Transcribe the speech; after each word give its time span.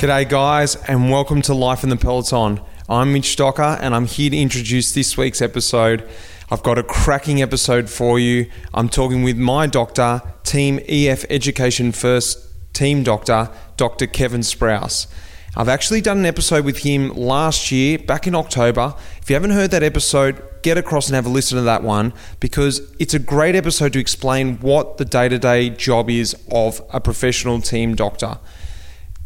G'day, 0.00 0.26
guys, 0.26 0.76
and 0.88 1.10
welcome 1.10 1.42
to 1.42 1.52
Life 1.52 1.84
in 1.84 1.90
the 1.90 1.96
Peloton. 1.96 2.62
I'm 2.88 3.12
Mitch 3.12 3.36
Docker, 3.36 3.76
and 3.82 3.94
I'm 3.94 4.06
here 4.06 4.30
to 4.30 4.36
introduce 4.38 4.92
this 4.92 5.18
week's 5.18 5.42
episode. 5.42 6.08
I've 6.50 6.62
got 6.62 6.78
a 6.78 6.82
cracking 6.82 7.42
episode 7.42 7.90
for 7.90 8.18
you. 8.18 8.50
I'm 8.72 8.88
talking 8.88 9.24
with 9.24 9.36
my 9.36 9.66
doctor, 9.66 10.22
Team 10.42 10.80
EF 10.88 11.26
Education 11.28 11.92
First 11.92 12.48
team 12.72 13.02
doctor, 13.02 13.50
Dr. 13.76 14.06
Kevin 14.06 14.40
Sprouse. 14.40 15.06
I've 15.54 15.68
actually 15.68 16.00
done 16.00 16.16
an 16.20 16.24
episode 16.24 16.64
with 16.64 16.78
him 16.78 17.10
last 17.10 17.70
year, 17.70 17.98
back 17.98 18.26
in 18.26 18.34
October. 18.34 18.94
If 19.20 19.28
you 19.28 19.34
haven't 19.34 19.50
heard 19.50 19.70
that 19.72 19.82
episode, 19.82 20.42
get 20.62 20.78
across 20.78 21.08
and 21.08 21.14
have 21.14 21.26
a 21.26 21.28
listen 21.28 21.58
to 21.58 21.64
that 21.64 21.82
one 21.82 22.14
because 22.40 22.90
it's 22.98 23.12
a 23.12 23.18
great 23.18 23.54
episode 23.54 23.92
to 23.92 23.98
explain 23.98 24.56
what 24.60 24.96
the 24.96 25.04
day 25.04 25.28
to 25.28 25.38
day 25.38 25.68
job 25.68 26.08
is 26.08 26.34
of 26.50 26.80
a 26.88 27.02
professional 27.02 27.60
team 27.60 27.94
doctor. 27.94 28.38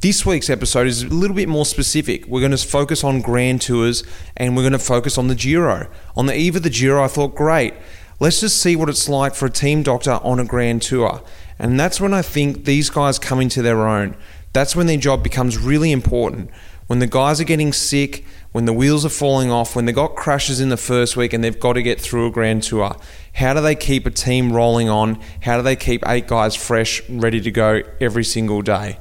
This 0.04 0.26
week's 0.26 0.50
episode 0.50 0.86
is 0.86 1.02
a 1.02 1.08
little 1.08 1.34
bit 1.34 1.48
more 1.48 1.64
specific. 1.64 2.26
We're 2.26 2.42
going 2.42 2.50
to 2.50 2.58
focus 2.58 3.04
on 3.04 3.22
Grand 3.22 3.62
Tours 3.62 4.04
and 4.36 4.54
we're 4.54 4.60
going 4.60 4.74
to 4.74 4.78
focus 4.78 5.16
on 5.16 5.28
the 5.28 5.34
Giro. 5.34 5.88
On 6.14 6.26
the 6.26 6.36
eve 6.36 6.56
of 6.56 6.62
the 6.62 6.68
Giro, 6.68 7.02
I 7.02 7.08
thought, 7.08 7.34
great, 7.34 7.72
let's 8.20 8.40
just 8.40 8.60
see 8.60 8.76
what 8.76 8.90
it's 8.90 9.08
like 9.08 9.34
for 9.34 9.46
a 9.46 9.50
team 9.50 9.82
doctor 9.82 10.20
on 10.22 10.38
a 10.38 10.44
Grand 10.44 10.82
Tour. 10.82 11.22
And 11.58 11.80
that's 11.80 12.02
when 12.02 12.12
I 12.12 12.20
think 12.20 12.66
these 12.66 12.90
guys 12.90 13.18
come 13.18 13.40
into 13.40 13.62
their 13.62 13.88
own. 13.88 14.14
That's 14.52 14.76
when 14.76 14.88
their 14.88 14.98
job 14.98 15.22
becomes 15.22 15.56
really 15.56 15.90
important. 15.90 16.50
When 16.86 16.98
the 16.98 17.06
guys 17.06 17.40
are 17.40 17.44
getting 17.44 17.72
sick, 17.72 18.26
when 18.52 18.66
the 18.66 18.74
wheels 18.74 19.06
are 19.06 19.08
falling 19.08 19.50
off, 19.50 19.74
when 19.74 19.86
they've 19.86 19.94
got 19.94 20.16
crashes 20.16 20.60
in 20.60 20.68
the 20.68 20.76
first 20.76 21.16
week 21.16 21.32
and 21.32 21.42
they've 21.42 21.58
got 21.58 21.72
to 21.72 21.82
get 21.82 21.98
through 21.98 22.26
a 22.26 22.30
grand 22.30 22.62
tour, 22.62 22.94
how 23.32 23.54
do 23.54 23.62
they 23.62 23.74
keep 23.74 24.04
a 24.04 24.10
team 24.10 24.52
rolling 24.52 24.90
on? 24.90 25.18
How 25.40 25.56
do 25.56 25.62
they 25.62 25.76
keep 25.76 26.06
eight 26.06 26.26
guys 26.26 26.54
fresh, 26.54 27.00
ready 27.08 27.40
to 27.40 27.50
go 27.50 27.80
every 28.02 28.24
single 28.24 28.60
day? 28.60 28.98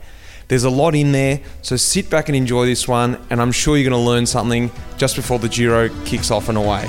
There's 0.49 0.65
a 0.65 0.69
lot 0.69 0.93
in 0.93 1.13
there, 1.13 1.39
so 1.61 1.77
sit 1.77 2.09
back 2.09 2.27
and 2.27 2.35
enjoy 2.35 2.65
this 2.65 2.87
one, 2.87 3.17
and 3.29 3.41
I'm 3.41 3.51
sure 3.51 3.77
you're 3.77 3.89
going 3.89 4.01
to 4.01 4.09
learn 4.09 4.25
something 4.25 4.71
just 4.97 5.15
before 5.15 5.39
the 5.39 5.47
Giro 5.47 5.89
kicks 6.03 6.31
off 6.31 6.49
and 6.49 6.57
away. 6.57 6.85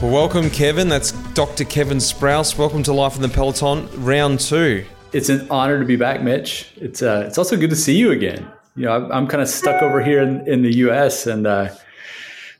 Well, 0.00 0.14
welcome, 0.14 0.48
Kevin. 0.50 0.88
That's 0.88 1.10
Dr. 1.32 1.64
Kevin 1.64 1.98
Sprouse. 1.98 2.56
Welcome 2.56 2.84
to 2.84 2.92
Life 2.92 3.16
in 3.16 3.22
the 3.22 3.28
Peloton, 3.28 3.88
round 4.04 4.38
two. 4.38 4.84
It's 5.12 5.28
an 5.28 5.48
honor 5.50 5.80
to 5.80 5.84
be 5.84 5.96
back, 5.96 6.22
Mitch. 6.22 6.70
It's 6.76 7.02
uh, 7.02 7.24
it's 7.26 7.38
also 7.38 7.56
good 7.56 7.70
to 7.70 7.76
see 7.76 7.96
you 7.96 8.12
again 8.12 8.48
you 8.76 8.84
know, 8.84 9.10
I'm, 9.10 9.26
kind 9.26 9.42
of 9.42 9.48
stuck 9.48 9.82
over 9.82 10.02
here 10.02 10.22
in, 10.22 10.46
in 10.46 10.62
the 10.62 10.76
U.S. 10.76 11.26
and 11.26 11.46
uh, 11.46 11.74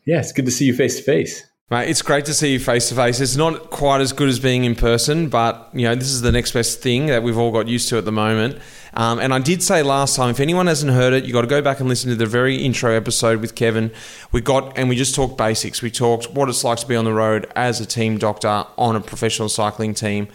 yeah, 0.05 0.21
it's 0.21 0.33
good 0.33 0.47
to 0.47 0.51
see 0.51 0.65
you 0.65 0.75
face 0.75 0.97
to 0.97 1.03
face. 1.03 1.45
Mate, 1.69 1.89
it's 1.89 2.01
great 2.01 2.25
to 2.27 2.33
see 2.33 2.53
you 2.53 2.61
face 2.61 2.89
to 2.91 2.95
face. 2.95 3.19
It's 3.21 3.35
not 3.35 3.71
quite 3.71 4.01
as 4.01 4.13
good 4.13 4.29
as 4.29 4.39
being 4.39 4.65
in 4.65 4.77
person, 4.77 5.29
but 5.29 5.69
you 5.75 5.83
know 5.83 5.97
this 5.97 6.11
is 6.11 6.23
the 6.23 6.31
next 6.31 6.53
best 6.53 6.81
thing 6.81 7.07
that 7.07 7.25
we've 7.25 7.37
all 7.37 7.51
got 7.51 7.67
used 7.67 7.89
to 7.89 7.99
at 7.99 8.05
the 8.05 8.13
moment. 8.13 8.61
Um, 8.95 9.19
and 9.19 9.35
I 9.35 9.41
did 9.41 9.65
say 9.65 9.83
last 9.83 10.15
time, 10.15 10.31
if 10.31 10.39
anyone 10.39 10.69
hasn't 10.69 10.93
heard 10.93 11.13
it, 11.13 11.25
you 11.25 11.33
got 11.33 11.41
to 11.41 11.49
go 11.49 11.61
back 11.61 11.81
and 11.81 11.89
listen 11.89 12.09
to 12.11 12.17
the 12.17 12.25
very 12.25 12.57
intro 12.57 12.93
episode 12.93 13.41
with 13.41 13.57
Kevin. 13.57 13.91
We 14.31 14.41
got 14.41 14.79
and 14.79 14.89
we 14.89 14.95
just 14.95 15.17
talked 15.17 15.37
basics. 15.37 15.83
We 15.83 15.91
talked 15.91 16.31
what 16.31 16.49
it's 16.49 16.63
like 16.63 16.79
to 16.79 16.87
be 16.87 16.95
on 16.95 17.05
the 17.05 17.13
road 17.13 17.51
as 17.57 17.81
a 17.81 17.87
team 17.87 18.17
doctor 18.17 18.65
on 18.79 18.95
a 18.95 19.01
professional 19.01 19.49
cycling 19.49 19.93
team. 19.93 20.29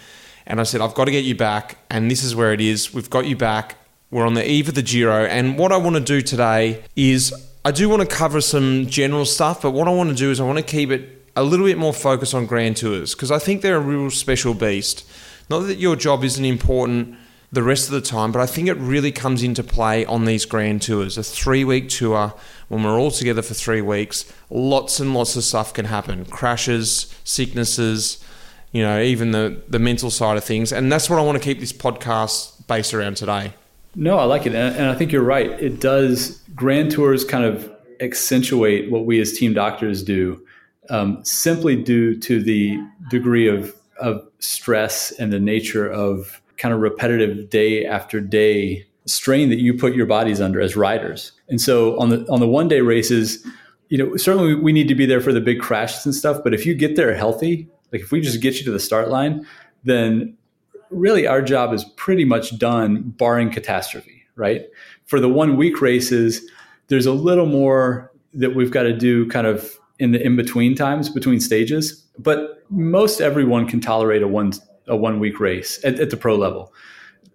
And 0.46 0.60
I 0.60 0.64
said, 0.64 0.82
I've 0.82 0.96
got 0.96 1.06
to 1.06 1.12
get 1.12 1.24
you 1.24 1.36
back, 1.36 1.78
and 1.90 2.12
this 2.12 2.24
is 2.24 2.36
where 2.36 2.52
it 2.52 2.60
is. 2.60 2.94
We've 2.94 3.10
got 3.10 3.26
you 3.26 3.38
back. 3.38 3.78
We're 4.12 4.28
on 4.28 4.34
the 4.34 4.46
eve 4.46 4.68
of 4.68 4.76
the 4.76 4.82
Giro, 4.82 5.24
and 5.24 5.58
what 5.58 5.72
I 5.72 5.78
want 5.78 5.96
to 5.96 6.02
do 6.02 6.22
today 6.22 6.84
is 6.98 7.34
I 7.64 7.72
do 7.72 7.88
want 7.88 8.02
to 8.02 8.06
cover 8.06 8.42
some 8.42 8.88
general 8.88 9.24
stuff, 9.24 9.62
but 9.62 9.72
what 9.72 9.88
I 9.88 9.92
want 9.92 10.10
to 10.10 10.16
do 10.16 10.30
is 10.30 10.42
I 10.42 10.44
want 10.44 10.58
to 10.58 10.66
keep 10.66 10.92
it 10.92 11.26
a 11.38 11.44
little 11.44 11.66
bit 11.66 11.78
more 11.78 11.94
focused 11.94 12.34
on 12.34 12.46
Grand 12.46 12.76
Tours 12.76 13.16
because 13.16 13.32
I 13.32 13.40
think 13.40 13.62
they're 13.62 13.78
a 13.78 13.80
real 13.80 14.10
special 14.10 14.54
beast. 14.54 15.10
Not 15.50 15.60
that 15.60 15.78
your 15.78 15.96
job 15.96 16.26
isn't 16.26 16.44
important 16.44 17.16
the 17.54 17.64
rest 17.64 17.86
of 17.86 17.94
the 17.94 18.02
time, 18.02 18.34
but 18.34 18.42
I 18.42 18.48
think 18.48 18.68
it 18.68 18.74
really 18.74 19.14
comes 19.14 19.44
into 19.44 19.64
play 19.64 20.06
on 20.06 20.26
these 20.26 20.44
Grand 20.44 20.82
Tours. 20.82 21.18
A 21.18 21.24
three 21.24 21.64
week 21.64 21.88
tour, 21.88 22.34
when 22.68 22.84
we're 22.84 23.00
all 23.00 23.12
together 23.12 23.42
for 23.42 23.54
three 23.54 23.82
weeks, 23.82 24.30
lots 24.50 25.00
and 25.00 25.14
lots 25.14 25.38
of 25.38 25.46
stuff 25.46 25.74
can 25.74 25.86
happen 25.86 26.26
crashes, 26.26 27.16
sicknesses, 27.24 28.22
you 28.74 28.84
know, 28.84 29.00
even 29.02 29.32
the, 29.32 29.62
the 29.70 29.80
mental 29.80 30.12
side 30.12 30.36
of 30.36 30.44
things. 30.44 30.74
And 30.74 30.92
that's 30.92 31.10
what 31.10 31.18
I 31.18 31.22
want 31.22 31.38
to 31.38 31.44
keep 31.44 31.62
this 31.62 31.72
podcast 31.72 32.68
based 32.68 32.94
around 32.94 33.16
today. 33.16 33.54
No, 33.96 34.18
I 34.18 34.24
like 34.24 34.46
it. 34.46 34.56
And 34.56 34.86
I 34.86 34.96
think 34.96 35.12
you're 35.12 35.24
right. 35.24 35.50
It 35.62 35.80
does, 35.80 36.42
Grand 36.56 36.92
Tours 36.92 37.26
kind 37.26 37.44
of 37.44 37.70
accentuate 38.00 38.90
what 38.90 39.06
we 39.06 39.20
as 39.20 39.34
team 39.34 39.54
doctors 39.54 40.02
do 40.04 40.42
um, 40.90 41.24
simply 41.24 41.76
due 41.76 42.18
to 42.20 42.42
the 42.42 42.78
degree 43.10 43.48
of, 43.48 43.76
of 44.00 44.28
stress 44.40 45.12
and 45.14 45.32
the 45.32 45.40
nature 45.40 45.90
of 45.90 46.42
kind 46.58 46.74
of 46.74 46.82
repetitive 46.82 47.50
day 47.50 47.86
after 47.86 48.20
day 48.20 48.86
strain 49.06 49.50
that 49.50 49.60
you 49.60 49.74
put 49.74 49.96
your 49.96 50.06
bodies 50.06 50.40
under 50.40 50.62
as 50.62 50.76
riders. 50.76 51.32
And 51.50 51.60
so 51.60 52.00
on 52.00 52.10
the 52.10 52.26
on 52.30 52.40
the 52.40 52.48
one 52.48 52.68
day 52.68 52.82
races, 52.82 53.46
you 53.90 53.98
know, 53.98 54.16
certainly 54.16 54.54
we 54.56 54.72
need 54.72 54.88
to 54.88 54.96
be 54.96 55.06
there 55.06 55.22
for 55.22 55.34
the 55.34 55.42
big 55.42 55.60
crashes 55.60 56.06
and 56.06 56.14
stuff, 56.14 56.38
but 56.44 56.54
if 56.54 56.66
you 56.66 56.76
get 56.76 56.96
there 56.96 57.16
healthy, 57.16 57.68
like 57.92 58.02
if 58.02 58.12
we 58.12 58.22
just 58.22 58.42
get 58.42 58.56
you 58.56 58.64
to 58.66 58.72
the 58.72 58.80
start 58.80 59.10
line, 59.10 59.46
then 59.84 60.38
really 60.92 61.28
our 61.28 61.42
job 61.42 61.74
is 61.74 61.84
pretty 61.96 62.26
much 62.26 62.58
done 62.58 63.02
barring 63.18 63.50
catastrophe, 63.50 64.24
right? 64.36 64.66
For 65.06 65.20
the 65.20 65.30
one 65.30 65.58
week 65.58 65.82
races, 65.82 66.42
there's 66.88 67.06
a 67.06 67.14
little 67.14 67.46
more 67.46 68.12
that 68.34 68.56
we've 68.56 68.72
got 68.72 68.84
to 68.84 68.94
do 68.94 69.28
kind 69.28 69.48
of 69.48 69.78
in 70.00 70.12
the 70.12 70.26
in 70.26 70.36
between 70.36 70.76
times 70.76 71.10
between 71.10 71.40
stages, 71.40 72.06
but 72.18 72.64
most 72.70 73.22
everyone 73.22 73.68
can 73.68 73.80
tolerate 73.80 74.22
a 74.22 74.28
one 74.28 74.54
a 74.88 74.96
one 74.96 75.20
week 75.20 75.40
race 75.40 75.84
at, 75.84 76.00
at 76.00 76.10
the 76.10 76.18
pro 76.18 76.36
level. 76.36 76.74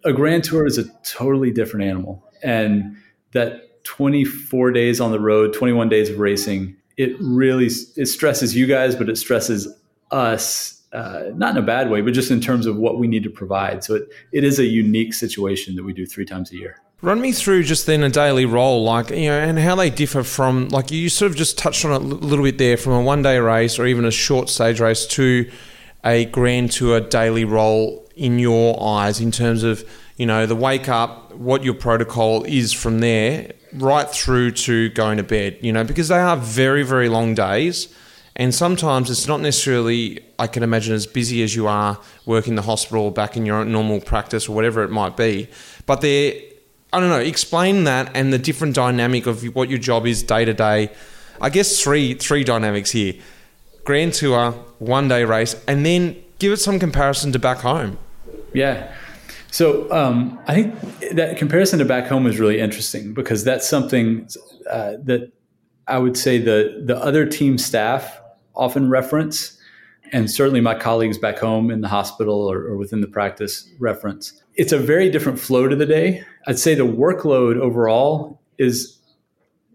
A 0.05 0.13
grand 0.13 0.45
tour 0.45 0.67
is 0.67 0.79
a 0.79 0.85
totally 1.03 1.51
different 1.51 1.87
animal, 1.87 2.25
and 2.43 2.97
that 3.33 3.85
24 3.85 4.73
days 4.73 5.01
on 5.01 5.13
the 5.13 5.21
road, 5.21 5.53
21 5.53 5.89
days 5.89 6.11
of 6.11 6.19
racing, 6.19 6.77
it 6.97 7.17
really 7.21 7.67
it 7.97 8.07
stresses 8.07 8.57
you 8.57 8.67
guys, 8.67 8.97
but 8.97 9.09
it 9.09 9.17
stresses 9.17 9.69
us 10.11 10.76
uh, 10.97 11.31
not 11.35 11.51
in 11.51 11.63
a 11.63 11.67
bad 11.67 11.91
way, 11.91 12.01
but 12.01 12.15
just 12.15 12.31
in 12.31 12.41
terms 12.41 12.65
of 12.65 12.77
what 12.77 12.99
we 12.99 13.07
need 13.07 13.23
to 13.23 13.29
provide. 13.29 13.85
So 13.85 13.97
it, 13.97 14.09
it 14.33 14.45
is 14.45 14.59
a 14.59 14.65
unique 14.65 15.13
situation 15.13 15.77
that 15.77 15.85
we 15.85 15.93
do 15.93 16.07
three 16.07 16.25
times 16.25 16.51
a 16.53 16.57
year. 16.57 16.81
Run 17.03 17.21
me 17.21 17.33
through 17.33 17.65
just 17.65 17.85
then 17.85 18.03
a 18.03 18.09
daily 18.09 18.47
role, 18.47 18.83
like, 18.83 19.11
you 19.11 19.29
know, 19.29 19.39
and 19.39 19.59
how 19.59 19.75
they 19.75 19.91
differ 19.91 20.23
from, 20.23 20.69
like, 20.71 20.91
you 20.91 21.11
sort 21.11 21.31
of 21.31 21.37
just 21.37 21.59
touched 21.59 21.85
on 21.85 21.93
it 21.93 21.97
a 21.97 21.99
little 21.99 22.43
bit 22.43 22.57
there 22.57 22.79
from 22.79 22.95
a 22.95 23.03
one 23.03 23.21
day 23.21 23.39
race 23.39 23.79
or 23.79 23.85
even 23.85 24.07
a 24.07 24.11
short 24.11 24.49
stage 24.49 24.81
race 24.81 25.07
to 25.09 25.51
a 26.03 26.25
grand 26.25 26.73
tour 26.73 26.99
daily 27.01 27.45
role 27.45 28.09
in 28.17 28.39
your 28.39 28.83
eyes 28.83 29.21
in 29.21 29.31
terms 29.31 29.65
of, 29.65 29.87
you 30.17 30.25
know, 30.25 30.47
the 30.47 30.57
wake 30.57 30.89
up, 30.89 31.35
what 31.35 31.63
your 31.63 31.75
protocol 31.75 32.43
is 32.45 32.73
from 32.73 33.01
there, 33.01 33.53
right 33.75 34.09
through 34.09 34.53
to 34.53 34.89
going 34.91 35.19
to 35.19 35.23
bed, 35.23 35.59
you 35.61 35.75
know, 35.75 35.85
because 35.85 36.09
they 36.09 36.19
are 36.19 36.39
very, 36.39 36.83
very 36.83 37.11
long 37.11 37.35
days 37.35 37.95
and 38.37 38.55
sometimes 38.55 39.11
it's 39.11 39.27
not 39.27 39.41
necessarily, 39.41 40.21
I 40.39 40.47
can 40.47 40.63
imagine, 40.63 40.95
as 40.95 41.07
busy 41.07 41.43
as 41.43 41.57
you 41.57 41.67
are 41.67 41.99
working 42.27 42.55
the 42.55 42.63
hospital 42.63 43.11
back 43.11 43.37
in 43.37 43.47
your 43.47 43.65
normal 43.65 44.01
practice 44.01 44.47
or 44.47 44.55
whatever 44.55 44.85
it 44.85 44.91
might 44.91 45.17
be. 45.17 45.49
But 45.87 46.03
they're, 46.03 46.35
I 46.93 47.01
don't 47.01 47.09
know, 47.09 47.19
explain 47.19 47.85
that 47.85 48.11
and 48.15 48.33
the 48.33 48.39
different 48.39 48.75
dynamic 48.75 49.27
of 49.27 49.43
what 49.55 49.71
your 49.71 49.79
job 49.79 50.07
is 50.07 50.23
day 50.23 50.45
to 50.45 50.53
day. 50.53 50.91
I 51.41 51.51
guess 51.51 51.83
three 51.83 52.15
three 52.15 52.45
dynamics 52.45 52.91
here 52.91 53.15
Grand 53.85 54.13
Tour, 54.13 54.53
one 54.79 55.09
day 55.09 55.25
race, 55.25 55.55
and 55.67 55.85
then 55.85 56.23
give 56.39 56.53
it 56.53 56.59
some 56.59 56.79
comparison 56.79 57.33
to 57.33 57.39
back 57.39 57.59
home. 57.59 57.99
Yeah. 58.53 58.95
So 59.51 59.91
um, 59.91 60.39
I 60.47 60.55
think 60.55 61.13
that 61.13 61.39
comparison 61.39 61.79
to 61.79 61.87
back 61.87 62.07
home 62.07 62.27
is 62.27 62.39
really 62.39 62.61
interesting 62.61 63.15
because 63.15 63.45
that's 63.45 63.67
something 63.67 64.29
uh, 64.71 64.97
that 65.05 65.33
I 65.87 65.99
would 65.99 66.19
say 66.19 66.39
the 66.39 66.83
the 66.85 66.97
other 66.99 67.25
team 67.25 67.57
staff 67.57 68.21
often 68.57 68.91
reference, 68.91 69.59
and 70.13 70.31
certainly 70.31 70.61
my 70.61 70.75
colleagues 70.75 71.19
back 71.19 71.39
home 71.39 71.71
in 71.71 71.81
the 71.81 71.89
hospital 71.89 72.51
or, 72.51 72.59
or 72.59 72.77
within 72.77 73.01
the 73.01 73.09
practice 73.09 73.69
reference. 73.79 74.41
It's 74.55 74.73
a 74.73 74.79
very 74.79 75.11
different 75.11 75.39
flow 75.39 75.69
to 75.69 75.77
the 75.77 75.87
day. 75.87 76.25
I'd 76.47 76.59
say 76.59 76.75
the 76.75 76.87
workload 76.87 77.59
overall 77.59 78.41
is 78.59 78.99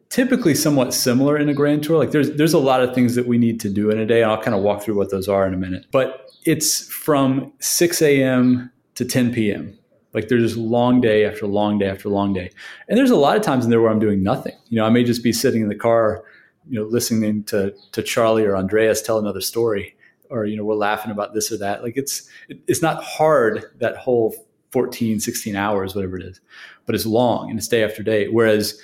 typically 0.09 0.53
somewhat 0.53 0.93
similar 0.93 1.37
in 1.37 1.49
a 1.49 1.53
grand 1.53 1.83
tour. 1.83 1.97
Like 1.97 2.11
there's 2.11 2.31
there's 2.31 2.53
a 2.53 2.59
lot 2.59 2.83
of 2.83 2.93
things 2.93 3.15
that 3.15 3.27
we 3.27 3.37
need 3.37 3.59
to 3.61 3.69
do 3.69 3.89
in 3.89 3.99
a 3.99 4.05
day. 4.05 4.23
I'll 4.23 4.41
kind 4.41 4.55
of 4.55 4.61
walk 4.61 4.83
through 4.83 4.95
what 4.95 5.09
those 5.09 5.27
are 5.27 5.47
in 5.47 5.53
a 5.53 5.57
minute. 5.57 5.85
But 5.91 6.29
it's 6.45 6.87
from 6.91 7.53
6 7.59 8.01
a.m. 8.01 8.71
to 8.95 9.05
10 9.05 9.33
p.m. 9.33 9.77
Like 10.13 10.27
there's 10.27 10.57
long 10.57 10.99
day 10.99 11.25
after 11.25 11.47
long 11.47 11.79
day 11.79 11.89
after 11.89 12.09
long 12.09 12.33
day. 12.33 12.51
And 12.89 12.97
there's 12.97 13.11
a 13.11 13.15
lot 13.15 13.37
of 13.37 13.43
times 13.43 13.63
in 13.63 13.71
there 13.71 13.81
where 13.81 13.91
I'm 13.91 13.99
doing 13.99 14.21
nothing. 14.21 14.53
You 14.69 14.77
know, 14.77 14.85
I 14.85 14.89
may 14.89 15.03
just 15.03 15.23
be 15.23 15.31
sitting 15.31 15.61
in 15.61 15.69
the 15.69 15.75
car 15.75 16.23
you 16.71 16.79
know 16.79 16.85
listening 16.85 17.43
to 17.43 17.73
to 17.91 18.01
Charlie 18.01 18.45
or 18.45 18.55
Andreas 18.55 19.01
tell 19.01 19.19
another 19.19 19.41
story 19.41 19.95
or 20.29 20.45
you 20.45 20.57
know 20.57 20.63
we're 20.63 20.75
laughing 20.75 21.11
about 21.11 21.33
this 21.33 21.51
or 21.51 21.57
that 21.57 21.83
like 21.83 21.97
it's 21.97 22.27
it's 22.49 22.81
not 22.81 23.03
hard 23.03 23.65
that 23.79 23.97
whole 23.97 24.33
14 24.71 25.19
16 25.19 25.55
hours 25.55 25.93
whatever 25.93 26.17
it 26.17 26.23
is 26.23 26.39
but 26.85 26.95
it's 26.95 27.05
long 27.05 27.49
and 27.49 27.59
it's 27.59 27.67
day 27.67 27.83
after 27.83 28.01
day 28.01 28.29
whereas 28.29 28.81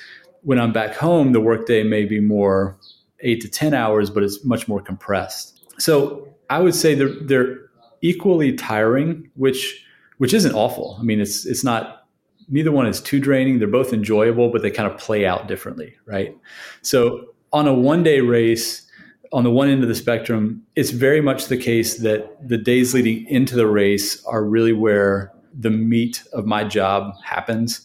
when 0.48 0.60
I'm 0.60 0.72
back 0.72 0.96
home, 0.96 1.34
the 1.34 1.42
workday 1.42 1.84
may 1.84 2.06
be 2.06 2.22
more 2.22 2.78
eight 3.20 3.42
to 3.42 3.50
10 3.50 3.74
hours, 3.74 4.10
but 4.10 4.24
it's 4.24 4.46
much 4.46 4.68
more 4.68 4.82
compressed. 4.82 5.62
So 5.78 6.34
I 6.50 6.60
would 6.60 6.74
say 6.74 6.96
they're, 6.96 7.14
they're 7.22 7.58
equally 8.02 8.54
tiring, 8.54 9.30
which, 9.36 9.86
which 10.20 10.34
isn't 10.34 10.54
awful. 10.54 10.96
I 11.02 11.04
mean, 11.04 11.20
it's, 11.20 11.46
it's 11.46 11.66
not, 11.66 12.08
neither 12.48 12.72
one 12.72 12.88
is 12.88 13.02
too 13.02 13.20
draining. 13.20 13.60
They're 13.60 13.68
both 13.68 13.92
enjoyable, 13.92 14.50
but 14.50 14.62
they 14.62 14.72
kind 14.72 14.90
of 14.90 14.98
play 14.98 15.26
out 15.26 15.50
differently. 15.50 15.96
Right. 16.06 16.34
So 16.82 17.34
on 17.58 17.68
a 17.68 17.74
one 17.74 18.04
day 18.04 18.22
race, 18.22 18.86
on 19.34 19.44
the 19.44 19.50
one 19.50 19.68
end 19.68 19.82
of 19.82 19.90
the 19.90 19.96
spectrum, 19.96 20.64
it's 20.76 20.92
very 20.92 21.22
much 21.22 21.48
the 21.48 21.58
case 21.58 21.98
that 21.98 22.48
the 22.48 22.58
days 22.58 22.94
leading 22.94 23.26
into 23.28 23.56
the 23.56 23.66
race 23.66 24.24
are 24.26 24.44
really 24.44 24.74
where 24.74 25.34
the 25.60 25.72
meat 25.72 26.24
of 26.34 26.46
my 26.46 26.64
job 26.64 27.16
happens. 27.24 27.82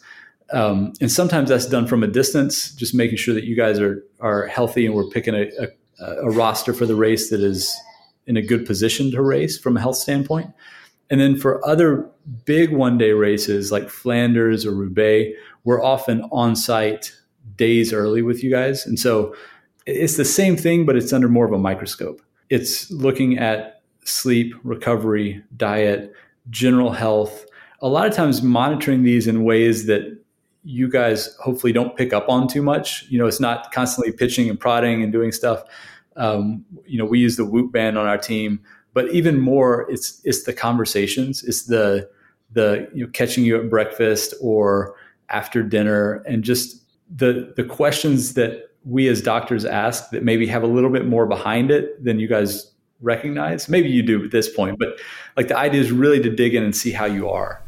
Um, 0.52 0.92
and 1.00 1.10
sometimes 1.10 1.48
that's 1.48 1.66
done 1.66 1.86
from 1.86 2.02
a 2.02 2.06
distance, 2.06 2.72
just 2.74 2.94
making 2.94 3.16
sure 3.16 3.32
that 3.32 3.44
you 3.44 3.56
guys 3.56 3.80
are 3.80 4.04
are 4.20 4.46
healthy 4.46 4.84
and 4.84 4.94
we're 4.94 5.08
picking 5.08 5.34
a, 5.34 5.46
a, 5.58 6.06
a 6.16 6.30
roster 6.30 6.74
for 6.74 6.84
the 6.84 6.94
race 6.94 7.30
that 7.30 7.40
is 7.40 7.74
in 8.26 8.36
a 8.36 8.42
good 8.42 8.66
position 8.66 9.10
to 9.12 9.22
race 9.22 9.58
from 9.58 9.78
a 9.78 9.80
health 9.80 9.96
standpoint. 9.96 10.50
And 11.08 11.18
then 11.18 11.36
for 11.36 11.66
other 11.66 12.10
big 12.44 12.72
one 12.72 12.98
day 12.98 13.12
races 13.12 13.72
like 13.72 13.88
Flanders 13.88 14.66
or 14.66 14.72
Roubaix, 14.72 15.34
we're 15.64 15.82
often 15.82 16.28
on 16.30 16.56
site 16.56 17.12
days 17.56 17.92
early 17.92 18.20
with 18.20 18.44
you 18.44 18.50
guys. 18.50 18.86
And 18.86 18.98
so 18.98 19.34
it's 19.86 20.16
the 20.16 20.24
same 20.24 20.56
thing, 20.56 20.86
but 20.86 20.96
it's 20.96 21.12
under 21.12 21.28
more 21.28 21.44
of 21.44 21.52
a 21.52 21.58
microscope. 21.58 22.20
It's 22.50 22.90
looking 22.90 23.38
at 23.38 23.82
sleep, 24.04 24.54
recovery, 24.62 25.42
diet, 25.56 26.12
general 26.50 26.92
health. 26.92 27.46
A 27.80 27.88
lot 27.88 28.06
of 28.06 28.14
times 28.14 28.42
monitoring 28.42 29.02
these 29.02 29.26
in 29.26 29.44
ways 29.44 29.86
that 29.86 30.18
you 30.64 30.88
guys 30.88 31.34
hopefully 31.40 31.72
don't 31.72 31.96
pick 31.96 32.12
up 32.12 32.28
on 32.28 32.46
too 32.46 32.62
much. 32.62 33.04
You 33.08 33.18
know, 33.18 33.26
it's 33.26 33.40
not 33.40 33.72
constantly 33.72 34.12
pitching 34.12 34.48
and 34.48 34.58
prodding 34.58 35.02
and 35.02 35.12
doing 35.12 35.32
stuff. 35.32 35.64
Um, 36.16 36.64
you 36.86 36.98
know, 36.98 37.04
we 37.04 37.18
use 37.18 37.36
the 37.36 37.44
Whoop 37.44 37.72
band 37.72 37.98
on 37.98 38.06
our 38.06 38.18
team, 38.18 38.60
but 38.94 39.10
even 39.10 39.40
more, 39.40 39.90
it's 39.90 40.20
it's 40.24 40.44
the 40.44 40.52
conversations, 40.52 41.42
it's 41.42 41.64
the 41.64 42.08
the 42.52 42.88
you 42.94 43.04
know 43.04 43.10
catching 43.12 43.44
you 43.44 43.58
at 43.58 43.70
breakfast 43.70 44.34
or 44.40 44.94
after 45.30 45.62
dinner, 45.62 46.22
and 46.26 46.44
just 46.44 46.82
the 47.14 47.52
the 47.56 47.64
questions 47.64 48.34
that 48.34 48.71
we 48.84 49.08
as 49.08 49.20
doctors 49.22 49.64
ask 49.64 50.10
that 50.10 50.22
maybe 50.22 50.46
have 50.46 50.62
a 50.62 50.66
little 50.66 50.90
bit 50.90 51.06
more 51.06 51.26
behind 51.26 51.70
it 51.70 52.02
than 52.02 52.18
you 52.18 52.28
guys 52.28 52.72
recognize. 53.00 53.68
Maybe 53.68 53.88
you 53.88 54.02
do 54.02 54.24
at 54.24 54.30
this 54.30 54.48
point, 54.48 54.78
but 54.78 54.98
like 55.36 55.48
the 55.48 55.56
idea 55.56 55.80
is 55.80 55.92
really 55.92 56.20
to 56.20 56.30
dig 56.30 56.54
in 56.54 56.62
and 56.62 56.74
see 56.74 56.92
how 56.92 57.04
you 57.04 57.28
are. 57.28 57.62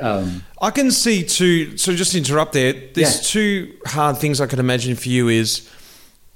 Um, 0.00 0.44
I 0.60 0.70
can 0.70 0.90
see 0.90 1.24
two. 1.24 1.76
So 1.76 1.94
just 1.94 2.14
interrupt 2.14 2.52
there. 2.52 2.72
There's 2.72 3.16
yeah. 3.16 3.30
two 3.30 3.76
hard 3.86 4.18
things 4.18 4.40
I 4.40 4.46
could 4.46 4.58
imagine 4.58 4.94
for 4.94 5.08
you 5.08 5.28
is 5.28 5.68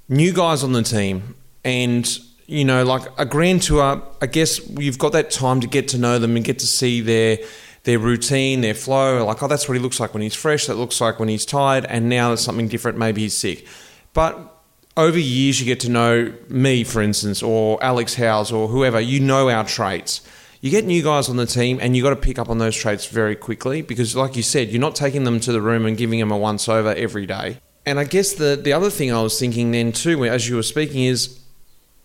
new 0.09 0.33
guys 0.33 0.63
on 0.63 0.73
the 0.73 0.83
team, 0.83 1.35
and 1.63 2.19
you 2.45 2.65
know, 2.65 2.83
like 2.83 3.03
a 3.17 3.25
grand 3.25 3.61
tour. 3.61 4.03
I 4.21 4.25
guess 4.25 4.67
you've 4.69 4.99
got 4.99 5.13
that 5.13 5.31
time 5.31 5.61
to 5.61 5.67
get 5.67 5.87
to 5.89 5.97
know 5.97 6.19
them 6.19 6.35
and 6.35 6.43
get 6.43 6.59
to 6.59 6.67
see 6.67 6.99
their 7.01 7.37
their 7.83 7.99
routine, 7.99 8.61
their 8.61 8.73
flow. 8.73 9.25
Like, 9.25 9.41
oh, 9.41 9.47
that's 9.47 9.67
what 9.67 9.75
he 9.75 9.79
looks 9.79 9.99
like 9.99 10.13
when 10.13 10.23
he's 10.23 10.35
fresh. 10.35 10.67
That 10.67 10.75
looks 10.75 10.99
like 10.99 11.19
when 11.19 11.29
he's 11.29 11.45
tired, 11.45 11.85
and 11.85 12.09
now 12.09 12.29
there's 12.29 12.41
something 12.41 12.67
different. 12.67 12.97
Maybe 12.97 13.21
he's 13.21 13.37
sick. 13.37 13.65
But 14.13 14.53
over 14.95 15.17
years, 15.17 15.59
you 15.59 15.65
get 15.65 15.79
to 15.81 15.89
know 15.89 16.33
me, 16.49 16.83
for 16.83 17.01
instance, 17.01 17.41
or 17.41 17.83
Alex 17.83 18.15
Howes, 18.15 18.51
or 18.51 18.67
whoever. 18.67 18.99
You 18.99 19.19
know 19.19 19.49
our 19.49 19.65
traits. 19.65 20.21
You 20.61 20.71
get 20.71 20.85
new 20.85 21.03
guys 21.03 21.27
on 21.27 21.35
the 21.35 21.45
team, 21.45 21.79
and 21.81 21.95
you 21.95 22.03
got 22.03 22.11
to 22.11 22.15
pick 22.15 22.39
up 22.39 22.49
on 22.49 22.57
those 22.57 22.75
traits 22.75 23.05
very 23.07 23.35
quickly 23.35 23.81
because, 23.81 24.15
like 24.15 24.35
you 24.35 24.43
said, 24.43 24.69
you're 24.69 24.79
not 24.79 24.95
taking 24.95 25.23
them 25.23 25.39
to 25.41 25.51
the 25.51 25.61
room 25.61 25.85
and 25.85 25.97
giving 25.97 26.19
them 26.19 26.31
a 26.31 26.37
once 26.37 26.69
over 26.69 26.93
every 26.93 27.25
day. 27.25 27.59
And 27.85 27.99
I 27.99 28.05
guess 28.05 28.33
the 28.33 28.55
the 28.55 28.71
other 28.71 28.89
thing 28.89 29.11
I 29.11 29.21
was 29.21 29.37
thinking 29.37 29.71
then 29.71 29.91
too, 29.91 30.23
as 30.25 30.47
you 30.47 30.55
were 30.55 30.63
speaking, 30.63 31.03
is 31.03 31.39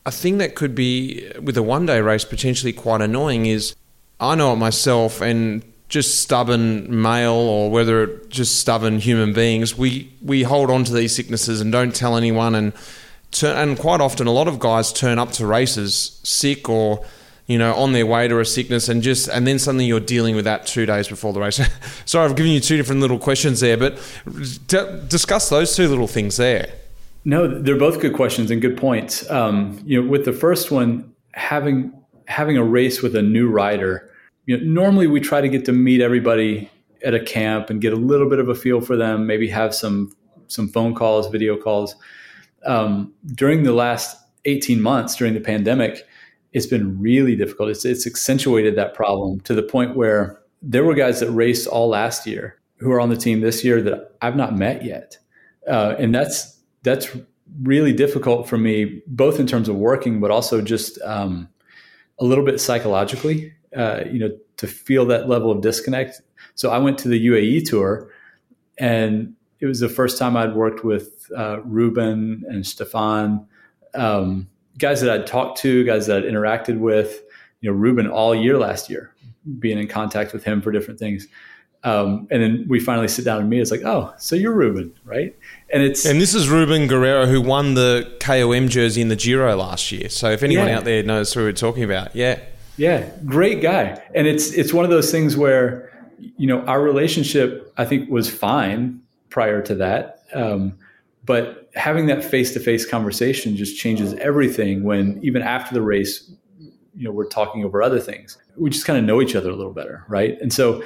a 0.05 0.11
thing 0.11 0.39
that 0.39 0.55
could 0.55 0.75
be 0.75 1.31
with 1.41 1.57
a 1.57 1.63
one 1.63 1.87
day 1.87 2.01
race 2.01 2.25
potentially 2.25 2.73
quite 2.73 3.01
annoying 3.01 3.47
is 3.47 3.77
I 4.19 4.35
know 4.35 4.55
it 4.55 4.57
myself, 4.57 5.21
and 5.21 5.63
just 5.89 6.21
stubborn 6.21 7.03
male 7.03 7.33
or 7.33 7.71
whether 7.71 8.05
it 8.05 8.29
just 8.29 8.61
stubborn 8.61 8.99
human 8.99 9.33
beings, 9.33 9.77
we, 9.77 10.13
we 10.23 10.43
hold 10.43 10.71
on 10.71 10.85
to 10.85 10.93
these 10.93 11.15
sicknesses 11.15 11.61
and 11.61 11.73
don't 11.73 11.95
tell 11.95 12.17
anyone. 12.17 12.55
And, 12.55 12.73
and 13.43 13.79
quite 13.79 14.01
often, 14.01 14.27
a 14.27 14.33
lot 14.33 14.49
of 14.49 14.59
guys 14.59 14.93
turn 14.93 15.19
up 15.19 15.33
to 15.33 15.47
races 15.47 16.21
sick 16.23 16.69
or 16.69 17.05
you 17.47 17.59
know 17.59 17.75
on 17.75 17.93
their 17.93 18.07
way 18.07 18.29
to 18.29 18.39
a 18.39 18.45
sickness 18.45 18.89
and 18.89 19.03
just 19.03 19.27
and 19.29 19.47
then 19.47 19.59
suddenly 19.59 19.87
you're 19.87 20.01
dealing 20.01 20.37
with 20.37 20.45
that 20.45 20.67
two 20.67 20.87
days 20.87 21.09
before 21.09 21.33
the 21.33 21.41
race. 21.41 21.61
Sorry, 22.05 22.25
I've 22.29 22.37
given 22.37 22.53
you 22.53 22.61
two 22.61 22.77
different 22.77 23.01
little 23.01 23.19
questions 23.19 23.61
there, 23.61 23.77
but 23.77 23.99
d- 24.67 25.01
discuss 25.09 25.49
those 25.49 25.75
two 25.75 25.89
little 25.89 26.07
things 26.07 26.37
there. 26.37 26.71
No, 27.25 27.49
they're 27.49 27.79
both 27.79 28.01
good 28.01 28.15
questions 28.15 28.51
and 28.51 28.61
good 28.61 28.77
points. 28.77 29.29
Um, 29.31 29.83
you 29.85 30.01
know, 30.01 30.09
with 30.09 30.25
the 30.25 30.33
first 30.33 30.71
one, 30.71 31.15
having 31.33 31.93
having 32.27 32.57
a 32.57 32.65
race 32.65 33.03
with 33.03 33.17
a 33.17 33.23
new 33.23 33.51
rider 33.51 34.08
you 34.49 34.57
know, 34.57 34.65
normally 34.65 35.07
we 35.07 35.21
try 35.21 35.43
to 35.43 35.49
get 35.49 35.67
to 35.67 35.73
meet 35.73 36.01
everybody 36.01 36.71
at 37.05 37.13
a 37.13 37.21
camp 37.21 37.69
and 37.69 37.83
get 37.83 37.93
a 37.93 37.97
little 37.97 38.31
bit 38.31 38.39
of 38.39 38.49
a 38.49 38.55
feel 38.55 38.81
for 38.81 38.97
them, 38.97 39.27
maybe 39.27 39.47
have 39.47 39.75
some 39.75 40.17
some 40.47 40.67
phone 40.69 40.95
calls, 40.95 41.29
video 41.29 41.55
calls. 41.55 41.95
Um, 42.65 43.13
during 43.27 43.65
the 43.65 43.75
last 43.75 44.17
18 44.47 44.81
months 44.81 45.17
during 45.17 45.35
the 45.35 45.41
pandemic, 45.41 46.07
it's 46.55 46.65
been 46.65 46.99
really 46.99 47.37
difficult. 47.37 47.69
It's, 47.69 47.85
it's 47.85 48.07
accentuated 48.07 48.75
that 48.77 48.95
problem 48.95 49.41
to 49.41 49.53
the 49.53 49.63
point 49.63 49.97
where 49.97 50.41
there 50.63 50.83
were 50.83 50.95
guys 50.95 51.21
that 51.21 51.31
raced 51.31 51.67
all 51.67 51.91
last 51.91 52.27
year 52.27 52.59
who 52.79 52.91
are 52.91 53.01
on 53.01 53.11
the 53.11 53.17
team 53.19 53.43
this 53.43 53.63
year 53.63 53.83
that 53.83 54.17
I've 54.23 54.37
not 54.37 54.57
met 54.57 54.83
yet, 54.83 55.19
uh, 55.69 55.95
and 55.99 56.15
that's 56.15 56.59
that's 56.85 57.15
really 57.63 57.93
difficult 57.93 58.49
for 58.49 58.57
me, 58.57 59.03
both 59.09 59.39
in 59.39 59.47
terms 59.47 59.69
of 59.69 59.77
working, 59.77 60.21
but 60.21 60.31
also 60.31 60.63
just 60.63 60.99
um, 61.03 61.51
a 62.19 62.25
little 62.25 62.47
bit 62.47 62.63
psychologically 62.63 63.53
uh, 63.77 64.05
you 64.11 64.19
know, 64.19 64.37
to 64.57 64.67
feel 64.67 65.07
that 65.07 65.29
level 65.29 65.51
of 65.51 65.61
disconnect. 65.61 66.21
So 66.55 66.71
I 66.71 66.79
went 66.79 66.99
to 66.99 67.09
the 67.09 67.27
UAE 67.27 67.69
tour, 67.69 68.11
and 68.79 69.35
it 69.61 69.67
was 69.67 69.81
the 69.81 69.89
first 69.89 70.19
time 70.19 70.37
I'd 70.37 70.55
worked 70.55 70.85
with 70.85 71.31
uh, 71.37 71.61
Ruben 71.63 72.45
and 72.49 72.67
Stefan, 72.67 73.47
um, 73.95 74.49
guys 74.79 75.01
that 75.01 75.11
I'd 75.11 75.27
talked 75.27 75.59
to, 75.59 75.85
guys 75.85 76.07
that 76.07 76.19
I'd 76.19 76.25
interacted 76.25 76.79
with. 76.79 77.23
You 77.61 77.71
know, 77.71 77.77
Ruben 77.77 78.07
all 78.07 78.35
year 78.35 78.57
last 78.57 78.89
year, 78.89 79.13
being 79.59 79.79
in 79.79 79.89
contact 79.89 80.33
with 80.33 80.45
him 80.45 80.63
for 80.63 80.71
different 80.71 81.01
things. 81.01 81.27
Um, 81.85 82.27
and 82.31 82.43
then 82.43 82.67
we 82.69 82.81
finally 82.81 83.09
sit 83.09 83.25
down 83.25 83.41
and 83.41 83.49
meet. 83.49 83.61
It's 83.61 83.71
like, 83.71 83.85
oh, 83.85 84.13
so 84.19 84.35
you're 84.35 84.53
Ruben, 84.53 84.93
right? 85.05 85.37
And 85.73 85.83
it's 85.83 86.05
and 86.05 86.21
this 86.21 86.35
is 86.35 86.49
Ruben 86.49 86.89
Guerreiro 86.89 87.29
who 87.29 87.41
won 87.41 87.75
the 87.75 88.17
KOM 88.21 88.69
jersey 88.69 89.01
in 89.01 89.09
the 89.09 89.17
Giro 89.17 89.57
last 89.57 89.93
year. 89.93 90.09
So 90.09 90.31
if 90.31 90.43
anyone 90.43 90.67
yeah. 90.67 90.79
out 90.79 90.85
there 90.85 91.03
knows 91.03 91.33
who 91.33 91.43
we're 91.43 91.53
talking 91.53 91.85
about, 91.85 92.17
yeah, 92.17 92.41
yeah, 92.79 93.11
great 93.27 93.61
guy. 93.61 94.03
And 94.15 94.27
it's 94.27 94.53
it's 94.53 94.73
one 94.73 94.85
of 94.85 94.91
those 94.91 95.11
things 95.11 95.37
where 95.37 95.91
you 96.19 96.47
know 96.47 96.63
our 96.63 96.81
relationship 96.81 97.73
I 97.77 97.85
think 97.85 98.09
was 98.09 98.31
fine 98.31 99.01
prior 99.29 99.61
to 99.63 99.75
that, 99.75 100.21
um, 100.33 100.79
but 101.25 101.69
having 101.75 102.07
that 102.07 102.25
face 102.25 102.53
to 102.55 102.61
face 102.61 102.87
conversation 102.87 103.57
just 103.57 103.77
changes 103.77 104.15
everything. 104.15 104.85
When 104.85 105.21
even 105.23 105.43
after 105.43 105.75
the 105.75 105.83
race, 105.83 106.33
you 106.95 107.05
know, 107.05 107.11
we're 107.11 107.29
talking 107.29 107.65
over 107.65 107.83
other 107.83 108.01
things. 108.01 108.39
We 108.57 108.71
just 108.71 108.87
kind 108.87 108.99
of 108.99 109.05
know 109.05 109.21
each 109.21 109.35
other 109.35 109.51
a 109.51 109.57
little 109.57 109.75
better, 109.75 110.05
right? 110.09 110.41
And 110.41 110.53
so 110.53 110.83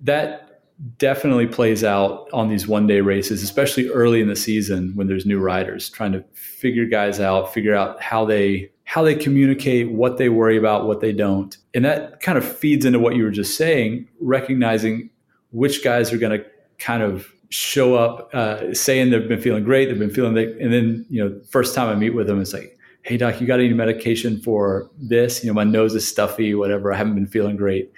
that 0.00 0.62
definitely 0.96 1.46
plays 1.46 1.84
out 1.84 2.28
on 2.32 2.48
these 2.48 2.66
one 2.66 2.86
day 2.86 3.00
races, 3.00 3.42
especially 3.42 3.88
early 3.88 4.20
in 4.20 4.28
the 4.28 4.36
season 4.36 4.92
when 4.94 5.08
there's 5.08 5.26
new 5.26 5.38
riders 5.38 5.90
trying 5.90 6.12
to 6.12 6.24
figure 6.32 6.86
guys 6.86 7.20
out, 7.20 7.52
figure 7.52 7.74
out 7.74 8.00
how 8.02 8.24
they 8.24 8.70
how 8.90 9.04
they 9.04 9.14
communicate, 9.14 9.88
what 9.92 10.18
they 10.18 10.28
worry 10.28 10.56
about, 10.56 10.84
what 10.84 11.00
they 11.00 11.12
don't. 11.12 11.56
And 11.74 11.84
that 11.84 12.20
kind 12.22 12.36
of 12.36 12.44
feeds 12.44 12.84
into 12.84 12.98
what 12.98 13.14
you 13.14 13.22
were 13.22 13.30
just 13.30 13.56
saying, 13.56 14.08
recognizing 14.18 15.10
which 15.52 15.84
guys 15.84 16.12
are 16.12 16.18
going 16.18 16.36
to 16.36 16.44
kind 16.80 17.00
of 17.00 17.32
show 17.50 17.94
up 17.94 18.34
uh, 18.34 18.74
saying 18.74 19.10
they've 19.10 19.28
been 19.28 19.40
feeling 19.40 19.62
great, 19.62 19.86
they've 19.86 19.96
been 19.96 20.10
feeling 20.10 20.34
that, 20.34 20.58
and 20.60 20.72
then, 20.72 21.06
you 21.08 21.24
know, 21.24 21.40
first 21.50 21.72
time 21.72 21.88
I 21.88 21.94
meet 21.94 22.16
with 22.16 22.26
them, 22.26 22.40
it's 22.40 22.52
like, 22.52 22.76
hey, 23.02 23.16
doc, 23.16 23.40
you 23.40 23.46
got 23.46 23.60
any 23.60 23.72
medication 23.72 24.40
for 24.40 24.90
this? 24.98 25.44
You 25.44 25.50
know, 25.50 25.54
my 25.54 25.62
nose 25.62 25.94
is 25.94 26.04
stuffy, 26.04 26.56
whatever. 26.56 26.92
I 26.92 26.96
haven't 26.96 27.14
been 27.14 27.28
feeling 27.28 27.54
great. 27.54 27.92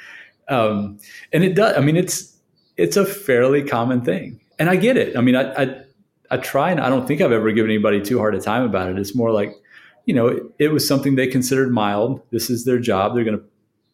Um, 0.48 0.98
and 1.32 1.42
it 1.42 1.54
does, 1.54 1.74
I 1.74 1.80
mean, 1.80 1.96
it's, 1.96 2.36
it's 2.76 2.98
a 2.98 3.06
fairly 3.06 3.62
common 3.62 4.02
thing. 4.02 4.42
And 4.58 4.68
I 4.68 4.76
get 4.76 4.98
it. 4.98 5.16
I 5.16 5.22
mean, 5.22 5.36
I, 5.36 5.54
I, 5.54 5.82
I 6.30 6.36
try 6.36 6.70
and 6.70 6.80
I 6.80 6.90
don't 6.90 7.08
think 7.08 7.22
I've 7.22 7.32
ever 7.32 7.50
given 7.50 7.70
anybody 7.70 8.02
too 8.02 8.18
hard 8.18 8.34
a 8.34 8.40
time 8.42 8.64
about 8.64 8.90
it. 8.90 8.98
It's 8.98 9.14
more 9.14 9.32
like, 9.32 9.54
you 10.04 10.14
know, 10.14 10.28
it, 10.28 10.42
it 10.58 10.68
was 10.68 10.86
something 10.86 11.14
they 11.14 11.26
considered 11.26 11.70
mild. 11.70 12.20
This 12.30 12.50
is 12.50 12.64
their 12.64 12.78
job. 12.78 13.14
They're 13.14 13.24
going 13.24 13.38
to 13.38 13.44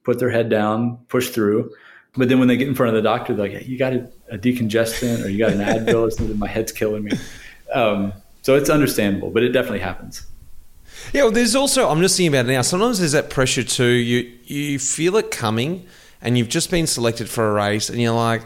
put 0.05 0.19
their 0.19 0.31
head 0.31 0.49
down, 0.49 0.99
push 1.09 1.31
through. 1.31 1.71
But 2.17 2.29
then 2.29 2.39
when 2.39 2.49
they 2.49 2.57
get 2.57 2.69
in 2.69 2.75
front 2.75 2.97
of 2.97 3.03
the 3.03 3.07
doctor, 3.07 3.35
they're 3.35 3.49
like, 3.49 3.63
hey, 3.63 3.69
you 3.69 3.79
got 3.79 3.93
a, 3.93 4.11
a, 4.31 4.39
decongestant 4.39 5.25
or 5.25 5.29
you 5.29 5.39
got 5.39 5.53
an 5.53 5.59
Advil 5.59 6.09
or 6.09 6.11
something, 6.11 6.39
my 6.39 6.49
head's 6.49 6.73
killing 6.73 7.05
me. 7.05 7.13
Um, 7.73 8.13
so 8.43 8.57
it's 8.57 8.71
understandable, 8.71 9.31
but 9.31 9.43
it 9.43 9.51
definitely 9.51 9.81
happens. 9.81 10.27
Yeah, 11.13 11.25
well, 11.25 11.33
there's 11.33 11.55
also, 11.55 11.89
I'm 11.89 12.01
just 12.01 12.17
thinking 12.17 12.35
about 12.35 12.49
it 12.49 12.53
now, 12.53 12.63
sometimes 12.63 12.99
there's 12.99 13.13
that 13.13 13.31
pressure 13.31 13.63
too. 13.63 13.85
You, 13.85 14.33
you 14.45 14.79
feel 14.79 15.17
it 15.17 15.31
coming 15.31 15.87
and 16.23 16.39
you've 16.39 16.49
just 16.49 16.71
been 16.71 16.87
selected 16.87 17.29
for 17.29 17.49
a 17.49 17.53
race 17.53 17.91
and 17.91 18.01
you're 18.01 18.15
like, 18.15 18.43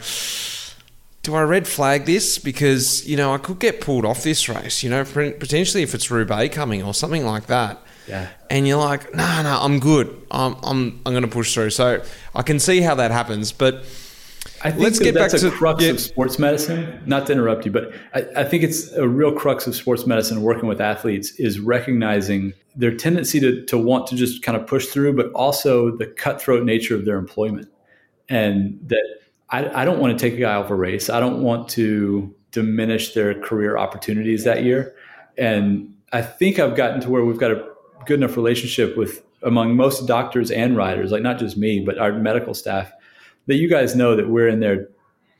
do 1.22 1.34
I 1.36 1.42
red 1.42 1.68
flag 1.68 2.04
this 2.04 2.38
because 2.38 3.06
you 3.06 3.16
know 3.16 3.32
I 3.32 3.38
could 3.38 3.58
get 3.58 3.80
pulled 3.80 4.04
off 4.04 4.22
this 4.22 4.48
race? 4.48 4.82
You 4.82 4.90
know, 4.90 5.04
potentially 5.04 5.82
if 5.82 5.94
it's 5.94 6.10
Roubaix 6.10 6.54
coming 6.54 6.82
or 6.82 6.94
something 6.94 7.24
like 7.24 7.46
that. 7.46 7.80
Yeah. 8.08 8.28
And 8.50 8.66
you're 8.66 8.78
like, 8.78 9.14
no, 9.14 9.22
nah, 9.22 9.42
no, 9.42 9.50
nah, 9.50 9.64
I'm 9.64 9.78
good. 9.78 10.26
I'm 10.30 10.56
I'm 10.62 11.00
I'm 11.06 11.12
going 11.12 11.22
to 11.22 11.28
push 11.28 11.54
through. 11.54 11.70
So 11.70 12.02
I 12.34 12.42
can 12.42 12.58
see 12.58 12.80
how 12.80 12.94
that 12.96 13.10
happens, 13.10 13.52
but. 13.52 13.84
I 14.64 14.70
think 14.70 14.82
Let's 14.82 14.98
get 14.98 15.14
that's 15.14 15.34
back 15.34 15.42
a 15.42 15.50
to, 15.50 15.56
crux 15.56 15.84
yeah. 15.84 15.90
of 15.90 16.00
sports 16.00 16.38
medicine. 16.38 17.00
Not 17.06 17.26
to 17.26 17.32
interrupt 17.32 17.64
you, 17.64 17.72
but 17.72 17.92
I, 18.14 18.26
I, 18.36 18.44
think 18.44 18.62
it's 18.62 18.92
a 18.92 19.08
real 19.08 19.32
crux 19.32 19.66
of 19.66 19.74
sports 19.74 20.04
medicine 20.06 20.42
working 20.42 20.68
with 20.68 20.80
athletes 20.80 21.32
is 21.32 21.58
recognizing 21.60 22.52
their 22.74 22.94
tendency 22.94 23.38
to, 23.40 23.64
to 23.66 23.78
want 23.78 24.06
to 24.08 24.16
just 24.16 24.42
kind 24.42 24.56
of 24.56 24.66
push 24.66 24.86
through, 24.86 25.14
but 25.14 25.32
also 25.32 25.96
the 25.96 26.06
cutthroat 26.06 26.64
nature 26.64 26.94
of 26.94 27.04
their 27.04 27.18
employment. 27.18 27.68
And 28.28 28.78
that 28.86 29.21
I, 29.52 29.82
I 29.82 29.84
don't 29.84 30.00
want 30.00 30.18
to 30.18 30.22
take 30.22 30.36
a 30.36 30.40
guy 30.40 30.54
off 30.54 30.70
a 30.70 30.74
race. 30.74 31.10
I 31.10 31.20
don't 31.20 31.42
want 31.42 31.68
to 31.70 32.34
diminish 32.50 33.14
their 33.14 33.38
career 33.40 33.76
opportunities 33.76 34.44
that 34.44 34.64
year. 34.64 34.94
And 35.36 35.94
I 36.12 36.22
think 36.22 36.58
I've 36.58 36.74
gotten 36.74 37.00
to 37.02 37.10
where 37.10 37.24
we've 37.24 37.38
got 37.38 37.50
a 37.50 37.68
good 38.06 38.18
enough 38.18 38.36
relationship 38.36 38.96
with 38.96 39.22
among 39.42 39.76
most 39.76 40.06
doctors 40.06 40.50
and 40.50 40.76
riders, 40.76 41.10
like 41.10 41.22
not 41.22 41.38
just 41.38 41.56
me, 41.56 41.80
but 41.84 41.98
our 41.98 42.12
medical 42.12 42.54
staff, 42.54 42.92
that 43.46 43.56
you 43.56 43.68
guys 43.68 43.94
know 43.94 44.16
that 44.16 44.28
we're 44.28 44.48
in 44.48 44.60
there 44.60 44.88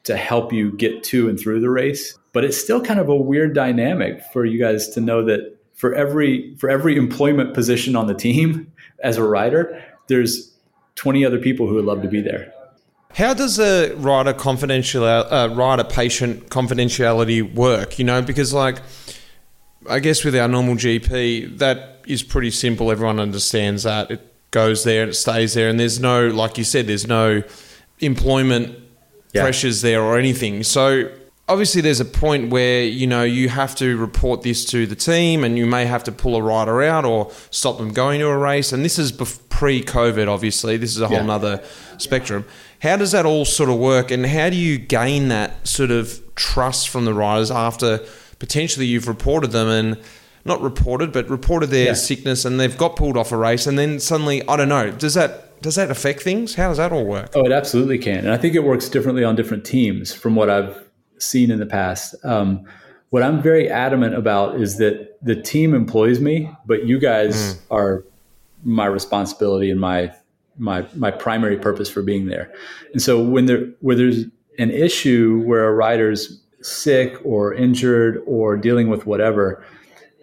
to 0.05 0.17
help 0.17 0.53
you 0.53 0.73
get 0.73 1.03
to 1.05 1.29
and 1.29 1.39
through 1.39 1.61
the 1.61 1.71
race. 1.71 2.19
But 2.33 2.45
it's 2.45 2.57
still 2.57 2.83
kind 2.83 2.99
of 2.99 3.09
a 3.09 3.17
weird 3.17 3.55
dynamic 3.55 4.23
for 4.33 4.45
you 4.45 4.59
guys 4.59 4.89
to 4.91 5.01
know 5.01 5.25
that 5.25 5.57
for 5.75 5.95
every 5.95 6.55
for 6.57 6.69
every 6.69 6.97
employment 6.97 7.55
position 7.55 7.97
on 7.97 8.07
the 8.07 8.15
team 8.15 8.73
as 9.03 9.17
a 9.17 9.25
rider, 9.25 9.83
there's 10.09 10.53
20 10.97 11.25
other 11.25 11.39
people 11.39 11.67
who 11.67 11.75
would 11.75 11.85
love 11.85 12.03
to 12.03 12.09
be 12.09 12.21
there. 12.21 12.53
How 13.15 13.35
does 13.35 13.59
a 13.59 13.95
rider 13.95 14.33
confidential 14.33 15.05
uh, 15.05 15.49
rider 15.49 15.85
patient 15.85 16.49
confidentiality 16.49 17.55
work? 17.55 17.99
You 17.99 18.05
know, 18.05 18.23
because 18.23 18.55
like 18.55 18.79
I 19.89 19.99
guess 19.99 20.25
with 20.25 20.37
our 20.37 20.49
normal 20.49 20.77
GP, 20.77 21.59
that 21.59 22.03
is 22.07 22.23
pretty 22.23 22.51
simple. 22.51 22.91
Everyone 22.91 23.21
understands 23.21 23.83
that 23.83 24.11
it 24.11 24.51
goes 24.51 24.85
there 24.85 25.03
and 25.03 25.11
it 25.11 25.15
stays 25.15 25.55
there, 25.55 25.69
and 25.69 25.79
there's 25.79 26.01
no, 26.01 26.29
like 26.29 26.59
you 26.59 26.65
said, 26.65 26.87
there's 26.87 27.07
no 27.07 27.43
employment 28.01 28.79
yeah. 29.33 29.43
pressures 29.43 29.83
there 29.83 30.03
or 30.03 30.19
anything. 30.19 30.63
So 30.63 31.11
obviously 31.49 31.81
there's 31.81 32.01
a 32.01 32.05
point 32.05 32.51
where 32.51 32.85
you 32.85 33.07
know 33.07 33.25
you 33.25 33.49
have 33.49 33.75
to 33.75 33.97
report 33.97 34.43
this 34.43 34.65
to 34.65 34.87
the 34.87 34.95
team 34.95 35.45
and 35.45 35.59
you 35.59 35.67
may 35.67 35.85
have 35.85 36.05
to 36.05 36.13
pull 36.13 36.37
a 36.37 36.43
rider 36.43 36.83
out 36.83 37.05
or 37.05 37.31
stop 37.51 37.79
them 37.79 37.93
going 37.93 38.21
to 38.21 38.27
a 38.27 38.37
race 38.37 38.73
and 38.73 38.85
this 38.85 38.99
is 38.99 39.13
pre-covid 39.13 40.29
obviously 40.29 40.77
this 40.77 40.91
is 40.91 41.01
a 41.01 41.09
whole 41.09 41.19
yeah. 41.19 41.27
nother 41.27 41.63
spectrum 41.99 42.45
how 42.83 42.97
does 42.97 43.13
that 43.13 43.25
all 43.25 43.45
sort 43.45 43.71
of 43.71 43.79
work, 43.79 44.11
and 44.11 44.27
how 44.27 44.51
do 44.51 44.57
you 44.57 44.77
gain 44.77 45.29
that 45.29 45.67
sort 45.67 45.93
of 45.93 46.21
trust 46.35 46.89
from 46.89 47.05
the 47.05 47.15
riders 47.15 47.51
after 47.51 48.05
potentially 48.41 48.87
you've 48.87 49.07
reported 49.07 49.53
them 49.53 49.69
and 49.69 50.03
not 50.45 50.61
reported, 50.61 51.13
but 51.13 51.31
reported 51.31 51.69
their 51.69 51.87
yeah. 51.87 51.93
sickness 51.95 52.45
and 52.45 52.59
they've 52.59 52.77
got 52.77 52.97
pulled 52.97 53.17
off 53.17 53.31
a 53.31 53.37
race, 53.37 53.69
and 53.69 53.79
then 53.79 54.01
suddenly 54.01 54.47
I 54.49 54.57
don't 54.57 54.69
know, 54.69 54.91
does 54.91 55.15
that 55.15 55.61
does 55.63 55.77
that 55.77 55.93
affect 55.93 56.23
things? 56.23 56.57
How 56.57 56.69
does 56.69 56.79
that 56.79 56.93
all 56.93 57.05
work? 57.05 57.31
Oh, 57.37 57.45
it 57.45 57.53
absolutely 57.53 57.99
can, 57.99 58.19
and 58.19 58.31
I 58.31 58.37
think 58.37 58.57
it 58.57 58.65
works 58.65 58.89
differently 58.89 59.23
on 59.23 59.37
different 59.37 59.65
teams 59.65 60.13
from 60.13 60.35
what 60.35 60.51
I've 60.51 60.77
seen 61.19 61.53
in 61.53 61.61
the 61.61 61.67
past. 61.67 62.17
Um, 62.25 62.65
what 63.11 63.23
I'm 63.23 63.41
very 63.41 63.71
adamant 63.71 64.17
about 64.17 64.61
is 64.61 64.79
that 64.79 65.19
the 65.23 65.41
team 65.41 65.73
employs 65.73 66.19
me, 66.19 66.51
but 66.67 66.85
you 66.87 66.99
guys 66.99 67.55
mm. 67.55 67.61
are 67.71 68.05
my 68.65 68.87
responsibility 68.87 69.71
and 69.71 69.81
my 69.81 70.13
my 70.59 70.87
my 70.95 71.11
primary 71.11 71.57
purpose 71.57 71.89
for 71.89 72.03
being 72.03 72.27
there. 72.27 72.53
And 72.93 73.03
so 73.03 73.23
when 73.23 73.47
there 73.47 73.67
where 73.81 73.97
there's 73.97 74.25
an 74.59 74.71
issue 74.71 75.43
where 75.45 75.67
a 75.67 75.73
rider's 75.73 76.41
sick 76.61 77.17
or 77.25 77.55
injured 77.55 78.23
or 78.27 78.57
dealing 78.57 78.89
with 78.89 79.07
whatever, 79.07 79.65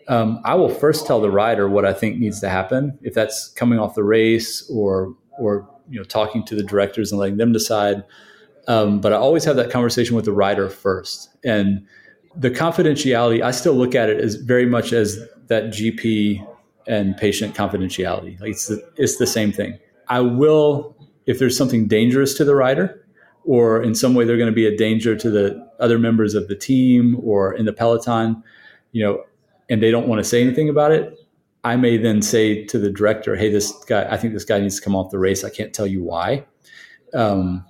um, 0.08 0.40
I 0.46 0.56
will 0.56 0.70
first 0.70 1.06
tell 1.06 1.20
the 1.20 1.32
rider 1.32 1.68
what 1.68 1.86
I 1.86 1.94
think 1.94 2.18
needs 2.18 2.40
to 2.42 2.50
happen. 2.50 2.98
If 3.02 3.14
that's 3.14 3.50
coming 3.50 3.80
off 3.80 3.96
the 3.96 4.04
race 4.04 4.70
or 4.70 5.16
or 5.38 5.68
you 5.90 6.00
know 6.00 6.04
talking 6.04 6.44
to 6.46 6.56
the 6.56 6.64
directors 6.64 7.12
and 7.12 7.20
letting 7.20 7.38
them 7.38 7.54
decide. 7.54 8.04
Um, 8.68 9.02
but 9.02 9.14
I 9.14 9.16
always 9.16 9.44
have 9.46 9.56
that 9.56 9.72
conversation 9.72 10.16
with 10.16 10.26
the 10.26 10.32
rider 10.32 10.70
first. 10.70 11.30
And 11.44 11.88
the 12.36 12.52
confidentiality, 12.52 13.42
I 13.42 13.50
still 13.50 13.74
look 13.74 13.96
at 13.96 14.10
it 14.10 14.20
as 14.20 14.36
very 14.36 14.68
much 14.68 14.94
as 14.94 15.20
that 15.48 15.66
GP 15.66 16.48
and 16.88 17.18
patient 17.18 17.56
confidentiality. 17.56 18.40
Like 18.40 18.52
it's 18.52 18.68
the, 18.68 18.88
it's 18.96 19.18
the 19.18 19.26
same 19.26 19.52
thing. 19.52 19.80
I 20.10 20.22
will, 20.22 20.96
if 21.25 21.39
there's 21.39 21.58
something 21.58 21.88
dangerous 21.88 22.34
to 22.36 22.46
the 22.46 22.56
rider, 22.56 23.06
or 23.46 23.82
in 23.82 23.96
some 23.96 24.13
way 24.13 24.25
they're 24.25 24.38
going 24.38 24.50
to 24.50 24.56
be 24.56 24.66
a 24.66 24.75
danger 24.75 25.16
to 25.16 25.30
the 25.30 25.70
other 25.80 25.98
members 25.98 26.36
of 26.36 26.48
the 26.48 26.56
team 26.56 27.18
or 27.24 27.54
in 27.54 27.66
the 27.66 27.74
peloton, 27.74 28.44
you 28.92 29.04
know, 29.04 29.24
and 29.70 29.82
they 29.82 29.92
don't 29.92 30.08
want 30.08 30.20
to 30.20 30.24
say 30.24 30.42
anything 30.42 30.68
about 30.68 30.92
it, 30.92 31.18
I 31.63 31.75
may 31.75 31.98
then 31.98 32.22
say 32.22 32.66
to 32.66 32.80
the 32.80 32.89
director, 32.89 33.36
"Hey, 33.36 33.50
this 33.50 33.72
guy, 33.86 34.08
I 34.10 34.18
think 34.18 34.34
this 34.34 34.46
guy 34.46 34.60
needs 34.60 34.78
to 34.78 34.82
come 34.82 34.96
off 34.96 35.12
the 35.12 35.20
race. 35.20 35.44
I 35.44 35.50
can't 35.50 35.74
tell 35.74 35.88
you 35.88 36.01
why." 36.04 36.46
Um, 37.13 37.66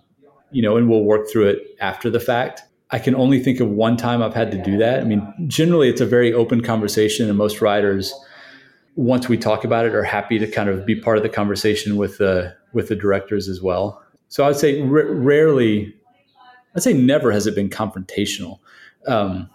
you 0.51 0.61
know, 0.61 0.77
and 0.77 0.89
we'll 0.89 1.03
work 1.03 1.29
through 1.29 1.49
it 1.49 1.75
after 1.79 2.09
the 2.09 2.19
fact. 2.19 2.61
I 2.91 2.99
can 2.99 3.15
only 3.15 3.39
think 3.39 3.59
of 3.59 3.69
one 3.69 3.97
time 3.97 4.23
I've 4.23 4.33
had 4.33 4.51
to 4.51 4.63
do 4.63 4.77
that. 4.77 5.01
I 5.01 5.03
mean, 5.03 5.21
generally 5.47 5.89
it's 5.89 6.01
a 6.01 6.05
very 6.05 6.33
open 6.33 6.61
conversation, 6.61 7.29
and 7.29 7.37
most 7.37 7.61
riders 7.61 8.13
once 8.95 9.29
we 9.29 9.37
talk 9.37 9.63
about 9.63 9.85
it, 9.85 9.95
are 9.95 10.03
happy 10.03 10.39
to 10.39 10.47
kind 10.47 10.69
of 10.69 10.85
be 10.85 10.99
part 10.99 11.17
of 11.17 11.23
the 11.23 11.29
conversation 11.29 11.95
with 11.95 12.17
the 12.17 12.55
with 12.73 12.87
the 12.89 12.95
directors 12.95 13.47
as 13.47 13.61
well. 13.61 14.03
So 14.27 14.47
I'd 14.47 14.57
say 14.57 14.81
r- 14.81 14.87
rarely, 14.87 15.95
I'd 16.75 16.83
say 16.83 16.93
never 16.93 17.31
has 17.31 17.47
it 17.47 17.55
been 17.55 17.69
confrontational, 17.69 18.59
um, 19.07 19.49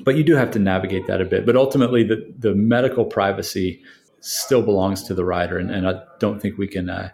but 0.00 0.16
you 0.16 0.24
do 0.24 0.34
have 0.34 0.50
to 0.52 0.58
navigate 0.58 1.06
that 1.06 1.20
a 1.20 1.24
bit. 1.24 1.46
But 1.46 1.56
ultimately, 1.56 2.02
the 2.02 2.32
the 2.38 2.54
medical 2.54 3.04
privacy 3.04 3.82
still 4.20 4.62
belongs 4.62 5.02
to 5.04 5.14
the 5.14 5.24
rider, 5.24 5.58
and, 5.58 5.70
and 5.70 5.88
I 5.88 6.02
don't 6.18 6.40
think 6.40 6.58
we 6.58 6.66
can. 6.66 6.90
Uh, 6.90 7.10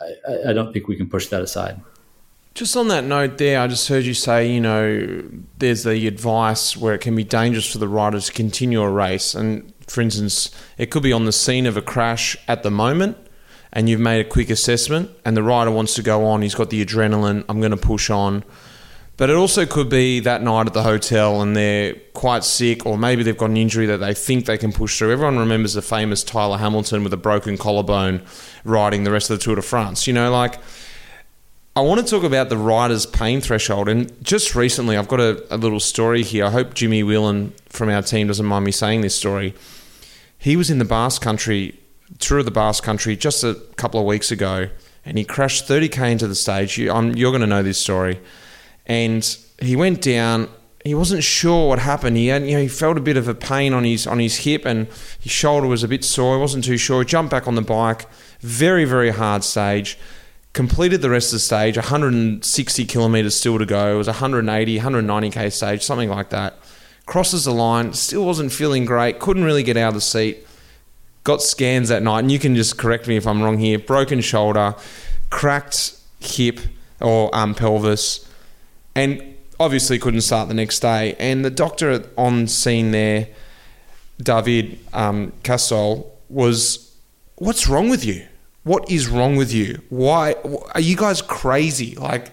I, 0.00 0.50
I 0.50 0.52
don't 0.52 0.72
think 0.72 0.88
we 0.88 0.96
can 0.96 1.08
push 1.08 1.26
that 1.28 1.42
aside. 1.42 1.80
Just 2.54 2.76
on 2.76 2.88
that 2.88 3.04
note, 3.04 3.38
there, 3.38 3.60
I 3.60 3.68
just 3.68 3.88
heard 3.88 4.04
you 4.04 4.14
say, 4.14 4.50
you 4.50 4.60
know, 4.60 5.22
there's 5.58 5.84
the 5.84 6.08
advice 6.08 6.76
where 6.76 6.94
it 6.94 7.00
can 7.00 7.14
be 7.14 7.22
dangerous 7.22 7.70
for 7.70 7.78
the 7.78 7.86
rider 7.86 8.20
to 8.20 8.32
continue 8.32 8.82
a 8.82 8.90
race, 8.90 9.34
and 9.34 9.72
for 9.88 10.00
instance, 10.00 10.50
it 10.76 10.90
could 10.90 11.02
be 11.02 11.12
on 11.12 11.24
the 11.24 11.32
scene 11.32 11.66
of 11.66 11.76
a 11.76 11.82
crash 11.82 12.36
at 12.46 12.62
the 12.62 12.70
moment 12.70 13.16
and 13.72 13.88
you've 13.88 14.00
made 14.00 14.24
a 14.24 14.28
quick 14.28 14.50
assessment 14.50 15.10
and 15.24 15.36
the 15.36 15.42
rider 15.42 15.70
wants 15.70 15.94
to 15.94 16.02
go 16.02 16.24
on, 16.26 16.42
he's 16.42 16.54
got 16.54 16.70
the 16.70 16.84
adrenaline, 16.84 17.44
I'm 17.48 17.60
going 17.60 17.70
to 17.70 17.76
push 17.76 18.10
on. 18.10 18.44
But 19.18 19.30
it 19.30 19.36
also 19.36 19.66
could 19.66 19.88
be 19.88 20.20
that 20.20 20.42
night 20.42 20.68
at 20.68 20.74
the 20.74 20.84
hotel 20.84 21.42
and 21.42 21.56
they're 21.56 21.94
quite 22.14 22.44
sick, 22.44 22.86
or 22.86 22.96
maybe 22.96 23.24
they've 23.24 23.36
got 23.36 23.50
an 23.50 23.56
injury 23.56 23.86
that 23.86 23.96
they 23.96 24.14
think 24.14 24.46
they 24.46 24.56
can 24.56 24.72
push 24.72 24.96
through. 24.96 25.10
Everyone 25.10 25.38
remembers 25.38 25.74
the 25.74 25.82
famous 25.82 26.22
Tyler 26.22 26.56
Hamilton 26.56 27.02
with 27.02 27.12
a 27.12 27.16
broken 27.16 27.58
collarbone 27.58 28.22
riding 28.64 29.02
the 29.02 29.10
rest 29.10 29.28
of 29.28 29.38
the 29.38 29.44
Tour 29.44 29.56
de 29.56 29.62
France. 29.62 30.06
You 30.06 30.12
know, 30.12 30.30
like, 30.30 30.60
I 31.74 31.80
want 31.80 32.00
to 32.00 32.06
talk 32.08 32.22
about 32.22 32.48
the 32.48 32.56
rider's 32.56 33.06
pain 33.06 33.40
threshold. 33.40 33.88
And 33.88 34.12
just 34.24 34.54
recently, 34.54 34.96
I've 34.96 35.08
got 35.08 35.20
a, 35.20 35.44
a 35.52 35.56
little 35.56 35.80
story 35.80 36.22
here. 36.22 36.44
I 36.44 36.50
hope 36.50 36.74
Jimmy 36.74 37.02
Whelan 37.02 37.52
from 37.68 37.88
our 37.88 38.02
team 38.02 38.28
doesn't 38.28 38.46
mind 38.46 38.64
me 38.64 38.72
saying 38.72 39.00
this 39.00 39.16
story. 39.16 39.52
He 40.38 40.56
was 40.56 40.70
in 40.70 40.78
the 40.78 40.84
Basque 40.84 41.20
Country, 41.20 41.78
tour 42.18 42.38
of 42.38 42.44
the 42.44 42.52
Basque 42.52 42.84
Country, 42.84 43.16
just 43.16 43.42
a 43.42 43.54
couple 43.76 43.98
of 43.98 44.06
weeks 44.06 44.30
ago, 44.30 44.68
and 45.04 45.18
he 45.18 45.24
crashed 45.24 45.66
30k 45.66 46.12
into 46.12 46.28
the 46.28 46.36
stage. 46.36 46.78
You, 46.78 46.92
um, 46.92 47.10
are 47.10 47.14
going 47.14 47.40
to 47.40 47.46
know 47.46 47.62
this 47.62 47.78
story. 47.78 48.20
And 48.86 49.36
he 49.60 49.74
went 49.74 50.00
down. 50.00 50.48
He 50.84 50.94
wasn't 50.94 51.24
sure 51.24 51.68
what 51.68 51.80
happened. 51.80 52.16
He 52.16 52.28
had, 52.28 52.46
you 52.46 52.52
know, 52.52 52.62
he 52.62 52.68
felt 52.68 52.96
a 52.96 53.00
bit 53.00 53.16
of 53.16 53.26
a 53.26 53.34
pain 53.34 53.74
on 53.74 53.84
his 53.84 54.06
on 54.06 54.20
his 54.20 54.38
hip, 54.38 54.64
and 54.64 54.86
his 55.18 55.32
shoulder 55.32 55.66
was 55.66 55.82
a 55.82 55.88
bit 55.88 56.04
sore. 56.04 56.36
He 56.36 56.40
wasn't 56.40 56.64
too 56.64 56.76
sure. 56.76 57.00
He 57.00 57.06
jumped 57.06 57.30
back 57.30 57.48
on 57.48 57.56
the 57.56 57.62
bike. 57.62 58.06
Very 58.40 58.84
very 58.84 59.10
hard 59.10 59.42
stage. 59.44 59.98
Completed 60.52 61.02
the 61.02 61.10
rest 61.10 61.28
of 61.28 61.36
the 61.36 61.40
stage. 61.40 61.76
160 61.76 62.84
kilometers 62.86 63.34
still 63.34 63.58
to 63.58 63.66
go. 63.66 63.94
It 63.94 63.98
was 63.98 64.06
180, 64.06 64.78
190k 64.78 65.52
stage, 65.52 65.82
something 65.82 66.08
like 66.08 66.30
that 66.30 66.58
crosses 67.08 67.46
the 67.46 67.52
line, 67.52 67.94
still 67.94 68.24
wasn't 68.24 68.52
feeling 68.52 68.84
great, 68.84 69.18
couldn't 69.18 69.42
really 69.42 69.62
get 69.62 69.78
out 69.78 69.88
of 69.88 69.94
the 69.94 70.00
seat. 70.00 70.46
Got 71.24 71.42
scans 71.42 71.88
that 71.88 72.02
night, 72.02 72.20
and 72.20 72.30
you 72.30 72.38
can 72.38 72.54
just 72.54 72.76
correct 72.76 73.08
me 73.08 73.16
if 73.16 73.26
I'm 73.26 73.42
wrong 73.42 73.58
here. 73.58 73.78
Broken 73.78 74.20
shoulder, 74.20 74.74
cracked 75.30 75.96
hip 76.20 76.60
or 77.00 77.34
um, 77.34 77.54
pelvis, 77.54 78.28
and 78.94 79.36
obviously 79.58 79.98
couldn't 79.98 80.20
start 80.20 80.48
the 80.48 80.54
next 80.54 80.80
day. 80.80 81.16
And 81.18 81.44
the 81.44 81.50
doctor 81.50 82.04
on 82.18 82.46
scene 82.46 82.90
there, 82.90 83.28
David 84.22 84.78
um, 84.92 85.32
was, 86.28 86.94
"What's 87.36 87.68
wrong 87.68 87.88
with 87.88 88.04
you? 88.04 88.26
What 88.64 88.90
is 88.90 89.08
wrong 89.08 89.36
with 89.36 89.52
you? 89.52 89.80
Why 89.88 90.34
are 90.74 90.80
you 90.80 90.94
guys 90.94 91.22
crazy? 91.22 91.94
Like." 91.96 92.30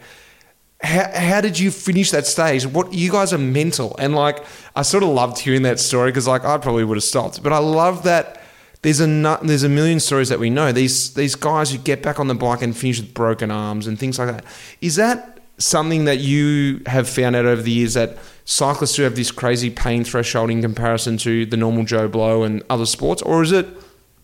How, 0.81 1.09
how 1.13 1.41
did 1.41 1.57
you 1.57 1.71
finish 1.71 2.11
that 2.11 2.25
stage? 2.25 2.65
What 2.65 2.93
you 2.93 3.11
guys 3.11 3.33
are 3.33 3.37
mental, 3.37 3.95
and 3.97 4.15
like 4.15 4.43
I 4.75 4.81
sort 4.81 5.03
of 5.03 5.09
loved 5.09 5.39
hearing 5.39 5.63
that 5.63 5.79
story 5.79 6.11
because 6.11 6.27
like 6.27 6.43
I 6.43 6.57
probably 6.57 6.83
would 6.83 6.97
have 6.97 7.03
stopped, 7.03 7.41
but 7.41 7.53
I 7.53 7.59
love 7.59 8.03
that 8.03 8.41
there's 8.81 8.99
a 8.99 9.39
there's 9.41 9.63
a 9.63 9.69
million 9.69 9.99
stories 9.99 10.29
that 10.29 10.39
we 10.39 10.49
know 10.49 10.71
these 10.71 11.13
these 11.13 11.35
guys 11.35 11.71
who 11.71 11.77
get 11.77 12.03
back 12.03 12.19
on 12.19 12.27
the 12.27 12.35
bike 12.35 12.61
and 12.61 12.75
finish 12.75 12.99
with 12.99 13.13
broken 13.13 13.51
arms 13.51 13.87
and 13.87 13.97
things 13.97 14.19
like 14.19 14.27
that. 14.29 14.45
Is 14.81 14.95
that 14.97 15.39
something 15.57 16.05
that 16.05 16.19
you 16.19 16.81
have 16.85 17.07
found 17.09 17.35
out 17.35 17.45
over 17.45 17.61
the 17.61 17.71
years 17.71 17.93
that 17.93 18.17
cyclists 18.43 18.95
do 18.95 19.03
have 19.03 19.15
this 19.15 19.31
crazy 19.31 19.69
pain 19.69 20.03
threshold 20.03 20.51
in 20.51 20.61
comparison 20.61 21.17
to 21.17 21.45
the 21.45 21.57
normal 21.57 21.85
Joe 21.85 22.07
Blow 22.07 22.43
and 22.43 22.63
other 22.69 22.85
sports, 22.85 23.21
or 23.21 23.41
is 23.41 23.51
it 23.51 23.67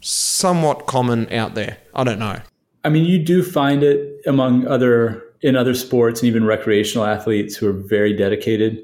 somewhat 0.02 0.86
common 0.86 1.32
out 1.34 1.56
there? 1.56 1.78
I 1.96 2.04
don't 2.04 2.20
know. 2.20 2.40
I 2.84 2.90
mean, 2.90 3.06
you 3.06 3.20
do 3.20 3.44
find 3.44 3.84
it 3.84 4.22
among 4.28 4.68
other 4.68 5.24
in 5.42 5.56
other 5.56 5.74
sports 5.74 6.22
and 6.22 6.28
even 6.28 6.46
recreational 6.46 7.06
athletes 7.06 7.56
who 7.56 7.68
are 7.68 7.74
very 7.74 8.14
dedicated. 8.14 8.82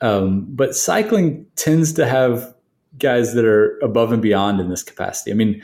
Um, 0.00 0.46
but 0.48 0.76
cycling 0.76 1.46
tends 1.56 1.92
to 1.94 2.06
have 2.06 2.54
guys 2.98 3.34
that 3.34 3.44
are 3.44 3.78
above 3.82 4.12
and 4.12 4.22
beyond 4.22 4.60
in 4.60 4.70
this 4.70 4.82
capacity. 4.82 5.30
I 5.30 5.34
mean, 5.34 5.62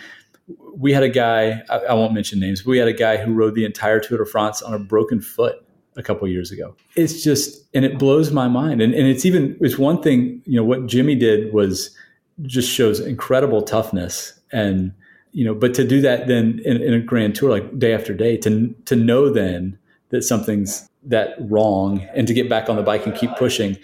we 0.74 0.92
had 0.92 1.02
a 1.02 1.08
guy, 1.08 1.62
I, 1.70 1.76
I 1.76 1.94
won't 1.94 2.12
mention 2.12 2.40
names, 2.40 2.62
but 2.62 2.70
we 2.70 2.78
had 2.78 2.88
a 2.88 2.92
guy 2.92 3.18
who 3.18 3.32
rode 3.32 3.54
the 3.54 3.64
entire 3.64 4.00
Tour 4.00 4.18
de 4.18 4.26
France 4.26 4.62
on 4.62 4.74
a 4.74 4.78
broken 4.78 5.20
foot 5.20 5.64
a 5.96 6.02
couple 6.02 6.26
years 6.26 6.50
ago. 6.50 6.74
It's 6.96 7.22
just, 7.22 7.64
and 7.74 7.84
it 7.84 7.98
blows 7.98 8.32
my 8.32 8.48
mind. 8.48 8.80
And, 8.80 8.94
and 8.94 9.06
it's 9.06 9.24
even, 9.24 9.56
it's 9.60 9.78
one 9.78 10.02
thing, 10.02 10.42
you 10.46 10.56
know, 10.56 10.64
what 10.64 10.86
Jimmy 10.86 11.14
did 11.14 11.52
was 11.52 11.94
just 12.42 12.70
shows 12.70 12.98
incredible 12.98 13.62
toughness. 13.62 14.38
And, 14.50 14.92
you 15.32 15.44
know, 15.44 15.54
but 15.54 15.74
to 15.74 15.86
do 15.86 16.00
that 16.00 16.26
then 16.26 16.60
in, 16.64 16.82
in 16.82 16.94
a 16.94 17.00
grand 17.00 17.34
tour, 17.34 17.50
like 17.50 17.78
day 17.78 17.94
after 17.94 18.14
day, 18.14 18.36
to, 18.38 18.74
to 18.86 18.96
know 18.96 19.30
then 19.30 19.78
that 20.12 20.22
something's 20.22 20.88
that 21.02 21.34
wrong 21.40 22.00
and 22.14 22.28
to 22.28 22.34
get 22.34 22.48
back 22.48 22.68
on 22.68 22.76
the 22.76 22.82
bike 22.82 23.04
and 23.06 23.14
keep 23.14 23.34
pushing, 23.36 23.76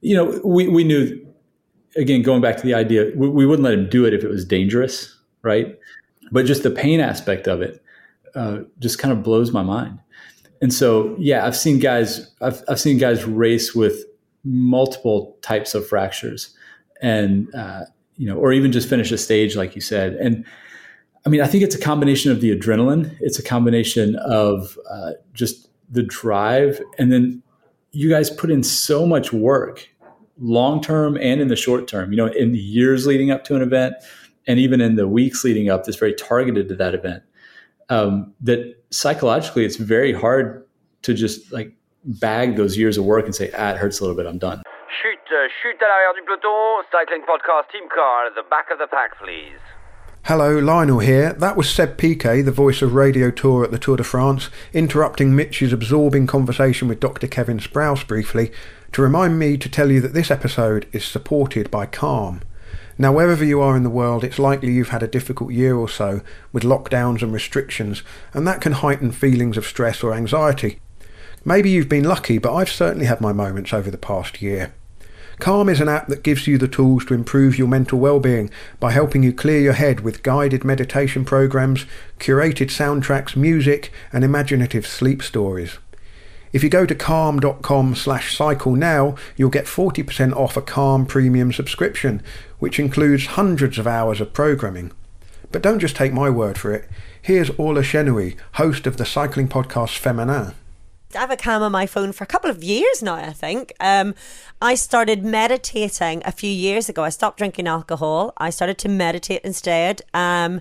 you 0.00 0.16
know, 0.16 0.40
we, 0.44 0.66
we 0.66 0.82
knew, 0.82 1.24
again, 1.96 2.22
going 2.22 2.40
back 2.40 2.56
to 2.56 2.62
the 2.62 2.74
idea, 2.74 3.12
we, 3.14 3.28
we 3.28 3.46
wouldn't 3.46 3.64
let 3.64 3.74
him 3.74 3.88
do 3.88 4.04
it 4.04 4.12
if 4.12 4.24
it 4.24 4.28
was 4.28 4.44
dangerous, 4.44 5.16
right? 5.42 5.78
But 6.32 6.46
just 6.46 6.64
the 6.64 6.70
pain 6.70 7.00
aspect 7.00 7.46
of 7.46 7.62
it 7.62 7.82
uh, 8.34 8.60
just 8.80 8.98
kind 8.98 9.12
of 9.12 9.22
blows 9.22 9.52
my 9.52 9.62
mind. 9.62 10.00
And 10.60 10.72
so, 10.72 11.14
yeah, 11.18 11.46
I've 11.46 11.56
seen 11.56 11.78
guys, 11.78 12.32
I've, 12.40 12.64
I've 12.68 12.80
seen 12.80 12.98
guys 12.98 13.24
race 13.24 13.74
with 13.74 14.04
multiple 14.42 15.36
types 15.42 15.74
of 15.74 15.86
fractures 15.86 16.56
and, 17.02 17.54
uh, 17.54 17.82
you 18.16 18.26
know, 18.26 18.36
or 18.36 18.52
even 18.52 18.72
just 18.72 18.88
finish 18.88 19.12
a 19.12 19.18
stage, 19.18 19.54
like 19.54 19.74
you 19.74 19.80
said. 19.80 20.14
And 20.14 20.44
I 21.26 21.28
mean, 21.28 21.40
I 21.40 21.46
think 21.46 21.62
it's 21.62 21.74
a 21.74 21.80
combination 21.80 22.32
of 22.32 22.40
the 22.40 22.56
adrenaline. 22.56 23.16
It's 23.20 23.38
a 23.38 23.42
combination 23.42 24.16
of 24.16 24.78
uh, 24.90 25.12
just 25.32 25.68
the 25.94 26.02
drive. 26.02 26.80
And 26.98 27.12
then 27.12 27.42
you 27.92 28.10
guys 28.10 28.30
put 28.30 28.50
in 28.50 28.62
so 28.62 29.06
much 29.06 29.32
work 29.32 29.88
long 30.38 30.80
term 30.82 31.16
and 31.16 31.40
in 31.40 31.48
the 31.48 31.56
short 31.56 31.86
term, 31.88 32.12
you 32.12 32.16
know, 32.16 32.26
in 32.26 32.52
the 32.52 32.58
years 32.58 33.06
leading 33.06 33.30
up 33.30 33.44
to 33.44 33.54
an 33.54 33.62
event 33.62 33.94
and 34.46 34.58
even 34.58 34.80
in 34.80 34.96
the 34.96 35.08
weeks 35.08 35.44
leading 35.44 35.70
up 35.70 35.84
that's 35.84 35.96
very 35.96 36.14
targeted 36.14 36.68
to 36.68 36.76
that 36.76 36.94
event. 36.94 37.22
Um, 37.88 38.34
that 38.40 38.82
psychologically 38.90 39.64
it's 39.64 39.76
very 39.76 40.12
hard 40.12 40.66
to 41.02 41.14
just 41.14 41.52
like 41.52 41.72
bag 42.04 42.56
those 42.56 42.76
years 42.76 42.98
of 42.98 43.04
work 43.04 43.24
and 43.24 43.34
say, 43.34 43.50
ah, 43.56 43.70
it 43.72 43.76
hurts 43.76 44.00
a 44.00 44.02
little 44.02 44.16
bit, 44.16 44.26
I'm 44.26 44.38
done. 44.38 44.62
shoot 45.02 45.20
uh, 45.30 45.48
chute 45.60 45.80
à 45.82 45.88
l'arrière 45.88 46.14
du 46.14 46.22
peloton, 46.22 46.82
cycling 46.90 47.22
podcast 47.22 47.70
team 47.70 47.88
car 47.88 48.26
at 48.26 48.34
the 48.34 48.46
back 48.48 48.70
of 48.70 48.78
the 48.78 48.86
pack, 48.86 49.18
please. 49.18 49.60
Hello, 50.28 50.58
Lionel 50.58 51.00
here. 51.00 51.34
That 51.34 51.54
was 51.54 51.68
Seb 51.68 51.98
Piquet, 51.98 52.40
the 52.40 52.50
voice 52.50 52.80
of 52.80 52.94
Radio 52.94 53.30
Tour 53.30 53.62
at 53.62 53.70
the 53.70 53.78
Tour 53.78 53.98
de 53.98 54.04
France, 54.04 54.48
interrupting 54.72 55.36
Mitch's 55.36 55.70
absorbing 55.70 56.26
conversation 56.26 56.88
with 56.88 56.98
Dr. 56.98 57.26
Kevin 57.26 57.58
Sprouse 57.58 58.06
briefly 58.06 58.50
to 58.92 59.02
remind 59.02 59.38
me 59.38 59.58
to 59.58 59.68
tell 59.68 59.90
you 59.90 60.00
that 60.00 60.14
this 60.14 60.30
episode 60.30 60.88
is 60.92 61.04
supported 61.04 61.70
by 61.70 61.84
Calm. 61.84 62.40
Now, 62.96 63.12
wherever 63.12 63.44
you 63.44 63.60
are 63.60 63.76
in 63.76 63.82
the 63.82 63.90
world, 63.90 64.24
it's 64.24 64.38
likely 64.38 64.72
you've 64.72 64.88
had 64.88 65.02
a 65.02 65.06
difficult 65.06 65.52
year 65.52 65.76
or 65.76 65.90
so 65.90 66.22
with 66.54 66.62
lockdowns 66.62 67.20
and 67.20 67.30
restrictions, 67.30 68.02
and 68.32 68.48
that 68.48 68.62
can 68.62 68.72
heighten 68.72 69.12
feelings 69.12 69.58
of 69.58 69.66
stress 69.66 70.02
or 70.02 70.14
anxiety. 70.14 70.80
Maybe 71.44 71.68
you've 71.68 71.90
been 71.90 72.08
lucky, 72.08 72.38
but 72.38 72.54
I've 72.54 72.70
certainly 72.70 73.04
had 73.04 73.20
my 73.20 73.34
moments 73.34 73.74
over 73.74 73.90
the 73.90 73.98
past 73.98 74.40
year. 74.40 74.72
Calm 75.38 75.68
is 75.68 75.80
an 75.80 75.88
app 75.88 76.06
that 76.08 76.22
gives 76.22 76.46
you 76.46 76.58
the 76.58 76.68
tools 76.68 77.04
to 77.06 77.14
improve 77.14 77.58
your 77.58 77.68
mental 77.68 77.98
well-being 77.98 78.50
by 78.78 78.92
helping 78.92 79.22
you 79.22 79.32
clear 79.32 79.60
your 79.60 79.72
head 79.72 80.00
with 80.00 80.22
guided 80.22 80.64
meditation 80.64 81.24
programs, 81.24 81.86
curated 82.18 82.68
soundtracks, 82.68 83.34
music, 83.34 83.92
and 84.12 84.24
imaginative 84.24 84.86
sleep 84.86 85.22
stories. 85.22 85.78
If 86.52 86.62
you 86.62 86.70
go 86.70 86.86
to 86.86 86.94
calm.com 86.94 87.96
slash 87.96 88.36
cycle 88.36 88.76
now, 88.76 89.16
you'll 89.36 89.50
get 89.50 89.64
40% 89.64 90.36
off 90.36 90.56
a 90.56 90.62
Calm 90.62 91.04
premium 91.04 91.52
subscription, 91.52 92.22
which 92.60 92.78
includes 92.78 93.26
hundreds 93.26 93.76
of 93.76 93.88
hours 93.88 94.20
of 94.20 94.32
programming. 94.32 94.92
But 95.50 95.62
don't 95.62 95.80
just 95.80 95.96
take 95.96 96.12
my 96.12 96.30
word 96.30 96.56
for 96.56 96.72
it. 96.72 96.88
Here's 97.20 97.50
Orla 97.50 97.82
Chennaoui, 97.82 98.36
host 98.52 98.86
of 98.86 98.98
the 98.98 99.04
cycling 99.04 99.48
podcast 99.48 100.00
Feminin. 100.00 100.54
I 101.16 101.20
have 101.20 101.30
a 101.30 101.36
Calm 101.36 101.62
on 101.62 101.72
my 101.72 101.86
phone 101.86 102.12
for 102.12 102.24
a 102.24 102.26
couple 102.26 102.50
of 102.50 102.62
years 102.62 103.02
now, 103.02 103.14
I 103.14 103.32
think. 103.32 103.72
Um, 103.80 104.14
I 104.60 104.74
started 104.74 105.24
meditating 105.24 106.22
a 106.24 106.32
few 106.32 106.50
years 106.50 106.88
ago. 106.88 107.04
I 107.04 107.10
stopped 107.10 107.38
drinking 107.38 107.66
alcohol. 107.66 108.32
I 108.36 108.50
started 108.50 108.78
to 108.78 108.88
meditate 108.88 109.42
instead. 109.44 110.02
Um, 110.12 110.60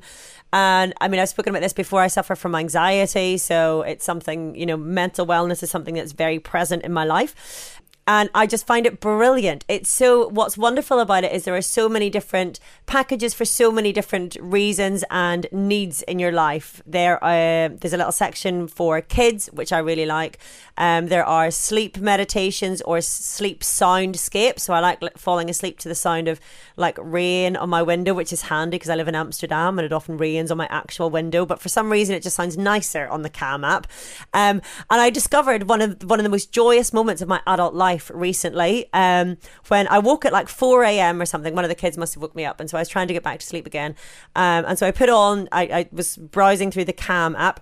and 0.51 0.93
I 1.01 1.07
mean, 1.07 1.19
I've 1.19 1.29
spoken 1.29 1.49
about 1.49 1.61
this 1.61 1.73
before. 1.73 2.01
I 2.01 2.07
suffer 2.07 2.35
from 2.35 2.53
anxiety. 2.53 3.37
So 3.37 3.81
it's 3.81 4.05
something, 4.05 4.55
you 4.55 4.65
know, 4.65 4.77
mental 4.77 5.25
wellness 5.25 5.63
is 5.63 5.71
something 5.71 5.95
that's 5.95 6.11
very 6.11 6.39
present 6.39 6.83
in 6.83 6.93
my 6.93 7.03
life 7.03 7.72
and 8.05 8.29
I 8.35 8.47
just 8.47 8.67
find 8.67 8.85
it 8.85 8.99
brilliant. 8.99 9.63
It's 9.67 9.89
so 9.89 10.27
what's 10.27 10.57
wonderful 10.57 10.99
about 10.99 11.23
it 11.23 11.31
is 11.31 11.45
there 11.45 11.55
are 11.55 11.61
so 11.61 11.87
many 11.87 12.09
different 12.09 12.59
packages 12.85 13.33
for 13.33 13.45
so 13.45 13.71
many 13.71 13.93
different 13.93 14.35
reasons 14.41 15.03
and 15.09 15.47
needs 15.51 16.01
in 16.03 16.19
your 16.19 16.31
life. 16.31 16.81
There, 16.85 17.23
uh, 17.23 17.69
there's 17.69 17.93
a 17.93 17.97
little 17.97 18.11
section 18.11 18.67
for 18.67 18.99
kids, 18.99 19.47
which 19.53 19.71
I 19.71 19.79
really 19.79 20.05
like. 20.05 20.37
Um, 20.77 21.07
there 21.07 21.25
are 21.25 21.51
sleep 21.51 21.97
meditations 21.97 22.81
or 22.81 23.01
sleep 23.01 23.61
soundscapes. 23.61 24.61
So 24.61 24.73
I 24.73 24.79
like 24.79 25.17
falling 25.17 25.49
asleep 25.49 25.79
to 25.79 25.89
the 25.89 25.95
sound 25.95 26.27
of 26.27 26.39
like 26.77 26.97
rain 26.99 27.55
on 27.55 27.69
my 27.69 27.81
window, 27.81 28.13
which 28.13 28.33
is 28.33 28.43
handy 28.43 28.75
because 28.75 28.89
I 28.89 28.95
live 28.95 29.07
in 29.07 29.15
Amsterdam 29.15 29.77
and 29.77 29.85
it 29.85 29.93
often 29.93 30.17
rains 30.17 30.51
on 30.51 30.57
my 30.57 30.67
actual 30.69 31.09
window. 31.09 31.45
But 31.45 31.59
for 31.59 31.69
some 31.69 31.91
reason, 31.91 32.15
it 32.15 32.23
just 32.23 32.35
sounds 32.35 32.57
nicer 32.57 33.07
on 33.07 33.21
the 33.21 33.29
Calm 33.29 33.63
app. 33.63 33.87
Um, 34.33 34.61
and 34.89 35.01
I 35.01 35.09
discovered 35.09 35.69
one 35.69 35.81
of 35.81 36.03
one 36.03 36.19
of 36.19 36.23
the 36.23 36.29
most 36.29 36.51
joyous 36.51 36.93
moments 36.93 37.21
of 37.21 37.27
my 37.27 37.41
adult 37.47 37.73
life 37.73 38.11
recently 38.13 38.89
um, 38.93 39.37
when 39.67 39.87
I 39.87 39.99
woke 39.99 40.25
at 40.25 40.33
like 40.33 40.49
4 40.49 40.83
a.m. 40.83 41.21
or 41.21 41.25
something. 41.25 41.55
One 41.55 41.65
of 41.65 41.69
the 41.69 41.75
kids 41.75 41.97
must 41.97 42.15
have 42.15 42.21
woke 42.21 42.35
me 42.35 42.45
up. 42.45 42.59
And 42.59 42.69
so 42.69 42.77
I 42.77 42.81
was 42.81 42.89
trying 42.89 43.07
to 43.07 43.13
get 43.13 43.23
back 43.23 43.39
to 43.39 43.45
sleep 43.45 43.67
again. 43.67 43.95
Um, 44.35 44.65
and 44.65 44.79
so 44.79 44.87
I 44.87 44.91
put 44.91 45.09
on, 45.09 45.47
I, 45.51 45.63
I 45.63 45.89
was 45.91 46.17
browsing 46.17 46.71
through 46.71 46.85
the 46.85 46.93
Calm 46.93 47.35
app 47.35 47.59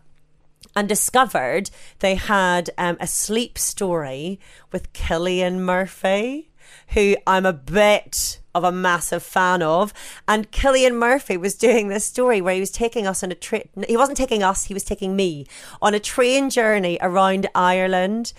and 0.75 0.87
discovered 0.87 1.69
they 1.99 2.15
had 2.15 2.69
um, 2.77 2.97
a 2.99 3.07
sleep 3.07 3.57
story 3.57 4.39
with 4.71 4.91
Cillian 4.93 5.59
Murphy, 5.59 6.49
who 6.89 7.15
I'm 7.27 7.45
a 7.45 7.53
bit 7.53 8.39
of 8.53 8.63
a 8.63 8.71
massive 8.71 9.23
fan 9.23 9.61
of. 9.61 9.93
And 10.27 10.51
Cillian 10.51 10.95
Murphy 10.95 11.37
was 11.37 11.55
doing 11.55 11.87
this 11.87 12.05
story 12.05 12.41
where 12.41 12.53
he 12.53 12.59
was 12.59 12.71
taking 12.71 13.07
us 13.07 13.23
on 13.23 13.31
a 13.31 13.35
trip. 13.35 13.69
He 13.87 13.97
wasn't 13.97 14.17
taking 14.17 14.43
us, 14.43 14.65
he 14.65 14.73
was 14.73 14.83
taking 14.83 15.15
me 15.15 15.47
on 15.81 15.93
a 15.93 15.99
train 15.99 16.49
journey 16.49 16.97
around 17.01 17.47
Ireland. 17.55 18.33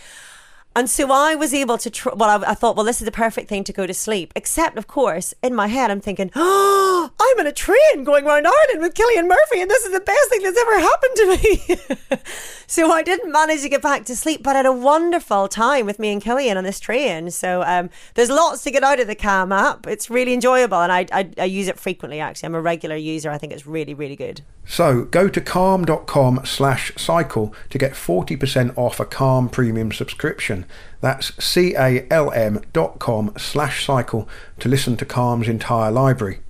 And 0.74 0.88
so 0.88 1.12
I 1.12 1.34
was 1.34 1.52
able 1.52 1.76
to, 1.78 1.90
tr- 1.90 2.14
well, 2.16 2.44
I, 2.44 2.52
I, 2.52 2.54
thought, 2.54 2.76
well, 2.76 2.86
this 2.86 3.02
is 3.02 3.04
the 3.04 3.12
perfect 3.12 3.48
thing 3.48 3.62
to 3.64 3.72
go 3.72 3.86
to 3.86 3.92
sleep. 3.92 4.32
Except, 4.34 4.78
of 4.78 4.86
course, 4.86 5.34
in 5.42 5.54
my 5.54 5.66
head, 5.66 5.90
I'm 5.90 6.00
thinking, 6.00 6.30
oh, 6.34 7.10
I'm 7.20 7.40
in 7.40 7.46
a 7.46 7.52
train 7.52 8.04
going 8.04 8.26
around 8.26 8.46
Ireland 8.46 8.80
with 8.80 8.94
Cillian 8.94 9.28
Murphy, 9.28 9.60
and 9.60 9.70
this 9.70 9.84
is 9.84 9.92
the 9.92 10.00
best 10.00 10.28
thing 10.30 10.42
that's 10.42 10.58
ever 10.58 10.80
happened 10.80 11.16
to 11.16 11.26
me. 11.36 12.20
so 12.66 12.90
I 12.90 13.02
didn't 13.02 13.30
manage 13.30 13.60
to 13.62 13.68
get 13.68 13.82
back 13.82 14.04
to 14.06 14.16
sleep, 14.16 14.42
but 14.42 14.56
I 14.56 14.60
had 14.60 14.66
a 14.66 14.72
wonderful 14.72 15.46
time 15.48 15.84
with 15.84 15.98
me 15.98 16.12
and 16.12 16.22
Cillian 16.22 16.56
on 16.56 16.64
this 16.64 16.80
train. 16.80 17.30
So 17.30 17.62
um, 17.62 17.90
there's 18.14 18.30
lots 18.30 18.62
to 18.64 18.70
get 18.70 18.82
out 18.82 18.98
of 18.98 19.06
the 19.06 19.14
Calm 19.14 19.52
app. 19.52 19.86
It's 19.86 20.08
really 20.08 20.32
enjoyable, 20.32 20.78
and 20.78 20.90
I, 20.90 21.06
I, 21.12 21.30
I 21.38 21.44
use 21.44 21.68
it 21.68 21.78
frequently, 21.78 22.20
actually. 22.20 22.46
I'm 22.46 22.54
a 22.54 22.62
regular 22.62 22.96
user. 22.96 23.30
I 23.30 23.36
think 23.36 23.52
it's 23.52 23.66
really, 23.66 23.92
really 23.92 24.16
good. 24.16 24.40
So 24.64 25.04
go 25.04 25.28
to 25.28 25.40
calm.com 25.40 26.40
slash 26.44 26.92
cycle 26.96 27.54
to 27.70 27.78
get 27.78 27.92
40% 27.92 28.76
off 28.78 29.00
a 29.00 29.04
Calm 29.04 29.48
premium 29.48 29.92
subscription. 29.92 30.61
That's 31.00 31.32
C-A-L-M 31.42 32.60
dot 32.72 32.98
com 32.98 33.32
slash 33.36 33.84
cycle 33.84 34.28
to 34.60 34.68
listen 34.68 34.96
to 34.98 35.04
Calm's 35.04 35.48
entire 35.48 35.90
library. 35.90 36.40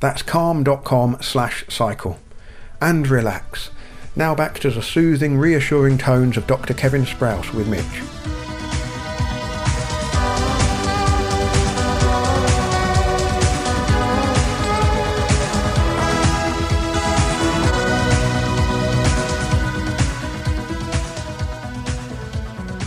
That's 0.00 0.22
calm.com 0.22 1.18
slash 1.20 1.64
cycle. 1.68 2.18
And 2.80 3.06
relax. 3.08 3.70
Now 4.14 4.34
back 4.34 4.58
to 4.58 4.70
the 4.70 4.82
soothing, 4.82 5.38
reassuring 5.38 5.98
tones 5.98 6.36
of 6.36 6.46
Dr. 6.46 6.74
Kevin 6.74 7.04
Sprouse 7.04 7.54
with 7.54 7.68
Mitch. 7.68 8.51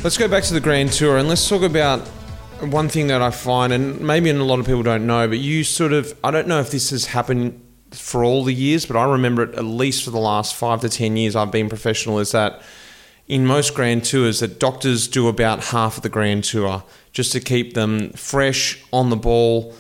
Let's 0.06 0.20
go 0.20 0.28
back 0.28 0.44
to 0.44 0.54
the 0.54 0.60
Grand 0.60 0.92
Tour 0.92 1.18
and 1.18 1.28
let's 1.28 1.50
talk 1.50 1.64
about 1.64 2.00
one 2.60 2.90
thing 2.90 3.08
that 3.08 3.24
I 3.24 3.32
find, 3.32 3.74
and 3.74 4.00
maybe 4.02 4.30
a 4.30 4.36
lot 4.36 4.60
of 4.60 4.68
people 4.68 4.84
don't 4.84 5.08
know, 5.08 5.28
but 5.28 5.40
you 5.40 5.64
sort 5.64 5.94
of, 5.94 6.16
I 6.24 6.30
don't 6.30 6.48
know 6.48 6.60
if 6.60 6.70
this 6.70 6.92
has 6.92 7.08
happened 7.08 7.60
for 7.90 8.24
all 8.24 8.44
the 8.44 8.54
years, 8.54 8.86
but 8.86 8.98
I 8.98 9.06
remember 9.06 9.42
it 9.42 9.56
at 9.56 9.66
least 9.66 10.04
for 10.04 10.12
the 10.12 10.20
last 10.20 10.54
five 10.54 10.82
to 10.82 10.90
10 10.90 11.18
years 11.18 11.36
I've 11.36 11.50
been 11.50 11.70
professional, 11.70 12.20
is 12.20 12.34
that 12.34 12.62
in 13.28 13.48
most 13.48 13.74
grand 13.74 14.04
tours 14.04 14.42
that 14.42 14.60
doctors 14.60 15.08
do 15.08 15.28
about 15.28 15.64
half 15.64 15.98
of 15.98 16.04
the 16.04 16.10
grand 16.10 16.44
tour 16.44 16.84
just 17.12 17.32
to 17.32 17.40
keep 17.40 17.74
them 17.74 18.12
fresh 18.12 18.86
on 18.94 19.10
the 19.10 19.16
ball. 19.16 19.74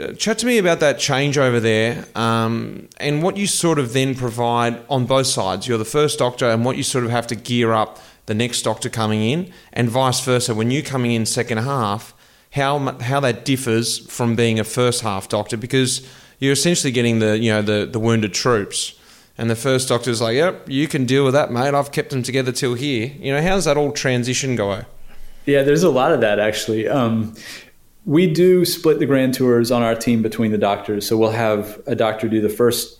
Uh, 0.00 0.12
chat 0.12 0.38
to 0.38 0.46
me 0.46 0.58
about 0.58 0.78
that 0.78 1.00
change 1.00 1.36
over 1.36 1.58
there 1.58 2.06
um, 2.14 2.88
and 2.98 3.24
what 3.24 3.36
you 3.36 3.48
sort 3.48 3.80
of 3.80 3.92
then 3.92 4.14
provide 4.14 4.80
on 4.88 5.04
both 5.04 5.26
sides. 5.26 5.66
You're 5.66 5.78
the 5.78 5.84
first 5.84 6.20
doctor, 6.20 6.48
and 6.48 6.64
what 6.64 6.76
you 6.76 6.84
sort 6.84 7.04
of 7.04 7.10
have 7.10 7.26
to 7.26 7.34
gear 7.34 7.72
up 7.72 7.98
the 8.28 8.34
next 8.34 8.62
doctor 8.62 8.88
coming 8.88 9.22
in, 9.22 9.52
and 9.72 9.88
vice 9.88 10.20
versa. 10.20 10.54
When 10.54 10.70
you 10.70 10.82
coming 10.82 11.12
in 11.12 11.26
second 11.26 11.58
half, 11.58 12.14
how 12.52 12.98
how 13.00 13.18
that 13.20 13.44
differs 13.44 13.98
from 13.98 14.36
being 14.36 14.60
a 14.60 14.64
first 14.64 15.02
half 15.02 15.28
doctor 15.28 15.56
because 15.56 16.06
you're 16.38 16.52
essentially 16.52 16.92
getting 16.92 17.18
the 17.18 17.38
you 17.38 17.50
know 17.50 17.62
the 17.62 17.88
the 17.90 17.98
wounded 17.98 18.32
troops. 18.32 18.94
And 19.40 19.48
the 19.48 19.56
first 19.56 19.88
doctor's 19.88 20.20
like, 20.20 20.34
"Yep, 20.34 20.68
you 20.68 20.88
can 20.88 21.04
deal 21.04 21.24
with 21.24 21.34
that, 21.34 21.52
mate. 21.52 21.72
I've 21.72 21.92
kept 21.92 22.10
them 22.10 22.24
together 22.24 22.50
till 22.50 22.74
here." 22.74 23.12
You 23.20 23.32
know, 23.32 23.40
how 23.40 23.54
does 23.54 23.66
that 23.66 23.76
all 23.76 23.92
transition 23.92 24.56
go? 24.56 24.82
Yeah, 25.46 25.62
there's 25.62 25.84
a 25.84 25.90
lot 25.90 26.12
of 26.12 26.20
that 26.20 26.38
actually. 26.38 26.88
Um, 26.88 27.34
we 28.04 28.26
do 28.26 28.64
split 28.64 28.98
the 28.98 29.06
grand 29.06 29.34
tours 29.34 29.70
on 29.70 29.82
our 29.82 29.94
team 29.94 30.22
between 30.22 30.50
the 30.50 30.58
doctors. 30.58 31.06
So 31.06 31.16
we'll 31.16 31.30
have 31.30 31.80
a 31.86 31.94
doctor 31.94 32.28
do 32.28 32.40
the 32.40 32.48
first. 32.48 32.97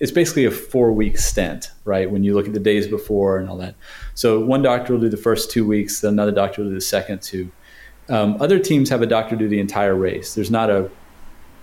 It's 0.00 0.12
basically 0.12 0.44
a 0.44 0.50
four 0.50 0.92
week 0.92 1.18
stint, 1.18 1.70
right? 1.84 2.10
When 2.10 2.22
you 2.22 2.34
look 2.34 2.46
at 2.46 2.52
the 2.52 2.60
days 2.60 2.86
before 2.86 3.38
and 3.38 3.48
all 3.48 3.56
that. 3.58 3.74
So 4.14 4.40
one 4.40 4.62
doctor 4.62 4.92
will 4.92 5.00
do 5.00 5.08
the 5.08 5.16
first 5.16 5.50
two 5.50 5.66
weeks, 5.66 6.00
then 6.00 6.12
another 6.12 6.32
doctor 6.32 6.62
will 6.62 6.70
do 6.70 6.74
the 6.74 6.80
second 6.80 7.22
two. 7.22 7.50
Um, 8.08 8.40
other 8.40 8.58
teams 8.58 8.88
have 8.90 9.02
a 9.02 9.06
doctor 9.06 9.36
do 9.36 9.48
the 9.48 9.60
entire 9.60 9.94
race. 9.94 10.34
There's 10.34 10.50
not 10.50 10.70
a 10.70 10.90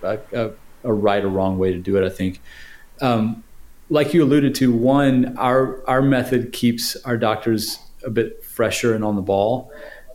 a, 0.02 0.18
a, 0.32 0.50
a 0.84 0.92
right 0.92 1.24
or 1.24 1.28
wrong 1.28 1.58
way 1.58 1.72
to 1.72 1.78
do 1.78 1.96
it. 1.96 2.04
I 2.04 2.10
think. 2.10 2.40
Um, 3.00 3.42
like 3.88 4.12
you 4.12 4.22
alluded 4.22 4.54
to, 4.56 4.72
one, 4.72 5.36
our 5.38 5.88
our 5.88 6.02
method 6.02 6.52
keeps 6.52 6.96
our 7.04 7.16
doctors 7.16 7.78
a 8.04 8.10
bit 8.10 8.44
fresher 8.44 8.94
and 8.94 9.04
on 9.04 9.16
the 9.16 9.22
ball. 9.22 9.72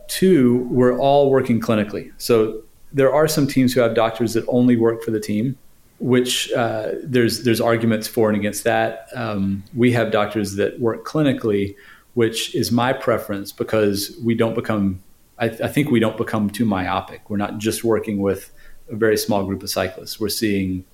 Two, 0.08 0.66
we're 0.70 0.98
all 0.98 1.30
working 1.30 1.60
clinically. 1.60 2.12
So 2.18 2.62
there 2.92 3.12
are 3.12 3.26
some 3.26 3.46
teams 3.46 3.72
who 3.72 3.80
have 3.80 3.94
doctors 3.94 4.34
that 4.34 4.44
only 4.48 4.76
work 4.76 5.02
for 5.02 5.10
the 5.10 5.20
team, 5.20 5.56
which 6.02 6.50
uh, 6.52 6.88
there's 7.04 7.44
there's 7.44 7.60
arguments 7.60 8.08
for 8.08 8.28
and 8.28 8.36
against 8.36 8.64
that. 8.64 9.06
Um, 9.14 9.62
we 9.72 9.92
have 9.92 10.10
doctors 10.10 10.56
that 10.56 10.80
work 10.80 11.06
clinically, 11.06 11.76
which 12.14 12.56
is 12.56 12.72
my 12.72 12.92
preference 12.92 13.52
because 13.52 14.18
we 14.20 14.34
don't 14.34 14.54
become. 14.54 15.00
I, 15.38 15.46
I 15.46 15.68
think 15.68 15.92
we 15.92 16.00
don't 16.00 16.16
become 16.16 16.50
too 16.50 16.64
myopic. 16.64 17.30
We're 17.30 17.36
not 17.36 17.58
just 17.58 17.84
working 17.84 18.20
with 18.20 18.52
a 18.90 18.96
very 18.96 19.16
small 19.16 19.44
group 19.44 19.62
of 19.62 19.70
cyclists. 19.70 20.18
We're 20.18 20.28
seeing 20.28 20.84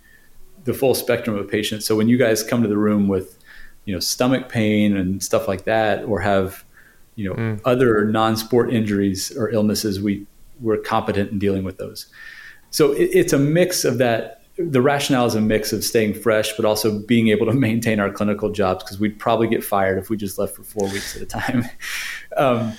the 0.65 0.75
full 0.75 0.95
spectrum 0.95 1.37
of 1.37 1.49
patients. 1.49 1.87
So 1.87 1.97
when 1.97 2.09
you 2.09 2.19
guys 2.19 2.43
come 2.43 2.61
to 2.63 2.69
the 2.69 2.77
room 2.77 3.09
with, 3.09 3.39
you 3.87 3.95
know, 3.95 4.01
stomach 4.01 4.51
pain 4.51 4.95
and 4.95 5.23
stuff 5.23 5.49
like 5.49 5.65
that, 5.65 6.05
or 6.05 6.21
have 6.21 6.67
you 7.15 7.31
know 7.31 7.35
mm. 7.35 7.61
other 7.65 8.05
non-sport 8.05 8.73
injuries 8.75 9.35
or 9.37 9.49
illnesses 9.51 10.01
we 10.01 10.27
we're 10.61 10.77
competent 10.77 11.33
in 11.33 11.39
dealing 11.39 11.65
with 11.65 11.79
those 11.79 12.07
so 12.71 12.93
it, 12.93 13.11
it's 13.13 13.33
a 13.33 13.39
mix 13.39 13.85
of 13.85 13.99
that 13.99 14.38
the 14.59 14.83
rationale 14.83 15.27
is 15.27 15.35
a 15.35 15.41
mix 15.41 15.73
of 15.73 15.85
staying 15.85 16.15
fresh 16.15 16.55
but 16.57 16.65
also 16.65 16.99
being 17.01 17.29
able 17.29 17.47
to 17.47 17.53
maintain 17.69 18.01
our 18.01 18.11
clinical 18.11 18.51
jobs 18.51 18.83
because 18.83 18.99
we'd 18.99 19.19
probably 19.19 19.47
get 19.47 19.63
fired 19.63 19.99
if 19.99 20.11
we 20.11 20.17
just 20.17 20.39
left 20.39 20.55
for 20.55 20.63
four 20.63 20.89
weeks 20.89 21.17
at 21.17 21.23
a 21.23 21.27
time 21.27 21.65
um, 22.37 22.73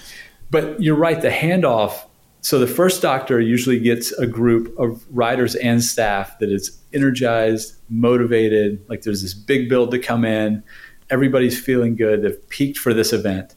but 0.52 0.82
you're 0.82 0.96
right 0.96 1.22
the 1.22 1.30
handoff 1.30 2.06
so 2.42 2.58
the 2.58 2.68
first 2.68 3.02
doctor 3.02 3.42
usually 3.42 3.80
gets 3.80 4.14
a 4.14 4.26
group 4.26 4.74
of 4.80 5.06
riders 5.10 5.56
and 5.56 5.84
staff 5.84 6.40
that 6.40 6.50
is 6.50 6.80
energized 6.94 7.76
motivated 7.90 8.84
like 8.90 9.02
there's 9.02 9.22
this 9.22 9.34
big 9.34 9.70
build 9.70 9.92
to 9.92 10.00
come 10.00 10.24
in 10.26 10.64
everybody's 11.10 11.60
feeling 11.60 11.96
good 11.96 12.22
they've 12.22 12.50
peaked 12.50 12.78
for 12.78 12.94
this 12.94 13.12
event 13.14 13.56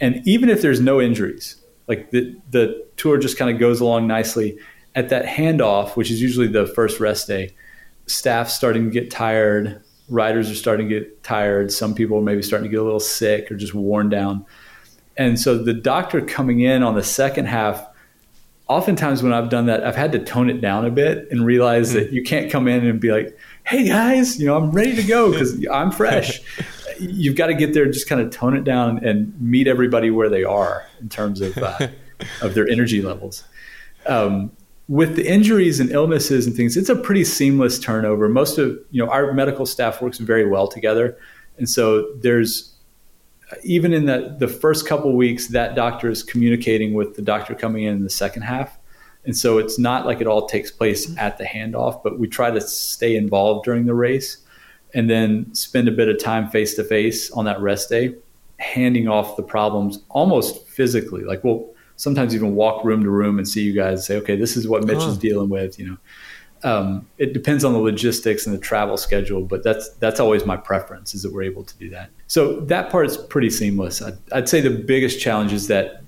and 0.00 0.26
even 0.26 0.48
if 0.48 0.62
there's 0.62 0.80
no 0.80 1.00
injuries, 1.00 1.56
like 1.86 2.10
the 2.10 2.36
the 2.50 2.86
tour 2.96 3.18
just 3.18 3.36
kind 3.36 3.50
of 3.50 3.60
goes 3.60 3.80
along 3.80 4.06
nicely. 4.06 4.58
At 4.94 5.08
that 5.10 5.24
handoff, 5.24 5.96
which 5.96 6.10
is 6.10 6.20
usually 6.20 6.48
the 6.48 6.66
first 6.66 7.00
rest 7.00 7.28
day, 7.28 7.54
staff's 8.06 8.54
starting 8.54 8.84
to 8.84 8.90
get 8.90 9.10
tired. 9.10 9.82
Riders 10.08 10.50
are 10.50 10.54
starting 10.54 10.88
to 10.88 11.00
get 11.00 11.22
tired. 11.22 11.72
Some 11.72 11.94
people 11.94 12.18
are 12.18 12.22
maybe 12.22 12.42
starting 12.42 12.64
to 12.64 12.70
get 12.70 12.80
a 12.80 12.84
little 12.84 13.00
sick 13.00 13.50
or 13.50 13.56
just 13.56 13.74
worn 13.74 14.08
down. 14.08 14.44
And 15.16 15.38
so 15.38 15.62
the 15.62 15.74
doctor 15.74 16.20
coming 16.20 16.60
in 16.60 16.82
on 16.82 16.94
the 16.94 17.04
second 17.04 17.46
half, 17.46 17.86
oftentimes 18.68 19.22
when 19.22 19.32
I've 19.32 19.48
done 19.48 19.66
that, 19.66 19.84
I've 19.84 19.96
had 19.96 20.12
to 20.12 20.18
tone 20.18 20.50
it 20.50 20.60
down 20.60 20.84
a 20.84 20.90
bit 20.90 21.28
and 21.30 21.44
realize 21.44 21.90
mm-hmm. 21.90 21.98
that 21.98 22.12
you 22.12 22.22
can't 22.24 22.50
come 22.50 22.66
in 22.66 22.84
and 22.84 22.98
be 22.98 23.12
like, 23.12 23.38
hey 23.64 23.86
guys, 23.86 24.40
you 24.40 24.46
know, 24.46 24.56
I'm 24.56 24.72
ready 24.72 24.96
to 24.96 25.02
go 25.04 25.30
because 25.32 25.64
I'm 25.70 25.92
fresh 25.92 26.40
you've 27.00 27.36
got 27.36 27.46
to 27.46 27.54
get 27.54 27.74
there, 27.74 27.84
and 27.84 27.92
just 27.92 28.08
kind 28.08 28.20
of 28.20 28.30
tone 28.30 28.56
it 28.56 28.64
down 28.64 29.04
and 29.04 29.38
meet 29.40 29.66
everybody 29.66 30.10
where 30.10 30.28
they 30.28 30.44
are 30.44 30.86
in 31.00 31.08
terms 31.08 31.40
of 31.40 31.56
uh, 31.58 31.88
of 32.42 32.54
their 32.54 32.68
energy 32.68 33.02
levels. 33.02 33.44
Um, 34.06 34.52
with 34.90 35.14
the 35.14 35.24
injuries 35.24 35.78
and 35.78 35.88
illnesses 35.92 36.48
and 36.48 36.56
things, 36.56 36.76
it's 36.76 36.88
a 36.88 36.96
pretty 36.96 37.22
seamless 37.22 37.78
turnover. 37.78 38.28
Most 38.28 38.58
of 38.58 38.76
you 38.90 39.02
know 39.02 39.08
our 39.08 39.32
medical 39.32 39.64
staff 39.64 40.02
works 40.02 40.18
very 40.18 40.48
well 40.48 40.66
together, 40.66 41.16
and 41.58 41.68
so 41.68 42.12
there's 42.16 42.74
even 43.62 43.92
in 43.92 44.06
the 44.06 44.36
the 44.40 44.48
first 44.48 44.88
couple 44.88 45.16
weeks 45.16 45.46
that 45.48 45.76
doctor 45.76 46.10
is 46.10 46.24
communicating 46.24 46.92
with 46.92 47.14
the 47.14 47.22
doctor 47.22 47.54
coming 47.54 47.84
in 47.84 47.94
in 47.94 48.02
the 48.02 48.10
second 48.10 48.42
half. 48.42 48.78
And 49.24 49.36
so 49.36 49.58
it's 49.58 49.78
not 49.78 50.06
like 50.06 50.20
it 50.20 50.26
all 50.26 50.48
takes 50.48 50.72
place 50.72 51.06
mm-hmm. 51.06 51.18
at 51.20 51.38
the 51.38 51.44
handoff, 51.44 52.02
but 52.02 52.18
we 52.18 52.26
try 52.26 52.50
to 52.50 52.60
stay 52.60 53.14
involved 53.14 53.64
during 53.64 53.86
the 53.86 53.94
race 53.94 54.38
and 54.92 55.08
then 55.08 55.54
spend 55.54 55.86
a 55.86 55.92
bit 55.92 56.08
of 56.08 56.18
time 56.18 56.48
face 56.48 56.74
to 56.74 56.82
face 56.82 57.30
on 57.30 57.44
that 57.44 57.60
rest 57.60 57.90
day, 57.90 58.14
handing 58.56 59.06
off 59.06 59.36
the 59.36 59.42
problems 59.42 60.02
almost 60.08 60.66
physically. 60.66 61.22
Like 61.22 61.44
we'll 61.44 61.72
sometimes 62.00 62.34
even 62.34 62.54
walk 62.54 62.82
room 62.82 63.02
to 63.02 63.10
room 63.10 63.38
and 63.38 63.46
see 63.46 63.62
you 63.62 63.74
guys 63.74 64.06
say, 64.06 64.16
okay, 64.16 64.34
this 64.34 64.56
is 64.56 64.66
what 64.66 64.84
Mitch 64.84 64.98
oh. 65.00 65.10
is 65.10 65.18
dealing 65.18 65.50
with. 65.50 65.78
You 65.78 65.90
know, 65.90 65.96
um, 66.62 67.06
it 67.18 67.34
depends 67.34 67.62
on 67.62 67.74
the 67.74 67.78
logistics 67.78 68.46
and 68.46 68.54
the 68.54 68.60
travel 68.60 68.96
schedule, 68.96 69.42
but 69.42 69.62
that's 69.62 69.90
that's 69.94 70.18
always 70.18 70.46
my 70.46 70.56
preference 70.56 71.14
is 71.14 71.22
that 71.22 71.32
we're 71.32 71.42
able 71.42 71.62
to 71.64 71.76
do 71.76 71.90
that. 71.90 72.10
So 72.26 72.60
that 72.60 72.90
part 72.90 73.06
is 73.06 73.16
pretty 73.16 73.50
seamless. 73.50 74.00
I'd, 74.00 74.18
I'd 74.32 74.48
say 74.48 74.60
the 74.62 74.70
biggest 74.70 75.20
challenge 75.20 75.52
is 75.52 75.68
that 75.68 76.02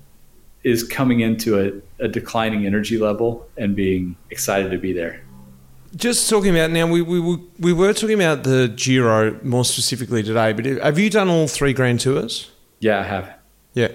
is 0.63 0.83
coming 0.83 1.19
into 1.19 1.59
a, 1.59 2.03
a 2.03 2.07
declining 2.07 2.65
energy 2.65 2.97
level 2.97 3.47
and 3.57 3.75
being 3.75 4.15
excited 4.31 4.71
to 4.71 4.77
be 4.77 4.93
there 4.93 5.21
just 5.95 6.27
talking 6.27 6.49
about 6.49 6.71
now, 6.71 6.87
we, 6.87 7.03
we, 7.03 7.37
we 7.59 7.71
were 7.71 7.93
talking 7.93 8.15
about 8.15 8.43
the 8.43 8.73
Giro 8.75 9.39
more 9.43 9.63
specifically 9.63 10.23
today, 10.23 10.51
but 10.51 10.65
have 10.65 10.97
you 10.97 11.07
done 11.11 11.29
all 11.29 11.47
three 11.47 11.71
Grand 11.71 11.99
Tours? 11.99 12.49
Yeah, 12.79 12.99
I 12.99 13.03
have. 13.03 13.31
Yeah. 13.75 13.89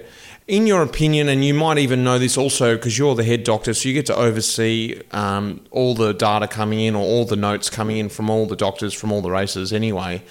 In 0.48 0.66
your 0.66 0.80
opinion, 0.80 1.28
and 1.28 1.44
you 1.44 1.52
might 1.52 1.76
even 1.76 2.02
know 2.02 2.18
this 2.18 2.38
also 2.38 2.74
because 2.74 2.96
you're 2.96 3.14
the 3.14 3.22
head 3.22 3.44
doctor, 3.44 3.74
so 3.74 3.86
you 3.86 3.94
get 3.94 4.06
to 4.06 4.16
oversee 4.16 4.98
um, 5.12 5.60
all 5.70 5.94
the 5.94 6.14
data 6.14 6.48
coming 6.48 6.80
in 6.80 6.94
or 6.94 7.02
all 7.02 7.26
the 7.26 7.36
notes 7.36 7.68
coming 7.68 7.98
in 7.98 8.08
from 8.08 8.30
all 8.30 8.46
the 8.46 8.56
doctors 8.56 8.94
from 8.94 9.12
all 9.12 9.20
the 9.20 9.30
races 9.30 9.74
anyway. 9.74 10.22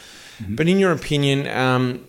Mm-hmm. 0.41 0.55
But 0.55 0.67
in 0.67 0.79
your 0.79 0.91
opinion, 0.91 1.47
um, 1.47 2.03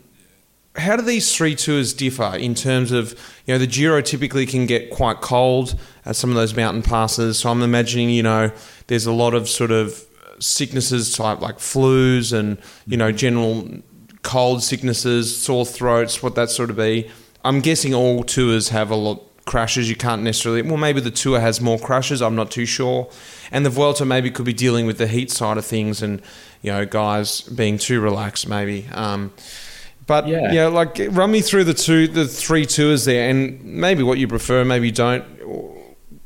how 0.77 0.97
do 0.97 1.03
these 1.03 1.37
three 1.37 1.55
tours 1.55 1.93
differ 1.93 2.35
in 2.35 2.55
terms 2.55 2.93
of 2.93 3.13
you 3.45 3.53
know 3.53 3.59
the 3.59 3.67
Giro 3.67 4.01
typically 4.01 4.47
can 4.47 4.65
get 4.65 4.89
quite 4.89 5.21
cold 5.21 5.79
at 6.07 6.17
some 6.17 6.31
of 6.31 6.37
those 6.37 6.57
mountain 6.57 6.83
passes, 6.83 7.39
so 7.39 7.51
I'm 7.51 7.61
imagining 7.61 8.09
you 8.09 8.23
know 8.23 8.51
there's 8.87 9.05
a 9.05 9.13
lot 9.13 9.35
of 9.35 9.51
sort 9.51 9.71
of 9.71 10.03
sicknesses 10.39 11.13
type 11.13 11.43
like 11.43 11.59
flus 11.59 12.33
and 12.33 12.57
you 12.87 12.97
know 12.97 13.13
general 13.13 13.69
cold 14.23 14.63
sicknesses, 14.63 15.37
sore 15.37 15.67
throats, 15.67 16.23
what 16.23 16.35
that 16.37 16.51
sort 16.51 16.71
of 16.71 16.77
be. 16.77 17.11
I'm 17.49 17.61
guessing 17.61 17.95
all 17.95 18.25
tours 18.25 18.69
have 18.69 18.91
a 18.91 18.95
lot 18.95 19.23
crashes. 19.47 19.89
You 19.89 19.97
can't 19.97 20.23
necessarily. 20.23 20.61
Well, 20.61 20.77
maybe 20.77 21.01
the 21.01 21.11
tour 21.11 21.41
has 21.41 21.63
more 21.63 21.79
crashes. 21.79 22.21
I'm 22.21 22.37
not 22.37 22.51
too 22.51 22.67
sure. 22.67 23.11
And 23.51 23.65
the 23.65 23.71
Vuelta 23.71 24.05
maybe 24.05 24.31
could 24.31 24.45
be 24.45 24.53
dealing 24.53 24.85
with 24.85 24.99
the 24.99 25.07
heat 25.07 25.31
side 25.31 25.57
of 25.57 25.65
things, 25.65 26.03
and 26.03 26.21
you 26.61 26.71
know 26.71 26.85
guys 26.85 27.41
being 27.41 27.79
too 27.79 28.03
relaxed 28.03 28.47
maybe. 28.47 28.87
Um, 28.93 29.33
but 30.07 30.29
yeah. 30.29 30.53
yeah, 30.53 30.67
like 30.67 31.01
run 31.11 31.31
me 31.31 31.41
through 31.41 31.65
the 31.65 31.73
two, 31.73 32.07
the 32.07 32.29
three 32.29 32.67
tours 32.67 33.07
there, 33.07 33.31
and 33.31 33.65
maybe 33.65 34.03
what 34.03 34.19
you 34.19 34.29
prefer, 34.29 34.63
maybe 34.65 34.89
you 34.89 34.93
don't. 34.93 35.25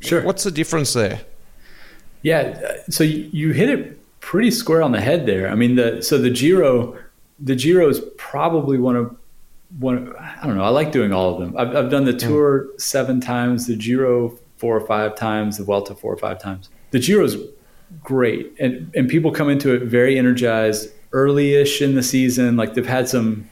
Sure. 0.01 0.23
What's 0.23 0.43
the 0.43 0.51
difference 0.51 0.93
there? 0.93 1.21
Yeah, 2.23 2.79
so 2.91 3.05
you 3.05 3.53
hit 3.53 3.71
it 3.71 4.21
pretty 4.21 4.51
square 4.51 4.83
on 4.83 4.91
the 4.91 5.01
head 5.01 5.27
there. 5.27 5.49
I 5.49 5.55
mean, 5.55 5.77
the 5.77 6.03
so 6.03 6.19
the 6.19 6.31
Giro, 6.31 6.99
the 7.39 7.55
Giro 7.55 7.89
is 7.89 8.01
probably 8.17 8.79
one 8.79 8.97
of 8.97 9.17
one. 9.79 10.15
I 10.17 10.47
don't 10.47 10.57
know. 10.57 10.65
I 10.65 10.69
like 10.69 10.93
doing 10.93 11.13
all 11.13 11.35
of 11.35 11.41
them. 11.41 11.57
I've, 11.57 11.75
I've 11.75 11.91
done 11.91 12.05
the. 12.05 12.13
Tour 12.13 12.65
mm. 12.65 12.81
seven 12.81 13.21
times, 13.21 13.67
the 13.67 13.77
Giro 13.77 14.39
four 14.57 14.77
or 14.77 14.87
five 14.87 15.17
times, 15.17 15.59
the 15.59 15.65
Vuelta 15.65 15.95
four 15.95 16.13
or 16.13 16.17
five 16.17 16.41
times. 16.41 16.69
The 16.91 16.99
Giro 16.99 17.25
is 17.25 17.37
great, 18.03 18.55
and 18.61 18.91
and 18.95 19.09
people 19.09 19.31
come 19.31 19.49
into 19.49 19.75
it 19.75 19.83
very 19.83 20.19
energized 20.19 20.91
early-ish 21.13 21.83
in 21.83 21.95
the 21.95 22.03
season. 22.03 22.57
Like 22.57 22.75
they've 22.75 22.87
had 22.87 23.09
some 23.09 23.49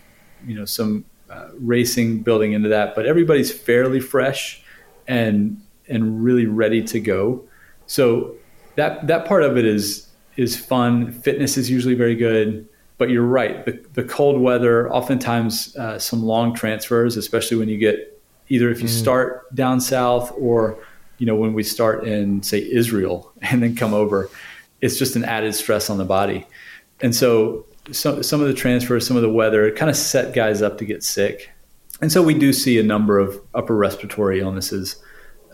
you 0.47 0.55
know 0.55 0.65
some 0.65 1.05
uh, 1.31 1.49
racing 1.59 2.23
building 2.23 2.53
into 2.53 2.69
that, 2.69 2.95
but 2.95 3.07
everybody's 3.07 3.53
fairly 3.53 4.01
fresh 4.01 4.63
and 5.07 5.61
and 5.89 6.23
really 6.23 6.47
ready 6.47 6.83
to 6.85 7.01
go. 7.01 7.45
So 7.87 8.35
that 8.77 9.07
that 9.07 9.27
part 9.27 9.43
of 9.43 9.57
it 9.57 9.65
is 9.65 10.09
is 10.37 10.57
fun. 10.57 11.13
Fitness 11.13 11.57
is 11.57 11.71
usually 11.71 11.95
very 11.95 12.15
good. 12.15 12.69
But 13.01 13.09
you're 13.09 13.23
right. 13.23 13.65
The, 13.65 13.83
the 13.95 14.05
cold 14.05 14.39
weather, 14.43 14.93
oftentimes 14.93 15.75
uh, 15.77 15.99
some 15.99 16.23
long 16.23 16.55
transfers, 16.55 17.17
especially 17.17 17.57
when 17.57 17.71
you 17.71 17.79
get 17.79 18.21
either 18.51 18.71
if 18.71 18.83
you 18.83 18.89
mm. 18.89 18.91
start 18.91 19.53
down 19.55 19.81
south 19.81 20.31
or 20.37 20.79
you 21.17 21.25
know 21.25 21.35
when 21.35 21.55
we 21.55 21.63
start 21.63 22.07
in 22.07 22.43
say 22.43 22.61
Israel 22.71 23.33
and 23.41 23.63
then 23.63 23.75
come 23.75 23.95
over, 23.95 24.29
it's 24.83 24.99
just 24.99 25.17
an 25.17 25.25
added 25.25 25.55
stress 25.55 25.89
on 25.89 25.97
the 25.97 26.05
body. 26.05 26.47
And 27.01 27.15
so 27.15 27.65
some 27.91 28.23
some 28.23 28.43
of 28.43 28.49
the 28.49 28.55
transfers, 28.55 29.07
some 29.07 29.17
of 29.17 29.23
the 29.23 29.33
weather, 29.33 29.65
it 29.65 29.77
kind 29.77 29.89
of 29.89 29.97
set 29.97 30.35
guys 30.35 30.61
up 30.61 30.77
to 30.77 30.85
get 30.85 31.03
sick. 31.03 31.51
And 32.03 32.13
so 32.13 32.23
we 32.23 32.35
do 32.35 32.53
see 32.53 32.79
a 32.79 32.83
number 32.83 33.19
of 33.19 33.41
upper 33.55 33.77
respiratory 33.77 34.41
illnesses, 34.41 35.03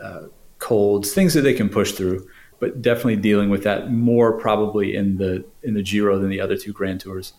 uh, 0.02 0.22
colds, 0.59 1.12
things 1.12 1.32
that 1.35 1.42
they 1.42 1.54
can 1.54 1.68
push 1.68 1.92
through 1.92 2.28
but 2.59 2.81
definitely 2.81 3.16
dealing 3.16 3.51
with 3.51 3.64
that 3.64 3.90
more 3.90 4.38
probably 4.38 4.95
in 4.97 5.19
the 5.19 5.45
in 5.62 5.75
the 5.75 5.83
Giro 5.83 6.19
than 6.19 6.31
the 6.31 6.40
other 6.40 6.57
two 6.57 6.73
Grand 6.73 7.01
Tours. 7.01 7.33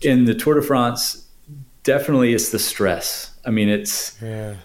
In 0.00 0.24
the 0.24 0.34
Tour 0.34 0.54
de 0.54 0.62
France, 0.62 1.26
definitely 1.82 2.34
it's 2.34 2.50
the 2.50 2.58
stress. 2.58 3.32
I 3.44 3.50
mean, 3.50 3.68
it's 3.68 4.20
yeah. 4.22 4.56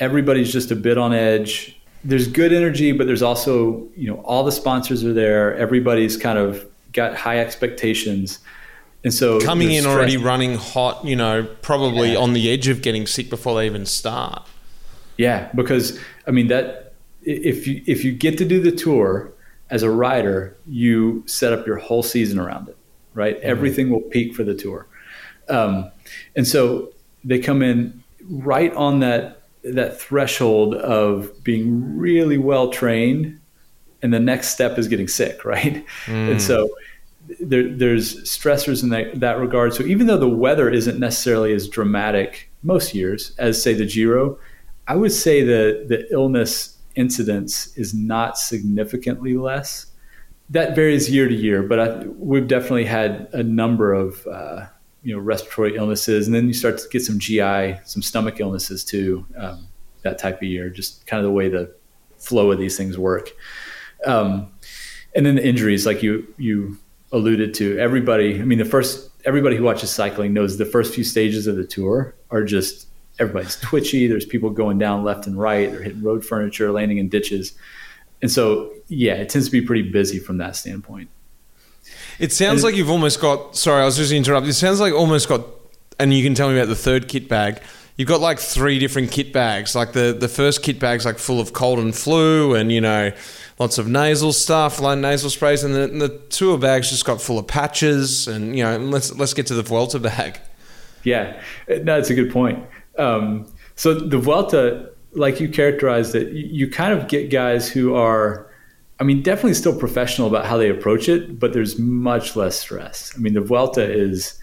everybody's 0.00 0.52
just 0.52 0.70
a 0.70 0.76
bit 0.76 0.98
on 0.98 1.12
edge. 1.12 1.78
There's 2.04 2.26
good 2.26 2.52
energy, 2.52 2.92
but 2.92 3.06
there's 3.06 3.22
also 3.22 3.88
you 3.96 4.08
know 4.08 4.20
all 4.22 4.44
the 4.44 4.52
sponsors 4.52 5.04
are 5.04 5.12
there. 5.12 5.56
Everybody's 5.56 6.16
kind 6.16 6.38
of 6.38 6.66
got 6.92 7.14
high 7.14 7.38
expectations. 7.38 8.38
And 9.04 9.12
so 9.12 9.40
coming 9.40 9.72
in 9.72 9.84
already 9.84 10.16
running 10.16 10.56
hot, 10.56 11.04
you 11.04 11.16
know, 11.16 11.48
probably 11.60 12.12
yeah. 12.12 12.18
on 12.18 12.34
the 12.34 12.50
edge 12.50 12.68
of 12.68 12.82
getting 12.82 13.06
sick 13.06 13.30
before 13.30 13.56
they 13.56 13.66
even 13.66 13.84
start. 13.84 14.46
Yeah, 15.18 15.50
because 15.54 15.98
I 16.26 16.30
mean 16.30 16.48
that 16.48 16.81
if 17.24 17.66
you 17.66 17.82
if 17.86 18.04
you 18.04 18.12
get 18.12 18.38
to 18.38 18.44
do 18.44 18.60
the 18.60 18.72
tour 18.72 19.32
as 19.70 19.82
a 19.82 19.90
rider, 19.90 20.56
you 20.66 21.24
set 21.26 21.52
up 21.52 21.66
your 21.66 21.76
whole 21.76 22.02
season 22.02 22.38
around 22.38 22.68
it, 22.68 22.76
right? 23.14 23.36
Mm-hmm. 23.36 23.48
Everything 23.48 23.90
will 23.90 24.02
peak 24.02 24.34
for 24.34 24.44
the 24.44 24.54
tour, 24.54 24.86
um, 25.48 25.90
and 26.36 26.46
so 26.46 26.92
they 27.24 27.38
come 27.38 27.62
in 27.62 28.02
right 28.28 28.72
on 28.74 29.00
that 29.00 29.42
that 29.64 30.00
threshold 30.00 30.74
of 30.74 31.42
being 31.44 31.96
really 31.96 32.38
well 32.38 32.70
trained, 32.70 33.40
and 34.02 34.12
the 34.12 34.20
next 34.20 34.48
step 34.48 34.78
is 34.78 34.88
getting 34.88 35.08
sick, 35.08 35.44
right? 35.44 35.84
Mm. 36.06 36.32
And 36.32 36.42
so 36.42 36.70
there, 37.40 37.68
there's 37.68 38.16
stressors 38.22 38.82
in 38.82 38.88
that, 38.90 39.20
that 39.20 39.38
regard. 39.38 39.74
So 39.74 39.84
even 39.84 40.06
though 40.06 40.18
the 40.18 40.28
weather 40.28 40.68
isn't 40.68 40.98
necessarily 40.98 41.52
as 41.52 41.68
dramatic 41.68 42.50
most 42.62 42.94
years 42.94 43.32
as 43.38 43.62
say 43.62 43.74
the 43.74 43.86
Giro, 43.86 44.38
I 44.88 44.96
would 44.96 45.12
say 45.12 45.42
the 45.42 45.84
the 45.88 46.12
illness 46.12 46.71
incidence 46.94 47.76
is 47.76 47.94
not 47.94 48.38
significantly 48.38 49.36
less. 49.36 49.86
That 50.50 50.74
varies 50.74 51.10
year 51.10 51.28
to 51.28 51.34
year, 51.34 51.62
but 51.62 51.80
I, 51.80 52.06
we've 52.06 52.46
definitely 52.46 52.84
had 52.84 53.28
a 53.32 53.42
number 53.42 53.92
of 53.92 54.26
uh, 54.26 54.66
you 55.02 55.14
know 55.14 55.20
respiratory 55.20 55.76
illnesses, 55.76 56.26
and 56.26 56.34
then 56.34 56.46
you 56.46 56.54
start 56.54 56.78
to 56.78 56.88
get 56.90 57.02
some 57.02 57.18
GI, 57.18 57.80
some 57.84 58.02
stomach 58.02 58.40
illnesses 58.40 58.84
too. 58.84 59.26
Um, 59.36 59.68
that 60.02 60.18
type 60.18 60.36
of 60.36 60.42
year, 60.42 60.68
just 60.68 61.06
kind 61.06 61.18
of 61.18 61.24
the 61.24 61.32
way 61.32 61.48
the 61.48 61.74
flow 62.18 62.50
of 62.50 62.58
these 62.58 62.76
things 62.76 62.98
work. 62.98 63.30
Um, 64.04 64.52
and 65.14 65.24
then 65.24 65.36
the 65.36 65.46
injuries, 65.46 65.86
like 65.86 66.02
you 66.02 66.26
you 66.38 66.78
alluded 67.12 67.54
to, 67.54 67.78
everybody. 67.78 68.40
I 68.40 68.44
mean, 68.44 68.58
the 68.58 68.64
first 68.64 69.10
everybody 69.24 69.56
who 69.56 69.62
watches 69.62 69.90
cycling 69.90 70.32
knows 70.32 70.58
the 70.58 70.64
first 70.64 70.94
few 70.94 71.04
stages 71.04 71.46
of 71.46 71.56
the 71.56 71.64
tour 71.64 72.14
are 72.30 72.44
just 72.44 72.88
everybody's 73.18 73.56
twitchy. 73.56 74.06
There's 74.06 74.24
people 74.24 74.50
going 74.50 74.78
down 74.78 75.04
left 75.04 75.26
and 75.26 75.38
right. 75.38 75.70
They're 75.70 75.82
hitting 75.82 76.02
road 76.02 76.24
furniture, 76.24 76.72
landing 76.72 76.98
in 76.98 77.08
ditches. 77.08 77.52
And 78.20 78.30
so, 78.30 78.72
yeah, 78.88 79.14
it 79.14 79.28
tends 79.28 79.46
to 79.48 79.52
be 79.52 79.60
pretty 79.60 79.90
busy 79.90 80.18
from 80.18 80.38
that 80.38 80.56
standpoint. 80.56 81.10
It 82.18 82.32
sounds 82.32 82.62
and, 82.62 82.70
like 82.70 82.76
you've 82.76 82.90
almost 82.90 83.20
got, 83.20 83.56
sorry, 83.56 83.82
I 83.82 83.84
was 83.84 83.96
just 83.96 84.12
interrupting. 84.12 84.50
It 84.50 84.54
sounds 84.54 84.80
like 84.80 84.92
almost 84.92 85.28
got, 85.28 85.44
and 85.98 86.14
you 86.14 86.22
can 86.22 86.34
tell 86.34 86.48
me 86.48 86.56
about 86.56 86.68
the 86.68 86.76
third 86.76 87.08
kit 87.08 87.28
bag. 87.28 87.60
You've 87.96 88.08
got 88.08 88.20
like 88.20 88.38
three 88.38 88.78
different 88.78 89.10
kit 89.10 89.32
bags. 89.32 89.74
Like 89.74 89.92
the, 89.92 90.16
the 90.18 90.28
first 90.28 90.62
kit 90.62 90.78
bag's 90.78 91.04
like 91.04 91.18
full 91.18 91.40
of 91.40 91.52
cold 91.52 91.78
and 91.78 91.94
flu 91.94 92.54
and, 92.54 92.70
you 92.70 92.80
know, 92.80 93.12
lots 93.58 93.76
of 93.76 93.88
nasal 93.88 94.32
stuff, 94.32 94.80
like 94.80 94.98
nasal 94.98 95.28
sprays. 95.28 95.64
And 95.64 95.74
the, 95.74 95.88
the 95.88 96.18
tour 96.30 96.56
bag's 96.56 96.90
just 96.90 97.04
got 97.04 97.20
full 97.20 97.38
of 97.38 97.46
patches. 97.46 98.28
And, 98.28 98.56
you 98.56 98.62
know, 98.62 98.78
let's, 98.78 99.14
let's 99.16 99.34
get 99.34 99.46
to 99.48 99.54
the 99.54 99.62
Vuelta 99.62 99.98
bag. 99.98 100.38
Yeah, 101.02 101.42
no, 101.68 101.82
that's 101.82 102.10
a 102.10 102.14
good 102.14 102.32
point. 102.32 102.64
Um, 102.98 103.52
so 103.74 103.94
the 103.94 104.18
Vuelta, 104.18 104.90
like 105.12 105.40
you 105.40 105.48
characterized 105.48 106.14
it, 106.14 106.32
you 106.32 106.70
kind 106.70 106.92
of 106.92 107.08
get 107.08 107.30
guys 107.30 107.70
who 107.70 107.94
are, 107.94 108.50
I 109.00 109.04
mean, 109.04 109.22
definitely 109.22 109.54
still 109.54 109.78
professional 109.78 110.28
about 110.28 110.46
how 110.46 110.56
they 110.56 110.68
approach 110.68 111.08
it, 111.08 111.38
but 111.38 111.52
there's 111.52 111.78
much 111.78 112.36
less 112.36 112.58
stress. 112.58 113.12
I 113.16 113.18
mean, 113.18 113.34
the 113.34 113.40
Vuelta 113.40 113.82
is, 113.82 114.38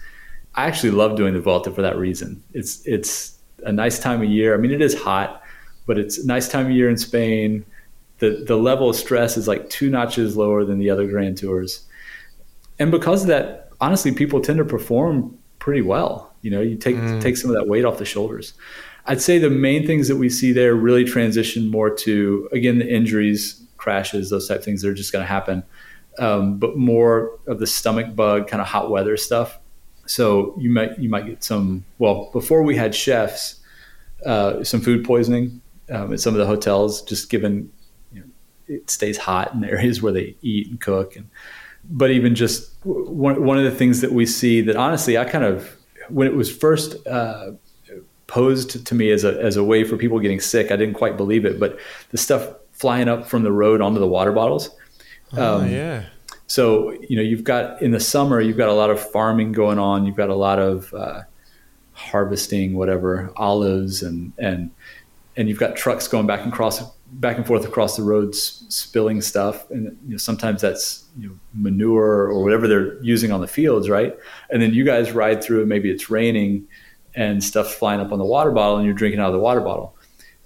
I 0.54 0.66
actually 0.66 0.90
love 0.90 1.16
doing 1.16 1.34
the 1.34 1.40
Vuelta 1.40 1.70
for 1.70 1.82
that 1.82 1.96
reason. 1.96 2.42
It's 2.52 2.84
it's 2.86 3.38
a 3.64 3.72
nice 3.72 3.98
time 3.98 4.22
of 4.22 4.28
year. 4.28 4.54
I 4.54 4.58
mean, 4.58 4.72
it 4.72 4.82
is 4.82 5.00
hot, 5.00 5.42
but 5.86 5.98
it's 5.98 6.18
a 6.18 6.26
nice 6.26 6.48
time 6.48 6.66
of 6.66 6.72
year 6.72 6.90
in 6.90 6.96
Spain. 6.96 7.64
The 8.18 8.44
the 8.46 8.56
level 8.56 8.90
of 8.90 8.96
stress 8.96 9.36
is 9.36 9.46
like 9.46 9.70
two 9.70 9.90
notches 9.90 10.36
lower 10.36 10.64
than 10.64 10.78
the 10.78 10.90
other 10.90 11.06
Grand 11.06 11.38
Tours, 11.38 11.86
and 12.78 12.90
because 12.90 13.22
of 13.22 13.28
that, 13.28 13.70
honestly, 13.80 14.12
people 14.12 14.40
tend 14.40 14.58
to 14.58 14.64
perform 14.64 15.38
pretty 15.60 15.82
well. 15.82 16.32
You 16.42 16.50
know, 16.50 16.60
you 16.60 16.76
take 16.76 16.96
mm. 16.96 17.20
take 17.20 17.36
some 17.36 17.50
of 17.50 17.56
that 17.56 17.68
weight 17.68 17.84
off 17.84 17.98
the 17.98 18.04
shoulders. 18.04 18.54
I'd 19.06 19.20
say 19.20 19.38
the 19.38 19.50
main 19.50 19.86
things 19.86 20.08
that 20.08 20.16
we 20.16 20.28
see 20.28 20.52
there 20.52 20.74
really 20.74 21.04
transition 21.04 21.70
more 21.70 21.94
to 21.96 22.48
again 22.50 22.78
the 22.80 22.92
injuries, 22.92 23.62
crashes, 23.76 24.30
those 24.30 24.48
type 24.48 24.58
of 24.58 24.64
things 24.64 24.82
that 24.82 24.88
are 24.88 24.94
just 24.94 25.12
going 25.12 25.22
to 25.22 25.28
happen, 25.28 25.62
um, 26.18 26.58
but 26.58 26.76
more 26.76 27.38
of 27.46 27.60
the 27.60 27.66
stomach 27.66 28.16
bug, 28.16 28.48
kind 28.48 28.60
of 28.60 28.66
hot 28.66 28.90
weather 28.90 29.16
stuff. 29.16 29.58
So 30.06 30.56
you 30.58 30.70
might 30.70 30.98
you 30.98 31.08
might 31.08 31.26
get 31.26 31.44
some. 31.44 31.84
Well, 31.98 32.30
before 32.32 32.62
we 32.62 32.74
had 32.74 32.94
chefs, 32.94 33.60
uh, 34.26 34.64
some 34.64 34.80
food 34.80 35.04
poisoning 35.04 35.60
um, 35.90 36.12
at 36.12 36.20
some 36.20 36.34
of 36.34 36.40
the 36.40 36.46
hotels, 36.46 37.02
just 37.02 37.30
given 37.30 37.70
you 38.12 38.20
know, 38.20 38.26
it 38.66 38.90
stays 38.90 39.18
hot 39.18 39.52
in 39.54 39.60
the 39.60 39.68
areas 39.70 40.02
where 40.02 40.12
they 40.12 40.34
eat 40.42 40.68
and 40.68 40.80
cook, 40.80 41.16
and 41.16 41.28
but 41.84 42.10
even 42.10 42.34
just 42.34 42.69
one 42.82 43.44
one 43.44 43.58
of 43.58 43.64
the 43.64 43.70
things 43.70 44.00
that 44.00 44.12
we 44.12 44.26
see 44.26 44.60
that 44.62 44.76
honestly 44.76 45.18
I 45.18 45.24
kind 45.24 45.44
of 45.44 45.76
when 46.08 46.26
it 46.26 46.34
was 46.34 46.54
first 46.54 47.06
uh, 47.06 47.52
posed 48.26 48.86
to 48.86 48.94
me 48.94 49.10
as 49.10 49.24
a 49.24 49.40
as 49.42 49.56
a 49.56 49.64
way 49.64 49.84
for 49.84 49.96
people 49.96 50.18
getting 50.20 50.40
sick, 50.40 50.70
I 50.70 50.76
didn't 50.76 50.94
quite 50.94 51.16
believe 51.16 51.44
it. 51.44 51.58
But 51.58 51.78
the 52.10 52.18
stuff 52.18 52.48
flying 52.72 53.08
up 53.08 53.26
from 53.26 53.42
the 53.42 53.52
road 53.52 53.80
onto 53.80 54.00
the 54.00 54.06
water 54.06 54.32
bottles. 54.32 54.70
Oh 55.36 55.60
um, 55.60 55.70
yeah. 55.70 56.04
So 56.46 56.92
you 57.08 57.16
know 57.16 57.22
you've 57.22 57.44
got 57.44 57.82
in 57.82 57.90
the 57.90 58.00
summer 58.00 58.40
you've 58.40 58.56
got 58.56 58.68
a 58.68 58.74
lot 58.74 58.90
of 58.90 59.00
farming 59.00 59.52
going 59.52 59.78
on. 59.78 60.06
You've 60.06 60.16
got 60.16 60.30
a 60.30 60.34
lot 60.34 60.58
of 60.58 60.92
uh, 60.94 61.22
harvesting, 61.92 62.74
whatever 62.74 63.32
olives 63.36 64.02
and 64.02 64.32
and 64.38 64.70
and 65.36 65.48
you've 65.48 65.58
got 65.58 65.76
trucks 65.76 66.08
going 66.08 66.26
back 66.26 66.42
and 66.42 66.52
cross 66.52 66.82
back 67.12 67.36
and 67.36 67.46
forth 67.46 67.64
across 67.64 67.96
the 67.96 68.02
roads 68.02 68.64
spilling 68.68 69.20
stuff. 69.20 69.68
And 69.70 69.96
you 70.06 70.12
know, 70.12 70.16
sometimes 70.16 70.60
that's 70.60 71.04
you 71.18 71.28
know, 71.28 71.34
manure 71.54 72.28
or 72.28 72.42
whatever 72.42 72.68
they're 72.68 73.02
using 73.02 73.32
on 73.32 73.40
the 73.40 73.48
fields 73.48 73.88
right? 73.88 74.16
And 74.50 74.62
then 74.62 74.72
you 74.72 74.84
guys 74.84 75.12
ride 75.12 75.42
through 75.42 75.66
maybe 75.66 75.90
it's 75.90 76.10
raining 76.10 76.66
and 77.14 77.42
stuff's 77.42 77.74
flying 77.74 78.00
up 78.00 78.12
on 78.12 78.18
the 78.18 78.24
water 78.24 78.52
bottle 78.52 78.76
and 78.76 78.86
you're 78.86 78.94
drinking 78.94 79.20
out 79.20 79.28
of 79.28 79.32
the 79.32 79.40
water 79.40 79.60
bottle. 79.60 79.96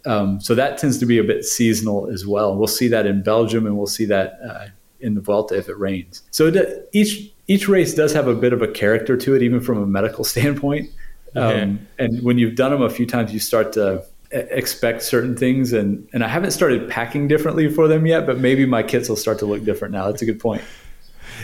Um, 0.07 0.41
so 0.41 0.55
that 0.55 0.79
tends 0.79 0.99
to 0.99 1.07
be 1.07 1.19
a 1.19 1.25
bit 1.25 1.45
seasonal 1.45 2.11
as 2.11 2.27
well. 2.27 2.57
We'll 2.57 2.67
see 2.67 2.89
that 2.89 3.07
in 3.07 3.23
belgium 3.23 3.67
and 3.67 3.77
we'll 3.77 3.87
see 3.87 4.05
that 4.07 4.39
uh, 4.47 4.67
in 5.01 5.15
the 5.15 5.21
Vuelta 5.21 5.57
if 5.57 5.69
it 5.69 5.79
rains. 5.79 6.23
So 6.31 6.53
each 6.93 7.31
each 7.47 7.69
race 7.69 7.95
does 7.95 8.13
have 8.15 8.27
a 8.27 8.35
bit 8.35 8.55
of 8.55 8.63
a 8.63 8.69
character 8.69 9.17
to 9.19 9.35
it 9.35 9.43
even 9.43 9.61
from 9.61 9.83
a 9.83 9.87
medical 9.87 10.25
standpoint. 10.35 10.91
Um, 11.37 11.89
and 11.99 12.23
when 12.23 12.39
you've 12.39 12.55
done 12.55 12.71
them 12.71 12.83
a 12.83 12.91
few 12.91 13.07
times 13.07 13.33
you 13.33 13.41
start 13.41 13.73
to 13.73 14.05
expect 14.35 15.03
certain 15.03 15.37
things 15.37 15.73
and 15.73 16.09
and 16.13 16.25
I 16.25 16.29
haven't 16.29 16.51
started 16.51 16.89
packing 16.89 17.29
differently 17.29 17.69
for 17.69 17.87
them 17.89 18.07
yet 18.07 18.27
but 18.27 18.39
maybe 18.39 18.67
my 18.67 18.83
kits 18.83 19.09
will 19.09 19.17
start 19.17 19.39
to 19.41 19.47
look 19.47 19.65
different 19.65 19.93
now. 19.93 20.07
That's 20.07 20.23
a 20.23 20.27
good 20.27 20.41
point. 20.41 20.63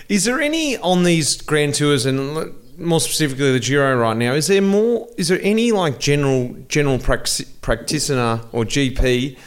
Is 0.08 0.24
there 0.24 0.40
any 0.40 0.76
on 0.78 1.04
these 1.04 1.40
grand 1.40 1.74
tours 1.74 2.04
and 2.06 2.52
more 2.78 3.00
specifically 3.00 3.52
the 3.52 3.60
Giro 3.60 3.96
right 3.96 4.16
now 4.16 4.32
is 4.32 4.46
there 4.46 4.62
more 4.62 5.08
is 5.16 5.28
there 5.28 5.38
any 5.42 5.70
like 5.70 5.98
general 5.98 6.56
general 6.68 6.98
practitioner 6.98 8.40
or 8.52 8.64
GP 8.64 9.38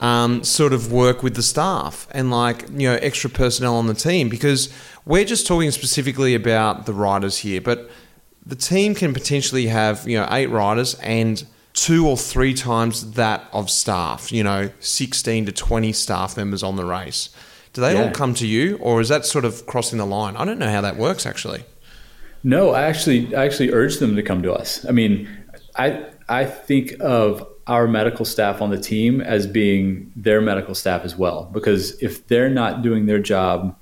um, 0.00 0.42
sort 0.42 0.72
of 0.72 0.92
work 0.92 1.22
with 1.22 1.36
the 1.36 1.42
staff 1.42 2.08
and 2.10 2.30
like 2.30 2.68
you 2.70 2.88
know 2.88 2.94
extra 3.00 3.30
personnel 3.30 3.76
on 3.76 3.86
the 3.86 3.94
team? 3.94 4.28
Because 4.28 4.72
we're 5.04 5.24
just 5.24 5.46
talking 5.46 5.70
specifically 5.70 6.34
about 6.34 6.86
the 6.86 6.92
riders 6.92 7.38
here 7.38 7.60
but 7.60 7.90
the 8.44 8.56
team 8.56 8.94
can 8.94 9.12
potentially 9.12 9.66
have 9.66 10.06
you 10.08 10.18
know 10.18 10.28
eight 10.30 10.50
riders 10.50 10.94
and 10.96 11.44
two 11.82 12.06
or 12.06 12.16
three 12.16 12.54
times 12.54 13.14
that 13.14 13.48
of 13.52 13.68
staff, 13.68 14.30
you 14.30 14.44
know, 14.44 14.70
16 14.78 15.46
to 15.46 15.50
20 15.52 15.92
staff 15.92 16.36
members 16.36 16.62
on 16.62 16.76
the 16.76 16.84
race. 16.84 17.28
Do 17.72 17.80
they 17.80 17.94
yeah. 17.94 18.04
all 18.04 18.10
come 18.12 18.34
to 18.34 18.46
you 18.46 18.76
or 18.76 19.00
is 19.00 19.08
that 19.08 19.26
sort 19.26 19.44
of 19.44 19.66
crossing 19.66 19.98
the 19.98 20.06
line? 20.06 20.36
I 20.36 20.44
don't 20.44 20.60
know 20.60 20.70
how 20.70 20.80
that 20.80 20.96
works 20.96 21.26
actually. 21.26 21.64
No, 22.44 22.70
I 22.70 22.82
actually 22.82 23.34
I 23.34 23.44
actually 23.44 23.72
urge 23.72 23.96
them 23.98 24.14
to 24.14 24.22
come 24.22 24.42
to 24.44 24.52
us. 24.52 24.86
I 24.88 24.92
mean, 24.92 25.28
I 25.74 26.04
I 26.28 26.44
think 26.44 26.94
of 27.00 27.44
our 27.66 27.88
medical 27.88 28.24
staff 28.24 28.62
on 28.62 28.70
the 28.70 28.80
team 28.80 29.20
as 29.20 29.48
being 29.48 30.12
their 30.14 30.40
medical 30.40 30.76
staff 30.76 31.04
as 31.04 31.16
well 31.16 31.50
because 31.52 32.00
if 32.00 32.28
they're 32.28 32.50
not 32.50 32.82
doing 32.82 33.06
their 33.06 33.20
job 33.20 33.76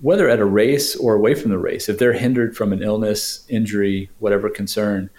whether 0.00 0.28
at 0.28 0.38
a 0.38 0.44
race 0.44 0.94
or 0.96 1.14
away 1.14 1.34
from 1.34 1.50
the 1.50 1.58
race, 1.58 1.88
if 1.88 1.98
they're 1.98 2.12
hindered 2.12 2.56
from 2.56 2.72
an 2.72 2.82
illness, 2.82 3.44
injury, 3.48 4.08
whatever 4.18 4.48
concern, 4.48 5.10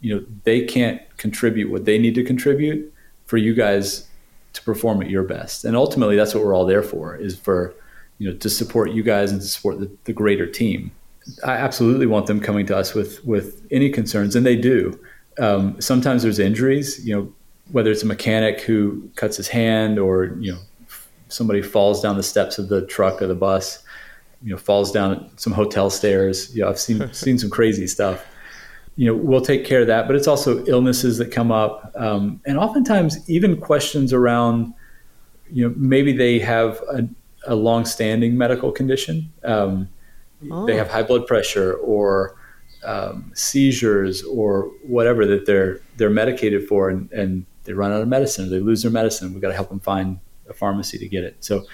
you 0.00 0.14
know, 0.14 0.24
they 0.44 0.64
can't 0.64 1.00
contribute 1.22 1.70
what 1.70 1.84
they 1.84 1.98
need 1.98 2.16
to 2.16 2.24
contribute 2.24 2.92
for 3.26 3.36
you 3.36 3.54
guys 3.54 4.08
to 4.52 4.62
perform 4.62 5.00
at 5.00 5.08
your 5.08 5.22
best. 5.22 5.64
And 5.64 5.76
ultimately 5.76 6.16
that's 6.16 6.34
what 6.34 6.44
we're 6.44 6.54
all 6.54 6.66
there 6.66 6.82
for 6.82 7.16
is 7.16 7.38
for, 7.38 7.72
you 8.18 8.28
know, 8.28 8.36
to 8.38 8.50
support 8.50 8.90
you 8.90 9.04
guys 9.04 9.30
and 9.30 9.40
to 9.40 9.46
support 9.46 9.78
the, 9.78 9.88
the 10.04 10.12
greater 10.12 10.46
team. 10.46 10.90
I 11.44 11.52
absolutely 11.52 12.06
want 12.06 12.26
them 12.26 12.40
coming 12.40 12.66
to 12.66 12.76
us 12.76 12.94
with 12.94 13.24
with 13.24 13.64
any 13.70 13.88
concerns, 13.90 14.34
and 14.34 14.44
they 14.44 14.56
do. 14.56 14.98
Um, 15.38 15.80
sometimes 15.80 16.24
there's 16.24 16.40
injuries, 16.40 17.06
you 17.06 17.14
know, 17.14 17.32
whether 17.70 17.92
it's 17.92 18.02
a 18.02 18.06
mechanic 18.06 18.60
who 18.60 19.08
cuts 19.14 19.36
his 19.36 19.46
hand 19.46 20.00
or 20.00 20.36
you 20.40 20.52
know 20.52 20.58
somebody 21.28 21.62
falls 21.62 22.02
down 22.02 22.16
the 22.16 22.24
steps 22.24 22.58
of 22.58 22.68
the 22.68 22.84
truck 22.86 23.22
or 23.22 23.28
the 23.28 23.36
bus 23.36 23.84
you 24.42 24.50
know 24.50 24.58
falls 24.58 24.90
down 24.90 25.30
some 25.36 25.52
hotel 25.52 25.90
stairs. 25.90 26.54
You 26.54 26.62
know, 26.62 26.70
I've 26.70 26.80
seen 26.80 27.12
seen 27.24 27.38
some 27.38 27.50
crazy 27.50 27.86
stuff. 27.86 28.24
You 28.96 29.06
know, 29.06 29.14
we'll 29.14 29.40
take 29.40 29.64
care 29.64 29.80
of 29.80 29.86
that, 29.86 30.06
but 30.06 30.16
it's 30.16 30.28
also 30.28 30.64
illnesses 30.66 31.16
that 31.18 31.32
come 31.32 31.50
up, 31.50 31.92
um, 31.96 32.40
and 32.44 32.58
oftentimes 32.58 33.28
even 33.28 33.58
questions 33.58 34.12
around, 34.12 34.74
you 35.50 35.66
know, 35.66 35.74
maybe 35.76 36.12
they 36.12 36.38
have 36.40 36.80
a, 36.90 37.08
a 37.46 37.54
long-standing 37.54 38.36
medical 38.36 38.70
condition. 38.70 39.32
Um, 39.44 39.88
oh. 40.50 40.66
They 40.66 40.76
have 40.76 40.90
high 40.90 41.04
blood 41.04 41.26
pressure 41.26 41.74
or 41.74 42.36
um, 42.84 43.32
seizures 43.34 44.22
or 44.24 44.70
whatever 44.82 45.24
that 45.26 45.46
they're 45.46 45.80
they're 45.96 46.10
medicated 46.10 46.68
for, 46.68 46.90
and, 46.90 47.10
and 47.12 47.46
they 47.64 47.72
run 47.72 47.92
out 47.92 48.02
of 48.02 48.08
medicine 48.08 48.46
or 48.46 48.48
they 48.48 48.60
lose 48.60 48.82
their 48.82 48.90
medicine. 48.90 49.32
We've 49.32 49.42
got 49.42 49.48
to 49.48 49.54
help 49.54 49.68
them 49.68 49.80
find 49.80 50.18
a 50.48 50.52
pharmacy 50.52 50.98
to 50.98 51.08
get 51.08 51.24
it. 51.24 51.36
So 51.40 51.64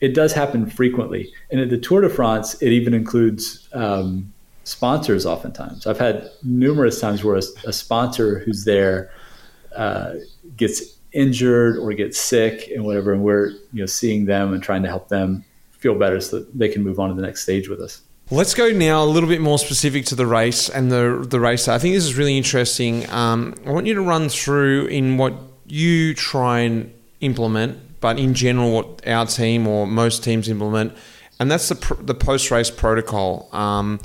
it 0.00 0.14
does 0.14 0.32
happen 0.32 0.68
frequently. 0.68 1.32
And 1.50 1.60
at 1.60 1.70
the 1.70 1.78
Tour 1.78 2.02
de 2.02 2.08
France, 2.08 2.60
it 2.60 2.70
even 2.70 2.94
includes 2.94 3.68
um, 3.72 4.32
sponsors 4.68 5.26
oftentimes. 5.26 5.86
I've 5.86 5.98
had 5.98 6.30
numerous 6.42 7.00
times 7.00 7.24
where 7.24 7.36
a, 7.36 7.42
a 7.66 7.72
sponsor 7.72 8.40
who's 8.40 8.64
there 8.64 9.10
uh, 9.76 10.14
gets 10.56 10.82
injured 11.12 11.76
or 11.78 11.92
gets 11.92 12.18
sick 12.18 12.70
and 12.74 12.84
whatever, 12.84 13.12
and 13.12 13.22
we're 13.22 13.48
you 13.72 13.80
know 13.80 13.86
seeing 13.86 14.26
them 14.26 14.52
and 14.52 14.62
trying 14.62 14.82
to 14.82 14.88
help 14.88 15.08
them 15.08 15.44
feel 15.72 15.94
better 15.94 16.20
so 16.20 16.40
that 16.40 16.58
they 16.58 16.68
can 16.68 16.82
move 16.82 16.98
on 16.98 17.08
to 17.08 17.14
the 17.14 17.22
next 17.22 17.42
stage 17.42 17.68
with 17.68 17.80
us. 17.80 18.02
Let's 18.30 18.54
go 18.54 18.70
now 18.70 19.02
a 19.02 19.06
little 19.06 19.28
bit 19.28 19.40
more 19.40 19.58
specific 19.58 20.04
to 20.06 20.14
the 20.14 20.26
race 20.26 20.68
and 20.68 20.92
the 20.92 21.26
the 21.28 21.40
race. 21.40 21.68
I 21.68 21.78
think 21.78 21.94
this 21.94 22.04
is 22.04 22.16
really 22.16 22.36
interesting. 22.36 23.08
Um, 23.10 23.54
I 23.66 23.70
want 23.70 23.86
you 23.86 23.94
to 23.94 24.02
run 24.02 24.28
through 24.28 24.86
in 24.86 25.16
what 25.16 25.34
you 25.66 26.14
try 26.14 26.60
and 26.60 26.92
implement 27.20 27.88
but 28.00 28.18
in 28.18 28.34
general, 28.34 28.72
what 28.72 29.06
our 29.06 29.26
team 29.26 29.66
or 29.66 29.86
most 29.86 30.22
teams 30.22 30.48
implement, 30.48 30.96
and 31.40 31.50
that's 31.50 31.68
the, 31.68 31.96
the 32.00 32.14
post 32.14 32.50
race 32.50 32.70
protocol. 32.70 33.48
Um, 33.52 34.00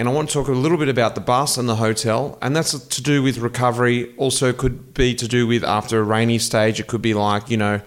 and 0.00 0.08
I 0.08 0.12
want 0.12 0.30
to 0.30 0.32
talk 0.32 0.48
a 0.48 0.52
little 0.52 0.78
bit 0.78 0.88
about 0.88 1.14
the 1.14 1.20
bus 1.20 1.58
and 1.58 1.68
the 1.68 1.76
hotel, 1.76 2.38
and 2.40 2.56
that's 2.56 2.72
to 2.72 3.02
do 3.02 3.22
with 3.22 3.36
recovery. 3.36 4.14
Also, 4.16 4.50
could 4.50 4.94
be 4.94 5.14
to 5.14 5.28
do 5.28 5.46
with 5.46 5.62
after 5.62 6.00
a 6.00 6.02
rainy 6.02 6.38
stage. 6.38 6.80
It 6.80 6.86
could 6.86 7.02
be 7.02 7.12
like 7.12 7.50
you 7.50 7.58
know, 7.58 7.82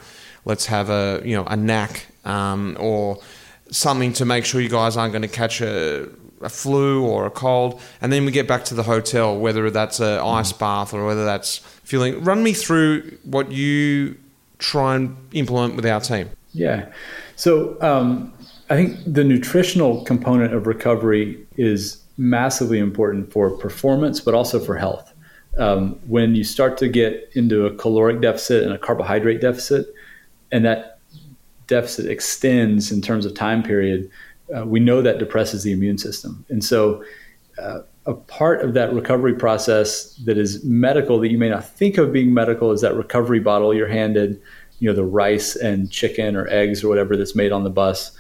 let's 0.46 0.68
have 0.68 0.92
a 0.92 1.24
you 1.26 1.36
know 1.36 1.44
a 1.48 1.58
NAC 1.58 2.06
um, 2.24 2.78
or 2.80 3.20
something 3.72 4.14
to 4.14 4.26
make 4.26 4.46
sure 4.46 4.62
you 4.62 4.70
guys 4.70 4.96
aren't 4.96 5.12
going 5.12 5.24
to 5.24 5.28
catch 5.28 5.60
a, 5.60 6.08
a 6.42 6.50
flu 6.50 7.04
or 7.04 7.26
a 7.26 7.32
cold. 7.32 7.82
And 8.00 8.14
then 8.14 8.26
we 8.26 8.32
get 8.32 8.48
back 8.48 8.64
to 8.66 8.76
the 8.76 8.84
hotel, 8.84 9.36
whether 9.36 9.72
that's 9.72 10.00
an 10.00 10.20
ice 10.20 10.54
bath 10.54 10.94
or 10.94 11.08
whether 11.08 11.26
that's 11.26 11.58
feeling. 11.84 12.24
Run 12.24 12.44
me 12.44 12.54
through 12.54 13.18
what 13.24 13.52
you 13.52 14.16
try 14.60 14.98
and 14.98 15.18
implement 15.32 15.78
with 15.78 15.86
our 15.88 16.00
team? 16.00 16.30
Yeah. 16.52 16.92
So 17.38 17.82
um, 17.82 18.32
I 18.70 18.76
think 18.76 19.00
the 19.12 19.24
nutritional 19.24 20.04
component 20.04 20.54
of 20.54 20.68
recovery 20.68 21.44
is 21.58 22.03
massively 22.18 22.80
important 22.80 23.32
for 23.32 23.50
performance, 23.52 24.20
but 24.20 24.34
also 24.34 24.60
for 24.60 24.78
health. 24.78 25.14
Um, 25.58 26.00
when 26.08 26.36
you 26.36 26.44
start 26.44 26.78
to 26.80 26.88
get 26.88 27.30
into 27.34 27.66
a 27.66 27.76
caloric 27.76 28.22
deficit 28.22 28.64
and 28.64 28.74
a 28.74 28.78
carbohydrate 28.78 29.42
deficit, 29.42 29.88
and 30.52 30.66
that 30.66 31.00
deficit 31.68 32.08
extends 32.08 32.92
in 32.92 33.02
terms 33.02 33.26
of 33.26 33.34
time 33.34 33.64
period, 33.64 34.10
uh, 34.56 34.66
we 34.66 34.80
know 34.80 35.02
that 35.02 35.20
depresses 35.20 35.64
the 35.64 35.72
immune 35.72 35.98
system. 35.98 36.46
And 36.50 36.64
so, 36.64 37.04
uh, 37.58 37.80
a 38.06 38.14
part 38.14 38.62
of 38.62 38.74
that 38.74 38.94
recovery 38.94 39.34
process 39.34 40.16
that 40.26 40.38
is 40.38 40.64
medical 40.64 41.20
that 41.20 41.32
you 41.32 41.38
may 41.38 41.50
not 41.50 41.66
think 41.66 41.98
of 41.98 42.12
being 42.12 42.34
medical 42.34 42.72
is 42.72 42.82
that 42.82 42.96
recovery 42.96 43.40
bottle 43.40 43.74
you're 43.74 43.88
handed, 43.88 44.42
you 44.80 44.90
know, 44.90 44.96
the 44.96 45.06
rice 45.06 45.56
and 45.56 45.90
chicken 45.90 46.36
or 46.36 46.48
eggs 46.50 46.84
or 46.84 46.90
whatever 46.90 47.16
that's 47.16 47.36
made 47.36 47.52
on 47.52 47.64
the 47.64 47.70
bus. 47.70 48.12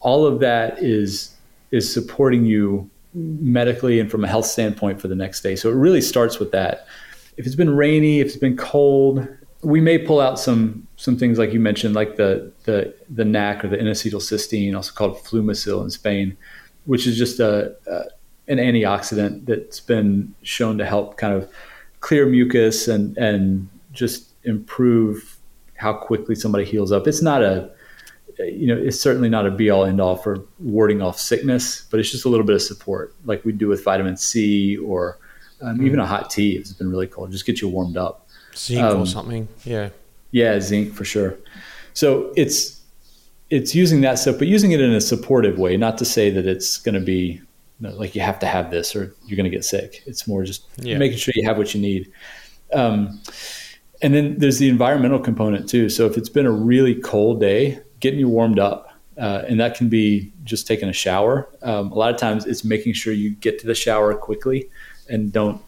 All 0.00 0.24
of 0.24 0.40
that 0.40 0.82
is 0.82 1.34
is 1.70 1.92
supporting 1.92 2.46
you 2.46 2.88
medically 3.18 4.00
and 4.00 4.10
from 4.10 4.24
a 4.24 4.28
health 4.28 4.46
standpoint 4.46 5.00
for 5.00 5.08
the 5.08 5.14
next 5.14 5.40
day. 5.42 5.56
So 5.56 5.68
it 5.68 5.74
really 5.74 6.00
starts 6.00 6.38
with 6.38 6.52
that. 6.52 6.86
If 7.36 7.46
it's 7.46 7.56
been 7.56 7.74
rainy, 7.74 8.20
if 8.20 8.28
it's 8.28 8.36
been 8.36 8.56
cold, 8.56 9.26
we 9.62 9.80
may 9.80 9.98
pull 9.98 10.20
out 10.20 10.38
some 10.38 10.86
some 10.96 11.16
things 11.16 11.38
like 11.38 11.52
you 11.52 11.60
mentioned, 11.60 11.94
like 11.94 12.16
the 12.16 12.52
the 12.64 12.94
the 13.10 13.24
NAC 13.24 13.64
or 13.64 13.68
the 13.68 13.78
N-acetylcysteine, 13.78 14.74
also 14.74 14.92
called 14.92 15.16
Fluimucil 15.18 15.82
in 15.82 15.90
Spain, 15.90 16.36
which 16.84 17.06
is 17.06 17.18
just 17.18 17.40
a, 17.40 17.74
a 17.86 18.04
an 18.48 18.58
antioxidant 18.58 19.46
that's 19.46 19.80
been 19.80 20.34
shown 20.42 20.78
to 20.78 20.86
help 20.86 21.16
kind 21.16 21.34
of 21.34 21.50
clear 22.00 22.26
mucus 22.26 22.88
and 22.88 23.16
and 23.18 23.68
just 23.92 24.32
improve 24.44 25.38
how 25.74 25.92
quickly 25.92 26.34
somebody 26.34 26.64
heals 26.64 26.92
up. 26.92 27.06
It's 27.06 27.22
not 27.22 27.42
a 27.42 27.70
you 28.38 28.66
know, 28.66 28.76
it's 28.76 29.00
certainly 29.00 29.28
not 29.28 29.46
a 29.46 29.50
be 29.50 29.70
all 29.70 29.84
end 29.84 30.00
all 30.00 30.16
for 30.16 30.44
warding 30.58 31.02
off 31.02 31.18
sickness, 31.18 31.82
but 31.90 32.00
it's 32.00 32.10
just 32.10 32.24
a 32.24 32.28
little 32.28 32.46
bit 32.46 32.54
of 32.54 32.62
support, 32.62 33.14
like 33.24 33.44
we 33.44 33.52
do 33.52 33.68
with 33.68 33.84
vitamin 33.84 34.16
C 34.16 34.76
or 34.76 35.18
um, 35.60 35.78
mm. 35.78 35.86
even 35.86 35.98
a 35.98 36.06
hot 36.06 36.30
tea 36.30 36.56
if 36.56 36.60
it's 36.62 36.72
been 36.72 36.90
really 36.90 37.06
cold. 37.06 37.32
Just 37.32 37.46
get 37.46 37.60
you 37.60 37.68
warmed 37.68 37.96
up. 37.96 38.28
Zinc 38.56 38.82
um, 38.82 39.02
or 39.02 39.06
something, 39.06 39.48
yeah. 39.64 39.90
Yeah, 40.30 40.60
zinc 40.60 40.94
for 40.94 41.04
sure. 41.04 41.36
So 41.94 42.32
it's 42.36 42.80
it's 43.50 43.74
using 43.74 44.02
that 44.02 44.18
stuff, 44.18 44.38
but 44.38 44.46
using 44.46 44.72
it 44.72 44.80
in 44.80 44.92
a 44.92 45.00
supportive 45.00 45.58
way. 45.58 45.76
Not 45.76 45.98
to 45.98 46.04
say 46.04 46.30
that 46.30 46.46
it's 46.46 46.76
going 46.76 46.94
to 46.94 47.00
be 47.00 47.40
like 47.80 48.14
you 48.14 48.20
have 48.20 48.38
to 48.40 48.46
have 48.46 48.70
this 48.70 48.94
or 48.94 49.14
you're 49.24 49.36
going 49.36 49.50
to 49.50 49.50
get 49.50 49.64
sick. 49.64 50.02
It's 50.06 50.26
more 50.26 50.44
just 50.44 50.64
yeah. 50.78 50.98
making 50.98 51.18
sure 51.18 51.32
you 51.36 51.46
have 51.48 51.56
what 51.56 51.74
you 51.74 51.80
need. 51.80 52.12
Um, 52.72 53.20
and 54.02 54.14
then 54.14 54.38
there's 54.38 54.58
the 54.58 54.68
environmental 54.68 55.18
component 55.18 55.68
too. 55.68 55.88
So 55.88 56.06
if 56.06 56.16
it's 56.16 56.28
been 56.28 56.46
a 56.46 56.52
really 56.52 56.94
cold 56.94 57.40
day, 57.40 57.80
getting 58.00 58.20
you 58.20 58.28
warmed 58.28 58.58
up, 58.58 58.92
uh, 59.16 59.42
and 59.48 59.58
that 59.60 59.76
can 59.76 59.88
be 59.88 60.32
just 60.44 60.66
taking 60.66 60.88
a 60.88 60.92
shower. 60.92 61.48
Um, 61.62 61.90
a 61.92 61.94
lot 61.94 62.12
of 62.12 62.20
times 62.20 62.46
it's 62.46 62.64
making 62.64 62.92
sure 62.92 63.12
you 63.12 63.30
get 63.30 63.58
to 63.60 63.66
the 63.66 63.74
shower 63.74 64.14
quickly 64.14 64.68
and 65.08 65.32
don't 65.32 65.60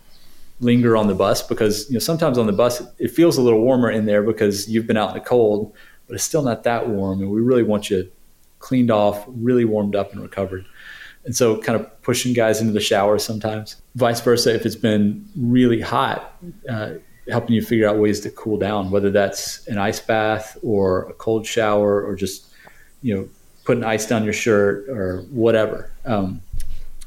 linger 0.60 0.96
on 0.96 1.06
the 1.08 1.14
bus 1.14 1.42
because 1.42 1.88
you 1.88 1.94
know 1.94 2.00
sometimes 2.00 2.36
on 2.36 2.46
the 2.46 2.52
bus 2.52 2.82
it 2.98 3.10
feels 3.10 3.38
a 3.38 3.42
little 3.42 3.60
warmer 3.60 3.90
in 3.90 4.04
there 4.04 4.22
because 4.22 4.68
you've 4.68 4.86
been 4.86 4.96
out 4.96 5.08
in 5.10 5.14
the 5.14 5.20
cold, 5.24 5.74
but 6.06 6.14
it's 6.14 6.24
still 6.24 6.42
not 6.42 6.62
that 6.64 6.88
warm, 6.88 7.20
and 7.20 7.30
we 7.30 7.40
really 7.40 7.62
want 7.62 7.90
you 7.90 8.10
cleaned 8.60 8.90
off, 8.90 9.24
really 9.26 9.64
warmed 9.64 9.96
up 9.96 10.12
and 10.12 10.22
recovered. 10.22 10.64
And 11.24 11.36
so, 11.36 11.58
kind 11.60 11.78
of 11.78 12.02
pushing 12.02 12.32
guys 12.32 12.60
into 12.60 12.72
the 12.72 12.80
shower 12.80 13.18
sometimes. 13.18 13.76
Vice 13.94 14.20
versa, 14.20 14.54
if 14.54 14.64
it's 14.64 14.76
been 14.76 15.26
really 15.36 15.80
hot, 15.80 16.34
uh, 16.68 16.92
helping 17.30 17.54
you 17.54 17.62
figure 17.62 17.88
out 17.88 17.98
ways 17.98 18.20
to 18.20 18.30
cool 18.30 18.58
down, 18.58 18.90
whether 18.90 19.10
that's 19.10 19.66
an 19.66 19.78
ice 19.78 20.00
bath 20.00 20.56
or 20.62 21.08
a 21.08 21.12
cold 21.14 21.46
shower 21.46 22.04
or 22.04 22.14
just, 22.14 22.46
you 23.02 23.14
know, 23.14 23.28
putting 23.64 23.85
ice 23.85 24.06
down 24.06 24.24
your 24.24 24.33
shirt 24.33 24.88
or 24.88 25.22
whatever. 25.31 25.90
Um, 26.04 26.40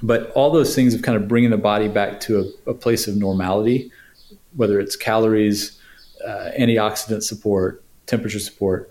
but 0.01 0.31
all 0.31 0.51
those 0.51 0.75
things 0.75 0.93
of 0.93 1.01
kind 1.01 1.15
of 1.15 1.27
bringing 1.27 1.49
the 1.49 1.57
body 1.57 1.87
back 1.87 2.19
to 2.21 2.53
a, 2.65 2.71
a 2.71 2.73
place 2.73 3.07
of 3.07 3.15
normality, 3.15 3.91
whether 4.55 4.79
it's 4.79 4.95
calories, 4.95 5.79
uh, 6.25 6.51
antioxidant 6.59 7.23
support, 7.23 7.83
temperature 8.05 8.39
support, 8.39 8.89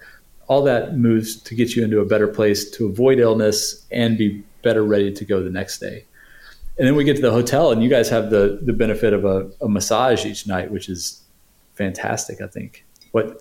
all 0.48 0.62
that 0.62 0.96
moves 0.96 1.36
to 1.36 1.54
get 1.54 1.76
you 1.76 1.84
into 1.84 2.00
a 2.00 2.04
better 2.04 2.28
place 2.28 2.70
to 2.70 2.86
avoid 2.86 3.18
illness 3.18 3.86
and 3.90 4.18
be 4.18 4.42
better 4.62 4.84
ready 4.84 5.12
to 5.12 5.24
go 5.24 5.42
the 5.42 5.50
next 5.50 5.78
day 5.78 6.04
and 6.78 6.86
then 6.86 6.94
we 6.94 7.04
get 7.04 7.16
to 7.16 7.22
the 7.22 7.30
hotel 7.30 7.70
and 7.70 7.82
you 7.82 7.88
guys 7.88 8.08
have 8.08 8.30
the 8.30 8.58
the 8.62 8.72
benefit 8.72 9.12
of 9.12 9.24
a, 9.24 9.50
a 9.60 9.68
massage 9.68 10.24
each 10.24 10.46
night 10.46 10.70
which 10.70 10.88
is 10.88 11.21
fantastic 11.82 12.40
i 12.40 12.46
think 12.46 12.84
what 13.12 13.40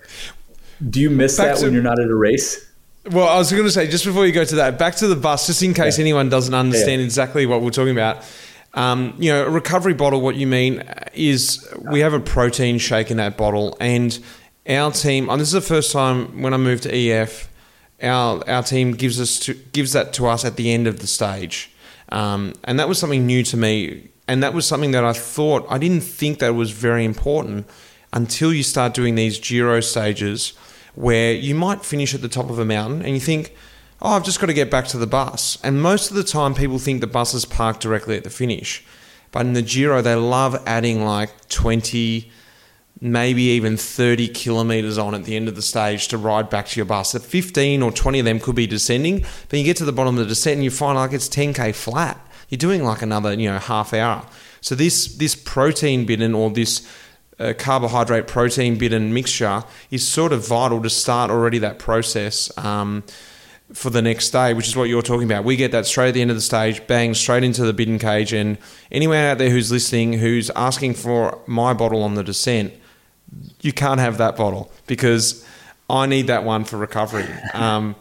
do 0.90 1.00
you 1.00 1.10
miss 1.10 1.38
back 1.38 1.48
that 1.48 1.58
to, 1.58 1.66
when 1.66 1.74
you're 1.74 1.84
not 1.84 2.00
at 2.00 2.08
a 2.08 2.16
race 2.16 2.70
well 3.12 3.28
i 3.28 3.38
was 3.38 3.52
going 3.52 3.64
to 3.64 3.72
say 3.72 3.88
just 3.88 4.06
before 4.06 4.26
you 4.26 4.32
go 4.32 4.44
to 4.44 4.56
that 4.56 4.78
back 4.78 4.96
to 4.96 5.08
the 5.08 5.16
bus 5.16 5.48
just 5.48 5.62
in 5.64 5.74
case 5.74 5.98
yeah. 5.98 6.04
anyone 6.04 6.30
doesn't 6.30 6.54
understand 6.54 7.02
yeah. 7.02 7.06
exactly 7.06 7.46
what 7.46 7.62
we're 7.62 7.70
talking 7.70 7.92
about 7.92 8.24
um, 8.74 9.14
you 9.18 9.30
know 9.30 9.46
a 9.46 9.50
recovery 9.50 9.94
bottle 9.94 10.22
what 10.22 10.36
you 10.36 10.48
mean 10.48 10.82
is 11.14 11.68
we 11.92 12.00
have 12.00 12.14
a 12.14 12.22
protein 12.22 12.78
shake 12.78 13.12
in 13.12 13.18
that 13.18 13.36
bottle 13.36 13.76
and 13.82 14.20
our 14.70 14.92
team 14.92 15.30
and 15.30 15.42
this 15.42 15.50
is 15.50 15.54
the 15.54 15.62
first 15.62 15.92
time 15.92 16.42
when 16.42 16.54
i 16.54 16.58
moved 16.58 16.84
to 16.84 17.10
ef 17.10 17.50
our 18.02 18.48
our 18.50 18.64
team 18.64 18.94
gives 18.94 19.20
us 19.20 19.40
to, 19.40 19.54
gives 19.54 19.92
that 19.92 20.14
to 20.14 20.26
us 20.26 20.46
at 20.46 20.56
the 20.56 20.72
end 20.72 20.88
of 20.88 21.00
the 21.00 21.08
stage 21.08 21.72
um, 22.12 22.54
and 22.64 22.80
that 22.80 22.88
was 22.88 23.00
something 23.00 23.26
new 23.26 23.44
to 23.44 23.58
me. 23.58 24.10
And 24.28 24.44
that 24.44 24.54
was 24.54 24.66
something 24.66 24.92
that 24.92 25.04
I 25.04 25.14
thought, 25.14 25.66
I 25.70 25.78
didn't 25.78 26.02
think 26.02 26.40
that 26.40 26.54
was 26.54 26.72
very 26.72 27.04
important 27.04 27.68
until 28.14 28.54
you 28.54 28.64
start 28.64 28.94
doing 28.94 29.16
these 29.16 29.40
Giro 29.40 29.80
stages 29.80 30.54
where 30.96 31.34
you 31.34 31.56
might 31.56 31.86
finish 31.86 32.14
at 32.14 32.22
the 32.22 32.28
top 32.28 32.50
of 32.50 32.60
a 32.60 32.66
mountain 32.66 33.02
and 33.02 33.14
you 33.14 33.20
think, 33.20 33.56
oh, 34.02 34.12
I've 34.12 34.26
just 34.26 34.40
got 34.40 34.48
to 34.48 34.54
get 34.54 34.70
back 34.70 34.88
to 34.88 34.98
the 34.98 35.08
bus. 35.08 35.58
And 35.64 35.82
most 35.82 36.10
of 36.10 36.18
the 36.18 36.24
time, 36.24 36.54
people 36.54 36.80
think 36.80 37.02
the 37.02 37.08
bus 37.08 37.34
is 37.34 37.46
parked 37.46 37.82
directly 37.82 38.18
at 38.18 38.24
the 38.24 38.30
finish. 38.30 38.84
But 39.32 39.46
in 39.46 39.54
the 39.54 39.62
Giro, 39.62 40.02
they 40.02 40.16
love 40.16 40.62
adding 40.66 41.06
like 41.06 41.48
20, 41.48 42.30
maybe 43.00 43.44
even 43.44 43.78
30 43.78 44.28
kilometers 44.30 44.98
on 44.98 45.16
at 45.16 45.24
the 45.24 45.38
end 45.38 45.48
of 45.48 45.56
the 45.56 45.62
stage 45.62 46.10
to 46.10 46.18
ride 46.18 46.50
back 46.50 46.68
to 46.68 46.80
your 46.80 46.86
bus. 46.86 47.14
The 47.14 47.22
15 47.22 47.82
or 47.82 47.92
20 47.92 48.20
of 48.20 48.26
them 48.26 48.40
could 48.40 48.56
be 48.56 48.68
descending, 48.68 49.26
but 49.48 49.60
you 49.60 49.64
get 49.64 49.78
to 49.78 49.86
the 49.86 49.94
bottom 49.94 50.18
of 50.18 50.24
the 50.24 50.28
descent 50.28 50.56
and 50.56 50.64
you 50.66 50.72
find 50.72 50.98
like 50.98 51.14
it's 51.14 51.30
10k 51.30 51.74
flat. 51.74 52.20
You're 52.50 52.58
doing 52.58 52.84
like 52.84 53.02
another, 53.02 53.34
you 53.34 53.50
know, 53.50 53.60
half 53.60 53.94
hour. 53.94 54.26
So 54.60 54.76
this 54.76 55.16
this 55.16 55.36
protein 55.36 56.10
and 56.22 56.36
all 56.36 56.50
this 56.50 56.88
uh, 57.42 57.54
carbohydrate 57.54 58.28
protein 58.28 58.78
bidon 58.78 59.14
mixture 59.14 59.64
is 59.90 60.08
sort 60.08 60.32
of 60.32 60.48
vital 60.48 60.82
to 60.82 60.90
start 60.90 61.32
already 61.32 61.60
that 61.60 61.80
process. 61.80 62.56
Um, 62.58 63.04
for 63.74 63.90
the 63.90 64.02
next 64.02 64.32
day, 64.32 64.54
which 64.54 64.68
is 64.68 64.76
what 64.76 64.90
you're 64.90 65.02
talking 65.02 65.24
about. 65.24 65.46
We 65.46 65.56
get 65.56 65.72
that 65.72 65.86
straight 65.86 66.10
at 66.10 66.14
the 66.14 66.22
end 66.22 66.30
of 66.30 66.36
the 66.36 66.42
stage, 66.42 66.86
bang, 66.88 67.14
straight 67.14 67.44
into 67.44 67.64
the 67.64 67.74
bidon 67.74 68.00
cage. 68.00 68.34
And 68.34 68.58
anyone 68.92 69.18
out 69.18 69.38
there 69.38 69.50
who's 69.50 69.72
listening, 69.72 70.14
who's 70.14 70.50
asking 70.52 70.96
for 70.96 71.40
my 71.48 71.74
bottle 71.74 72.04
on 72.04 72.16
the 72.16 72.24
descent, 72.24 72.74
you 73.62 73.72
can't 73.72 74.00
have 74.00 74.18
that 74.18 74.36
bottle 74.36 74.72
because 74.88 75.46
I 75.90 76.06
need 76.06 76.28
that 76.28 76.44
one 76.44 76.66
for 76.66 76.78
recovery. 76.78 77.28
Um, 77.54 77.96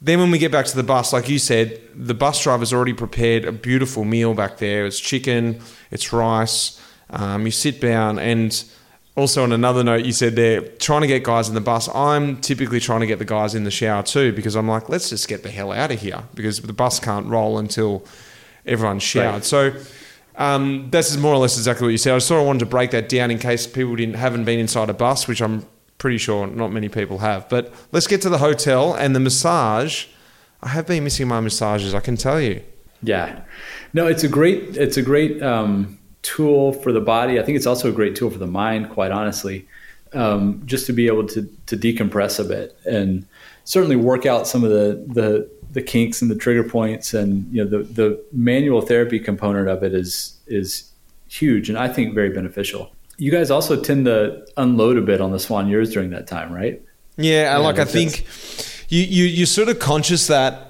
then 0.00 0.18
when 0.18 0.30
we 0.30 0.38
get 0.38 0.50
back 0.50 0.64
to 0.66 0.76
the 0.76 0.82
bus, 0.82 1.12
like 1.12 1.28
you 1.28 1.38
said, 1.38 1.78
the 1.94 2.14
bus 2.14 2.42
driver's 2.42 2.72
already 2.72 2.94
prepared 2.94 3.44
a 3.44 3.52
beautiful 3.52 4.04
meal 4.04 4.32
back 4.32 4.56
there. 4.56 4.86
It's 4.86 4.98
chicken, 4.98 5.60
it's 5.90 6.12
rice. 6.12 6.80
Um, 7.10 7.44
you 7.44 7.50
sit 7.50 7.80
down 7.80 8.18
and 8.18 8.64
also 9.16 9.42
on 9.42 9.52
another 9.52 9.82
note, 9.82 10.04
you 10.04 10.12
said 10.12 10.36
they're 10.36 10.60
trying 10.60 11.02
to 11.02 11.06
get 11.06 11.24
guys 11.24 11.48
in 11.48 11.54
the 11.54 11.60
bus. 11.60 11.88
I'm 11.94 12.40
typically 12.40 12.80
trying 12.80 13.00
to 13.00 13.06
get 13.06 13.18
the 13.18 13.24
guys 13.24 13.54
in 13.54 13.64
the 13.64 13.70
shower 13.70 14.02
too 14.02 14.32
because 14.32 14.54
I'm 14.56 14.68
like, 14.68 14.88
let's 14.88 15.10
just 15.10 15.28
get 15.28 15.42
the 15.42 15.50
hell 15.50 15.72
out 15.72 15.90
of 15.90 16.00
here 16.00 16.24
because 16.34 16.60
the 16.60 16.72
bus 16.72 17.00
can't 17.00 17.26
roll 17.26 17.58
until 17.58 18.04
everyone's 18.66 19.02
showered. 19.02 19.32
Right. 19.32 19.44
So 19.44 19.72
um, 20.36 20.88
this 20.90 21.10
is 21.10 21.18
more 21.18 21.34
or 21.34 21.38
less 21.38 21.56
exactly 21.56 21.86
what 21.86 21.90
you 21.90 21.98
said. 21.98 22.14
I 22.14 22.18
sort 22.18 22.40
of 22.40 22.46
wanted 22.46 22.60
to 22.60 22.66
break 22.66 22.92
that 22.92 23.08
down 23.08 23.30
in 23.30 23.38
case 23.38 23.66
people 23.66 23.94
didn't 23.96 24.14
haven't 24.14 24.44
been 24.44 24.58
inside 24.58 24.88
a 24.88 24.94
bus, 24.94 25.28
which 25.28 25.42
I'm 25.42 25.66
pretty 25.98 26.18
sure 26.18 26.46
not 26.46 26.72
many 26.72 26.88
people 26.88 27.18
have. 27.18 27.48
But 27.48 27.72
let's 27.92 28.06
get 28.06 28.22
to 28.22 28.28
the 28.28 28.38
hotel 28.38 28.94
and 28.94 29.14
the 29.14 29.20
massage. 29.20 30.06
I 30.62 30.68
have 30.68 30.86
been 30.86 31.04
missing 31.04 31.28
my 31.28 31.40
massages, 31.40 31.94
I 31.94 32.00
can 32.00 32.16
tell 32.16 32.40
you. 32.40 32.62
Yeah, 33.02 33.42
no, 33.92 34.06
it's 34.06 34.24
a 34.24 34.28
great 34.28 34.76
it's 34.76 34.96
a 34.96 35.02
great 35.02 35.42
um, 35.42 35.98
tool 36.22 36.72
for 36.72 36.92
the 36.92 37.00
body. 37.00 37.38
I 37.38 37.42
think 37.42 37.56
it's 37.56 37.66
also 37.66 37.88
a 37.88 37.92
great 37.92 38.14
tool 38.16 38.30
for 38.30 38.38
the 38.38 38.46
mind. 38.46 38.90
Quite 38.90 39.10
honestly, 39.10 39.66
um, 40.12 40.62
just 40.66 40.86
to 40.86 40.92
be 40.92 41.06
able 41.06 41.26
to 41.28 41.48
to 41.66 41.76
decompress 41.76 42.38
a 42.38 42.44
bit 42.44 42.76
and 42.84 43.26
certainly 43.64 43.96
work 43.96 44.26
out 44.26 44.46
some 44.46 44.64
of 44.64 44.70
the 44.70 45.04
the 45.08 45.50
the 45.72 45.82
kinks 45.82 46.20
and 46.20 46.30
the 46.30 46.34
trigger 46.34 46.64
points 46.64 47.14
and 47.14 47.46
you 47.52 47.64
know 47.64 47.70
the 47.70 47.84
the 47.84 48.24
manual 48.32 48.80
therapy 48.80 49.18
component 49.18 49.68
of 49.68 49.82
it 49.82 49.94
is 49.94 50.38
is 50.46 50.90
huge 51.28 51.68
and 51.68 51.78
I 51.78 51.88
think 51.88 52.14
very 52.14 52.30
beneficial. 52.30 52.90
You 53.16 53.30
guys 53.30 53.50
also 53.50 53.80
tend 53.80 54.06
to 54.06 54.46
unload 54.56 54.96
a 54.96 55.02
bit 55.02 55.20
on 55.20 55.30
the 55.30 55.36
soigneurs 55.36 55.92
during 55.92 56.10
that 56.10 56.26
time, 56.26 56.52
right? 56.52 56.82
Yeah, 57.16 57.56
like 57.58 57.78
I 57.78 57.84
think 57.84 58.24
you, 58.88 59.02
you 59.02 59.24
you're 59.24 59.46
sort 59.46 59.68
of 59.68 59.78
conscious 59.78 60.26
that 60.28 60.69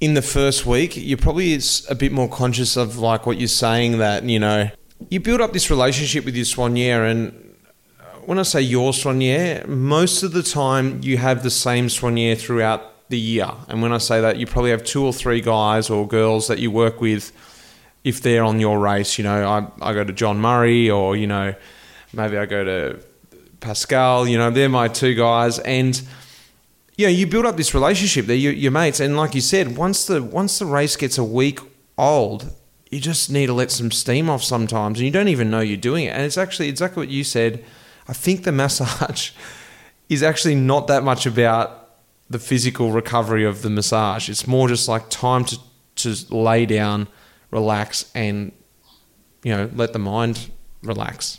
in 0.00 0.14
the 0.14 0.22
first 0.22 0.64
week 0.64 0.96
you're 0.96 1.18
probably 1.18 1.58
a 1.88 1.94
bit 1.94 2.12
more 2.12 2.28
conscious 2.28 2.76
of 2.76 2.98
like 2.98 3.26
what 3.26 3.38
you're 3.38 3.48
saying 3.48 3.98
that 3.98 4.22
you 4.24 4.38
know 4.38 4.70
you 5.10 5.20
build 5.20 5.40
up 5.40 5.52
this 5.52 5.70
relationship 5.70 6.24
with 6.24 6.34
your 6.34 6.44
soigneur 6.44 7.08
and 7.10 7.54
uh, 8.00 8.04
when 8.26 8.38
I 8.38 8.42
say 8.42 8.60
your 8.60 8.92
soigneur, 8.92 9.66
most 9.66 10.22
of 10.22 10.32
the 10.32 10.42
time 10.42 11.00
you 11.02 11.16
have 11.18 11.42
the 11.42 11.50
same 11.50 11.86
soigneur 11.86 12.36
throughout 12.36 13.08
the 13.08 13.18
year. 13.18 13.50
And 13.68 13.80
when 13.80 13.92
I 13.92 13.98
say 13.98 14.20
that, 14.20 14.36
you 14.36 14.46
probably 14.46 14.70
have 14.70 14.84
two 14.84 15.04
or 15.04 15.12
three 15.12 15.40
guys 15.40 15.88
or 15.88 16.06
girls 16.06 16.48
that 16.48 16.58
you 16.58 16.70
work 16.70 17.00
with 17.00 17.32
if 18.04 18.20
they're 18.20 18.44
on 18.44 18.60
your 18.60 18.78
race. 18.78 19.18
You 19.18 19.24
know, 19.24 19.48
I, 19.48 19.90
I 19.90 19.94
go 19.94 20.04
to 20.04 20.12
John 20.12 20.38
Murray 20.40 20.90
or, 20.90 21.16
you 21.16 21.26
know, 21.26 21.54
maybe 22.12 22.36
I 22.36 22.46
go 22.46 22.64
to 22.64 23.00
Pascal, 23.60 24.28
you 24.28 24.36
know, 24.36 24.50
they're 24.50 24.68
my 24.68 24.88
two 24.88 25.14
guys. 25.14 25.58
And, 25.60 26.00
you 26.98 27.06
know, 27.06 27.12
you 27.12 27.28
build 27.28 27.46
up 27.46 27.56
this 27.56 27.74
relationship. 27.74 28.26
They're 28.26 28.36
your, 28.36 28.72
mates. 28.72 28.98
And 28.98 29.16
like 29.16 29.32
you 29.32 29.40
said, 29.40 29.76
once 29.76 30.04
the, 30.04 30.20
once 30.20 30.58
the 30.58 30.66
race 30.66 30.96
gets 30.96 31.16
a 31.16 31.22
week 31.22 31.60
old, 31.96 32.52
you 32.90 32.98
just 32.98 33.30
need 33.30 33.46
to 33.46 33.52
let 33.52 33.70
some 33.70 33.92
steam 33.92 34.28
off 34.28 34.42
sometimes. 34.42 34.98
And 34.98 35.06
you 35.06 35.12
don't 35.12 35.28
even 35.28 35.48
know 35.48 35.60
you're 35.60 35.76
doing 35.76 36.06
it. 36.06 36.08
And 36.08 36.24
it's 36.24 36.36
actually 36.36 36.68
exactly 36.68 37.00
what 37.00 37.08
you 37.08 37.22
said. 37.22 37.64
I 38.08 38.14
think 38.14 38.42
the 38.42 38.50
massage 38.64 39.30
is 40.08 40.24
actually 40.24 40.56
not 40.56 40.88
that 40.88 41.04
much 41.04 41.24
about 41.24 41.88
the 42.28 42.40
physical 42.40 42.90
recovery 42.90 43.44
of 43.44 43.62
the 43.62 43.70
massage. 43.70 44.28
It's 44.28 44.48
more 44.48 44.66
just 44.66 44.88
like 44.88 45.08
time 45.08 45.44
to, 45.44 45.58
to 45.96 46.34
lay 46.34 46.66
down, 46.66 47.06
relax, 47.52 48.10
and, 48.12 48.50
you 49.44 49.52
know, 49.52 49.70
let 49.72 49.92
the 49.92 50.00
mind 50.00 50.50
relax. 50.82 51.38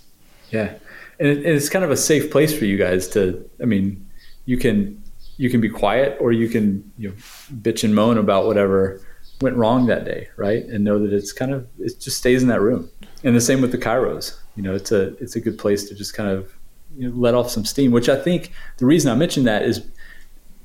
Yeah, 0.51 0.75
and 1.19 1.27
it's 1.27 1.67
kind 1.67 1.83
of 1.83 1.91
a 1.91 1.97
safe 1.97 2.31
place 2.31 2.57
for 2.57 2.65
you 2.65 2.77
guys 2.77 3.07
to. 3.09 3.47
I 3.61 3.65
mean, 3.65 4.09
you 4.45 4.57
can 4.57 5.03
you 5.39 5.49
can 5.49 5.61
be 5.61 5.69
quiet 5.69 6.17
or 6.19 6.33
you 6.33 6.49
can 6.49 6.91
you 6.97 7.07
know, 7.07 7.15
bitch 7.61 7.85
and 7.85 7.95
moan 7.95 8.17
about 8.17 8.45
whatever 8.45 9.01
went 9.39 9.55
wrong 9.55 9.85
that 9.85 10.03
day, 10.03 10.27
right? 10.35 10.65
And 10.65 10.83
know 10.83 10.99
that 10.99 11.13
it's 11.13 11.31
kind 11.31 11.53
of 11.53 11.65
it 11.79 11.97
just 11.97 12.17
stays 12.17 12.43
in 12.43 12.49
that 12.49 12.59
room. 12.59 12.89
And 13.23 13.33
the 13.33 13.41
same 13.41 13.61
with 13.61 13.71
the 13.71 13.77
chiros. 13.77 14.37
You 14.57 14.63
know, 14.63 14.75
it's 14.75 14.91
a 14.91 15.15
it's 15.23 15.37
a 15.37 15.39
good 15.39 15.57
place 15.57 15.87
to 15.87 15.95
just 15.95 16.13
kind 16.13 16.29
of 16.29 16.53
you 16.97 17.09
know, 17.09 17.15
let 17.15 17.35
off 17.35 17.49
some 17.49 17.63
steam. 17.63 17.91
Which 17.91 18.09
I 18.09 18.21
think 18.21 18.51
the 18.79 18.85
reason 18.85 19.09
I 19.09 19.15
mentioned 19.15 19.47
that 19.47 19.61
is 19.61 19.87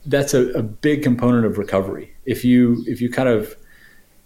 that's 0.06 0.34
a, 0.34 0.50
a 0.54 0.62
big 0.62 1.04
component 1.04 1.46
of 1.46 1.56
recovery. 1.56 2.12
If 2.24 2.44
you 2.44 2.82
if 2.88 3.00
you 3.00 3.08
kind 3.08 3.28
of 3.28 3.54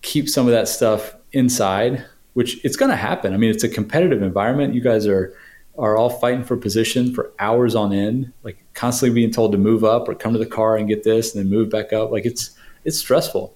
keep 0.00 0.30
some 0.30 0.46
of 0.46 0.52
that 0.52 0.66
stuff 0.66 1.14
inside, 1.32 2.06
which 2.32 2.64
it's 2.64 2.76
going 2.76 2.90
to 2.90 2.96
happen. 2.96 3.34
I 3.34 3.36
mean, 3.36 3.50
it's 3.50 3.64
a 3.64 3.68
competitive 3.68 4.22
environment. 4.22 4.72
You 4.72 4.80
guys 4.80 5.06
are 5.06 5.36
are 5.78 5.96
all 5.96 6.10
fighting 6.10 6.42
for 6.42 6.56
position 6.56 7.14
for 7.14 7.32
hours 7.38 7.74
on 7.74 7.92
end, 7.92 8.32
like 8.42 8.62
constantly 8.74 9.14
being 9.14 9.30
told 9.30 9.52
to 9.52 9.58
move 9.58 9.84
up 9.84 10.08
or 10.08 10.14
come 10.14 10.32
to 10.32 10.38
the 10.38 10.46
car 10.46 10.76
and 10.76 10.88
get 10.88 11.04
this 11.04 11.34
and 11.34 11.44
then 11.44 11.50
move 11.50 11.70
back 11.70 11.92
up. 11.92 12.10
Like 12.10 12.26
it's 12.26 12.50
it's 12.84 12.98
stressful. 12.98 13.54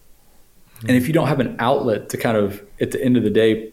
And 0.86 0.96
if 0.96 1.06
you 1.06 1.12
don't 1.12 1.28
have 1.28 1.40
an 1.40 1.56
outlet 1.58 2.08
to 2.10 2.16
kind 2.16 2.36
of 2.36 2.64
at 2.80 2.90
the 2.90 3.02
end 3.02 3.16
of 3.16 3.22
the 3.22 3.30
day 3.30 3.72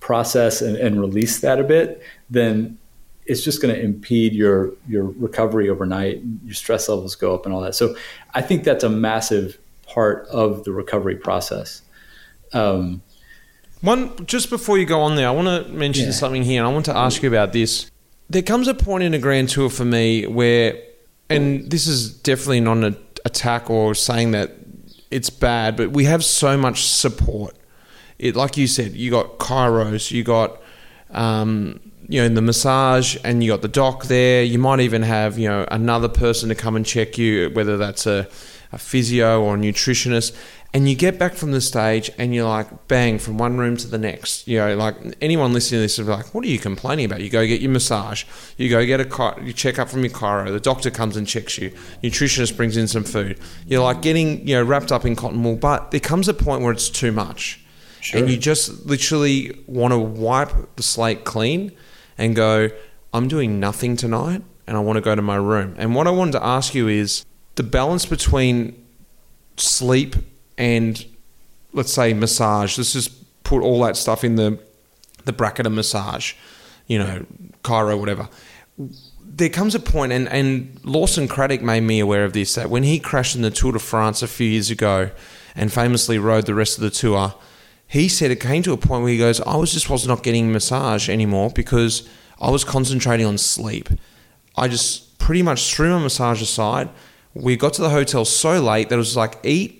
process 0.00 0.60
and, 0.60 0.76
and 0.76 1.00
release 1.00 1.40
that 1.40 1.58
a 1.58 1.64
bit, 1.64 2.02
then 2.30 2.78
it's 3.26 3.42
just 3.42 3.60
going 3.60 3.74
to 3.74 3.80
impede 3.80 4.32
your 4.32 4.72
your 4.88 5.04
recovery 5.04 5.68
overnight. 5.68 6.22
Your 6.44 6.54
stress 6.54 6.88
levels 6.88 7.14
go 7.14 7.34
up 7.34 7.44
and 7.44 7.54
all 7.54 7.60
that. 7.60 7.74
So 7.74 7.94
I 8.34 8.42
think 8.42 8.64
that's 8.64 8.84
a 8.84 8.88
massive 8.88 9.58
part 9.86 10.26
of 10.28 10.64
the 10.64 10.72
recovery 10.72 11.16
process. 11.16 11.82
Um, 12.52 13.02
One 13.80 14.26
just 14.26 14.50
before 14.50 14.78
you 14.78 14.86
go 14.86 15.00
on 15.00 15.16
there, 15.16 15.28
I 15.28 15.30
want 15.30 15.66
to 15.66 15.72
mention 15.72 16.06
Yeah. 16.06 16.12
something 16.12 16.42
here, 16.42 16.60
and 16.62 16.68
I 16.68 16.72
want 16.72 16.86
to 16.86 16.96
ask 16.96 17.22
you 17.22 17.28
about 17.28 17.52
this. 17.52 17.90
There 18.30 18.42
comes 18.42 18.68
a 18.68 18.74
point 18.74 19.04
in 19.04 19.14
a 19.14 19.18
Grand 19.18 19.48
Tour 19.48 19.70
for 19.70 19.84
me 19.84 20.26
where, 20.26 20.76
and 21.30 21.70
this 21.70 21.86
is 21.86 22.10
definitely 22.10 22.60
not 22.60 22.78
an 22.78 22.96
attack 23.24 23.70
or 23.70 23.94
saying 23.94 24.32
that 24.32 24.52
it's 25.10 25.30
bad, 25.30 25.76
but 25.76 25.90
we 25.92 26.04
have 26.04 26.24
so 26.24 26.56
much 26.56 26.84
support. 26.84 27.56
It, 28.18 28.34
like 28.36 28.56
you 28.56 28.66
said, 28.66 28.92
you 28.94 29.10
got 29.10 29.38
chiros, 29.38 30.10
you 30.10 30.24
got, 30.24 30.60
um, 31.12 31.78
you 32.08 32.20
know, 32.20 32.28
the 32.28 32.42
massage, 32.42 33.16
and 33.24 33.42
you 33.44 33.50
got 33.52 33.62
the 33.62 33.68
doc 33.68 34.04
there. 34.06 34.42
You 34.42 34.58
might 34.58 34.80
even 34.80 35.02
have, 35.02 35.38
you 35.38 35.48
know, 35.48 35.66
another 35.70 36.08
person 36.08 36.48
to 36.48 36.54
come 36.54 36.74
and 36.74 36.84
check 36.84 37.16
you, 37.16 37.50
whether 37.50 37.76
that's 37.76 38.06
a, 38.06 38.28
a 38.72 38.78
physio 38.78 39.40
or 39.42 39.54
a 39.54 39.58
nutritionist. 39.58 40.34
And 40.74 40.86
you 40.86 40.94
get 40.94 41.18
back 41.18 41.32
from 41.32 41.52
the 41.52 41.62
stage 41.62 42.10
and 42.18 42.34
you're 42.34 42.46
like, 42.46 42.88
bang, 42.88 43.18
from 43.18 43.38
one 43.38 43.56
room 43.56 43.78
to 43.78 43.88
the 43.88 43.96
next. 43.96 44.46
You 44.46 44.58
know, 44.58 44.76
like 44.76 44.96
anyone 45.22 45.54
listening 45.54 45.78
to 45.78 45.82
this 45.82 45.98
is 45.98 46.06
like, 46.06 46.34
what 46.34 46.44
are 46.44 46.48
you 46.48 46.58
complaining 46.58 47.06
about? 47.06 47.22
You 47.22 47.30
go 47.30 47.46
get 47.46 47.62
your 47.62 47.70
massage, 47.70 48.24
you 48.58 48.68
go 48.68 48.84
get 48.84 49.00
a 49.00 49.06
chi- 49.06 49.38
you 49.42 49.54
check 49.54 49.78
up 49.78 49.88
from 49.88 50.04
your 50.04 50.12
chiro, 50.12 50.50
the 50.50 50.60
doctor 50.60 50.90
comes 50.90 51.16
and 51.16 51.26
checks 51.26 51.56
you, 51.56 51.70
nutritionist 52.02 52.54
brings 52.54 52.76
in 52.76 52.86
some 52.86 53.04
food. 53.04 53.40
You're 53.66 53.82
like 53.82 54.02
getting, 54.02 54.46
you 54.46 54.56
know, 54.56 54.62
wrapped 54.62 54.92
up 54.92 55.06
in 55.06 55.16
cotton 55.16 55.42
wool, 55.42 55.56
but 55.56 55.90
there 55.90 56.00
comes 56.00 56.28
a 56.28 56.34
point 56.34 56.62
where 56.62 56.72
it's 56.72 56.90
too 56.90 57.12
much. 57.12 57.64
And 58.12 58.30
you 58.30 58.36
just 58.36 58.86
literally 58.86 59.58
want 59.66 59.92
to 59.92 59.98
wipe 59.98 60.76
the 60.76 60.82
slate 60.82 61.24
clean 61.24 61.72
and 62.16 62.36
go, 62.36 62.70
I'm 63.12 63.28
doing 63.28 63.58
nothing 63.58 63.96
tonight 63.96 64.42
and 64.66 64.76
I 64.76 64.80
want 64.80 64.98
to 64.98 65.00
go 65.00 65.14
to 65.14 65.22
my 65.22 65.36
room. 65.36 65.74
And 65.78 65.94
what 65.94 66.06
I 66.06 66.10
wanted 66.10 66.32
to 66.32 66.44
ask 66.44 66.74
you 66.74 66.88
is 66.88 67.24
the 67.54 67.62
balance 67.62 68.04
between 68.06 68.86
sleep 69.56 70.14
and 70.58 71.06
let's 71.72 71.92
say 71.92 72.12
massage. 72.12 72.76
Let's 72.76 72.92
just 72.92 73.42
put 73.44 73.62
all 73.62 73.80
that 73.84 73.96
stuff 73.96 74.24
in 74.24 74.36
the 74.36 74.58
the 75.24 75.32
bracket 75.32 75.66
of 75.66 75.72
massage, 75.72 76.34
you 76.86 76.98
know, 76.98 77.24
chiro, 77.62 77.98
whatever. 77.98 78.28
There 79.20 79.48
comes 79.48 79.74
a 79.74 79.80
point, 79.80 80.10
and, 80.12 80.28
and 80.28 80.80
Lawson 80.84 81.28
Craddock 81.28 81.62
made 81.62 81.82
me 81.82 82.00
aware 82.00 82.24
of 82.24 82.32
this, 82.32 82.54
that 82.54 82.70
when 82.70 82.82
he 82.82 82.98
crashed 82.98 83.36
in 83.36 83.42
the 83.42 83.50
Tour 83.50 83.72
de 83.72 83.78
France 83.78 84.22
a 84.22 84.26
few 84.26 84.48
years 84.48 84.70
ago 84.70 85.10
and 85.54 85.72
famously 85.72 86.18
rode 86.18 86.46
the 86.46 86.54
rest 86.54 86.78
of 86.78 86.82
the 86.82 86.90
tour, 86.90 87.34
he 87.86 88.08
said 88.08 88.30
it 88.30 88.40
came 88.40 88.62
to 88.62 88.72
a 88.72 88.76
point 88.76 89.02
where 89.02 89.12
he 89.12 89.18
goes, 89.18 89.40
I 89.42 89.56
was 89.56 89.72
just 89.72 89.90
was 89.90 90.06
not 90.06 90.22
getting 90.22 90.50
massage 90.50 91.08
anymore 91.08 91.50
because 91.54 92.08
I 92.40 92.50
was 92.50 92.64
concentrating 92.64 93.26
on 93.26 93.38
sleep. 93.38 93.90
I 94.56 94.66
just 94.66 95.18
pretty 95.18 95.42
much 95.42 95.74
threw 95.74 95.90
my 95.90 96.04
massage 96.04 96.40
aside, 96.40 96.88
we 97.34 97.56
got 97.56 97.74
to 97.74 97.82
the 97.82 97.90
hotel 97.90 98.24
so 98.24 98.60
late 98.60 98.88
that 98.88 98.94
it 98.94 98.98
was 98.98 99.16
like 99.16 99.38
eat, 99.44 99.77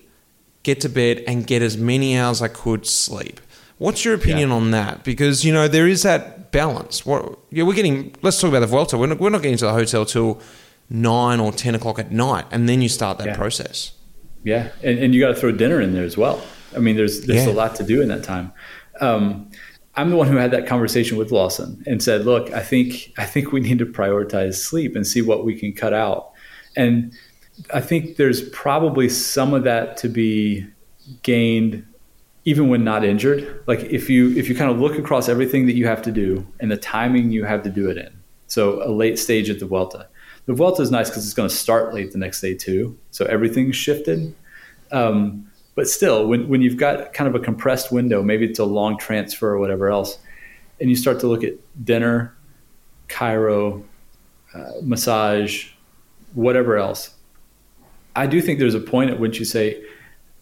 get 0.63 0.81
to 0.81 0.89
bed, 0.89 1.23
and 1.27 1.45
get 1.47 1.61
as 1.61 1.77
many 1.77 2.17
hours 2.17 2.41
I 2.41 2.47
could 2.47 2.85
sleep. 2.85 3.39
What's 3.77 4.03
your 4.03 4.13
opinion 4.13 4.49
Yeah. 4.49 4.55
on 4.55 4.71
that? 4.71 5.03
Because 5.03 5.45
you 5.45 5.53
know 5.53 5.67
there 5.67 5.87
is 5.87 6.03
that 6.03 6.51
balance. 6.51 7.05
What 7.05 7.37
yeah, 7.51 7.63
we're 7.63 7.73
getting. 7.75 8.13
Let's 8.21 8.39
talk 8.41 8.49
about 8.49 8.59
the 8.61 8.67
Vuelta. 8.67 8.97
We're 8.97 9.07
not, 9.07 9.19
we're 9.19 9.29
not 9.29 9.41
getting 9.41 9.57
to 9.57 9.65
the 9.65 9.73
hotel 9.73 10.05
till 10.05 10.41
nine 10.89 11.39
or 11.39 11.51
ten 11.51 11.75
o'clock 11.75 11.99
at 11.99 12.11
night, 12.11 12.45
and 12.51 12.67
then 12.67 12.81
you 12.81 12.89
start 12.89 13.17
that 13.19 13.27
Yeah. 13.27 13.35
process. 13.37 13.93
Yeah, 14.43 14.69
and, 14.83 14.99
and 14.99 15.13
you 15.13 15.19
got 15.21 15.29
to 15.29 15.35
throw 15.35 15.51
dinner 15.51 15.79
in 15.81 15.93
there 15.93 16.05
as 16.05 16.17
well. 16.17 16.41
I 16.75 16.79
mean, 16.79 16.95
there's 16.97 17.21
there's 17.25 17.45
Yeah. 17.45 17.51
a 17.51 17.55
lot 17.55 17.75
to 17.75 17.83
do 17.83 18.01
in 18.01 18.07
that 18.09 18.23
time. 18.23 18.51
Um, 19.01 19.49
I'm 19.95 20.09
the 20.09 20.15
one 20.15 20.27
who 20.27 20.37
had 20.37 20.51
that 20.51 20.65
conversation 20.67 21.17
with 21.17 21.31
Lawson 21.31 21.83
and 21.87 22.01
said, 22.03 22.25
"Look, 22.25 22.51
I 22.53 22.61
think 22.61 23.11
I 23.17 23.25
think 23.25 23.51
we 23.51 23.59
need 23.59 23.79
to 23.79 23.85
prioritize 23.85 24.55
sleep 24.55 24.95
and 24.95 25.05
see 25.05 25.21
what 25.21 25.45
we 25.45 25.55
can 25.55 25.71
cut 25.73 25.93
out." 25.93 26.31
And 26.75 27.13
I 27.73 27.81
think 27.81 28.17
there's 28.17 28.47
probably 28.49 29.09
some 29.09 29.53
of 29.53 29.63
that 29.63 29.97
to 29.97 30.09
be 30.09 30.65
gained 31.23 31.85
even 32.45 32.69
when 32.69 32.83
not 32.83 33.03
injured. 33.03 33.63
Like 33.67 33.81
if 33.81 34.09
you 34.09 34.35
if 34.37 34.49
you 34.49 34.55
kind 34.55 34.71
of 34.71 34.79
look 34.79 34.97
across 34.97 35.29
everything 35.29 35.65
that 35.67 35.73
you 35.73 35.85
have 35.87 36.01
to 36.03 36.11
do 36.11 36.47
and 36.59 36.71
the 36.71 36.77
timing 36.77 37.31
you 37.31 37.43
have 37.43 37.63
to 37.63 37.69
do 37.69 37.89
it 37.89 37.97
in. 37.97 38.09
So 38.47 38.83
a 38.83 38.89
late 38.89 39.19
stage 39.19 39.49
at 39.49 39.59
the 39.59 39.65
Vuelta. 39.65 40.07
The 40.45 40.53
Vuelta 40.53 40.81
is 40.81 40.89
nice 40.89 41.09
because 41.09 41.25
it's 41.25 41.35
going 41.35 41.49
to 41.49 41.53
start 41.55 41.93
late 41.93 42.11
the 42.11 42.17
next 42.17 42.41
day 42.41 42.55
too. 42.55 42.97
So 43.11 43.25
everything's 43.25 43.75
shifted. 43.75 44.33
Um, 44.91 45.49
but 45.75 45.87
still, 45.87 46.27
when, 46.27 46.49
when 46.49 46.61
you've 46.61 46.77
got 46.77 47.13
kind 47.13 47.27
of 47.27 47.39
a 47.39 47.43
compressed 47.43 47.91
window, 47.91 48.23
maybe 48.23 48.45
it's 48.45 48.59
a 48.59 48.65
long 48.65 48.97
transfer 48.97 49.49
or 49.49 49.59
whatever 49.59 49.89
else, 49.89 50.17
and 50.81 50.89
you 50.89 50.95
start 50.95 51.19
to 51.19 51.27
look 51.27 51.43
at 51.43 51.53
dinner, 51.85 52.35
chiro, 53.07 53.83
uh, 54.53 54.71
massage, 54.81 55.69
whatever 56.33 56.77
else, 56.77 57.13
I 58.15 58.27
do 58.27 58.41
think 58.41 58.59
there's 58.59 58.75
a 58.75 58.79
point 58.79 59.11
at 59.11 59.19
which 59.19 59.39
you 59.39 59.45
say, 59.45 59.83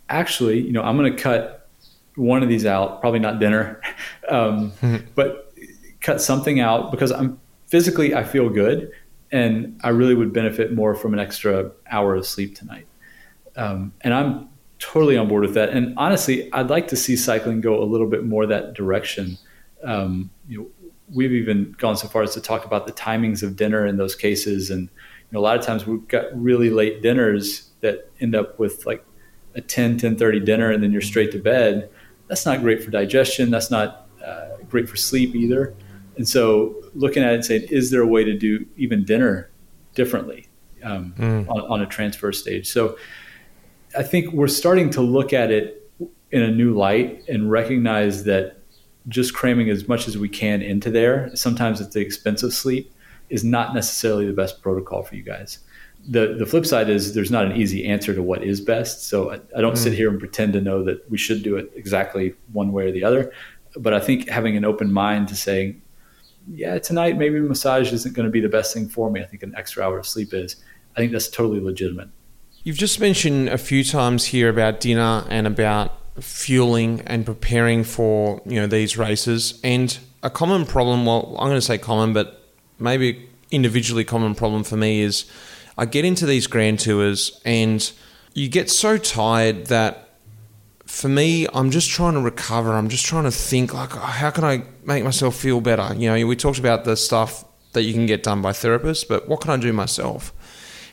actually, 0.09 0.61
you 0.61 0.72
know, 0.72 0.82
I'm 0.82 0.97
going 0.97 1.15
to 1.15 1.22
cut 1.22 1.70
one 2.15 2.41
of 2.41 2.49
these 2.49 2.65
out, 2.65 3.01
probably 3.01 3.20
not 3.20 3.39
dinner, 3.39 3.82
um, 4.30 4.74
but 5.15 5.53
cut 6.01 6.22
something 6.22 6.59
out 6.59 6.91
because 6.91 7.11
I'm 7.11 7.39
physically, 7.68 8.15
I 8.15 8.24
feel 8.24 8.49
good 8.49 8.91
and 9.32 9.80
I 9.84 9.89
really 9.89 10.15
would 10.15 10.32
benefit 10.34 10.74
more 10.74 10.95
from 10.95 11.13
an 11.13 11.20
extra 11.20 11.72
hour 11.91 12.15
of 12.15 12.26
sleep 12.26 12.55
tonight. 12.55 12.88
Um, 13.55 13.93
and 14.01 14.13
I'm 14.13 14.49
totally 14.80 15.18
on 15.18 15.28
board 15.28 15.43
with 15.43 15.53
that. 15.55 15.70
And 15.70 15.93
honestly, 15.97 16.51
I'd 16.53 16.70
like 16.70 16.88
to 16.89 16.95
see 16.95 17.15
cycling 17.15 17.61
go 17.61 17.82
a 17.82 17.86
little 17.86 18.07
bit 18.07 18.24
more 18.24 18.45
that 18.45 18.74
direction. 18.74 19.38
Um, 19.84 20.30
you 20.47 20.59
know, 20.59 20.68
we've 21.13 21.32
even 21.32 21.76
gone 21.78 21.97
so 21.97 22.07
far 22.07 22.22
as 22.22 22.34
to 22.34 22.41
talk 22.41 22.65
about 22.65 22.86
the 22.86 22.93
timings 22.93 23.43
of 23.43 23.55
dinner 23.55 23.86
in 23.86 23.97
those 23.97 24.15
cases. 24.15 24.70
And 24.70 24.89
know, 25.32 25.39
a 25.39 25.41
lot 25.41 25.57
of 25.57 25.65
times 25.65 25.86
we've 25.86 26.07
got 26.07 26.25
really 26.34 26.69
late 26.69 27.01
dinners 27.01 27.69
that 27.82 28.09
end 28.19 28.36
up 28.36 28.59
with 28.59 28.86
like 28.86 29.05
a 29.55 29.61
10, 29.61 29.99
10.30 29.99 30.45
dinner 30.45 30.71
and 30.71 30.82
then 30.82 30.91
you're 30.91 31.01
straight 31.01 31.32
to 31.32 31.39
bed. 31.39 31.89
That's 32.28 32.45
not 32.45 32.61
great 32.61 32.84
for 32.84 32.91
digestion. 32.91 33.49
That's 33.49 33.71
not 33.71 34.07
uh, 34.25 34.57
great 34.69 34.89
for 34.89 34.95
sleep 34.95 35.36
either. 35.36 35.73
And 36.15 36.28
so 36.28 36.75
looking 36.93 37.23
at 37.23 37.32
it 37.32 37.36
and 37.36 37.45
saying, 37.45 37.67
is 37.69 37.91
there 37.91 38.01
a 38.01 38.07
way 38.07 38.23
to 38.23 38.38
do 38.38 38.65
even 38.75 39.05
dinner 39.05 39.49
differently 39.93 40.47
um, 40.84 41.13
on, 41.19 41.61
on 41.61 41.82
a 41.82 41.86
transfer 41.86 42.32
stage? 42.32 42.67
So 42.67 42.97
I 43.97 44.03
think 44.03 44.34
we're 44.34 44.47
starting 44.47 44.89
to 44.91 45.01
look 45.01 45.34
at 45.34 45.51
it 45.51 45.89
in 46.32 46.41
a 46.41 46.51
new 46.51 46.73
light 46.73 47.23
and 47.30 47.49
recognize 47.49 48.23
that 48.25 48.57
just 49.07 49.34
cramming 49.34 49.69
as 49.69 49.88
much 49.88 50.07
as 50.07 50.17
we 50.17 50.28
can 50.28 50.61
into 50.61 50.91
there, 50.91 51.32
sometimes 51.36 51.80
at 51.80 51.93
the 51.93 52.01
expense 52.01 52.43
of 52.43 52.53
sleep, 52.53 52.91
is 53.30 53.43
not 53.43 53.73
necessarily 53.73 54.25
the 54.25 54.34
best 54.34 54.61
protocol 54.61 55.03
for 55.03 55.15
you 55.15 55.23
guys. 55.23 55.59
The, 56.07 56.36
the 56.39 56.45
flip 56.45 56.65
side 56.65 56.89
is 56.89 57.13
there's 57.13 57.32
not 57.32 57.45
an 57.45 57.57
easy 57.57 57.86
answer 57.86 58.13
to 58.13 58.23
what 58.23 58.43
is 58.43 58.61
best. 58.61 59.07
So 59.07 59.32
I, 59.32 59.39
I 59.57 59.61
don't 59.61 59.78
sit 59.78 59.93
mm. 59.93 59.97
here 59.97 60.09
and 60.09 60.19
pretend 60.19 60.53
to 60.53 60.61
know 60.61 60.84
that 60.84 61.09
we 61.09 61.17
should 61.17 61.43
do 61.43 61.57
it 61.57 61.71
exactly 61.75 62.34
one 62.53 62.71
way 62.71 62.88
or 62.88 62.91
the 62.91 63.03
other. 63.03 63.34
But 63.75 63.93
I 63.93 63.99
think 63.99 64.30
having 64.30 64.55
an 64.55 64.63
open 64.63 64.91
mind 64.91 65.28
to 65.30 65.36
saying, 65.36 65.82
yeah, 66.49 66.80
tonight 66.80 67.17
maybe 67.17 67.39
massage 67.39 67.91
isn't 67.91 68.15
going 68.15 68.25
to 68.25 68.32
be 68.32 68.39
the 68.39 68.49
best 68.49 68.73
thing 68.73 68.88
for 68.88 69.11
me. 69.11 69.21
I 69.21 69.25
think 69.25 69.43
an 69.43 69.53
extra 69.57 69.84
hour 69.84 69.99
of 69.99 70.05
sleep 70.05 70.34
is. 70.34 70.55
I 70.95 70.99
think 70.99 71.11
that's 71.11 71.28
totally 71.30 71.59
legitimate. 71.59 72.09
You've 72.63 72.78
just 72.78 72.99
mentioned 72.99 73.49
a 73.49 73.57
few 73.57 73.84
times 73.84 74.25
here 74.25 74.49
about 74.49 74.80
dinner 74.80 75.25
and 75.30 75.45
about 75.45 75.93
fueling 76.21 77.01
and 77.01 77.25
preparing 77.25 77.84
for 77.84 78.41
you 78.45 78.59
know 78.59 78.67
these 78.67 78.97
races. 78.97 79.59
And 79.63 79.97
a 80.23 80.30
common 80.30 80.65
problem, 80.65 81.05
well, 81.05 81.36
I'm 81.39 81.47
going 81.47 81.57
to 81.57 81.61
say 81.61 81.78
common, 81.78 82.13
but 82.13 82.36
maybe 82.80 83.30
individually 83.51 84.03
common 84.03 84.36
problem 84.36 84.63
for 84.63 84.78
me 84.78 85.01
is 85.01 85.25
I 85.78 85.86
get 85.86 86.05
into 86.05 86.25
these 86.25 86.47
grand 86.47 86.80
tours 86.80 87.39
and 87.45 87.91
you 88.34 88.49
get 88.49 88.69
so 88.69 88.97
tired 88.97 89.67
that 89.67 90.07
for 90.86 91.09
me, 91.09 91.47
I'm 91.53 91.69
just 91.69 91.89
trying 91.89 92.13
to 92.13 92.21
recover. 92.21 92.73
I'm 92.73 92.89
just 92.89 93.05
trying 93.05 93.25
to 93.25 93.32
think 93.32 93.73
like, 93.73 93.95
oh, 93.95 93.99
how 93.99 94.30
can 94.30 94.43
I 94.43 94.63
make 94.86 95.03
myself 95.03 95.36
feel 95.36 95.59
better? 95.61 95.93
You 95.95 96.09
know, 96.09 96.28
we 96.28 96.36
talked 96.36 96.59
about 96.59 96.86
the 96.86 96.95
stuff 96.95 97.43
that 97.73 97.84
you 97.84 97.93
can 97.93 98.05
get 98.05 98.23
done 98.23 98.41
by 98.41 98.51
therapists, 98.51 99.07
but 99.07 99.28
what 99.28 99.41
can 99.41 99.51
I 99.51 99.57
do 99.57 99.73
myself? 99.73 100.34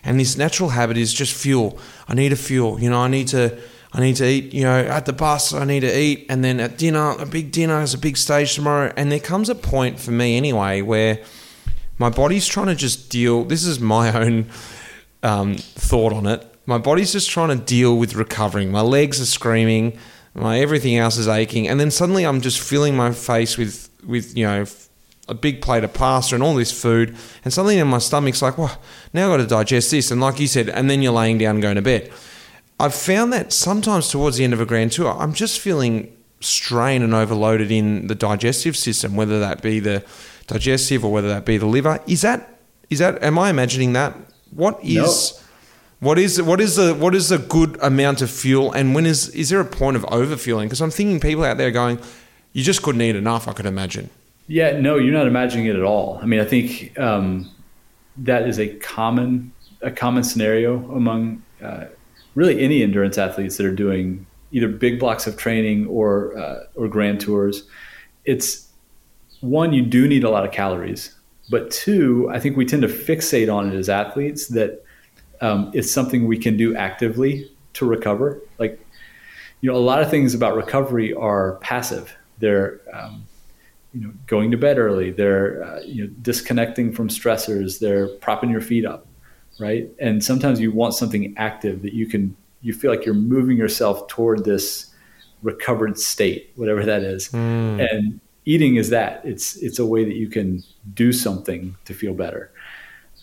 And 0.02 0.20
this 0.20 0.36
natural 0.36 0.70
habit 0.70 0.96
is 0.96 1.14
just 1.14 1.32
fuel. 1.32 1.78
I 2.08 2.14
need 2.14 2.32
a 2.32 2.36
fuel. 2.36 2.80
You 2.80 2.90
know, 2.90 2.98
I 2.98 3.08
need 3.08 3.28
to, 3.28 3.58
I 3.92 4.00
need 4.00 4.16
to 4.16 4.28
eat. 4.28 4.52
You 4.52 4.64
know, 4.64 4.80
at 4.80 5.06
the 5.06 5.12
bus, 5.12 5.54
I 5.54 5.64
need 5.64 5.80
to 5.80 5.98
eat, 5.98 6.26
and 6.28 6.44
then 6.44 6.60
at 6.60 6.76
dinner, 6.76 7.12
a 7.12 7.24
big 7.24 7.52
dinner 7.52 7.80
is 7.80 7.94
a 7.94 7.98
big 7.98 8.16
stage 8.16 8.54
tomorrow. 8.54 8.92
And 8.96 9.10
there 9.10 9.20
comes 9.20 9.48
a 9.48 9.54
point 9.54 9.98
for 9.98 10.10
me 10.10 10.36
anyway 10.36 10.82
where 10.82 11.20
my 11.98 12.10
body's 12.10 12.46
trying 12.46 12.66
to 12.66 12.74
just 12.74 13.10
deal. 13.10 13.44
This 13.44 13.64
is 13.64 13.80
my 13.80 14.12
own 14.12 14.46
um, 15.22 15.56
thought 15.56 16.12
on 16.12 16.26
it. 16.26 16.46
My 16.66 16.78
body's 16.78 17.12
just 17.12 17.30
trying 17.30 17.56
to 17.56 17.64
deal 17.64 17.96
with 17.96 18.14
recovering. 18.14 18.70
My 18.70 18.80
legs 18.80 19.20
are 19.20 19.26
screaming. 19.26 19.98
My 20.34 20.58
everything 20.58 20.96
else 20.96 21.16
is 21.16 21.28
aching, 21.28 21.68
and 21.68 21.78
then 21.78 21.92
suddenly 21.92 22.26
I'm 22.26 22.40
just 22.40 22.60
filling 22.60 22.96
my 22.96 23.12
face 23.12 23.56
with 23.56 23.88
with 24.04 24.36
you 24.36 24.44
know 24.44 24.64
a 25.28 25.34
big 25.34 25.62
plate 25.62 25.84
of 25.84 25.94
pasta 25.94 26.34
and 26.34 26.42
all 26.42 26.54
this 26.54 26.72
food, 26.72 27.16
and 27.44 27.52
suddenly 27.52 27.78
in 27.78 27.86
my 27.86 27.98
stomach's 27.98 28.42
like, 28.42 28.58
well, 28.58 28.76
now 29.12 29.26
I've 29.26 29.38
got 29.38 29.42
to 29.44 29.48
digest 29.48 29.92
this, 29.92 30.10
and 30.10 30.20
like 30.20 30.40
you 30.40 30.48
said, 30.48 30.68
and 30.68 30.90
then 30.90 31.02
you're 31.02 31.12
laying 31.12 31.38
down 31.38 31.56
and 31.56 31.62
going 31.62 31.76
to 31.76 31.82
bed. 31.82 32.12
I've 32.80 32.94
found 32.94 33.32
that 33.32 33.52
sometimes 33.52 34.08
towards 34.08 34.36
the 34.36 34.44
end 34.44 34.52
of 34.52 34.60
a 34.60 34.66
grand 34.66 34.92
tour, 34.92 35.16
I'm 35.16 35.32
just 35.32 35.60
feeling 35.60 36.14
strained 36.40 37.04
and 37.04 37.14
overloaded 37.14 37.70
in 37.70 38.08
the 38.08 38.14
digestive 38.14 38.76
system, 38.76 39.14
whether 39.14 39.38
that 39.38 39.62
be 39.62 39.78
the 39.78 40.04
digestive 40.46 41.04
or 41.04 41.12
whether 41.12 41.28
that 41.28 41.44
be 41.44 41.56
the 41.56 41.66
liver. 41.66 42.00
Is 42.06 42.22
that 42.22 42.58
is 42.90 42.98
that? 42.98 43.22
Am 43.22 43.38
I 43.38 43.50
imagining 43.50 43.92
that? 43.94 44.14
What 44.50 44.78
is? 44.82 45.40
What 46.00 46.18
is 46.18 46.40
what 46.42 46.60
is 46.60 46.76
the 46.76 46.94
what 46.94 47.14
is 47.14 47.30
a 47.30 47.38
good 47.38 47.78
amount 47.80 48.20
of 48.20 48.30
fuel, 48.30 48.72
and 48.72 48.94
when 48.94 49.06
is 49.06 49.28
is 49.30 49.48
there 49.48 49.60
a 49.60 49.64
point 49.64 49.96
of 49.96 50.04
overfueling? 50.04 50.66
Because 50.66 50.80
I'm 50.80 50.90
thinking 50.90 51.18
people 51.18 51.44
out 51.44 51.56
there 51.56 51.70
going, 51.70 51.98
you 52.52 52.62
just 52.62 52.82
couldn't 52.82 53.00
eat 53.00 53.16
enough. 53.16 53.48
I 53.48 53.52
could 53.52 53.66
imagine. 53.66 54.10
Yeah, 54.46 54.78
no, 54.78 54.96
you're 54.96 55.14
not 55.14 55.26
imagining 55.26 55.66
it 55.66 55.76
at 55.76 55.82
all. 55.82 56.18
I 56.22 56.26
mean, 56.26 56.40
I 56.40 56.44
think 56.44 56.98
um, 56.98 57.50
that 58.18 58.46
is 58.46 58.58
a 58.58 58.68
common 58.76 59.52
a 59.80 59.90
common 59.90 60.24
scenario 60.24 60.76
among 60.94 61.42
uh, 61.62 61.86
really 62.34 62.60
any 62.60 62.82
endurance 62.82 63.16
athletes 63.16 63.56
that 63.56 63.66
are 63.66 63.74
doing 63.74 64.26
either 64.52 64.68
big 64.68 65.00
blocks 65.00 65.26
of 65.26 65.36
training 65.36 65.86
or 65.86 66.36
uh, 66.36 66.64
or 66.74 66.88
grand 66.88 67.20
tours. 67.20 67.64
It's 68.24 68.63
one 69.44 69.72
you 69.72 69.82
do 69.82 70.08
need 70.08 70.24
a 70.24 70.30
lot 70.30 70.44
of 70.44 70.52
calories, 70.52 71.14
but 71.50 71.70
two, 71.70 72.28
I 72.32 72.40
think 72.40 72.56
we 72.56 72.64
tend 72.64 72.82
to 72.82 72.88
fixate 72.88 73.52
on 73.52 73.70
it 73.72 73.76
as 73.76 73.88
athletes 73.88 74.48
that 74.48 74.82
um, 75.40 75.70
it's 75.74 75.90
something 75.92 76.26
we 76.26 76.38
can 76.38 76.56
do 76.56 76.74
actively 76.76 77.50
to 77.74 77.84
recover. 77.84 78.40
Like 78.58 78.80
you 79.60 79.70
know, 79.70 79.76
a 79.76 79.80
lot 79.80 80.02
of 80.02 80.10
things 80.10 80.34
about 80.34 80.56
recovery 80.56 81.12
are 81.14 81.56
passive. 81.56 82.14
They're 82.38 82.80
um, 82.92 83.26
you 83.94 84.00
know 84.00 84.12
going 84.26 84.50
to 84.50 84.56
bed 84.56 84.76
early 84.76 85.10
they're 85.12 85.62
uh, 85.62 85.80
you 85.82 86.04
know 86.04 86.10
disconnecting 86.20 86.92
from 86.92 87.08
stressors 87.08 87.78
they're 87.78 88.08
propping 88.08 88.50
your 88.50 88.60
feet 88.60 88.84
up 88.84 89.06
right 89.60 89.88
and 90.00 90.22
sometimes 90.22 90.60
you 90.60 90.72
want 90.72 90.94
something 90.94 91.32
active 91.36 91.80
that 91.82 91.94
you 91.94 92.06
can 92.06 92.36
you 92.60 92.74
feel 92.74 92.90
like 92.90 93.06
you're 93.06 93.14
moving 93.14 93.56
yourself 93.56 94.06
toward 94.08 94.44
this 94.44 94.92
recovered 95.42 95.96
state 95.98 96.50
whatever 96.56 96.84
that 96.84 97.02
is 97.02 97.28
Mm. 97.28 97.88
and 97.88 98.20
eating 98.44 98.76
is 98.76 98.90
that. 98.90 99.22
It's 99.24 99.56
it's 99.56 99.78
a 99.78 99.86
way 99.86 100.04
that 100.04 100.16
you 100.16 100.28
can 100.28 100.62
do 100.94 101.12
something 101.12 101.76
to 101.84 101.94
feel 101.94 102.14
better. 102.14 102.50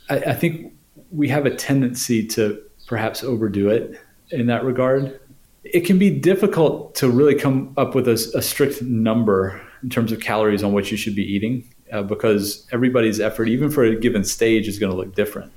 I, 0.10 0.18
I 0.18 0.34
think 0.34 0.74
we 1.12 1.28
have 1.30 1.46
a 1.46 1.56
tendency 1.56 2.26
to 2.28 2.62
perhaps 2.88 3.24
overdo 3.24 3.70
it 3.70 4.00
in 4.32 4.48
that 4.48 4.64
regard. 4.64 5.20
It 5.64 5.82
can 5.82 6.00
be 6.00 6.10
difficult 6.10 6.96
to 6.96 7.10
really 7.10 7.36
come 7.36 7.74
up 7.78 7.94
with 7.94 8.08
a, 8.08 8.14
a 8.36 8.42
strict 8.42 8.82
number 8.82 9.62
in 9.84 9.90
terms 9.90 10.12
of 10.12 10.20
calories 10.20 10.64
on 10.64 10.74
what 10.74 10.92
you 10.92 10.98
should 10.98 11.16
be 11.16 11.24
eating 11.24 11.64
uh, 11.92 12.04
because 12.04 12.68
everybody's 12.72 13.20
effort, 13.20 13.48
even 13.48 13.70
for 13.70 13.84
a 13.84 13.96
given 13.96 14.24
stage, 14.24 14.68
is 14.68 14.80
going 14.80 14.92
to 14.92 14.98
look 14.98 15.14
different. 15.16 15.52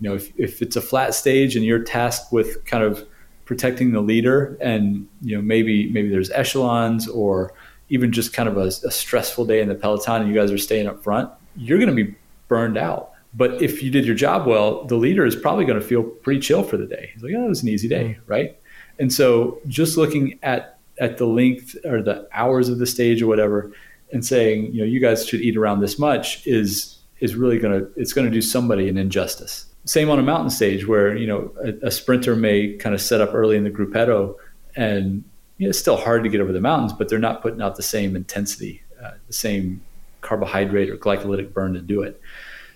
You 0.00 0.08
know, 0.08 0.14
if, 0.14 0.32
if 0.38 0.62
it's 0.62 0.76
a 0.76 0.80
flat 0.80 1.14
stage 1.14 1.56
and 1.56 1.64
you're 1.64 1.82
tasked 1.82 2.32
with 2.32 2.64
kind 2.64 2.84
of 2.84 3.06
protecting 3.44 3.92
the 3.92 4.00
leader, 4.00 4.56
and 4.60 5.08
you 5.20 5.36
know 5.36 5.42
maybe 5.42 5.90
maybe 5.90 6.08
there's 6.08 6.30
echelons 6.30 7.08
or 7.08 7.52
even 7.90 8.12
just 8.12 8.32
kind 8.32 8.48
of 8.48 8.56
a, 8.56 8.66
a 8.86 8.90
stressful 8.90 9.44
day 9.44 9.60
in 9.60 9.68
the 9.68 9.74
peloton, 9.74 10.22
and 10.22 10.32
you 10.32 10.34
guys 10.34 10.50
are 10.50 10.58
staying 10.58 10.86
up 10.86 11.02
front, 11.02 11.30
you're 11.56 11.78
going 11.78 11.94
to 11.94 12.04
be 12.04 12.14
burned 12.48 12.78
out. 12.78 13.10
But 13.34 13.62
if 13.62 13.82
you 13.82 13.90
did 13.90 14.06
your 14.06 14.16
job 14.16 14.46
well, 14.46 14.84
the 14.86 14.96
leader 14.96 15.24
is 15.24 15.36
probably 15.36 15.64
going 15.64 15.78
to 15.78 15.86
feel 15.86 16.02
pretty 16.02 16.40
chill 16.40 16.62
for 16.62 16.76
the 16.76 16.86
day. 16.86 17.10
He's 17.12 17.22
like, 17.22 17.34
oh, 17.36 17.44
it 17.44 17.48
was 17.48 17.62
an 17.62 17.68
easy 17.68 17.88
day, 17.88 18.16
mm-hmm. 18.18 18.32
right? 18.32 18.58
And 18.98 19.12
so 19.12 19.60
just 19.68 19.96
looking 19.96 20.38
at 20.42 20.78
at 20.98 21.16
the 21.16 21.26
length 21.26 21.76
or 21.84 22.02
the 22.02 22.28
hours 22.32 22.68
of 22.68 22.78
the 22.78 22.86
stage 22.86 23.22
or 23.22 23.26
whatever, 23.26 23.72
and 24.12 24.24
saying, 24.24 24.72
you 24.72 24.80
know, 24.80 24.84
you 24.84 25.00
guys 25.00 25.26
should 25.26 25.40
eat 25.40 25.56
around 25.56 25.80
this 25.80 25.98
much 25.98 26.46
is 26.46 26.98
is 27.20 27.34
really 27.34 27.58
going 27.58 27.78
to 27.78 27.90
it's 27.96 28.12
going 28.12 28.26
to 28.26 28.32
do 28.32 28.42
somebody 28.42 28.88
an 28.88 28.98
injustice. 28.98 29.66
Same 29.84 30.10
on 30.10 30.18
a 30.18 30.22
mountain 30.22 30.50
stage 30.50 30.86
where 30.86 31.16
you 31.16 31.26
know 31.26 31.52
a, 31.64 31.86
a 31.86 31.90
sprinter 31.90 32.36
may 32.36 32.74
kind 32.74 32.94
of 32.94 33.00
set 33.00 33.20
up 33.20 33.32
early 33.32 33.56
in 33.56 33.64
the 33.64 33.70
gruppetto, 33.70 34.34
and 34.76 35.24
you 35.60 35.66
know, 35.66 35.70
it's 35.70 35.78
still 35.78 35.98
hard 35.98 36.24
to 36.24 36.30
get 36.30 36.40
over 36.40 36.52
the 36.52 36.60
mountains, 36.60 36.94
but 36.94 37.10
they're 37.10 37.18
not 37.18 37.42
putting 37.42 37.60
out 37.60 37.76
the 37.76 37.82
same 37.82 38.16
intensity, 38.16 38.82
uh, 39.04 39.10
the 39.26 39.32
same 39.34 39.82
carbohydrate 40.22 40.88
or 40.88 40.96
glycolytic 40.96 41.52
burn 41.52 41.74
to 41.74 41.82
do 41.82 42.00
it. 42.00 42.18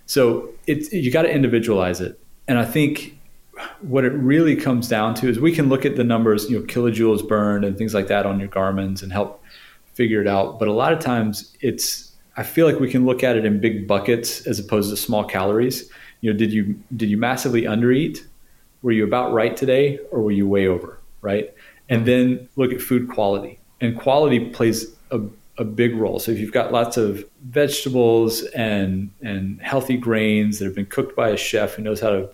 So 0.05 0.51
it's 0.66 0.93
you 0.93 1.11
got 1.11 1.22
to 1.22 1.32
individualize 1.32 2.03
it, 2.03 2.20
and 2.47 2.59
I 2.59 2.66
think 2.66 3.18
what 3.80 4.05
it 4.05 4.12
really 4.12 4.55
comes 4.55 4.87
down 4.87 5.14
to 5.14 5.30
is 5.30 5.41
we 5.41 5.51
can 5.51 5.70
look 5.70 5.87
at 5.87 5.97
the 5.97 6.05
numbers, 6.05 6.51
you 6.51 6.61
know, 6.61 6.66
kilojoules 6.66 7.26
burned 7.26 7.64
and 7.64 7.78
things 7.78 7.95
like 7.95 8.09
that 8.09 8.26
on 8.26 8.39
your 8.39 8.49
Garmin's 8.49 9.03
and 9.03 9.11
help 9.11 9.43
figure 9.95 10.20
it 10.20 10.26
out. 10.26 10.59
But 10.59 10.68
a 10.68 10.72
lot 10.72 10.93
of 10.93 10.99
times 10.99 11.57
it's 11.62 12.12
I 12.37 12.43
feel 12.43 12.66
like 12.66 12.80
we 12.80 12.91
can 12.91 13.07
look 13.07 13.24
at 13.24 13.35
it 13.35 13.47
in 13.47 13.61
big 13.61 13.89
buckets 13.89 14.47
as 14.47 14.59
opposed 14.59 14.91
to 14.91 14.97
small 14.99 15.24
calories. 15.24 15.89
You 16.20 16.32
know, 16.32 16.39
did 16.39 16.53
you 16.53 16.78
did 16.95 17.09
you 17.09 17.16
massively 17.16 17.62
undereat? 17.62 18.26
Were 18.82 18.93
you 18.93 19.05
about 19.05 19.32
right 19.32 19.57
today 19.57 20.01
or 20.11 20.20
were 20.20 20.32
you 20.32 20.47
way 20.47 20.66
over, 20.66 21.01
right? 21.22 21.55
And 21.95 22.07
then 22.07 22.49
look 22.57 22.72
at 22.72 22.80
food 22.80 23.09
quality. 23.09 23.59
And 23.80 23.99
quality 23.99 24.51
plays 24.51 24.86
a, 25.11 25.20
a 25.59 25.64
big 25.64 25.95
role. 25.97 26.18
So 26.18 26.32
if 26.32 26.38
you've 26.38 26.53
got 26.53 26.72
lots 26.72 26.97
of 26.97 27.24
vegetables 27.42 28.42
and 28.42 29.11
and 29.22 29.61
healthy 29.61 29.97
grains 29.97 30.59
that 30.59 30.64
have 30.64 30.74
been 30.74 30.86
cooked 30.86 31.14
by 31.14 31.30
a 31.30 31.36
chef 31.36 31.74
who 31.74 31.82
knows 31.82 32.01
how 32.01 32.11
to 32.11 32.30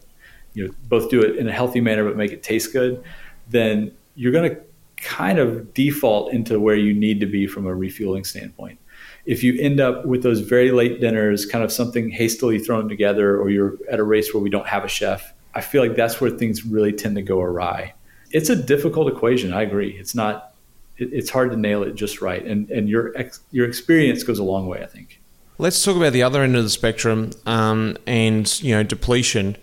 you 0.54 0.66
know 0.66 0.74
both 0.88 1.10
do 1.10 1.20
it 1.20 1.36
in 1.36 1.48
a 1.48 1.52
healthy 1.52 1.80
manner 1.80 2.04
but 2.04 2.16
make 2.16 2.32
it 2.32 2.42
taste 2.42 2.72
good, 2.72 3.02
then 3.48 3.92
you're 4.14 4.32
going 4.32 4.50
to 4.50 4.60
kind 4.96 5.38
of 5.38 5.72
default 5.74 6.32
into 6.32 6.60
where 6.60 6.76
you 6.76 6.92
need 6.92 7.20
to 7.20 7.26
be 7.26 7.46
from 7.46 7.66
a 7.66 7.74
refueling 7.74 8.24
standpoint. 8.24 8.78
If 9.26 9.42
you 9.42 9.58
end 9.60 9.80
up 9.80 10.04
with 10.06 10.22
those 10.22 10.40
very 10.40 10.72
late 10.72 11.00
dinners, 11.00 11.46
kind 11.46 11.64
of 11.64 11.72
something 11.72 12.10
hastily 12.10 12.58
thrown 12.58 12.88
together, 12.88 13.38
or 13.38 13.50
you're 13.50 13.78
at 13.90 13.98
a 13.98 14.04
race 14.04 14.32
where 14.34 14.42
we 14.42 14.50
don't 14.50 14.66
have 14.66 14.84
a 14.84 14.88
chef, 14.88 15.32
I 15.54 15.60
feel 15.60 15.82
like 15.82 15.96
that's 15.96 16.20
where 16.20 16.30
things 16.30 16.64
really 16.64 16.92
tend 16.92 17.16
to 17.16 17.22
go 17.22 17.40
awry. 17.40 17.94
It's 18.30 18.48
a 18.48 18.56
difficult 18.56 19.08
equation. 19.08 19.52
I 19.52 19.62
agree. 19.62 19.96
It's 19.98 20.14
not. 20.14 20.54
it's 20.96 21.30
hard 21.30 21.50
to 21.50 21.56
nail 21.56 21.82
it 21.82 21.94
just 21.94 22.20
right, 22.20 22.44
and 22.44 22.70
and 22.70 22.88
your 22.88 23.12
ex, 23.16 23.40
your 23.50 23.66
experience 23.66 24.22
goes 24.22 24.38
a 24.38 24.44
long 24.44 24.66
way. 24.66 24.82
I 24.82 24.86
think. 24.86 25.20
Let's 25.58 25.84
talk 25.84 25.96
about 25.96 26.12
the 26.12 26.22
other 26.22 26.42
end 26.42 26.56
of 26.56 26.62
the 26.62 26.70
spectrum, 26.70 27.30
um, 27.46 27.96
and 28.06 28.62
you 28.62 28.74
know 28.74 28.82
depletion 28.82 29.56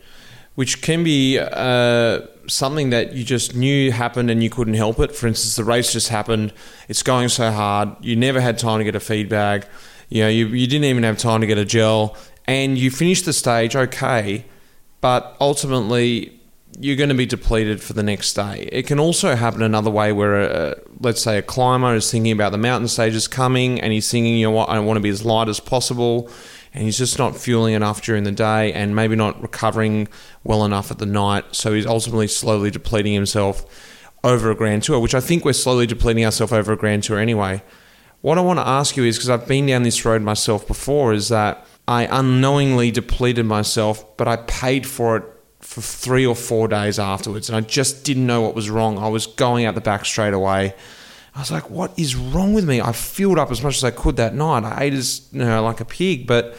which 0.57 0.81
can 0.81 1.03
be 1.03 1.37
uh, 1.37 2.19
something 2.47 2.89
that 2.89 3.13
you 3.13 3.23
just 3.23 3.55
knew 3.55 3.91
happened 3.91 4.31
and 4.31 4.41
you 4.41 4.49
couldn't 4.49 4.73
help 4.73 4.99
it. 4.99 5.15
For 5.15 5.27
instance, 5.27 5.55
the 5.55 5.63
race 5.63 5.93
just 5.93 6.09
happened. 6.09 6.51
It's 6.87 7.03
going 7.03 7.29
so 7.29 7.51
hard. 7.51 7.89
You 8.01 8.15
never 8.15 8.41
had 8.41 8.57
time 8.57 8.79
to 8.79 8.83
get 8.83 8.95
a 8.95 8.99
feed 8.99 9.29
bag. 9.29 9.67
You 10.09 10.23
know, 10.23 10.29
you, 10.29 10.47
you 10.47 10.65
didn't 10.65 10.85
even 10.85 11.03
have 11.03 11.19
time 11.19 11.41
to 11.41 11.47
get 11.47 11.59
a 11.59 11.65
gel, 11.65 12.17
and 12.47 12.75
you 12.75 12.89
finished 12.89 13.25
the 13.25 13.33
stage 13.33 13.75
okay, 13.75 14.45
but 14.99 15.37
ultimately 15.39 16.36
you're 16.79 16.95
going 16.95 17.09
to 17.09 17.15
be 17.15 17.25
depleted 17.25 17.81
for 17.81 17.93
the 17.93 18.03
next 18.03 18.33
day. 18.33 18.69
It 18.71 18.85
can 18.85 18.99
also 18.99 19.35
happen 19.35 19.63
another 19.63 19.89
way 19.89 20.11
where, 20.11 20.41
a, 20.41 20.75
let's 20.99 21.21
say, 21.21 21.37
a 21.37 21.41
climber 21.41 21.95
is 21.95 22.11
thinking 22.11 22.31
about 22.31 22.51
the 22.51 22.57
mountain 22.57 22.87
stages 22.87 23.27
coming 23.27 23.81
and 23.81 23.91
he's 23.91 24.11
thinking, 24.11 24.35
you 24.37 24.45
know 24.45 24.51
what, 24.51 24.69
I 24.69 24.79
want 24.79 24.97
to 24.97 25.01
be 25.01 25.09
as 25.09 25.25
light 25.25 25.49
as 25.49 25.59
possible 25.59 26.29
and 26.73 26.83
he's 26.83 26.97
just 26.97 27.17
not 27.17 27.35
fueling 27.35 27.73
enough 27.73 28.03
during 28.03 28.23
the 28.23 28.31
day 28.31 28.71
and 28.73 28.95
maybe 28.95 29.15
not 29.15 29.41
recovering 29.41 30.07
well 30.43 30.63
enough 30.63 30.91
at 30.91 30.99
the 30.99 31.07
night. 31.07 31.55
So 31.55 31.73
he's 31.73 31.87
ultimately 31.87 32.27
slowly 32.27 32.69
depleting 32.69 33.13
himself 33.13 33.65
over 34.23 34.51
a 34.51 34.55
grand 34.55 34.83
tour, 34.83 34.99
which 34.99 35.15
I 35.15 35.19
think 35.19 35.45
we're 35.45 35.53
slowly 35.53 35.87
depleting 35.87 36.25
ourselves 36.25 36.53
over 36.53 36.73
a 36.73 36.77
grand 36.77 37.03
tour 37.03 37.17
anyway. 37.17 37.63
What 38.21 38.37
I 38.37 38.41
want 38.41 38.59
to 38.59 38.67
ask 38.67 38.95
you 38.97 39.03
is 39.03 39.17
because 39.17 39.29
I've 39.29 39.47
been 39.47 39.65
down 39.65 39.83
this 39.83 40.05
road 40.05 40.21
myself 40.21 40.67
before, 40.67 41.13
is 41.13 41.29
that 41.29 41.65
I 41.87 42.05
unknowingly 42.05 42.91
depleted 42.91 43.45
myself, 43.45 44.17
but 44.17 44.27
I 44.27 44.37
paid 44.37 44.85
for 44.85 45.17
it 45.17 45.23
for 45.67 45.81
three 45.81 46.25
or 46.25 46.33
four 46.33 46.69
days 46.69 46.97
afterwards, 46.97 47.49
and 47.49 47.57
I 47.57 47.59
just 47.59 48.05
didn't 48.05 48.25
know 48.25 48.41
what 48.41 48.55
was 48.55 48.69
wrong. 48.69 48.97
I 48.97 49.09
was 49.09 49.27
going 49.27 49.65
out 49.65 49.75
the 49.75 49.81
back 49.81 50.05
straight 50.05 50.33
away. 50.33 50.73
I 51.35 51.39
was 51.39 51.51
like, 51.51 51.69
what 51.69 51.91
is 51.99 52.15
wrong 52.15 52.53
with 52.53 52.65
me? 52.65 52.79
I 52.79 52.93
filled 52.93 53.37
up 53.37 53.51
as 53.51 53.61
much 53.61 53.75
as 53.75 53.83
I 53.83 53.91
could 53.91 54.15
that 54.15 54.33
night. 54.33 54.63
I 54.63 54.83
ate 54.83 54.93
as 54.93 55.27
you 55.33 55.39
know, 55.39 55.61
like 55.61 55.81
a 55.81 55.85
pig, 55.85 56.25
but 56.25 56.55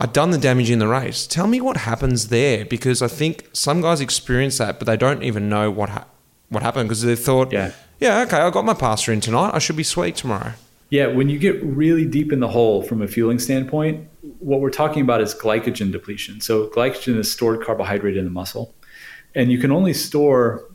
I'd 0.00 0.14
done 0.14 0.30
the 0.30 0.38
damage 0.38 0.70
in 0.70 0.78
the 0.78 0.88
race. 0.88 1.26
Tell 1.26 1.46
me 1.46 1.60
what 1.60 1.76
happens 1.76 2.28
there 2.28 2.64
because 2.64 3.02
I 3.02 3.08
think 3.08 3.46
some 3.52 3.82
guys 3.82 4.00
experience 4.00 4.56
that, 4.56 4.78
but 4.78 4.86
they 4.86 4.96
don't 4.96 5.22
even 5.22 5.50
know 5.50 5.70
what 5.70 5.90
ha- 5.90 6.06
what 6.48 6.62
happened 6.62 6.88
because 6.88 7.02
they 7.02 7.14
thought, 7.14 7.52
yeah. 7.52 7.72
yeah, 8.00 8.22
okay, 8.22 8.38
I 8.38 8.50
got 8.50 8.64
my 8.64 8.74
pasta 8.74 9.12
in 9.12 9.20
tonight. 9.20 9.50
I 9.52 9.58
should 9.58 9.76
be 9.76 9.84
sweet 9.84 10.16
tomorrow. 10.16 10.54
Yeah, 10.90 11.08
when 11.08 11.28
you 11.28 11.38
get 11.38 11.62
really 11.64 12.04
deep 12.04 12.32
in 12.32 12.40
the 12.40 12.48
hole 12.48 12.82
from 12.82 13.02
a 13.02 13.08
fueling 13.08 13.40
standpoint, 13.40 14.08
what 14.38 14.60
we're 14.60 14.70
talking 14.70 15.02
about 15.02 15.20
is 15.20 15.34
glycogen 15.34 15.90
depletion. 15.90 16.40
So 16.40 16.68
glycogen 16.68 17.18
is 17.18 17.30
stored 17.30 17.64
carbohydrate 17.64 18.16
in 18.16 18.24
the 18.24 18.30
muscle, 18.30 18.74
and 19.34 19.50
you 19.50 19.58
can 19.58 19.72
only 19.72 19.92
store 19.92 20.68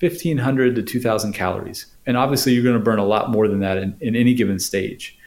1500 0.00 0.74
to 0.74 0.82
2000 0.82 1.32
calories 1.32 1.86
and 2.06 2.16
obviously 2.16 2.52
you're 2.52 2.62
going 2.62 2.76
to 2.76 2.82
burn 2.82 2.98
a 2.98 3.04
lot 3.04 3.30
more 3.30 3.48
than 3.48 3.60
that 3.60 3.78
in, 3.78 3.96
in 4.00 4.14
any 4.14 4.34
given 4.34 4.58
stage 4.58 5.18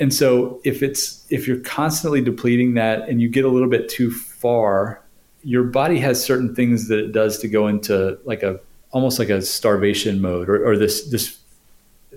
and 0.00 0.12
so 0.12 0.60
if 0.64 0.82
it's 0.82 1.24
if 1.30 1.46
you're 1.46 1.60
constantly 1.60 2.20
depleting 2.20 2.74
that 2.74 3.08
and 3.08 3.20
you 3.20 3.28
get 3.28 3.44
a 3.44 3.48
little 3.48 3.68
bit 3.68 3.88
too 3.88 4.10
far 4.10 5.02
your 5.42 5.62
body 5.62 5.98
has 5.98 6.22
certain 6.22 6.54
things 6.54 6.88
that 6.88 6.98
it 6.98 7.12
does 7.12 7.38
to 7.38 7.48
go 7.48 7.68
into 7.68 8.18
like 8.24 8.42
a 8.42 8.58
almost 8.90 9.18
like 9.18 9.28
a 9.28 9.40
starvation 9.40 10.20
mode 10.20 10.48
or, 10.48 10.66
or 10.66 10.76
this 10.76 11.08
this 11.10 11.37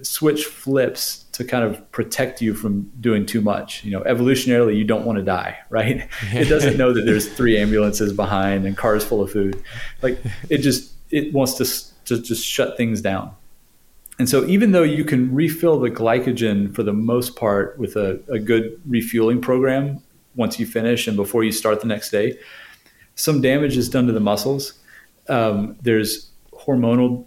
switch 0.03 0.45
flips 0.45 1.23
to 1.31 1.43
kind 1.43 1.63
of 1.63 1.91
protect 1.91 2.41
you 2.41 2.53
from 2.53 2.91
doing 2.99 3.25
too 3.25 3.41
much. 3.41 3.83
You 3.83 3.91
know 3.91 4.01
evolutionarily 4.01 4.77
you 4.77 4.83
don't 4.83 5.05
want 5.05 5.17
to 5.17 5.23
die 5.23 5.57
right? 5.69 6.07
It 6.33 6.49
doesn't 6.49 6.77
know 6.77 6.93
that 6.93 7.05
there's 7.05 7.27
three 7.27 7.57
ambulances 7.57 8.13
behind 8.13 8.65
and 8.65 8.77
cars 8.77 9.03
full 9.03 9.21
of 9.21 9.31
food. 9.31 9.63
Like 10.01 10.19
it 10.49 10.59
just 10.59 10.93
it 11.11 11.33
wants 11.33 11.55
to, 11.55 12.15
to 12.15 12.21
just 12.21 12.45
shut 12.45 12.77
things 12.77 13.01
down. 13.01 13.35
And 14.19 14.29
so, 14.29 14.45
even 14.45 14.71
though 14.71 14.83
you 14.83 15.03
can 15.03 15.33
refill 15.33 15.79
the 15.79 15.89
glycogen 15.89 16.73
for 16.75 16.83
the 16.83 16.93
most 16.93 17.35
part 17.35 17.77
with 17.77 17.95
a, 17.95 18.21
a 18.29 18.39
good 18.39 18.79
refueling 18.85 19.41
program 19.41 20.03
once 20.35 20.59
you 20.59 20.65
finish 20.65 21.07
and 21.07 21.17
before 21.17 21.43
you 21.43 21.51
start 21.51 21.81
the 21.81 21.87
next 21.87 22.11
day, 22.11 22.37
some 23.15 23.41
damage 23.41 23.77
is 23.77 23.89
done 23.89 24.07
to 24.07 24.13
the 24.13 24.19
muscles. 24.19 24.73
Um, 25.27 25.75
there's 25.81 26.29
hormonal, 26.53 27.25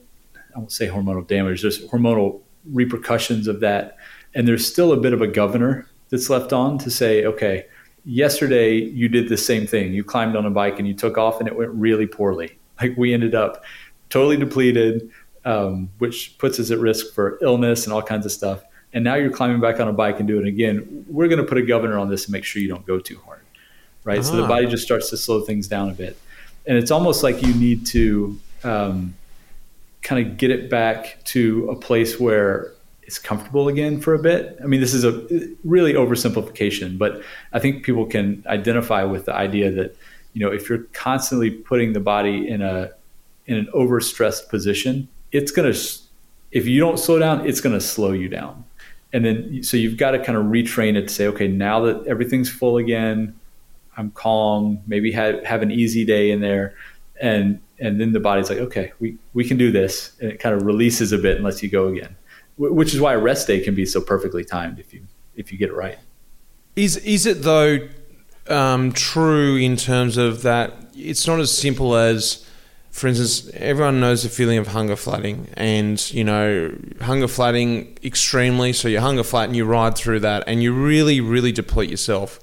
I 0.55 0.59
won't 0.59 0.73
say 0.73 0.87
hormonal 0.87 1.27
damage, 1.27 1.63
there's 1.63 1.85
hormonal 1.89 2.43
repercussions 2.73 3.47
of 3.49 3.61
that. 3.61 3.97
And 4.35 4.49
there's 4.49 4.67
still 4.67 4.93
a 4.93 4.97
bit 4.97 5.13
of 5.13 5.23
a 5.23 5.27
governor 5.27 5.89
that's 6.11 6.31
left 6.31 6.53
on 6.53 6.79
to 6.79 6.91
say, 6.91 7.25
okay, 7.25 7.67
yesterday 8.05 8.77
you 8.77 9.09
did 9.09 9.29
the 9.29 9.37
same 9.37 9.67
thing. 9.67 9.93
You 9.93 10.05
climbed 10.05 10.37
on 10.37 10.47
a 10.47 10.51
bike 10.51 10.79
and 10.79 10.89
you 10.89 10.95
took 10.95 11.19
off 11.19 11.39
and 11.39 11.49
it 11.49 11.57
went 11.57 11.71
really 11.71 12.07
poorly. 12.07 12.59
Like 12.81 12.97
we 12.97 13.15
ended 13.15 13.37
up 13.37 13.63
totally 14.11 14.37
depleted 14.37 15.09
um, 15.45 15.91
which 15.99 16.37
puts 16.39 16.59
us 16.59 16.71
at 16.71 16.79
risk 16.79 17.13
for 17.13 17.39
illness 17.43 17.85
and 17.85 17.93
all 17.93 18.03
kinds 18.03 18.25
of 18.27 18.33
stuff. 18.33 18.63
And 18.93 19.05
now 19.05 19.15
you're 19.17 19.31
climbing 19.31 19.61
back 19.61 19.81
on 19.81 19.89
a 19.89 19.93
bike 19.93 20.19
and 20.19 20.29
doing 20.29 20.47
it 20.47 20.49
again. 20.49 21.05
We're 21.09 21.29
going 21.29 21.41
to 21.41 21.47
put 21.47 21.59
a 21.59 21.63
governor 21.63 21.99
on 21.99 22.09
this 22.09 22.27
and 22.27 22.33
make 22.33 22.45
sure 22.45 22.63
you 22.63 22.69
don't 22.69 22.87
go 22.87 22.99
too 22.99 23.19
hard, 23.27 23.43
right? 24.05 24.21
Ah. 24.21 24.23
So 24.23 24.37
the 24.37 24.45
ah. 24.45 24.49
body 24.49 24.67
just 24.67 24.85
starts 24.85 25.11
to 25.11 25.17
slow 25.17 25.41
things 25.43 25.67
down 25.67 25.91
a 25.91 25.95
bit, 25.95 26.17
and 26.67 26.79
it's 26.79 26.91
almost 26.91 27.23
like 27.23 27.43
you 27.43 27.53
need 27.55 27.87
to 27.87 28.39
um, 28.63 29.15
kind 30.05 30.25
of 30.25 30.37
get 30.37 30.53
it 30.53 30.71
back 30.71 31.19
to 31.25 31.69
a 31.69 31.75
place 31.75 32.21
where 32.21 32.73
it's 33.03 33.19
comfortable 33.19 33.69
again 33.69 34.01
for 34.01 34.15
a 34.15 34.19
bit. 34.19 34.57
I 34.63 34.67
mean, 34.67 34.81
this 34.81 34.95
is 34.95 35.05
a 35.05 35.27
really 35.65 35.95
oversimplification, 35.95 36.97
but 36.97 37.23
I 37.53 37.59
think 37.59 37.85
people 37.85 38.07
can 38.07 38.45
identify 38.47 39.03
with 39.03 39.25
the 39.25 39.35
idea 39.35 39.73
that 39.73 39.97
you 40.35 40.47
know 40.47 40.53
if 40.53 40.69
you're 40.69 40.85
constantly 40.93 41.51
putting 41.51 41.93
the 41.93 42.01
body 42.01 42.49
in 42.49 42.63
a 42.63 42.91
in 43.47 43.57
an 43.57 43.69
overstressed 43.75 44.49
position, 44.49 45.09
it's 45.33 45.51
going 45.51 45.71
to 45.71 45.79
if 46.55 46.67
you 46.67 46.81
don't 46.81 46.99
slow 46.99 47.19
down 47.19 47.47
it's 47.47 47.61
to 47.61 47.81
slow 47.81 48.13
you 48.13 48.29
down 48.29 48.65
and 49.13 49.25
then 49.25 49.63
so 49.63 49.77
you've 49.77 49.99
got 49.99 50.13
to 50.13 50.19
kind 50.25 50.39
of 50.39 50.45
retrain 50.47 50.97
it 50.97 51.09
to 51.09 51.15
say 51.15 51.27
okay 51.27 51.49
now 51.49 51.81
that 51.81 52.07
everything's 52.07 52.49
full 52.49 52.79
again 52.79 53.39
i'm 53.97 54.11
calm 54.13 54.81
maybe 54.87 55.13
have, 55.13 55.45
have 55.45 55.61
an 55.61 55.71
easy 55.71 56.05
day 56.05 56.31
in 56.31 56.41
there 56.41 56.75
and 57.21 57.61
and 57.79 58.01
then 58.01 58.13
the 58.13 58.21
body's 58.21 58.49
like 58.49 58.59
okay 58.59 58.93
we 59.01 59.17
we 59.33 59.45
can 59.45 59.57
do 59.57 59.71
this 59.71 60.17
and 60.21 60.31
it 60.31 60.39
kind 60.39 60.55
of 60.55 60.63
releases 60.63 61.13
a 61.13 61.19
bit 61.19 61.37
and 61.37 61.45
lets 61.45 61.63
you 61.63 61.69
go 61.69 61.89
again 61.89 62.17
which 62.57 62.95
is 62.95 63.01
why 63.01 63.13
a 63.13 63.19
rest 63.19 63.47
day 63.47 63.61
can 63.61 63.75
be 63.75 63.85
so 63.85 64.01
perfectly 64.01 64.45
timed 64.45 64.79
if 64.79 64.95
you 64.95 65.03
if 65.35 65.51
you 65.51 65.59
get 65.59 65.71
it 65.71 65.75
right 65.75 65.99
is 66.77 66.97
is 66.99 67.27
it 67.27 67.43
though 67.43 67.79
um, 68.49 68.93
true 68.93 69.57
in 69.57 69.77
terms 69.77 70.17
of 70.17 70.43
that 70.43 70.73
it's 70.95 71.27
not 71.27 71.41
as 71.41 71.57
simple 71.57 71.97
as 71.97 72.45
for 72.95 73.09
instance, 73.09 73.51
everyone 73.55 73.99
knows 73.99 74.23
the 74.23 74.29
feeling 74.29 74.57
of 74.57 74.69
hunger 74.69 74.95
flatting, 74.95 75.49
and 75.55 75.99
you 76.13 76.23
know 76.23 76.73
hunger 77.01 77.27
flatting 77.27 77.99
extremely. 78.05 78.73
So 78.73 78.87
you 78.87 79.01
hunger 79.01 79.25
flat 79.25 79.49
and 79.49 79.57
you 79.57 79.65
ride 79.65 79.97
through 79.97 80.21
that, 80.21 80.45
and 80.47 80.63
you 80.63 80.73
really, 80.73 81.21
really 81.21 81.51
deplete 81.51 81.91
yourself. 81.91 82.39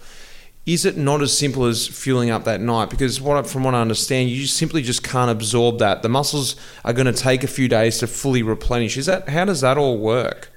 Is 0.74 0.86
it 0.86 0.96
not 0.96 1.22
as 1.22 1.38
simple 1.38 1.66
as 1.66 1.88
fueling 1.88 2.30
up 2.30 2.46
that 2.46 2.62
night? 2.62 2.90
Because 2.90 3.20
what 3.20 3.46
from 3.48 3.64
what 3.64 3.76
I 3.76 3.82
understand, 3.82 4.30
you 4.30 4.46
simply 4.46 4.82
just 4.82 5.04
can't 5.04 5.30
absorb 5.30 5.80
that. 5.80 6.02
The 6.02 6.10
muscles 6.10 6.56
are 6.86 6.94
going 6.94 7.08
to 7.08 7.14
take 7.14 7.44
a 7.44 7.48
few 7.48 7.68
days 7.68 7.98
to 8.00 8.08
fully 8.08 8.44
replenish. 8.44 8.98
Is 8.98 9.06
that 9.08 9.30
how 9.30 9.46
does 9.46 9.62
that 9.62 9.78
all 9.78 9.98
work? 9.98 10.50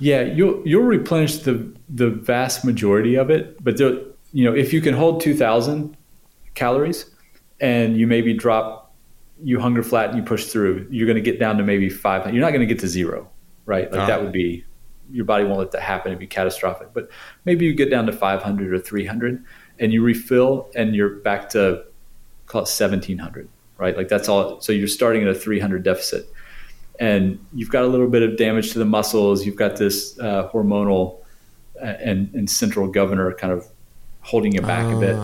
Yeah, 0.00 0.22
you'll 0.22 0.66
you'll 0.66 0.82
replenish 0.82 1.38
the 1.38 1.70
the 1.88 2.10
vast 2.10 2.64
majority 2.64 3.16
of 3.16 3.30
it, 3.30 3.62
but 3.62 3.78
you 3.78 4.44
know 4.44 4.54
if 4.54 4.72
you 4.72 4.80
can 4.80 4.94
hold 4.94 5.20
two 5.20 5.36
thousand 5.36 5.96
calories 6.54 7.10
and 7.60 7.96
you 7.96 8.06
maybe 8.06 8.32
drop 8.34 8.94
you 9.42 9.60
hunger 9.60 9.82
flat 9.82 10.10
and 10.10 10.18
you 10.18 10.24
push 10.24 10.46
through, 10.46 10.86
you're 10.90 11.06
going 11.06 11.22
to 11.22 11.30
get 11.30 11.38
down 11.38 11.58
to 11.58 11.64
maybe 11.64 11.88
five. 11.90 12.32
You're 12.32 12.44
not 12.44 12.50
going 12.50 12.66
to 12.66 12.66
get 12.66 12.80
to 12.80 12.88
zero, 12.88 13.28
right? 13.66 13.90
Like 13.92 14.06
that 14.06 14.22
would 14.22 14.32
be 14.32 14.64
your 15.10 15.24
body 15.24 15.44
won't 15.44 15.58
let 15.58 15.70
that 15.72 15.82
happen. 15.82 16.12
It'd 16.12 16.18
be 16.18 16.26
catastrophic. 16.26 16.88
But 16.92 17.08
maybe 17.44 17.64
you 17.64 17.74
get 17.74 17.90
down 17.90 18.06
to 18.06 18.12
500 18.12 18.72
or 18.72 18.78
300 18.78 19.44
and 19.78 19.92
you 19.92 20.02
refill 20.02 20.70
and 20.74 20.94
you're 20.94 21.16
back 21.16 21.48
to 21.50 21.84
call 22.46 22.60
it 22.60 22.70
1700, 22.70 23.48
right? 23.78 23.96
Like 23.96 24.08
that's 24.08 24.28
all. 24.28 24.60
So 24.60 24.72
you're 24.72 24.88
starting 24.88 25.22
at 25.22 25.28
a 25.28 25.34
300 25.34 25.82
deficit 25.82 26.28
and 27.00 27.44
you've 27.52 27.70
got 27.70 27.84
a 27.84 27.88
little 27.88 28.08
bit 28.08 28.22
of 28.22 28.36
damage 28.36 28.72
to 28.72 28.78
the 28.78 28.84
muscles. 28.84 29.44
You've 29.44 29.56
got 29.56 29.76
this 29.76 30.18
uh, 30.18 30.48
hormonal 30.52 31.18
uh, 31.80 31.86
and, 31.86 32.32
and 32.34 32.48
central 32.48 32.86
governor 32.88 33.32
kind 33.34 33.52
of 33.52 33.66
holding 34.20 34.52
you 34.52 34.60
back 34.60 34.92
a 34.92 34.98
bit. 34.98 35.18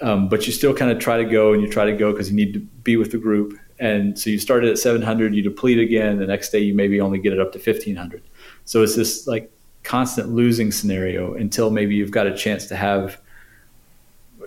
Um, 0.00 0.28
but 0.28 0.46
you 0.46 0.52
still 0.52 0.74
kind 0.74 0.90
of 0.90 0.98
try 0.98 1.16
to 1.18 1.24
go 1.24 1.52
and 1.52 1.62
you 1.62 1.68
try 1.68 1.84
to 1.84 1.96
go 1.96 2.12
because 2.12 2.30
you 2.30 2.36
need 2.36 2.52
to 2.54 2.60
be 2.60 2.96
with 2.96 3.12
the 3.12 3.18
group. 3.18 3.58
And 3.78 4.18
so 4.18 4.30
you 4.30 4.38
started 4.38 4.70
at 4.70 4.78
700, 4.78 5.34
you 5.34 5.42
deplete 5.42 5.78
again. 5.78 6.18
The 6.18 6.26
next 6.26 6.50
day, 6.50 6.60
you 6.60 6.74
maybe 6.74 7.00
only 7.00 7.18
get 7.18 7.32
it 7.32 7.40
up 7.40 7.52
to 7.52 7.58
1500. 7.58 8.22
So 8.64 8.82
it's 8.82 8.96
this 8.96 9.26
like 9.26 9.50
constant 9.82 10.30
losing 10.30 10.72
scenario 10.72 11.34
until 11.34 11.70
maybe 11.70 11.94
you've 11.94 12.10
got 12.10 12.26
a 12.26 12.36
chance 12.36 12.66
to 12.66 12.76
have, 12.76 13.20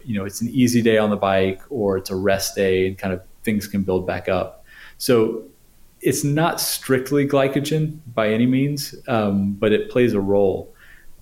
you 0.03 0.17
know, 0.17 0.25
it's 0.25 0.41
an 0.41 0.49
easy 0.49 0.81
day 0.81 0.97
on 0.97 1.09
the 1.09 1.15
bike 1.15 1.61
or 1.69 1.97
it's 1.97 2.09
a 2.09 2.15
rest 2.15 2.55
day 2.55 2.87
and 2.87 2.97
kind 2.97 3.13
of 3.13 3.21
things 3.43 3.67
can 3.67 3.83
build 3.83 4.07
back 4.07 4.27
up. 4.27 4.65
So 4.97 5.43
it's 6.01 6.23
not 6.23 6.59
strictly 6.59 7.27
glycogen 7.27 7.99
by 8.13 8.29
any 8.29 8.45
means, 8.45 8.95
um, 9.07 9.53
but 9.53 9.71
it 9.71 9.89
plays 9.89 10.13
a 10.13 10.19
role. 10.19 10.73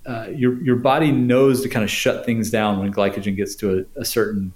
Uh, 0.06 0.28
your 0.28 0.62
your 0.62 0.76
body 0.76 1.10
knows 1.10 1.62
to 1.62 1.68
kind 1.68 1.82
of 1.82 1.90
shut 1.90 2.24
things 2.24 2.50
down 2.50 2.78
when 2.78 2.92
glycogen 2.92 3.36
gets 3.36 3.56
to 3.56 3.86
a, 3.96 4.00
a 4.00 4.04
certain 4.04 4.52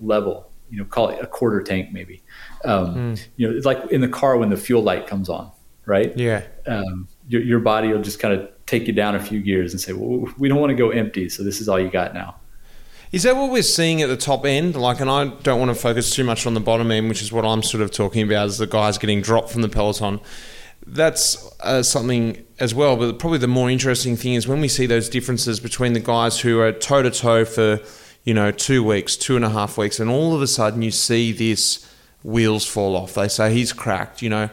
level. 0.00 0.50
You 0.70 0.78
know, 0.78 0.84
call 0.86 1.10
it 1.10 1.18
a 1.22 1.26
quarter 1.26 1.62
tank 1.62 1.92
maybe. 1.92 2.22
Um, 2.64 3.14
You 3.36 3.48
know, 3.48 3.56
it's 3.56 3.66
like 3.66 3.84
in 3.90 4.00
the 4.00 4.08
car 4.08 4.36
when 4.38 4.48
the 4.48 4.56
fuel 4.56 4.82
light 4.82 5.06
comes 5.06 5.28
on, 5.28 5.50
right? 5.84 6.16
Yeah. 6.16 6.42
Um, 6.66 7.06
your 7.28 7.42
your 7.42 7.60
body 7.60 7.92
will 7.92 8.02
just 8.02 8.18
kind 8.18 8.34
of 8.34 8.48
take 8.66 8.86
you 8.86 8.92
down 8.92 9.14
a 9.14 9.20
few 9.20 9.40
gears 9.40 9.72
and 9.72 9.80
say, 9.80 9.92
"Well, 9.92 10.32
we 10.38 10.48
don't 10.48 10.60
want 10.60 10.70
to 10.70 10.76
go 10.76 10.90
empty, 10.90 11.28
so 11.28 11.42
this 11.42 11.60
is 11.60 11.68
all 11.68 11.80
you 11.80 11.90
got 11.90 12.14
now." 12.14 12.36
Is 13.12 13.22
that 13.22 13.36
what 13.36 13.52
we're 13.52 13.62
seeing 13.62 14.02
at 14.02 14.08
the 14.08 14.16
top 14.16 14.44
end? 14.44 14.74
Like, 14.74 14.98
and 14.98 15.08
I 15.08 15.26
don't 15.26 15.60
want 15.60 15.70
to 15.70 15.76
focus 15.76 16.12
too 16.12 16.24
much 16.24 16.48
on 16.48 16.54
the 16.54 16.60
bottom 16.60 16.90
end, 16.90 17.08
which 17.08 17.22
is 17.22 17.32
what 17.32 17.44
I'm 17.44 17.62
sort 17.62 17.80
of 17.80 17.92
talking 17.92 18.22
about, 18.22 18.46
as 18.46 18.58
the 18.58 18.66
guys 18.66 18.98
getting 18.98 19.20
dropped 19.20 19.50
from 19.50 19.62
the 19.62 19.68
peloton. 19.68 20.18
That's 20.84 21.48
uh, 21.60 21.84
something 21.84 22.44
as 22.58 22.74
well. 22.74 22.96
But 22.96 23.20
probably 23.20 23.38
the 23.38 23.46
more 23.46 23.70
interesting 23.70 24.16
thing 24.16 24.34
is 24.34 24.48
when 24.48 24.60
we 24.60 24.66
see 24.66 24.86
those 24.86 25.08
differences 25.08 25.60
between 25.60 25.92
the 25.92 26.00
guys 26.00 26.40
who 26.40 26.58
are 26.58 26.72
toe 26.72 27.02
to 27.02 27.10
toe 27.12 27.44
for, 27.44 27.78
you 28.24 28.34
know, 28.34 28.50
two 28.50 28.82
weeks, 28.82 29.16
two 29.16 29.36
and 29.36 29.44
a 29.44 29.50
half 29.50 29.78
weeks, 29.78 30.00
and 30.00 30.10
all 30.10 30.34
of 30.34 30.42
a 30.42 30.48
sudden 30.48 30.82
you 30.82 30.90
see 30.90 31.30
this 31.30 31.88
wheels 32.24 32.66
fall 32.66 32.96
off. 32.96 33.14
They 33.14 33.28
say 33.28 33.54
he's 33.54 33.72
cracked. 33.72 34.22
You 34.22 34.30
know, 34.30 34.50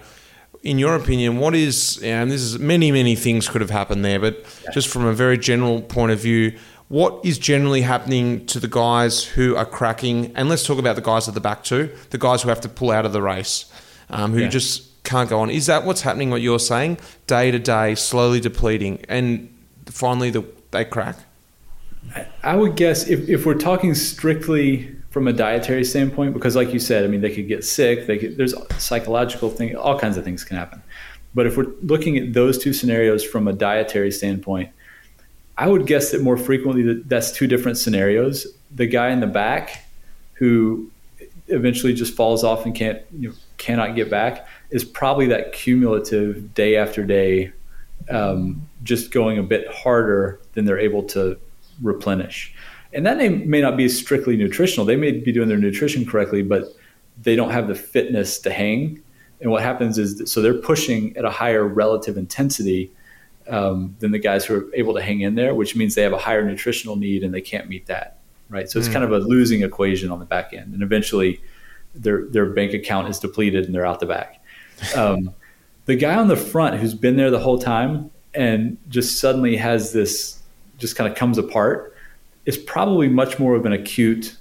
in 0.63 0.77
your 0.79 0.95
opinion, 0.95 1.37
what 1.37 1.55
is? 1.55 1.99
And 2.03 2.29
this 2.31 2.41
is 2.41 2.59
many, 2.59 2.91
many 2.91 3.15
things 3.15 3.49
could 3.49 3.61
have 3.61 3.69
happened 3.71 4.05
there, 4.05 4.19
but 4.19 4.43
just 4.73 4.87
from 4.87 5.05
a 5.05 5.13
very 5.13 5.37
general 5.37 5.81
point 5.81 6.11
of 6.11 6.19
view, 6.19 6.53
what 6.87 7.23
is 7.25 7.37
generally 7.39 7.81
happening 7.81 8.45
to 8.47 8.59
the 8.59 8.67
guys 8.67 9.23
who 9.23 9.55
are 9.55 9.65
cracking? 9.65 10.35
And 10.35 10.49
let's 10.49 10.65
talk 10.65 10.77
about 10.77 10.95
the 10.95 11.01
guys 11.01 11.27
at 11.27 11.33
the 11.33 11.39
back 11.41 11.63
too, 11.63 11.89
the 12.09 12.17
guys 12.17 12.43
who 12.43 12.49
have 12.49 12.61
to 12.61 12.69
pull 12.69 12.91
out 12.91 13.05
of 13.05 13.13
the 13.13 13.21
race, 13.21 13.65
um, 14.09 14.33
who 14.33 14.41
Yeah. 14.41 14.49
just 14.49 15.03
can't 15.03 15.29
go 15.29 15.39
on. 15.39 15.49
Is 15.49 15.65
that 15.65 15.83
what's 15.85 16.01
happening? 16.01 16.29
What 16.29 16.41
you're 16.41 16.59
saying, 16.59 16.97
day 17.27 17.49
to 17.49 17.59
day, 17.59 17.95
slowly 17.95 18.39
depleting, 18.39 19.03
and 19.09 19.49
finally 19.87 20.29
the, 20.29 20.43
they 20.71 20.85
crack. 20.85 21.17
I 22.43 22.55
would 22.55 22.75
guess 22.75 23.07
if, 23.07 23.29
if 23.29 23.45
we're 23.45 23.53
talking 23.55 23.93
strictly 23.95 24.95
from 25.11 25.27
a 25.27 25.33
dietary 25.33 25.83
standpoint, 25.83 26.33
because 26.33 26.55
like 26.55 26.73
you 26.73 26.79
said, 26.79 27.03
I 27.03 27.07
mean, 27.07 27.21
they 27.21 27.33
could 27.35 27.47
get 27.47 27.63
sick. 27.63 28.07
They 28.07 28.17
could, 28.17 28.37
there's 28.37 28.55
psychological 28.77 29.49
thing, 29.49 29.75
all 29.75 29.99
kinds 29.99 30.17
of 30.17 30.23
things 30.23 30.43
can 30.43 30.57
happen. 30.57 30.81
But 31.35 31.45
if 31.45 31.57
we're 31.57 31.71
looking 31.83 32.17
at 32.17 32.33
those 32.33 32.57
two 32.57 32.73
scenarios 32.73 33.23
from 33.23 33.47
a 33.47 33.53
dietary 33.53 34.11
standpoint, 34.11 34.71
I 35.57 35.67
would 35.67 35.85
guess 35.85 36.11
that 36.11 36.21
more 36.21 36.37
frequently 36.37 36.81
that 36.83 37.09
that's 37.09 37.31
two 37.31 37.45
different 37.45 37.77
scenarios. 37.77 38.47
The 38.73 38.87
guy 38.87 39.09
in 39.09 39.19
the 39.19 39.27
back 39.27 39.85
who 40.33 40.89
eventually 41.47 41.93
just 41.93 42.15
falls 42.15 42.43
off 42.43 42.65
and 42.65 42.73
can't 42.73 43.01
you 43.17 43.29
know, 43.29 43.35
cannot 43.57 43.95
get 43.95 44.09
back 44.09 44.47
is 44.69 44.85
probably 44.85 45.27
that 45.27 45.51
cumulative 45.51 46.53
day 46.53 46.77
after 46.77 47.05
day, 47.05 47.51
um, 48.09 48.67
just 48.83 49.11
going 49.11 49.37
a 49.37 49.43
bit 49.43 49.67
harder 49.67 50.39
than 50.53 50.63
they're 50.65 50.79
able 50.79 51.03
to 51.03 51.37
replenish. 51.81 52.55
And 52.93 53.05
that 53.05 53.17
may, 53.17 53.29
may 53.29 53.61
not 53.61 53.77
be 53.77 53.87
strictly 53.87 54.35
nutritional. 54.35 54.85
They 54.85 54.95
may 54.95 55.11
be 55.11 55.31
doing 55.31 55.47
their 55.47 55.57
nutrition 55.57 56.05
correctly, 56.05 56.41
but 56.41 56.65
they 57.21 57.35
don't 57.35 57.51
have 57.51 57.67
the 57.67 57.75
fitness 57.75 58.39
to 58.39 58.51
hang. 58.51 59.01
And 59.39 59.49
what 59.49 59.63
happens 59.63 59.97
is, 59.97 60.17
that, 60.17 60.27
so 60.27 60.41
they're 60.41 60.53
pushing 60.53 61.15
at 61.17 61.25
a 61.25 61.29
higher 61.29 61.65
relative 61.65 62.17
intensity 62.17 62.91
um, 63.47 63.95
than 63.99 64.11
the 64.11 64.19
guys 64.19 64.45
who 64.45 64.55
are 64.55 64.75
able 64.75 64.93
to 64.93 65.01
hang 65.01 65.21
in 65.21 65.35
there, 65.35 65.55
which 65.55 65.75
means 65.75 65.95
they 65.95 66.03
have 66.03 66.13
a 66.13 66.17
higher 66.17 66.43
nutritional 66.43 66.95
need 66.95 67.23
and 67.23 67.33
they 67.33 67.41
can't 67.41 67.67
meet 67.67 67.87
that. 67.87 68.17
Right. 68.49 68.69
So 68.69 68.79
it's 68.79 68.89
kind 68.89 69.05
of 69.05 69.13
a 69.13 69.19
losing 69.19 69.63
equation 69.63 70.11
on 70.11 70.19
the 70.19 70.25
back 70.25 70.53
end. 70.53 70.73
And 70.73 70.83
eventually 70.83 71.41
their, 71.95 72.25
their 72.25 72.47
bank 72.47 72.73
account 72.73 73.07
is 73.07 73.17
depleted 73.17 73.65
and 73.65 73.73
they're 73.73 73.85
out 73.85 74.01
the 74.01 74.05
back. 74.05 74.43
Um, 74.95 75.33
the 75.85 75.95
guy 75.95 76.15
on 76.15 76.27
the 76.27 76.35
front 76.35 76.75
who's 76.77 76.93
been 76.93 77.15
there 77.15 77.31
the 77.31 77.39
whole 77.39 77.59
time 77.59 78.11
and 78.33 78.77
just 78.89 79.19
suddenly 79.19 79.55
has 79.55 79.93
this, 79.93 80.41
just 80.77 80.97
kind 80.97 81.09
of 81.09 81.17
comes 81.17 81.37
apart, 81.37 81.90
is 82.45 82.57
probably 82.57 83.07
much 83.07 83.39
more 83.39 83.55
of 83.55 83.65
an 83.65 83.73
acute 83.73 84.37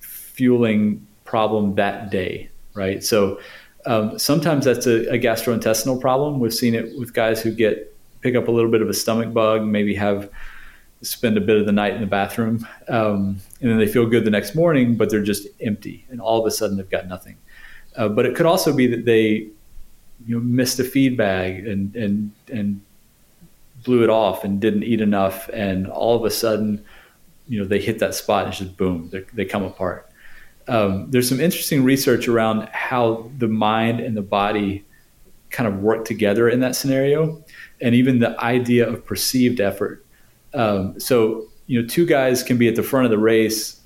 fueling 0.00 1.06
problem 1.24 1.74
that 1.76 2.10
day. 2.10 2.50
Right. 2.74 3.02
So 3.02 3.40
um, 3.86 4.18
sometimes 4.18 4.64
that's 4.64 4.86
a, 4.86 5.14
a 5.14 5.18
gastrointestinal 5.18 6.00
problem. 6.00 6.40
We've 6.40 6.52
seen 6.52 6.74
it 6.74 6.98
with 6.98 7.14
guys 7.14 7.40
who 7.40 7.52
get 7.52 7.94
pick 8.20 8.34
up 8.34 8.48
a 8.48 8.50
little 8.50 8.70
bit 8.70 8.82
of 8.82 8.88
a 8.88 8.94
stomach 8.94 9.32
bug, 9.32 9.62
maybe 9.64 9.94
have 9.94 10.28
spend 11.02 11.36
a 11.36 11.40
bit 11.40 11.56
of 11.56 11.66
the 11.66 11.72
night 11.72 11.94
in 11.94 12.00
the 12.00 12.06
bathroom, 12.06 12.66
um, 12.88 13.38
and 13.60 13.70
then 13.70 13.78
they 13.78 13.86
feel 13.86 14.06
good 14.06 14.24
the 14.24 14.30
next 14.30 14.54
morning, 14.54 14.96
but 14.96 15.10
they're 15.10 15.22
just 15.22 15.46
empty, 15.60 16.04
and 16.10 16.20
all 16.20 16.40
of 16.40 16.46
a 16.46 16.50
sudden 16.50 16.76
they've 16.76 16.90
got 16.90 17.06
nothing. 17.06 17.36
Uh, 17.96 18.08
but 18.08 18.26
it 18.26 18.34
could 18.34 18.46
also 18.46 18.74
be 18.74 18.86
that 18.86 19.04
they, 19.04 19.48
you 20.26 20.34
know, 20.34 20.40
missed 20.40 20.80
a 20.80 20.84
feed 20.84 21.16
bag 21.16 21.66
and 21.66 21.94
and 21.94 22.32
and 22.52 22.80
blew 23.84 24.02
it 24.02 24.10
off 24.10 24.42
and 24.42 24.60
didn't 24.60 24.82
eat 24.82 25.00
enough, 25.00 25.48
and 25.52 25.86
all 25.86 26.16
of 26.16 26.24
a 26.24 26.30
sudden, 26.30 26.84
you 27.48 27.60
know, 27.60 27.66
they 27.66 27.80
hit 27.80 27.98
that 28.00 28.14
spot 28.14 28.44
and 28.44 28.48
it's 28.50 28.58
just 28.58 28.76
boom, 28.76 29.10
they 29.32 29.44
come 29.44 29.62
apart. 29.62 30.10
Um, 30.68 31.10
there's 31.10 31.28
some 31.28 31.40
interesting 31.40 31.84
research 31.84 32.26
around 32.26 32.68
how 32.72 33.30
the 33.38 33.48
mind 33.48 34.00
and 34.00 34.16
the 34.16 34.22
body 34.22 34.84
kind 35.50 35.68
of 35.68 35.78
work 35.78 36.04
together 36.04 36.48
in 36.48 36.60
that 36.60 36.74
scenario, 36.74 37.42
and 37.80 37.94
even 37.94 38.18
the 38.18 38.38
idea 38.40 38.88
of 38.88 39.04
perceived 39.06 39.60
effort. 39.60 40.04
Um, 40.54 40.98
so, 40.98 41.46
you 41.66 41.80
know, 41.80 41.86
two 41.86 42.04
guys 42.04 42.42
can 42.42 42.58
be 42.58 42.66
at 42.66 42.74
the 42.74 42.82
front 42.82 43.04
of 43.04 43.10
the 43.10 43.18
race, 43.18 43.80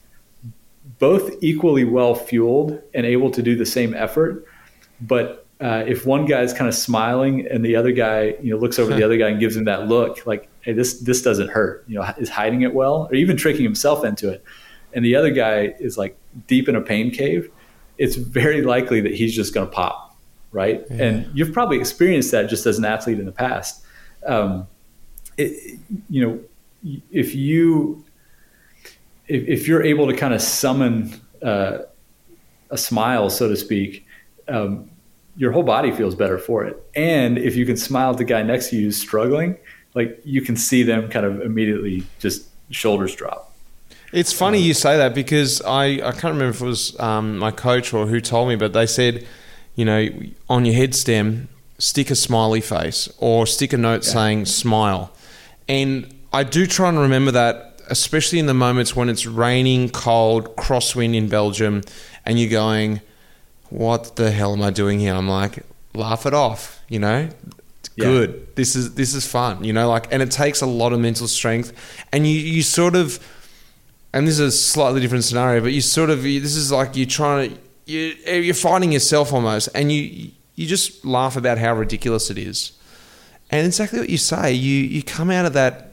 both 0.99 1.31
equally 1.43 1.85
well 1.85 2.15
fueled 2.15 2.81
and 2.95 3.05
able 3.05 3.31
to 3.31 3.43
do 3.43 3.57
the 3.57 3.67
same 3.67 3.95
effort. 3.95 4.47
But 5.03 5.47
uh, 5.61 5.85
if 5.87 6.07
one 6.07 6.25
guy 6.25 6.41
is 6.41 6.53
kind 6.55 6.69
of 6.69 6.75
smiling 6.75 7.47
and 7.47 7.65
the 7.65 7.77
other 7.77 7.93
guy, 7.93 8.35
you 8.41 8.51
know, 8.51 8.57
looks 8.57 8.79
over 8.79 8.95
the 8.95 9.03
other 9.03 9.19
guy 9.19 9.29
and 9.29 9.39
gives 9.39 9.57
him 9.57 9.65
that 9.65 9.89
look, 9.89 10.27
like, 10.27 10.49
"Hey, 10.63 10.73
this 10.73 11.01
this 11.01 11.23
doesn't 11.23 11.49
hurt," 11.49 11.85
you 11.87 11.97
know, 11.97 12.03
is 12.19 12.31
hiding 12.31 12.63
it 12.63 12.75
well, 12.75 13.09
or 13.11 13.15
even 13.15 13.37
tricking 13.37 13.65
himself 13.65 14.05
into 14.05 14.31
it, 14.31 14.43
and 14.95 15.05
the 15.05 15.15
other 15.15 15.31
guy 15.31 15.75
is 15.79 15.99
like 15.99 16.17
deep 16.47 16.69
in 16.69 16.77
a 16.77 16.81
pain 16.81 17.11
cave, 17.11 17.51
it's 17.99 18.17
very 18.17 18.63
likely 18.63 19.01
that 19.03 19.15
he's 19.15 19.35
just 19.35 19.53
going 19.53 19.67
to 19.67 19.73
pop, 19.73 20.17
right? 20.53 20.85
And 20.91 21.31
you've 21.35 21.53
probably 21.53 21.79
experienced 21.79 22.31
that 22.31 22.49
just 22.49 22.65
as 22.67 22.79
an 22.79 22.85
athlete 22.85 23.19
in 23.19 23.27
the 23.27 23.33
past. 23.33 23.85
Um, 24.27 24.67
it, 25.37 25.79
you 26.09 26.27
know, 26.27 26.41
if 27.11 27.35
you 27.35 28.05
if, 29.29 29.47
if 29.47 29.69
you're 29.69 29.83
able 29.83 30.07
to 30.07 30.17
kind 30.17 30.35
of 30.35 30.41
summon 30.41 31.21
uh, 31.43 31.79
a 32.71 32.79
smile, 32.79 33.31
so 33.31 33.49
to 33.49 33.57
speak, 33.57 34.07
um, 34.49 34.90
your 35.41 35.53
whole 35.53 35.63
body 35.63 35.91
feels 35.91 36.15
better 36.15 36.39
for 36.39 36.65
it. 36.67 36.77
And 36.95 37.39
if 37.39 37.57
you 37.57 37.65
can 37.65 37.79
smile 37.79 38.11
at 38.11 38.19
the 38.19 38.25
guy 38.25 38.43
next 38.43 38.69
to 38.69 38.77
you 38.77 38.83
who's 38.83 39.01
struggling, 39.01 39.57
like 39.95 40.21
you 40.23 40.43
can 40.43 40.55
see 40.55 40.83
them 40.83 41.09
kind 41.09 41.25
of 41.25 41.41
immediately 41.41 42.05
just 42.19 42.47
shoulders 42.71 43.15
drop. 43.17 43.51
It's 44.13 44.35
funny 44.35 44.59
you 44.59 44.75
say 44.75 44.99
that 44.99 45.15
because 45.15 45.63
I, 45.63 45.85
I 45.85 46.13
can't 46.13 46.35
remember 46.35 46.51
if 46.51 46.61
it 46.61 46.67
was 46.67 47.01
um, 47.01 47.39
my 47.39 47.51
coach 47.53 47.95
or 47.95 48.07
who 48.07 48.21
told 48.21 48.51
me, 48.51 48.57
but 48.57 48.75
they 48.75 48.85
said, 48.85 49.27
you 49.77 49.87
know, 49.87 50.11
on 50.51 50.67
your 50.67 50.75
head 50.75 50.95
stem, 50.95 51.49
stick 51.79 52.11
a 52.11 52.17
smiley 52.17 52.61
face 52.61 53.09
or 53.17 53.47
stick 53.47 53.73
a 53.73 53.79
note 53.79 54.05
saying 54.05 54.45
smile. 54.45 55.11
And 55.71 56.15
I 56.35 56.45
do 56.45 56.67
try 56.67 56.91
and 56.91 56.99
remember 56.99 57.31
that 57.31 57.81
especially 57.89 58.39
in 58.39 58.47
the 58.47 58.55
moments 58.55 58.95
when 58.95 59.09
it's 59.09 59.25
raining, 59.25 59.89
cold, 59.89 60.55
crosswind 60.57 61.15
in 61.15 61.29
Belgium, 61.29 61.83
and 62.25 62.39
you're 62.39 62.51
going, 62.51 63.01
"What 63.71 64.17
the 64.17 64.31
hell 64.31 64.53
am 64.53 64.63
I 64.63 64.71
doing 64.71 65.01
here?" 65.01 65.15
I'm 65.15 65.29
like, 65.29 65.65
laugh 65.95 66.27
it 66.27 66.35
off, 66.35 66.83
you 66.89 66.99
know. 66.99 67.29
Yeah. 67.97 68.05
good. 68.05 68.57
This 68.57 68.77
is 68.77 68.95
this 68.95 69.15
is 69.15 69.27
fun, 69.27 69.65
you 69.65 69.73
know. 69.73 69.89
Like, 69.89 70.13
and 70.13 70.23
it 70.23 70.31
takes 70.31 70.61
a 70.61 70.67
lot 70.67 70.93
of 70.93 71.01
mental 71.01 71.29
strength, 71.29 71.73
and 72.13 72.27
you 72.27 72.35
you 72.35 72.63
sort 72.63 72.95
of, 72.95 73.19
and 74.13 74.27
this 74.27 74.39
is 74.39 74.55
a 74.55 74.57
slightly 74.57 75.01
different 75.01 75.25
scenario, 75.25 75.61
but 75.61 75.73
you 75.73 75.81
sort 75.81 76.11
of 76.11 76.25
you, 76.25 76.41
this 76.41 76.57
is 76.57 76.71
like 76.71 76.97
you're 76.97 77.07
trying 77.07 77.51
to 77.51 77.59
you 77.87 78.15
you're 78.27 78.55
fighting 78.55 78.93
yourself 78.93 79.33
almost, 79.33 79.69
and 79.75 79.91
you 79.93 80.31
you 80.55 80.67
just 80.67 81.05
laugh 81.05 81.37
about 81.37 81.59
how 81.59 81.75
ridiculous 81.75 82.31
it 82.31 82.39
is. 82.39 82.73
And 83.51 83.67
exactly 83.67 83.99
what 83.99 84.09
you 84.09 84.19
say, 84.19 84.53
you 84.53 84.85
you 84.85 85.03
come 85.03 85.31
out 85.31 85.45
of 85.45 85.53
that 85.55 85.93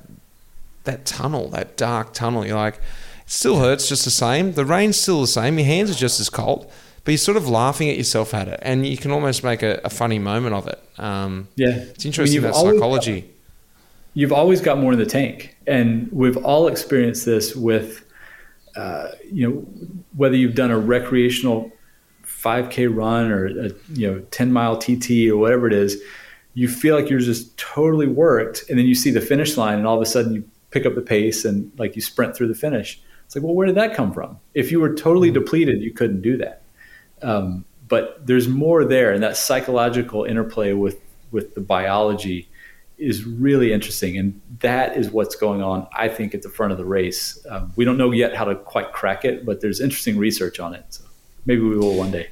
that 0.84 1.06
tunnel, 1.06 1.50
that 1.50 1.76
dark 1.78 2.14
tunnel. 2.14 2.46
You're 2.46 2.56
like, 2.56 2.76
it 2.76 2.82
still 3.26 3.60
hurts 3.60 3.90
just 3.90 4.06
the 4.06 4.12
same. 4.12 4.54
The 4.54 4.66
rain's 4.66 4.98
still 5.00 5.22
the 5.22 5.28
same. 5.28 5.58
Your 5.58 5.68
hands 5.68 5.90
are 5.90 5.96
just 5.96 6.20
as 6.20 6.30
cold, 6.30 6.72
but 7.08 7.14
you're 7.14 7.18
sort 7.20 7.38
of 7.38 7.48
laughing 7.48 7.88
at 7.90 7.96
yourself 7.96 8.34
at 8.34 8.50
it, 8.50 8.60
and 8.64 8.86
you 8.86 8.98
can 8.98 9.12
almost 9.12 9.42
make 9.42 9.64
a, 9.64 9.80
a 9.86 9.90
funny 9.90 10.20
moment 10.20 10.54
of 10.54 10.68
it. 10.68 10.78
Um, 11.00 11.48
Yeah, 11.56 11.70
it's 11.70 12.04
interesting 12.06 12.34
you've 12.36 12.44
that 12.44 12.54
always- 12.54 12.74
psychology. 12.76 13.30
you've 14.14 14.34
always 14.34 14.60
got 14.60 14.78
more 14.78 14.92
in 14.92 15.00
the 15.00 15.06
tank 15.06 15.56
and 15.68 16.10
we've 16.12 16.36
all 16.36 16.68
experienced 16.68 17.26
this 17.26 17.56
with 17.56 18.04
uh, 18.76 19.08
you 19.32 19.48
know 19.48 19.56
whether 20.18 20.36
you've 20.36 20.56
done 20.56 20.70
a 20.70 20.78
recreational 20.78 21.72
5k 22.26 22.94
run 22.94 23.32
or 23.32 23.46
a 23.46 23.70
you 23.94 24.06
know 24.12 24.20
10 24.32 24.52
mile 24.52 24.78
tt 24.78 25.30
or 25.30 25.38
whatever 25.38 25.66
it 25.68 25.74
is 25.74 26.02
you 26.56 26.68
feel 26.68 26.94
like 26.96 27.10
you're 27.10 27.20
just 27.20 27.58
totally 27.58 28.08
worked 28.08 28.66
and 28.70 28.78
then 28.78 28.86
you 28.86 28.96
see 28.96 29.12
the 29.12 29.22
finish 29.22 29.56
line 29.56 29.78
and 29.78 29.88
all 29.88 29.96
of 29.96 30.02
a 30.02 30.06
sudden 30.06 30.34
you 30.34 30.44
pick 30.72 30.86
up 30.86 30.94
the 30.96 31.02
pace 31.02 31.46
and 31.46 31.72
like 31.78 31.96
you 31.96 32.02
sprint 32.02 32.36
through 32.36 32.48
the 32.50 32.56
finish. 32.68 33.00
It's 33.26 33.36
like 33.36 33.44
well 33.46 33.54
where 33.54 33.68
did 33.68 33.76
that 33.76 33.94
come 33.96 34.12
from? 34.12 34.40
If 34.54 34.72
you 34.72 34.80
were 34.82 34.94
totally 34.94 35.32
depleted 35.32 35.82
you 35.82 35.92
couldn't 35.94 36.22
do 36.22 36.36
that 36.38 36.64
um, 37.22 37.66
but 37.88 38.26
there's 38.26 38.48
more 38.48 38.86
there 38.86 39.12
and 39.12 39.24
that 39.24 39.38
psychological 39.38 40.24
interplay 40.24 40.74
with 40.74 41.00
with 41.32 41.56
the 41.56 41.62
biology 41.62 42.48
is 42.98 43.26
really 43.26 43.72
interesting, 43.74 44.18
and 44.18 44.42
that 44.60 44.98
is 44.98 45.12
what's 45.12 45.36
going 45.36 45.62
on. 45.62 45.88
I 45.94 46.08
think 46.08 46.34
at 46.34 46.42
the 46.42 46.50
front 46.50 46.72
of 46.72 46.78
the 46.78 46.86
race. 46.86 47.38
Um, 47.50 47.72
we 47.76 47.86
don't 47.86 47.98
know 47.98 48.12
yet 48.12 48.36
how 48.36 48.46
to 48.46 48.56
quite 48.56 48.92
crack 48.92 49.24
it, 49.24 49.46
but 49.46 49.62
there's 49.62 49.80
interesting 49.80 50.18
research 50.18 50.60
on 50.60 50.74
it. 50.74 50.86
So 50.90 51.04
maybe 51.46 51.62
we 51.62 51.78
will 51.78 51.96
one 51.96 52.12
day. 52.12 52.30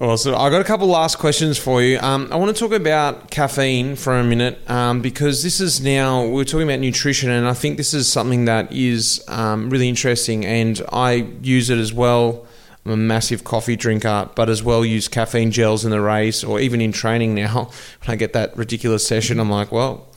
Awesome. 0.00 0.34
I've 0.36 0.52
got 0.52 0.60
a 0.60 0.64
couple 0.64 0.86
last 0.86 1.18
questions 1.18 1.58
for 1.58 1.82
you. 1.82 1.98
Um, 1.98 2.28
I 2.30 2.36
want 2.36 2.56
to 2.56 2.58
talk 2.58 2.72
about 2.72 3.32
caffeine 3.32 3.96
for 3.96 4.16
a 4.16 4.22
minute 4.22 4.58
um, 4.70 5.02
because 5.02 5.42
this 5.42 5.60
is 5.60 5.80
now, 5.80 6.24
we're 6.24 6.44
talking 6.44 6.68
about 6.68 6.78
nutrition, 6.78 7.30
and 7.30 7.48
I 7.48 7.52
think 7.52 7.76
this 7.78 7.92
is 7.92 8.10
something 8.10 8.44
that 8.44 8.72
is 8.72 9.24
um, 9.26 9.68
really 9.70 9.88
interesting, 9.88 10.46
and 10.46 10.80
I 10.92 11.26
use 11.42 11.68
it 11.68 11.78
as 11.78 11.92
well. 11.92 12.46
I'm 12.88 12.94
a 12.94 12.96
massive 12.96 13.44
coffee 13.44 13.76
drinker, 13.76 14.30
but 14.34 14.48
as 14.48 14.62
well 14.62 14.82
use 14.82 15.08
caffeine 15.08 15.50
gels 15.50 15.84
in 15.84 15.90
the 15.90 16.00
race 16.00 16.42
or 16.42 16.58
even 16.58 16.80
in 16.80 16.90
training 16.90 17.34
now. 17.34 17.70
When 18.00 18.14
I 18.14 18.16
get 18.16 18.32
that 18.32 18.56
ridiculous 18.56 19.06
session, 19.06 19.38
I'm 19.38 19.50
like, 19.50 19.70
well, 19.70 20.08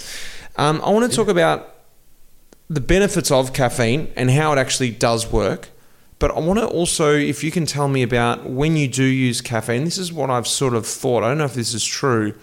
um, 0.55 0.81
I 0.81 0.89
want 0.91 1.09
to 1.09 1.13
talk 1.13 1.27
about 1.27 1.75
the 2.69 2.79
benefits 2.79 3.29
of 3.29 3.51
caffeine 3.51 4.13
and 4.15 4.31
how 4.31 4.53
it 4.53 4.57
actually 4.57 4.91
does 4.91 5.29
work. 5.29 5.67
But 6.17 6.31
I 6.31 6.39
want 6.39 6.59
to 6.59 6.67
also, 6.67 7.13
if 7.13 7.43
you 7.43 7.51
can 7.51 7.65
tell 7.65 7.89
me 7.89 8.03
about 8.03 8.49
when 8.49 8.77
you 8.77 8.87
do 8.87 9.03
use 9.03 9.41
caffeine, 9.41 9.83
this 9.83 9.97
is 9.97 10.13
what 10.13 10.29
I've 10.29 10.47
sort 10.47 10.73
of 10.73 10.87
thought. 10.87 11.23
I 11.23 11.29
don't 11.29 11.39
know 11.39 11.45
if 11.45 11.55
this 11.55 11.73
is 11.73 11.83
true. 11.83 12.35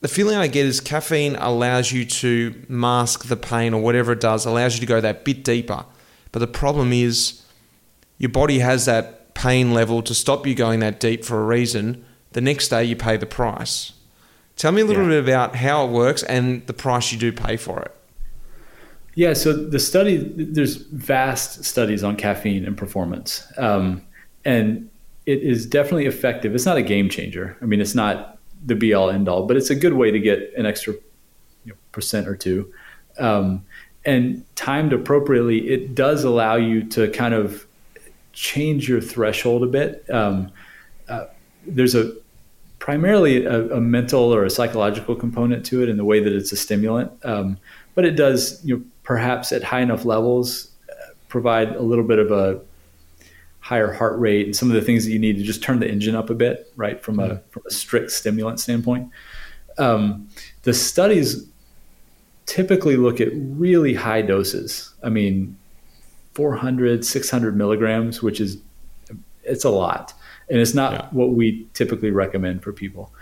The 0.00 0.08
feeling 0.08 0.36
I 0.36 0.46
get 0.46 0.64
is 0.64 0.80
caffeine 0.80 1.36
allows 1.36 1.92
you 1.92 2.06
to 2.06 2.54
mask 2.68 3.26
the 3.26 3.36
pain 3.36 3.74
or 3.74 3.82
whatever 3.82 4.12
it 4.12 4.20
does, 4.20 4.46
allows 4.46 4.76
you 4.76 4.80
to 4.80 4.86
go 4.86 5.02
that 5.02 5.26
bit 5.26 5.44
deeper. 5.44 5.84
But 6.32 6.38
the 6.38 6.46
problem 6.46 6.94
is 6.94 7.43
your 8.18 8.30
body 8.30 8.60
has 8.60 8.86
that 8.86 9.34
pain 9.34 9.72
level 9.74 10.02
to 10.02 10.14
stop 10.14 10.46
you 10.46 10.54
going 10.54 10.80
that 10.80 11.00
deep 11.00 11.24
for 11.24 11.40
a 11.40 11.44
reason. 11.44 12.04
The 12.32 12.40
next 12.40 12.68
day 12.68 12.84
you 12.84 12.96
pay 12.96 13.16
the 13.16 13.26
price. 13.26 13.92
Tell 14.56 14.72
me 14.72 14.82
a 14.82 14.84
little 14.84 15.02
Yeah. 15.04 15.20
bit 15.20 15.24
about 15.24 15.56
how 15.56 15.84
it 15.86 15.90
works 15.90 16.22
and 16.22 16.64
the 16.66 16.72
price 16.72 17.12
you 17.12 17.18
do 17.18 17.32
pay 17.32 17.56
for 17.56 17.80
it. 17.82 17.92
Yeah, 19.16 19.32
so 19.32 19.52
the 19.52 19.78
study, 19.78 20.16
there's 20.36 20.76
vast 20.76 21.64
studies 21.64 22.02
on 22.02 22.16
caffeine 22.16 22.64
and 22.64 22.76
performance. 22.76 23.44
Um, 23.56 24.02
and 24.44 24.88
it 25.26 25.40
is 25.42 25.66
definitely 25.66 26.06
effective. 26.06 26.54
It's 26.54 26.66
not 26.66 26.76
a 26.76 26.82
game 26.82 27.08
changer. 27.08 27.56
I 27.62 27.64
mean, 27.64 27.80
it's 27.80 27.94
not 27.94 28.38
the 28.66 28.74
be 28.74 28.92
all 28.94 29.10
end 29.10 29.28
all, 29.28 29.46
but 29.46 29.56
it's 29.56 29.70
a 29.70 29.74
good 29.74 29.92
way 29.94 30.10
to 30.10 30.18
get 30.18 30.52
an 30.56 30.66
extra 30.66 30.94
you 31.64 31.72
know, 31.72 31.74
percent 31.92 32.26
or 32.28 32.36
two. 32.36 32.72
Um, 33.18 33.64
and 34.04 34.44
timed 34.56 34.92
appropriately, 34.92 35.68
it 35.70 35.94
does 35.94 36.24
allow 36.24 36.56
you 36.56 36.82
to 36.90 37.08
kind 37.10 37.34
of 37.34 37.66
change 38.34 38.88
your 38.88 39.00
threshold 39.00 39.62
a 39.62 39.66
bit. 39.66 40.04
Um, 40.10 40.50
uh, 41.08 41.26
there's 41.66 41.94
a 41.94 42.12
primarily 42.78 43.46
a, 43.46 43.76
a 43.76 43.80
mental 43.80 44.34
or 44.34 44.44
a 44.44 44.50
psychological 44.50 45.14
component 45.16 45.64
to 45.66 45.82
it 45.82 45.88
in 45.88 45.96
the 45.96 46.04
way 46.04 46.20
that 46.20 46.32
it's 46.32 46.52
a 46.52 46.56
stimulant. 46.56 47.10
Um, 47.24 47.56
but 47.94 48.04
it 48.04 48.16
does, 48.16 48.62
you 48.64 48.76
know, 48.76 48.84
perhaps 49.02 49.52
at 49.52 49.62
high 49.62 49.80
enough 49.80 50.04
levels, 50.04 50.70
uh, 50.90 51.12
provide 51.28 51.74
a 51.76 51.82
little 51.82 52.04
bit 52.04 52.18
of 52.18 52.30
a 52.30 52.60
higher 53.60 53.90
heart 53.90 54.18
rate 54.18 54.44
and 54.44 54.54
some 54.54 54.68
of 54.68 54.74
the 54.74 54.82
things 54.82 55.06
that 55.06 55.12
you 55.12 55.18
need 55.18 55.38
to 55.38 55.42
just 55.42 55.62
turn 55.62 55.80
the 55.80 55.88
engine 55.88 56.14
up 56.14 56.28
a 56.28 56.34
bit, 56.34 56.70
right, 56.76 57.02
from 57.02 57.18
a 57.18 57.38
from 57.50 57.62
a 57.66 57.70
strict 57.70 58.10
stimulant 58.10 58.60
standpoint. 58.60 59.08
Um, 59.78 60.28
the 60.64 60.74
studies 60.74 61.48
typically 62.44 62.96
look 62.96 63.20
at 63.20 63.28
really 63.32 63.94
high 63.94 64.20
doses. 64.20 64.92
I 65.02 65.08
mean, 65.08 65.56
400, 66.34 67.04
600 67.04 67.56
milligrams, 67.56 68.22
which 68.22 68.40
is 68.40 68.58
it's 69.44 69.64
a 69.64 69.70
lot, 69.70 70.12
and 70.48 70.58
it's 70.58 70.74
not 70.74 70.92
Yeah. 70.92 71.08
what 71.12 71.30
we 71.30 71.66
typically 71.74 72.10
recommend 72.10 72.62
for 72.62 72.72
people. 72.72 73.12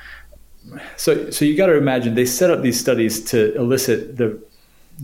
So, 0.96 1.30
so 1.30 1.44
you 1.44 1.56
got 1.56 1.66
to 1.66 1.76
imagine 1.76 2.14
they 2.14 2.24
set 2.24 2.50
up 2.50 2.62
these 2.62 2.78
studies 2.78 3.24
to 3.26 3.54
elicit 3.56 4.16
the 4.16 4.38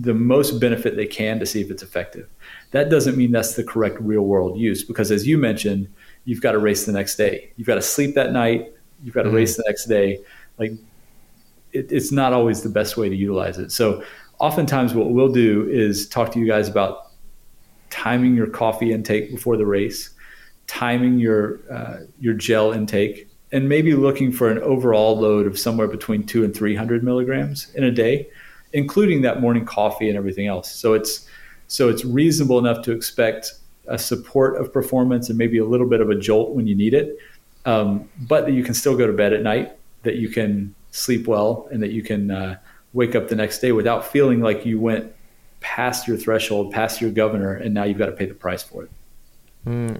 the 0.00 0.14
most 0.14 0.60
benefit 0.60 0.96
they 0.96 1.06
can 1.06 1.40
to 1.40 1.46
see 1.46 1.60
if 1.60 1.70
it's 1.70 1.82
effective. 1.82 2.28
That 2.70 2.90
doesn't 2.90 3.16
mean 3.16 3.32
that's 3.32 3.54
the 3.54 3.64
correct 3.64 3.96
real 4.00 4.22
world 4.22 4.58
use 4.58 4.84
because, 4.84 5.10
as 5.10 5.26
you 5.26 5.38
mentioned, 5.38 5.88
you've 6.24 6.42
got 6.42 6.52
to 6.52 6.58
race 6.58 6.84
the 6.84 6.92
next 6.92 7.16
day. 7.16 7.50
You've 7.56 7.66
got 7.66 7.76
to 7.76 7.82
sleep 7.82 8.14
that 8.14 8.32
night. 8.32 8.72
You've 9.02 9.14
got 9.14 9.22
to 9.22 9.28
mm-hmm. 9.28 9.36
race 9.36 9.56
the 9.56 9.64
next 9.66 9.86
day. 9.86 10.20
Like 10.58 10.72
it, 11.72 11.90
it's 11.90 12.12
not 12.12 12.32
always 12.32 12.62
the 12.62 12.68
best 12.68 12.96
way 12.96 13.08
to 13.08 13.16
utilize 13.16 13.58
it. 13.58 13.72
So, 13.72 14.04
oftentimes, 14.38 14.94
what 14.94 15.10
we'll 15.10 15.32
do 15.32 15.68
is 15.68 16.08
talk 16.08 16.30
to 16.32 16.38
you 16.38 16.46
guys 16.46 16.68
about 16.68 17.07
timing 17.90 18.34
your 18.34 18.46
coffee 18.46 18.92
intake 18.92 19.30
before 19.30 19.56
the 19.56 19.66
race, 19.66 20.10
timing 20.66 21.18
your 21.18 21.60
uh, 21.70 22.00
your 22.20 22.34
gel 22.34 22.72
intake, 22.72 23.28
and 23.52 23.68
maybe 23.68 23.94
looking 23.94 24.32
for 24.32 24.50
an 24.50 24.58
overall 24.58 25.18
load 25.18 25.46
of 25.46 25.58
somewhere 25.58 25.88
between 25.88 26.24
two 26.24 26.44
and 26.44 26.54
three 26.54 26.74
hundred 26.74 27.02
milligrams 27.02 27.72
in 27.74 27.84
a 27.84 27.90
day, 27.90 28.28
including 28.72 29.22
that 29.22 29.40
morning 29.40 29.64
coffee 29.64 30.08
and 30.08 30.16
everything 30.16 30.46
else. 30.46 30.70
So 30.70 30.94
it's 30.94 31.28
so 31.66 31.88
it's 31.88 32.04
reasonable 32.04 32.58
enough 32.58 32.82
to 32.84 32.92
expect 32.92 33.54
a 33.86 33.98
support 33.98 34.60
of 34.60 34.72
performance 34.72 35.28
and 35.28 35.38
maybe 35.38 35.58
a 35.58 35.64
little 35.64 35.88
bit 35.88 36.00
of 36.00 36.10
a 36.10 36.14
jolt 36.14 36.54
when 36.54 36.66
you 36.66 36.74
need 36.74 36.94
it, 36.94 37.16
um, 37.64 38.08
but 38.28 38.44
that 38.44 38.52
you 38.52 38.62
can 38.62 38.74
still 38.74 38.96
go 38.96 39.06
to 39.06 39.12
bed 39.12 39.32
at 39.32 39.42
night, 39.42 39.76
that 40.02 40.16
you 40.16 40.28
can 40.28 40.74
sleep 40.90 41.26
well, 41.26 41.68
and 41.70 41.82
that 41.82 41.90
you 41.90 42.02
can 42.02 42.30
uh, 42.30 42.58
wake 42.92 43.14
up 43.14 43.28
the 43.28 43.36
next 43.36 43.60
day 43.60 43.72
without 43.72 44.06
feeling 44.06 44.40
like 44.40 44.66
you 44.66 44.78
went 44.78 45.12
past 45.60 46.06
your 46.08 46.16
threshold, 46.16 46.72
past 46.72 47.00
your 47.00 47.10
governor, 47.10 47.54
and 47.54 47.74
now 47.74 47.84
you've 47.84 47.98
got 47.98 48.06
to 48.06 48.12
pay 48.12 48.26
the 48.26 48.34
price 48.34 48.62
for 48.62 48.84
it. 48.84 48.90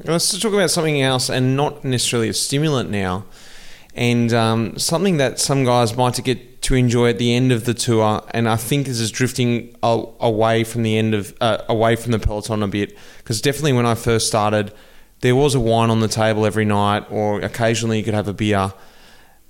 Let's 0.06 0.38
talk 0.38 0.54
about 0.54 0.70
something 0.70 1.02
else 1.02 1.28
and 1.28 1.56
not 1.56 1.84
necessarily 1.84 2.28
a 2.28 2.32
stimulant 2.32 2.90
now. 2.90 3.26
And 3.94 4.32
um, 4.32 4.78
something 4.78 5.16
that 5.16 5.40
some 5.40 5.64
guys 5.64 5.96
might 5.96 6.22
get 6.22 6.62
to 6.62 6.74
enjoy 6.74 7.10
at 7.10 7.18
the 7.18 7.34
end 7.34 7.50
of 7.50 7.64
the 7.64 7.74
tour, 7.74 8.22
and 8.30 8.48
I 8.48 8.56
think 8.56 8.86
this 8.86 9.00
is 9.00 9.10
drifting 9.10 9.74
away 9.82 10.64
from 10.64 10.84
the 10.84 10.96
end 10.96 11.14
of 11.14 11.34
uh, 11.40 11.62
away 11.68 11.96
from 11.96 12.12
the 12.12 12.18
peloton 12.18 12.62
a 12.62 12.68
bit, 12.68 12.96
because 13.18 13.40
definitely 13.40 13.72
when 13.72 13.86
I 13.86 13.94
first 13.94 14.28
started, 14.28 14.72
there 15.20 15.34
was 15.34 15.54
a 15.54 15.60
wine 15.60 15.90
on 15.90 16.00
the 16.00 16.08
table 16.08 16.46
every 16.46 16.64
night, 16.64 17.04
or 17.10 17.40
occasionally 17.40 17.98
you 17.98 18.04
could 18.04 18.14
have 18.14 18.28
a 18.28 18.32
beer. 18.32 18.72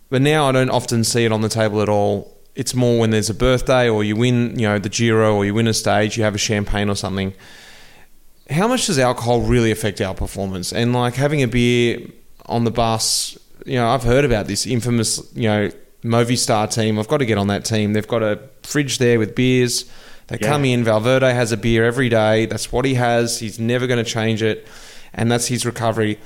But 0.08 0.22
now 0.22 0.48
I 0.48 0.52
don't 0.52 0.70
often 0.70 1.04
see 1.04 1.26
it 1.26 1.32
on 1.32 1.42
the 1.42 1.50
table 1.50 1.82
at 1.82 1.90
all. 1.90 2.37
It's 2.58 2.74
more 2.74 2.98
when 2.98 3.10
there's 3.10 3.30
a 3.30 3.34
birthday, 3.34 3.88
or 3.88 4.04
you 4.04 4.16
win, 4.16 4.58
you 4.58 4.66
know, 4.68 4.78
the 4.78 4.88
Giro, 4.90 5.34
or 5.34 5.44
you 5.46 5.54
win 5.54 5.66
a 5.66 5.72
stage, 5.74 6.18
you 6.18 6.24
have 6.24 6.34
a 6.34 6.38
champagne 6.38 6.90
or 6.90 6.96
something 6.96 7.32
how 8.50 8.66
much 8.66 8.86
does 8.86 8.98
alcohol 8.98 9.42
really 9.42 9.70
affect 9.70 10.00
our 10.00 10.14
performance? 10.14 10.72
And 10.72 10.92
like 10.92 11.14
having 11.14 11.42
a 11.42 11.48
beer 11.48 12.00
on 12.46 12.64
the 12.64 12.70
bus, 12.70 13.36
you 13.66 13.74
know, 13.74 13.88
I've 13.88 14.02
heard 14.02 14.24
about 14.24 14.46
this 14.46 14.66
infamous, 14.66 15.20
you 15.34 15.48
know, 15.48 15.70
Movistar 16.02 16.72
team. 16.72 16.98
I've 16.98 17.08
got 17.08 17.18
to 17.18 17.26
get 17.26 17.38
on 17.38 17.48
that 17.48 17.64
team. 17.64 17.92
They've 17.92 18.06
got 18.06 18.22
a 18.22 18.40
fridge 18.62 18.98
there 18.98 19.18
with 19.18 19.34
beers. 19.34 19.84
They 20.28 20.38
Yeah. 20.40 20.48
come 20.48 20.64
in. 20.64 20.84
Valverde 20.84 21.34
has 21.34 21.52
a 21.52 21.56
beer 21.56 21.84
every 21.84 22.08
day. 22.08 22.46
That's 22.46 22.72
what 22.72 22.84
he 22.84 22.94
has. 22.94 23.40
He's 23.40 23.58
never 23.58 23.86
going 23.86 24.02
to 24.02 24.10
change 24.10 24.42
it, 24.42 24.66
and 25.12 25.30
that's 25.30 25.48
his 25.48 25.66
recovery. 25.66 26.18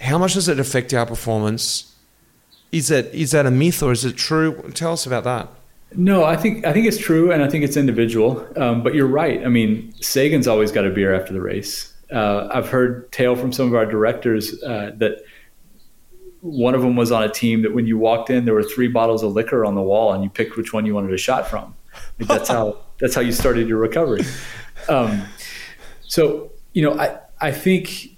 How 0.00 0.18
much 0.18 0.34
does 0.34 0.48
it 0.48 0.58
affect 0.58 0.94
our 0.94 1.06
performance? 1.06 1.92
Is 2.74 2.88
that 2.88 3.14
is 3.14 3.30
that 3.30 3.46
a 3.46 3.52
myth 3.52 3.84
or 3.84 3.92
is 3.92 4.04
it 4.04 4.16
true? 4.16 4.60
Tell 4.74 4.92
us 4.92 5.06
about 5.06 5.22
that. 5.24 5.48
No, 5.94 6.24
I 6.24 6.36
think 6.36 6.66
I 6.66 6.72
think 6.72 6.86
it's 6.86 6.98
true, 6.98 7.30
and 7.30 7.40
I 7.40 7.48
think 7.48 7.62
it's 7.62 7.76
individual. 7.76 8.44
Um, 8.56 8.82
but 8.82 8.94
you're 8.94 9.06
right. 9.06 9.44
I 9.44 9.48
mean, 9.48 9.94
Sagan's 10.00 10.48
always 10.48 10.72
got 10.72 10.84
a 10.84 10.90
beer 10.90 11.14
after 11.14 11.32
the 11.32 11.40
race. 11.40 11.94
Uh, 12.12 12.48
I've 12.52 12.68
heard 12.68 13.12
tale 13.12 13.36
from 13.36 13.52
some 13.52 13.68
of 13.68 13.74
our 13.74 13.86
directors 13.86 14.60
uh, 14.64 14.90
that 14.96 15.18
one 16.40 16.74
of 16.74 16.82
them 16.82 16.96
was 16.96 17.12
on 17.12 17.22
a 17.22 17.28
team 17.28 17.62
that 17.62 17.74
when 17.74 17.86
you 17.86 17.96
walked 17.96 18.28
in, 18.28 18.44
there 18.44 18.54
were 18.54 18.64
three 18.64 18.88
bottles 18.88 19.22
of 19.22 19.32
liquor 19.34 19.64
on 19.64 19.76
the 19.76 19.82
wall, 19.82 20.12
and 20.12 20.24
you 20.24 20.28
picked 20.28 20.56
which 20.56 20.72
one 20.72 20.84
you 20.84 20.94
wanted 20.94 21.14
a 21.14 21.16
shot 21.16 21.46
from. 21.46 21.76
Like 22.18 22.28
that's 22.28 22.48
how 22.48 22.78
that's 22.98 23.14
how 23.14 23.20
you 23.20 23.32
started 23.32 23.68
your 23.68 23.78
recovery. 23.78 24.24
Um, 24.88 25.22
so 26.02 26.50
you 26.72 26.82
know, 26.82 26.98
I 26.98 27.20
I 27.40 27.52
think 27.52 28.16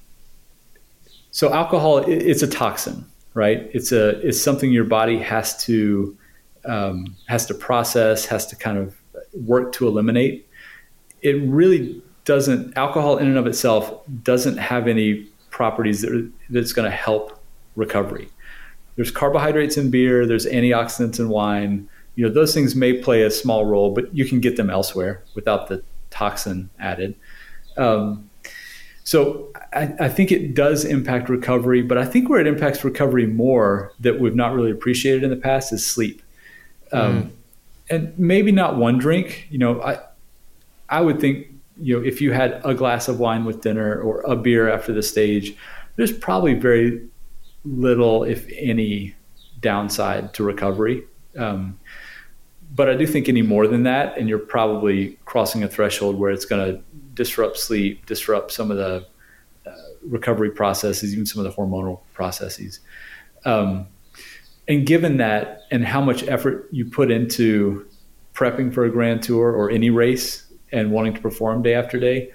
so. 1.30 1.52
Alcohol, 1.52 1.98
it, 1.98 2.22
it's 2.22 2.42
a 2.42 2.48
toxin, 2.48 3.04
right? 3.36 3.68
It's 3.74 3.92
a 3.92 4.18
it's 4.26 4.40
something 4.40 4.72
your 4.72 4.84
body 4.84 5.18
has 5.18 5.62
to 5.64 6.16
um, 6.64 7.14
has 7.28 7.44
to 7.46 7.54
process, 7.54 8.24
has 8.24 8.46
to 8.46 8.56
kind 8.56 8.78
of 8.78 8.96
work 9.34 9.72
to 9.74 9.86
eliminate. 9.86 10.48
It 11.20 11.36
really 11.46 12.02
doesn't. 12.24 12.76
Alcohol 12.76 13.18
in 13.18 13.28
and 13.28 13.36
of 13.36 13.46
itself 13.46 14.00
doesn't 14.22 14.56
have 14.56 14.88
any 14.88 15.28
properties 15.50 16.00
that 16.00 16.12
are, 16.12 16.28
that's 16.48 16.72
going 16.72 16.90
to 16.90 16.96
help 16.96 17.38
recovery. 17.76 18.28
There's 18.96 19.10
carbohydrates 19.10 19.76
in 19.76 19.90
beer. 19.90 20.26
There's 20.26 20.46
antioxidants 20.46 21.20
in 21.20 21.28
wine. 21.28 21.88
You 22.14 22.26
know 22.26 22.32
those 22.32 22.54
things 22.54 22.74
may 22.74 22.94
play 23.02 23.22
a 23.22 23.30
small 23.30 23.66
role, 23.66 23.92
but 23.92 24.12
you 24.16 24.24
can 24.24 24.40
get 24.40 24.56
them 24.56 24.70
elsewhere 24.70 25.22
without 25.34 25.68
the 25.68 25.82
toxin 26.08 26.70
added. 26.78 27.14
Um, 27.76 28.30
so 29.06 29.52
I, 29.72 29.94
I, 30.00 30.08
think 30.08 30.32
it 30.32 30.52
does 30.52 30.84
impact 30.84 31.28
recovery, 31.28 31.80
but 31.80 31.96
I 31.96 32.04
think 32.04 32.28
where 32.28 32.40
it 32.40 32.48
impacts 32.48 32.82
recovery 32.82 33.24
more 33.24 33.92
that 34.00 34.18
we've 34.18 34.34
not 34.34 34.52
really 34.52 34.72
appreciated 34.72 35.22
in 35.22 35.30
the 35.30 35.36
past 35.36 35.72
is 35.72 35.86
sleep. 35.86 36.22
Um, 36.90 37.22
mm. 37.22 37.30
And 37.88 38.18
maybe 38.18 38.50
not 38.50 38.76
one 38.76 38.98
drink. 38.98 39.46
You 39.48 39.58
know, 39.58 39.80
I 39.80 40.00
I 40.88 41.02
would 41.02 41.20
think 41.20 41.46
you 41.80 41.96
know 41.96 42.04
if 42.04 42.20
you 42.20 42.32
had 42.32 42.60
a 42.64 42.74
glass 42.74 43.06
of 43.06 43.20
wine 43.20 43.44
with 43.44 43.60
dinner 43.60 44.00
or 44.00 44.22
a 44.22 44.34
beer 44.34 44.68
after 44.68 44.92
the 44.92 45.04
stage, 45.04 45.56
there's 45.94 46.10
probably 46.10 46.54
very 46.54 47.00
little, 47.64 48.24
if 48.24 48.50
any, 48.58 49.14
downside 49.60 50.34
to 50.34 50.42
recovery. 50.42 51.04
Um, 51.38 51.78
but 52.74 52.88
I 52.88 52.96
do 52.96 53.06
think 53.06 53.28
any 53.28 53.42
more 53.42 53.68
than 53.68 53.84
that, 53.84 54.18
and 54.18 54.28
you're 54.28 54.40
probably 54.40 55.16
crossing 55.26 55.62
a 55.62 55.68
threshold 55.68 56.16
where 56.16 56.32
it's 56.32 56.44
going 56.44 56.74
to 56.74 56.82
disrupt 57.16 57.58
sleep, 57.58 58.06
disrupt 58.06 58.52
some 58.52 58.70
of 58.70 58.76
the 58.76 59.04
uh, 59.66 59.70
recovery 60.02 60.50
processes, 60.50 61.12
even 61.12 61.26
some 61.26 61.44
of 61.44 61.50
the 61.50 61.60
hormonal 61.60 62.00
processes. 62.14 62.78
Um, 63.44 63.88
and 64.68 64.86
given 64.86 65.16
that, 65.16 65.62
and 65.72 65.84
how 65.84 66.00
much 66.00 66.22
effort 66.28 66.68
you 66.70 66.84
put 66.84 67.10
into 67.10 67.86
prepping 68.34 68.72
for 68.72 68.84
a 68.84 68.90
grand 68.90 69.22
tour 69.22 69.50
or 69.50 69.70
any 69.70 69.90
race 69.90 70.46
and 70.70 70.92
wanting 70.92 71.14
to 71.14 71.20
perform 71.20 71.62
day 71.62 71.74
after 71.74 71.98
day, 71.98 72.30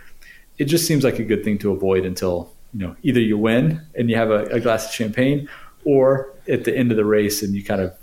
it 0.57 0.65
just 0.65 0.85
seems 0.85 1.05
like 1.05 1.19
a 1.19 1.23
good 1.23 1.43
thing 1.43 1.57
to 1.59 1.71
avoid 1.71 2.05
until 2.05 2.51
you 2.73 2.79
know 2.79 2.95
either 3.03 3.21
you 3.21 3.37
win 3.37 3.81
and 3.95 4.09
you 4.09 4.17
have 4.17 4.31
a, 4.31 4.43
a 4.45 4.59
glass 4.59 4.87
of 4.87 4.93
champagne, 4.93 5.47
or 5.85 6.33
at 6.47 6.65
the 6.65 6.75
end 6.75 6.91
of 6.91 6.97
the 6.97 7.05
race 7.05 7.41
and 7.41 7.55
you 7.55 7.63
kind 7.63 7.81
of 7.81 7.93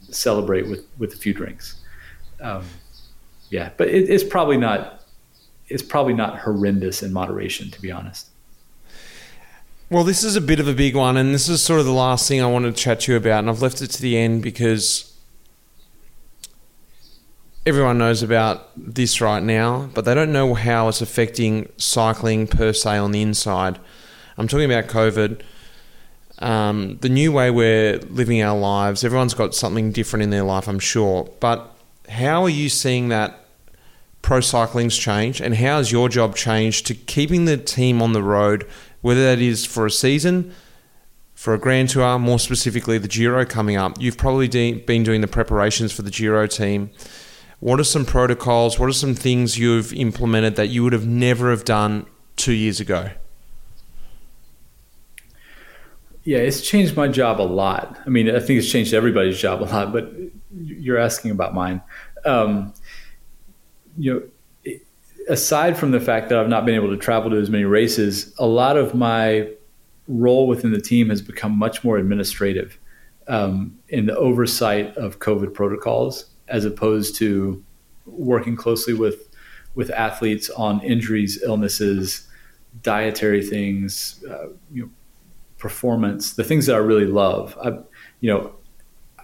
celebrate 0.00 0.68
with 0.68 0.84
with 0.98 1.14
a 1.14 1.16
few 1.16 1.32
drinks 1.32 1.82
um, 2.42 2.64
yeah, 3.50 3.70
but 3.76 3.88
it, 3.88 4.10
it's 4.10 4.24
probably 4.24 4.56
not 4.56 5.01
it's 5.72 5.82
probably 5.82 6.14
not 6.14 6.40
horrendous 6.40 7.02
in 7.02 7.12
moderation, 7.12 7.70
to 7.70 7.80
be 7.80 7.90
honest. 7.90 8.28
Well, 9.90 10.04
this 10.04 10.24
is 10.24 10.36
a 10.36 10.40
bit 10.40 10.60
of 10.60 10.68
a 10.68 10.74
big 10.74 10.96
one, 10.96 11.16
and 11.16 11.34
this 11.34 11.48
is 11.48 11.62
sort 11.62 11.80
of 11.80 11.86
the 11.86 11.92
last 11.92 12.26
thing 12.26 12.40
I 12.40 12.46
wanted 12.46 12.74
to 12.74 12.82
chat 12.82 13.00
to 13.00 13.12
you 13.12 13.18
about, 13.18 13.40
and 13.40 13.50
I've 13.50 13.60
left 13.60 13.82
it 13.82 13.88
to 13.88 14.00
the 14.02 14.16
end 14.16 14.42
because 14.42 15.12
everyone 17.66 17.98
knows 17.98 18.22
about 18.22 18.70
this 18.76 19.20
right 19.20 19.42
now, 19.42 19.90
but 19.94 20.04
they 20.04 20.14
don't 20.14 20.32
know 20.32 20.54
how 20.54 20.88
it's 20.88 21.00
affecting 21.00 21.70
cycling 21.76 22.46
per 22.46 22.72
se 22.72 22.96
on 22.96 23.12
the 23.12 23.22
inside. 23.22 23.78
I'm 24.38 24.48
talking 24.48 24.70
about 24.70 24.86
COVID. 24.86 25.42
Um, 26.38 26.98
the 27.02 27.08
new 27.08 27.30
way 27.30 27.50
we're 27.50 27.98
living 27.98 28.42
our 28.42 28.58
lives, 28.58 29.04
everyone's 29.04 29.34
got 29.34 29.54
something 29.54 29.92
different 29.92 30.22
in 30.22 30.30
their 30.30 30.42
life, 30.42 30.68
I'm 30.68 30.80
sure. 30.80 31.30
But 31.38 31.70
how 32.08 32.42
are 32.42 32.48
you 32.48 32.68
seeing 32.68 33.08
that 33.08 33.41
pro 34.22 34.40
cycling's 34.40 34.96
changed 34.96 35.40
and 35.40 35.56
how 35.56 35.76
has 35.76 35.92
your 35.92 36.08
job 36.08 36.34
changed 36.34 36.86
to 36.86 36.94
keeping 36.94 37.44
the 37.44 37.56
team 37.56 38.00
on 38.00 38.12
the 38.12 38.22
road, 38.22 38.66
whether 39.00 39.22
that 39.22 39.40
is 39.40 39.66
for 39.66 39.84
a 39.84 39.90
season, 39.90 40.54
for 41.34 41.52
a 41.52 41.58
Grand 41.58 41.90
Tour, 41.90 42.18
more 42.18 42.38
specifically 42.38 42.98
the 42.98 43.08
Giro 43.08 43.44
coming 43.44 43.76
up? 43.76 44.00
You've 44.00 44.16
probably 44.16 44.48
de- 44.48 44.74
been 44.74 45.02
doing 45.02 45.20
the 45.20 45.28
preparations 45.28 45.92
for 45.92 46.02
the 46.02 46.10
Giro 46.10 46.46
team. 46.46 46.90
What 47.58 47.78
are 47.78 47.84
some 47.84 48.04
protocols? 48.04 48.78
What 48.78 48.88
are 48.88 48.94
some 48.94 49.14
things 49.14 49.58
you've 49.58 49.92
implemented 49.92 50.56
that 50.56 50.68
you 50.68 50.82
would 50.82 50.92
have 50.92 51.06
never 51.06 51.50
have 51.50 51.64
done 51.64 52.06
two 52.36 52.52
years 52.52 52.80
ago? 52.80 53.10
Yeah, 56.24 56.38
it's 56.38 56.60
changed 56.60 56.96
my 56.96 57.08
job 57.08 57.40
a 57.40 57.42
lot. 57.42 57.98
I 58.06 58.08
mean, 58.08 58.30
I 58.30 58.38
think 58.38 58.58
it's 58.58 58.70
changed 58.70 58.94
everybody's 58.94 59.38
job 59.38 59.62
a 59.62 59.64
lot, 59.64 59.92
but 59.92 60.12
you're 60.56 60.98
asking 60.98 61.32
about 61.32 61.52
mine. 61.54 61.82
Um, 62.24 62.72
you 63.98 64.14
know, 64.14 64.74
aside 65.28 65.76
from 65.76 65.90
the 65.90 66.00
fact 66.00 66.28
that 66.28 66.38
I've 66.38 66.48
not 66.48 66.64
been 66.64 66.74
able 66.74 66.90
to 66.90 66.96
travel 66.96 67.30
to 67.30 67.36
as 67.36 67.50
many 67.50 67.64
races, 67.64 68.34
a 68.38 68.46
lot 68.46 68.76
of 68.76 68.94
my 68.94 69.48
role 70.08 70.46
within 70.46 70.72
the 70.72 70.80
team 70.80 71.10
has 71.10 71.22
become 71.22 71.56
much 71.56 71.84
more 71.84 71.96
administrative 71.96 72.78
um, 73.28 73.78
in 73.88 74.06
the 74.06 74.16
oversight 74.16 74.96
of 74.96 75.18
COVID 75.18 75.54
protocols, 75.54 76.26
as 76.48 76.64
opposed 76.64 77.14
to 77.16 77.62
working 78.06 78.56
closely 78.56 78.94
with 78.94 79.28
with 79.74 79.90
athletes 79.90 80.50
on 80.50 80.80
injuries, 80.82 81.42
illnesses, 81.42 82.28
dietary 82.82 83.42
things, 83.42 84.22
uh, 84.28 84.48
you 84.70 84.82
know, 84.82 84.90
performance, 85.56 86.34
the 86.34 86.44
things 86.44 86.66
that 86.66 86.74
I 86.74 86.78
really 86.78 87.06
love. 87.06 87.56
I, 87.62 87.68
you 88.20 88.30
know, 88.30 88.54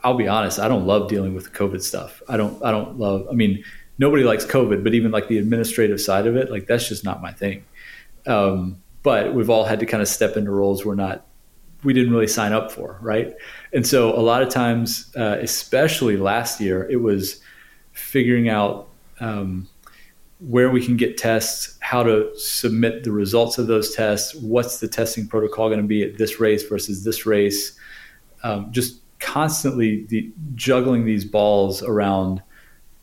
I'll 0.02 0.14
be 0.16 0.28
honest, 0.28 0.58
I 0.58 0.68
don't 0.68 0.86
love 0.86 1.08
dealing 1.08 1.34
with 1.34 1.44
the 1.44 1.50
COVID 1.50 1.82
stuff. 1.82 2.22
I 2.28 2.36
don't 2.36 2.62
I 2.62 2.70
don't 2.70 2.98
love 2.98 3.26
I 3.30 3.34
mean, 3.34 3.64
nobody 3.98 4.24
likes 4.24 4.44
COVID, 4.44 4.84
but 4.84 4.94
even 4.94 5.10
like 5.10 5.28
the 5.28 5.38
administrative 5.38 6.00
side 6.00 6.26
of 6.26 6.36
it, 6.36 6.50
like 6.50 6.66
that's 6.66 6.88
just 6.88 7.04
not 7.04 7.20
my 7.20 7.32
thing. 7.32 7.64
Um, 8.26 8.82
but 9.02 9.34
we've 9.34 9.50
all 9.50 9.64
had 9.64 9.80
to 9.80 9.86
kind 9.86 10.02
of 10.02 10.08
step 10.08 10.36
into 10.36 10.50
roles 10.50 10.84
we're 10.84 10.94
not 10.94 11.24
we 11.84 11.92
didn't 11.92 12.12
really 12.12 12.26
sign 12.26 12.52
up 12.52 12.72
for, 12.72 12.98
right? 13.00 13.32
And 13.72 13.86
so 13.86 14.12
a 14.12 14.20
lot 14.20 14.42
of 14.42 14.48
times, 14.48 15.12
uh, 15.16 15.38
especially 15.40 16.16
last 16.16 16.60
year, 16.60 16.88
it 16.90 16.96
was 16.96 17.40
figuring 17.92 18.48
out 18.48 18.88
um, 19.20 19.68
where 20.40 20.70
we 20.70 20.84
can 20.84 20.96
get 20.96 21.16
tests, 21.16 21.78
how 21.80 22.02
to 22.02 22.30
submit 22.36 23.04
the 23.04 23.12
results 23.12 23.58
of 23.58 23.66
those 23.66 23.94
tests, 23.94 24.34
what's 24.34 24.80
the 24.80 24.88
testing 24.88 25.26
protocol 25.26 25.68
going 25.68 25.80
to 25.80 25.86
be 25.86 26.02
at 26.02 26.18
this 26.18 26.40
race 26.40 26.64
versus 26.64 27.04
this 27.04 27.26
race, 27.26 27.78
um, 28.42 28.72
just 28.72 29.00
constantly 29.20 30.04
the, 30.06 30.30
juggling 30.54 31.04
these 31.04 31.24
balls 31.24 31.82
around 31.82 32.42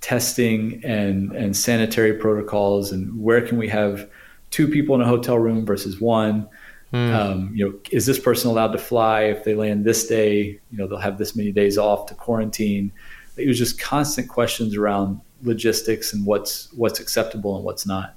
testing 0.05 0.79
and 0.85 1.31
and 1.31 1.57
sanitary 1.57 2.13
protocols 2.13 2.91
and 2.91 3.19
where 3.19 3.41
can 3.41 3.57
we 3.57 3.67
have 3.67 4.07
two 4.51 4.67
people 4.67 4.93
in 4.93 5.01
a 5.01 5.07
hotel 5.07 5.39
room 5.39 5.65
versus 5.65 5.99
one? 5.99 6.47
Mm. 6.93 7.13
um, 7.15 7.51
you 7.55 7.65
know 7.65 7.73
is 7.89 8.05
this 8.05 8.19
person 8.19 8.51
allowed 8.51 8.71
to 8.73 8.77
fly? 8.77 9.23
If 9.23 9.43
they 9.43 9.55
land 9.55 9.83
this 9.83 10.05
day 10.05 10.59
you 10.69 10.77
know 10.77 10.85
they'll 10.85 10.99
have 10.99 11.17
this 11.17 11.35
many 11.35 11.51
days 11.51 11.79
off 11.79 12.05
to 12.05 12.13
quarantine. 12.13 12.91
It 13.35 13.47
was 13.47 13.57
just 13.57 13.79
constant 13.79 14.29
questions 14.29 14.77
around 14.77 15.19
logistics 15.41 16.13
and 16.13 16.23
what's 16.23 16.71
what's 16.73 16.99
acceptable 16.99 17.55
and 17.55 17.65
what's 17.65 17.87
not. 17.87 18.15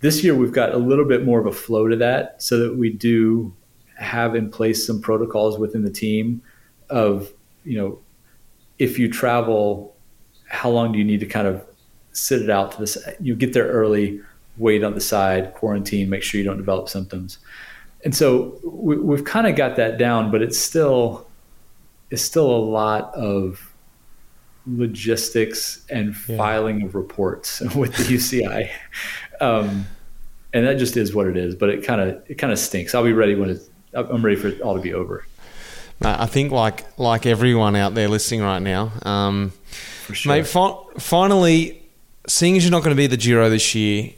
This 0.00 0.24
year 0.24 0.34
we've 0.34 0.52
got 0.52 0.72
a 0.72 0.78
little 0.78 1.04
bit 1.04 1.22
more 1.22 1.38
of 1.38 1.44
a 1.44 1.52
flow 1.52 1.86
to 1.86 1.96
that 1.96 2.42
so 2.42 2.58
that 2.60 2.76
we 2.78 2.88
do 2.90 3.54
have 3.98 4.34
in 4.34 4.50
place 4.50 4.86
some 4.86 5.02
protocols 5.02 5.58
within 5.58 5.84
the 5.84 5.90
team 5.90 6.40
of 6.88 7.30
you 7.64 7.76
know, 7.76 7.98
if 8.78 8.98
you 8.98 9.10
travel, 9.10 9.95
how 10.48 10.70
long 10.70 10.92
do 10.92 10.98
you 10.98 11.04
need 11.04 11.20
to 11.20 11.26
kind 11.26 11.46
of 11.46 11.64
sit 12.12 12.42
it 12.42 12.50
out 12.50 12.72
to 12.72 12.80
this? 12.80 12.98
You 13.20 13.34
get 13.34 13.52
there 13.52 13.66
early, 13.66 14.20
wait 14.56 14.82
on 14.84 14.94
the 14.94 15.00
side, 15.00 15.54
quarantine, 15.54 16.08
make 16.08 16.22
sure 16.22 16.38
you 16.38 16.44
don't 16.44 16.56
develop 16.56 16.88
symptoms. 16.88 17.38
And 18.04 18.14
so 18.14 18.58
we, 18.64 19.16
have 19.16 19.24
kind 19.24 19.46
of 19.46 19.56
got 19.56 19.76
that 19.76 19.98
down, 19.98 20.30
but 20.30 20.42
it's 20.42 20.58
still 20.58 21.26
it's 22.10 22.22
still 22.22 22.48
a 22.48 22.58
lot 22.58 23.12
of 23.14 23.74
logistics 24.66 25.84
and 25.90 26.14
yeah. 26.28 26.36
filing 26.36 26.82
of 26.82 26.94
reports 26.94 27.60
with 27.74 27.96
the 27.96 28.04
UCI. 28.04 28.70
Um, 29.40 29.86
and 30.52 30.66
that 30.66 30.78
just 30.78 30.96
is 30.96 31.14
what 31.14 31.26
it 31.26 31.36
is, 31.36 31.54
but 31.54 31.68
it 31.68 31.84
kind 31.84 32.00
of 32.00 32.22
it 32.28 32.36
kind 32.36 32.52
of 32.52 32.58
stinks. 32.58 32.94
I'll 32.94 33.04
be 33.04 33.12
ready 33.12 33.34
when 33.34 33.50
it's 33.50 33.68
I'm 33.92 34.24
ready 34.24 34.36
for 34.36 34.48
it 34.48 34.60
all 34.60 34.74
to 34.74 34.80
be 34.80 34.94
over. 34.94 35.26
I 36.02 36.26
think 36.26 36.52
like 36.52 36.84
like 36.98 37.26
everyone 37.26 37.74
out 37.76 37.94
there 37.94 38.08
listening 38.08 38.42
right 38.42 38.60
now, 38.60 38.92
um, 39.02 39.52
sure. 40.14 40.32
mate. 40.32 40.46
Fi- 40.46 40.76
finally, 40.98 41.82
seeing 42.26 42.56
as 42.56 42.64
you're 42.64 42.70
not 42.70 42.82
going 42.82 42.94
to 42.94 43.00
be 43.00 43.06
the 43.06 43.16
Giro 43.16 43.48
this 43.50 43.74
year, 43.74 44.12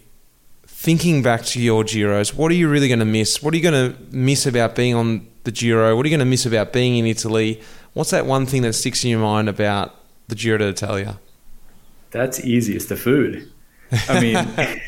thinking 0.67 1.23
back 1.23 1.45
to 1.45 1.61
your 1.61 1.85
Giros, 1.85 2.35
what 2.35 2.51
are 2.53 2.55
you 2.55 2.69
really 2.69 2.89
going 2.89 3.01
to 3.01 3.05
miss? 3.05 3.43
What 3.43 3.55
are 3.55 3.57
you 3.57 3.63
going 3.63 3.93
to 3.93 3.99
miss 4.11 4.47
about 4.47 4.75
being 4.75 4.95
on 4.95 5.27
the 5.45 5.51
Giro? 5.51 5.97
What 5.97 6.05
are 6.05 6.09
you 6.09 6.17
going 6.17 6.27
to 6.27 6.31
miss 6.31 6.47
about 6.47 6.73
being 6.73 6.97
in 6.97 7.07
Italy? 7.07 7.61
What's 7.95 8.11
that 8.11 8.27
one 8.27 8.47
thing 8.47 8.63
that 8.63 8.75
sticks 8.75 9.05
in 9.05 9.11
your 9.11 9.21
mind 9.21 9.49
about 9.49 9.95
the 10.29 10.35
Giro 10.35 10.59
d'Italia? 10.59 11.19
That's 12.11 12.41
easy. 12.41 12.77
It's 12.77 12.87
the 12.87 12.97
food. 12.97 13.51
I 14.09 14.21
mean, 14.21 14.37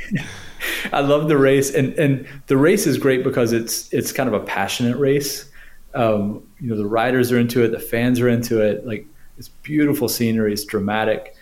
I 0.93 1.01
love 1.01 1.29
the 1.29 1.37
race, 1.37 1.75
and 1.75 1.93
and 1.99 2.27
the 2.47 2.57
race 2.57 2.87
is 2.87 2.99
great 2.99 3.25
because 3.25 3.53
it's 3.53 3.93
it's 3.93 4.13
kind 4.13 4.29
of 4.29 4.35
a 4.35 4.45
passionate 4.45 4.97
race. 4.97 5.51
Um, 5.95 6.47
you 6.61 6.71
know, 6.71 6.77
the 6.77 6.87
riders 6.87 7.33
are 7.33 7.39
into 7.39 7.65
it, 7.65 7.69
the 7.69 7.81
fans 7.81 8.21
are 8.21 8.29
into 8.29 8.61
it. 8.61 8.87
Like 8.87 9.07
it's 9.41 9.49
beautiful 9.49 10.07
scenery, 10.07 10.53
it's 10.53 10.65
dramatic. 10.65 11.35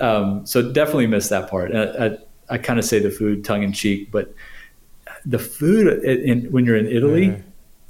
Um, 0.00 0.44
so 0.46 0.72
definitely 0.72 1.06
miss 1.06 1.28
that 1.28 1.50
part. 1.50 1.72
I, 1.72 2.06
I, 2.06 2.18
I 2.48 2.58
kind 2.58 2.78
of 2.78 2.84
say 2.84 2.98
the 2.98 3.10
food 3.10 3.44
tongue 3.44 3.62
in 3.62 3.72
cheek, 3.72 4.10
but 4.10 4.34
the 5.26 5.38
food 5.38 6.02
in, 6.02 6.20
in, 6.20 6.52
when 6.52 6.64
you're 6.64 6.78
in 6.78 6.86
Italy, 6.86 7.40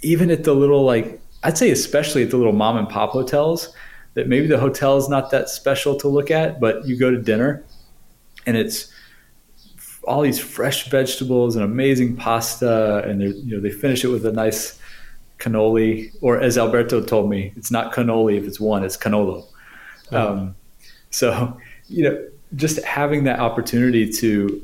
even 0.02 0.30
at 0.30 0.42
the 0.42 0.52
little 0.52 0.84
like 0.84 1.20
I'd 1.44 1.56
say 1.56 1.70
especially 1.70 2.24
at 2.24 2.30
the 2.30 2.36
little 2.36 2.52
mom 2.52 2.76
and 2.76 2.88
pop 2.88 3.10
hotels, 3.10 3.74
that 4.14 4.28
maybe 4.28 4.48
the 4.48 4.58
hotel 4.58 4.96
is 4.96 5.08
not 5.08 5.30
that 5.30 5.48
special 5.48 5.96
to 6.00 6.08
look 6.08 6.30
at, 6.30 6.60
but 6.60 6.84
you 6.86 6.98
go 6.98 7.10
to 7.10 7.18
dinner 7.22 7.64
and 8.44 8.56
it's 8.56 8.92
all 10.04 10.22
these 10.22 10.40
fresh 10.40 10.90
vegetables 10.90 11.54
and 11.54 11.64
amazing 11.64 12.16
pasta, 12.16 13.04
and 13.06 13.22
you 13.22 13.54
know 13.54 13.60
they 13.60 13.70
finish 13.70 14.04
it 14.04 14.08
with 14.08 14.26
a 14.26 14.32
nice 14.32 14.78
cannoli, 15.38 16.12
or 16.20 16.40
as 16.40 16.58
Alberto 16.58 17.00
told 17.00 17.30
me, 17.30 17.52
it's 17.56 17.70
not 17.70 17.92
cannoli 17.92 18.36
if 18.36 18.44
it's 18.44 18.60
one, 18.60 18.84
it's 18.84 18.96
cannolo. 18.96 19.46
Um, 20.10 20.54
so 21.10 21.58
you 21.88 22.04
know, 22.04 22.28
just 22.54 22.82
having 22.84 23.24
that 23.24 23.40
opportunity 23.40 24.10
to 24.10 24.62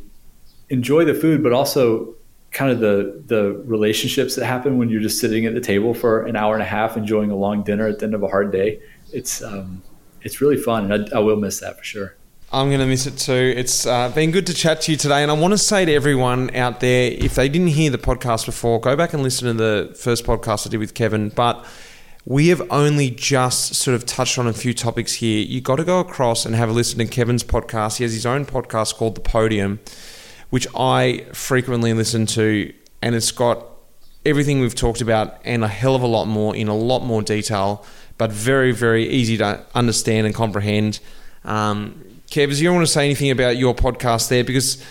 enjoy 0.68 1.04
the 1.04 1.14
food, 1.14 1.42
but 1.42 1.52
also 1.52 2.14
kind 2.50 2.70
of 2.70 2.80
the 2.80 3.22
the 3.26 3.52
relationships 3.64 4.34
that 4.36 4.46
happen 4.46 4.78
when 4.78 4.88
you're 4.88 5.00
just 5.00 5.20
sitting 5.20 5.46
at 5.46 5.54
the 5.54 5.60
table 5.60 5.94
for 5.94 6.26
an 6.26 6.36
hour 6.36 6.54
and 6.54 6.62
a 6.62 6.66
half 6.66 6.96
enjoying 6.96 7.30
a 7.30 7.36
long 7.36 7.62
dinner 7.62 7.86
at 7.86 7.98
the 7.98 8.06
end 8.06 8.14
of 8.14 8.22
a 8.22 8.28
hard 8.28 8.50
day. 8.50 8.80
It's 9.12 9.42
um, 9.42 9.82
it's 10.22 10.40
really 10.40 10.56
fun, 10.56 10.90
and 10.90 11.08
I, 11.12 11.16
I 11.16 11.20
will 11.20 11.36
miss 11.36 11.60
that 11.60 11.78
for 11.78 11.84
sure. 11.84 12.14
I'm 12.50 12.68
going 12.68 12.80
to 12.80 12.86
miss 12.86 13.06
it 13.06 13.18
too. 13.18 13.52
It's 13.56 13.86
uh, 13.86 14.08
been 14.08 14.30
good 14.30 14.46
to 14.46 14.54
chat 14.54 14.80
to 14.82 14.92
you 14.92 14.96
today. 14.96 15.22
And 15.22 15.30
I 15.30 15.34
want 15.34 15.52
to 15.52 15.58
say 15.58 15.84
to 15.84 15.92
everyone 15.92 16.54
out 16.56 16.80
there 16.80 17.12
if 17.12 17.34
they 17.34 17.46
didn't 17.46 17.68
hear 17.68 17.90
the 17.90 17.98
podcast 17.98 18.46
before, 18.46 18.80
go 18.80 18.96
back 18.96 19.12
and 19.12 19.22
listen 19.22 19.48
to 19.48 19.52
the 19.52 19.94
first 19.94 20.24
podcast 20.24 20.66
I 20.66 20.70
did 20.70 20.78
with 20.78 20.94
Kevin. 20.94 21.28
But 21.28 21.66
we 22.28 22.48
have 22.48 22.60
only 22.70 23.08
just 23.08 23.74
sort 23.74 23.94
of 23.94 24.04
touched 24.04 24.38
on 24.38 24.46
a 24.46 24.52
few 24.52 24.74
topics 24.74 25.14
here. 25.14 25.40
You 25.40 25.62
got 25.62 25.76
to 25.76 25.84
go 25.84 25.98
across 25.98 26.44
and 26.44 26.54
have 26.54 26.68
a 26.68 26.72
listen 26.72 26.98
to 26.98 27.06
Kevin's 27.06 27.42
podcast. 27.42 27.96
He 27.96 28.04
has 28.04 28.12
his 28.12 28.26
own 28.26 28.44
podcast 28.44 28.96
called 28.96 29.14
The 29.14 29.22
Podium, 29.22 29.80
which 30.50 30.66
I 30.76 31.24
frequently 31.32 31.94
listen 31.94 32.26
to. 32.26 32.70
And 33.00 33.14
it's 33.14 33.32
got 33.32 33.64
everything 34.26 34.60
we've 34.60 34.74
talked 34.74 35.00
about 35.00 35.40
and 35.46 35.64
a 35.64 35.68
hell 35.68 35.94
of 35.94 36.02
a 36.02 36.06
lot 36.06 36.26
more 36.26 36.54
in 36.54 36.68
a 36.68 36.76
lot 36.76 37.00
more 37.00 37.22
detail, 37.22 37.86
but 38.18 38.30
very, 38.30 38.72
very 38.72 39.08
easy 39.08 39.38
to 39.38 39.64
understand 39.74 40.26
and 40.26 40.34
comprehend. 40.34 41.00
Um, 41.46 42.04
Kev, 42.30 42.54
do 42.54 42.62
you 42.62 42.70
want 42.70 42.86
to 42.86 42.92
say 42.92 43.06
anything 43.06 43.30
about 43.30 43.56
your 43.56 43.74
podcast 43.74 44.28
there? 44.28 44.44
Because 44.44 44.84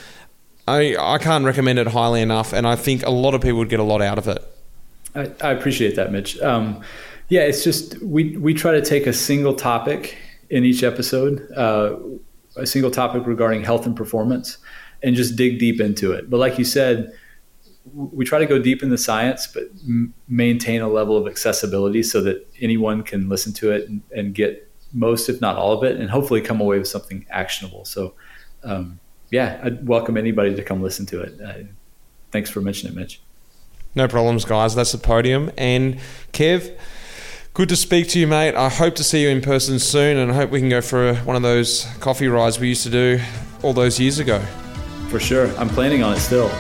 I, 0.68 0.96
I 0.98 1.20
can't 1.20 1.46
recommend 1.46 1.78
it 1.78 1.86
highly 1.86 2.24
enough, 2.24 2.52
and 2.52 2.66
I 2.66 2.76
think 2.76 3.06
a 3.06 3.12
lot 3.12 3.36
of 3.36 3.42
people 3.42 3.60
would 3.60 3.70
get 3.70 3.80
a 3.80 3.84
lot 3.84 4.02
out 4.02 4.18
of 4.18 4.28
it. 4.28 4.44
I, 5.14 5.32
I 5.42 5.52
appreciate 5.52 5.96
that, 5.98 6.12
Mitch. 6.12 6.40
Um, 6.42 6.82
yeah, 7.30 7.42
it's 7.42 7.64
just 7.64 8.02
we 8.02 8.38
we 8.38 8.54
try 8.54 8.72
to 8.72 8.82
take 8.82 9.08
a 9.08 9.14
single 9.14 9.54
topic 9.54 10.18
in 10.50 10.64
each 10.64 10.84
episode, 10.84 11.46
uh, 11.56 11.98
a 12.56 12.66
single 12.66 12.92
topic 12.92 13.28
regarding 13.28 13.64
health 13.64 13.86
and 13.86 13.96
performance, 13.96 14.58
and 15.04 15.16
just 15.16 15.36
dig 15.36 15.60
deep 15.60 15.82
into 15.82 16.14
it. 16.14 16.30
But 16.30 16.38
like 16.38 16.58
you 16.58 16.66
said, 16.66 17.12
we 17.94 18.26
try 18.26 18.40
to 18.40 18.46
go 18.46 18.60
deep 18.60 18.82
in 18.82 18.90
the 18.90 18.98
science, 18.98 19.48
but 19.48 19.64
m- 19.86 20.14
maintain 20.28 20.82
a 20.82 20.88
level 20.88 21.18
of 21.18 21.28
accessibility 21.28 22.04
so 22.04 22.22
that 22.22 22.48
anyone 22.62 23.04
can 23.04 23.30
listen 23.30 23.54
to 23.54 23.72
it 23.72 23.88
and, 23.90 24.02
and 24.16 24.34
get 24.34 24.70
most, 24.94 25.30
if 25.30 25.42
not 25.42 25.58
all 25.58 25.74
of 25.74 25.84
it, 25.84 26.00
and 26.00 26.10
hopefully 26.10 26.42
come 26.42 26.62
away 26.62 26.80
with 26.80 26.88
something 26.88 27.26
actionable. 27.30 27.86
So, 27.86 28.14
um, 28.64 29.00
yeah, 29.32 29.60
I'd 29.64 29.88
welcome 29.88 30.18
anybody 30.18 30.56
to 30.56 30.64
come 30.64 30.82
listen 30.82 31.06
to 31.08 31.22
it. 31.22 31.42
Uh, 31.42 31.68
thanks 32.32 32.50
for 32.50 32.62
mentioning 32.62 32.96
it, 32.96 33.00
Mitch. 33.00 33.22
No 33.96 34.08
problems, 34.08 34.46
guys. 34.46 34.76
That's 34.76 34.92
the 34.92 34.98
podium. 34.98 35.52
And 35.58 36.00
Kev, 36.32 36.78
good 37.58 37.70
to 37.70 37.76
speak 37.76 38.08
to 38.08 38.20
you, 38.20 38.28
mate. 38.28 38.54
I 38.54 38.70
hope 38.70 38.94
to 38.98 39.04
see 39.04 39.24
you 39.24 39.30
in 39.30 39.42
person 39.42 39.80
soon, 39.80 40.18
and 40.18 40.32
I 40.32 40.36
hope 40.36 40.52
we 40.52 40.60
can 40.60 40.70
go 40.70 40.80
for 40.80 41.16
one 41.24 41.36
of 41.36 41.42
those 41.42 41.88
coffee 42.00 42.28
rides 42.28 42.60
we 42.60 42.68
used 42.68 42.84
to 42.84 42.92
do 42.92 43.20
all 43.64 43.74
those 43.74 44.00
years 44.00 44.20
ago. 44.20 44.38
For 45.10 45.20
sure. 45.20 45.48
I'm 45.58 45.68
planning 45.68 46.04
on 46.04 46.14
it 46.14 46.20
still. 46.20 46.52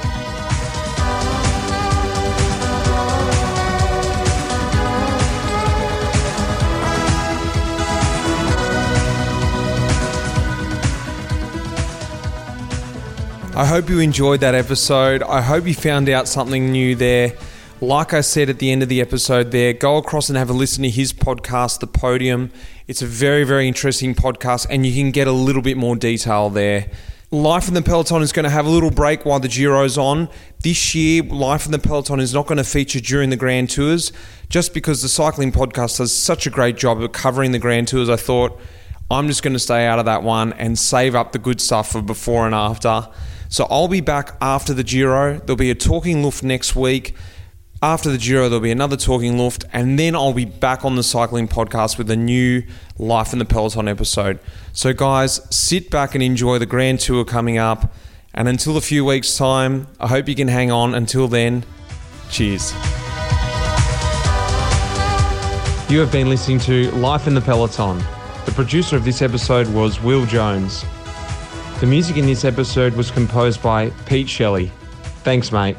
I 13.56 13.66
hope 13.68 13.88
you 13.88 14.00
enjoyed 14.00 14.40
that 14.40 14.56
episode. 14.56 15.22
I 15.22 15.42
hope 15.42 15.68
you 15.68 15.76
found 15.76 16.10
out 16.10 16.28
something 16.28 16.72
new 16.72 16.96
there. 16.96 17.34
Like 17.80 18.12
I 18.12 18.22
said 18.22 18.50
at 18.50 18.58
the 18.58 18.72
end 18.72 18.82
of 18.82 18.90
the 18.90 19.02
episode, 19.02 19.52
there, 19.52 19.72
go 19.72 19.98
across 19.98 20.30
and 20.30 20.38
have 20.38 20.50
a 20.50 20.54
listen 20.54 20.82
to 20.82 20.90
his 20.90 21.14
podcast, 21.14 21.80
The 21.80 21.86
Podium. 21.86 22.52
It's 22.88 23.04
a 23.04 23.06
very, 23.06 23.44
very 23.44 23.68
interesting 23.68 24.16
podcast, 24.16 24.66
and 24.72 24.84
you 24.84 24.96
can 24.96 25.12
get 25.12 25.28
a 25.28 25.32
little 25.32 25.62
bit 25.62 25.78
more 25.78 25.96
detail 25.96 26.50
there. 26.50 26.90
Life 27.30 27.68
in 27.68 27.76
the 27.76 27.84
Peloton 27.84 28.24
is 28.24 28.32
going 28.32 28.46
to 28.46 28.50
have 28.50 28.66
a 28.66 28.70
little 28.70 28.90
break 28.90 29.26
while 29.26 29.40
the 29.40 29.48
Giro's 29.48 29.96
on. 29.96 30.28
This 30.64 30.96
year, 30.96 31.22
Life 31.22 31.68
in 31.68 31.72
the 31.72 31.78
Peloton 31.78 32.20
is 32.20 32.34
not 32.34 32.48
going 32.48 32.58
to 32.58 32.64
feature 32.64 33.00
during 33.00 33.30
the 33.30 33.36
Grand 33.36 33.70
Tours, 33.70 34.12
just 34.50 34.74
because 34.74 35.04
the 35.04 35.10
Cycling 35.10 35.52
Podcast 35.52 36.00
does 36.00 36.16
such 36.16 36.48
a 36.48 36.50
great 36.50 36.78
job 36.78 37.00
of 37.00 37.12
covering 37.12 37.52
the 37.52 37.60
Grand 37.60 37.90
Tours. 37.90 38.10
I 38.10 38.16
thought 38.16 38.60
I'm 39.12 39.28
just 39.28 39.44
going 39.44 39.54
to 39.54 39.60
stay 39.60 39.86
out 39.86 40.00
of 40.00 40.06
that 40.06 40.24
one 40.24 40.54
and 40.54 40.80
save 40.80 41.14
up 41.14 41.32
the 41.32 41.38
good 41.38 41.62
stuff 41.62 41.92
for 41.92 42.02
before 42.02 42.48
and 42.48 42.56
after. 42.56 43.08
So 43.50 43.68
I'll 43.70 43.88
be 43.88 44.02
back 44.02 44.36
after 44.42 44.74
the 44.74 44.84
Giro. 44.84 45.38
There'll 45.38 45.56
be 45.58 45.70
a 45.70 45.76
Talking 45.76 46.24
Luft 46.24 46.42
next 46.42 46.76
week. 46.76 47.16
After 47.82 48.10
the 48.10 48.18
Giro, 48.18 48.50
there'll 48.50 48.60
be 48.60 48.72
another 48.72 48.98
Talking 48.98 49.38
Luft, 49.38 49.64
and 49.72 50.00
then 50.00 50.16
I'll 50.16 50.34
be 50.34 50.46
back 50.46 50.84
on 50.84 50.96
the 50.96 51.04
cycling 51.04 51.48
podcast 51.48 52.00
with 52.00 52.10
a 52.10 52.16
new 52.16 52.64
Life 52.98 53.34
in 53.34 53.40
the 53.40 53.46
Peloton 53.46 53.88
episode. 53.88 54.40
So, 54.74 54.94
guys, 54.94 55.40
sit 55.56 55.92
back 55.92 56.16
and 56.16 56.24
enjoy 56.24 56.58
the 56.58 56.66
Grand 56.66 57.00
Tour 57.00 57.24
coming 57.24 57.60
up. 57.60 57.94
And 58.34 58.48
until 58.48 58.78
a 58.78 58.82
few 58.82 59.06
weeks' 59.06 59.38
time, 59.38 59.86
I 60.00 60.08
hope 60.08 60.28
you 60.28 60.34
can 60.34 60.48
hang 60.48 60.72
on. 60.72 60.96
Until 60.96 61.28
then, 61.28 61.64
cheers. 62.32 62.72
You 65.88 66.00
have 66.00 66.12
been 66.12 66.30
listening 66.30 66.60
to 66.62 66.90
Life 66.94 67.28
in 67.28 67.36
the 67.36 67.42
Peloton. 67.42 68.00
The 68.48 68.54
producer 68.54 68.96
of 68.96 69.06
this 69.06 69.22
episode 69.22 69.68
was 69.68 70.02
Will 70.02 70.26
Jones. 70.26 70.84
The 71.80 71.86
music 71.86 72.18
in 72.18 72.26
this 72.26 72.44
episode 72.44 72.94
was 72.96 73.12
composed 73.12 73.62
by 73.62 73.92
Pete 74.08 74.28
Shelley. 74.28 74.72
Thanks, 75.24 75.52
mate. 75.52 75.78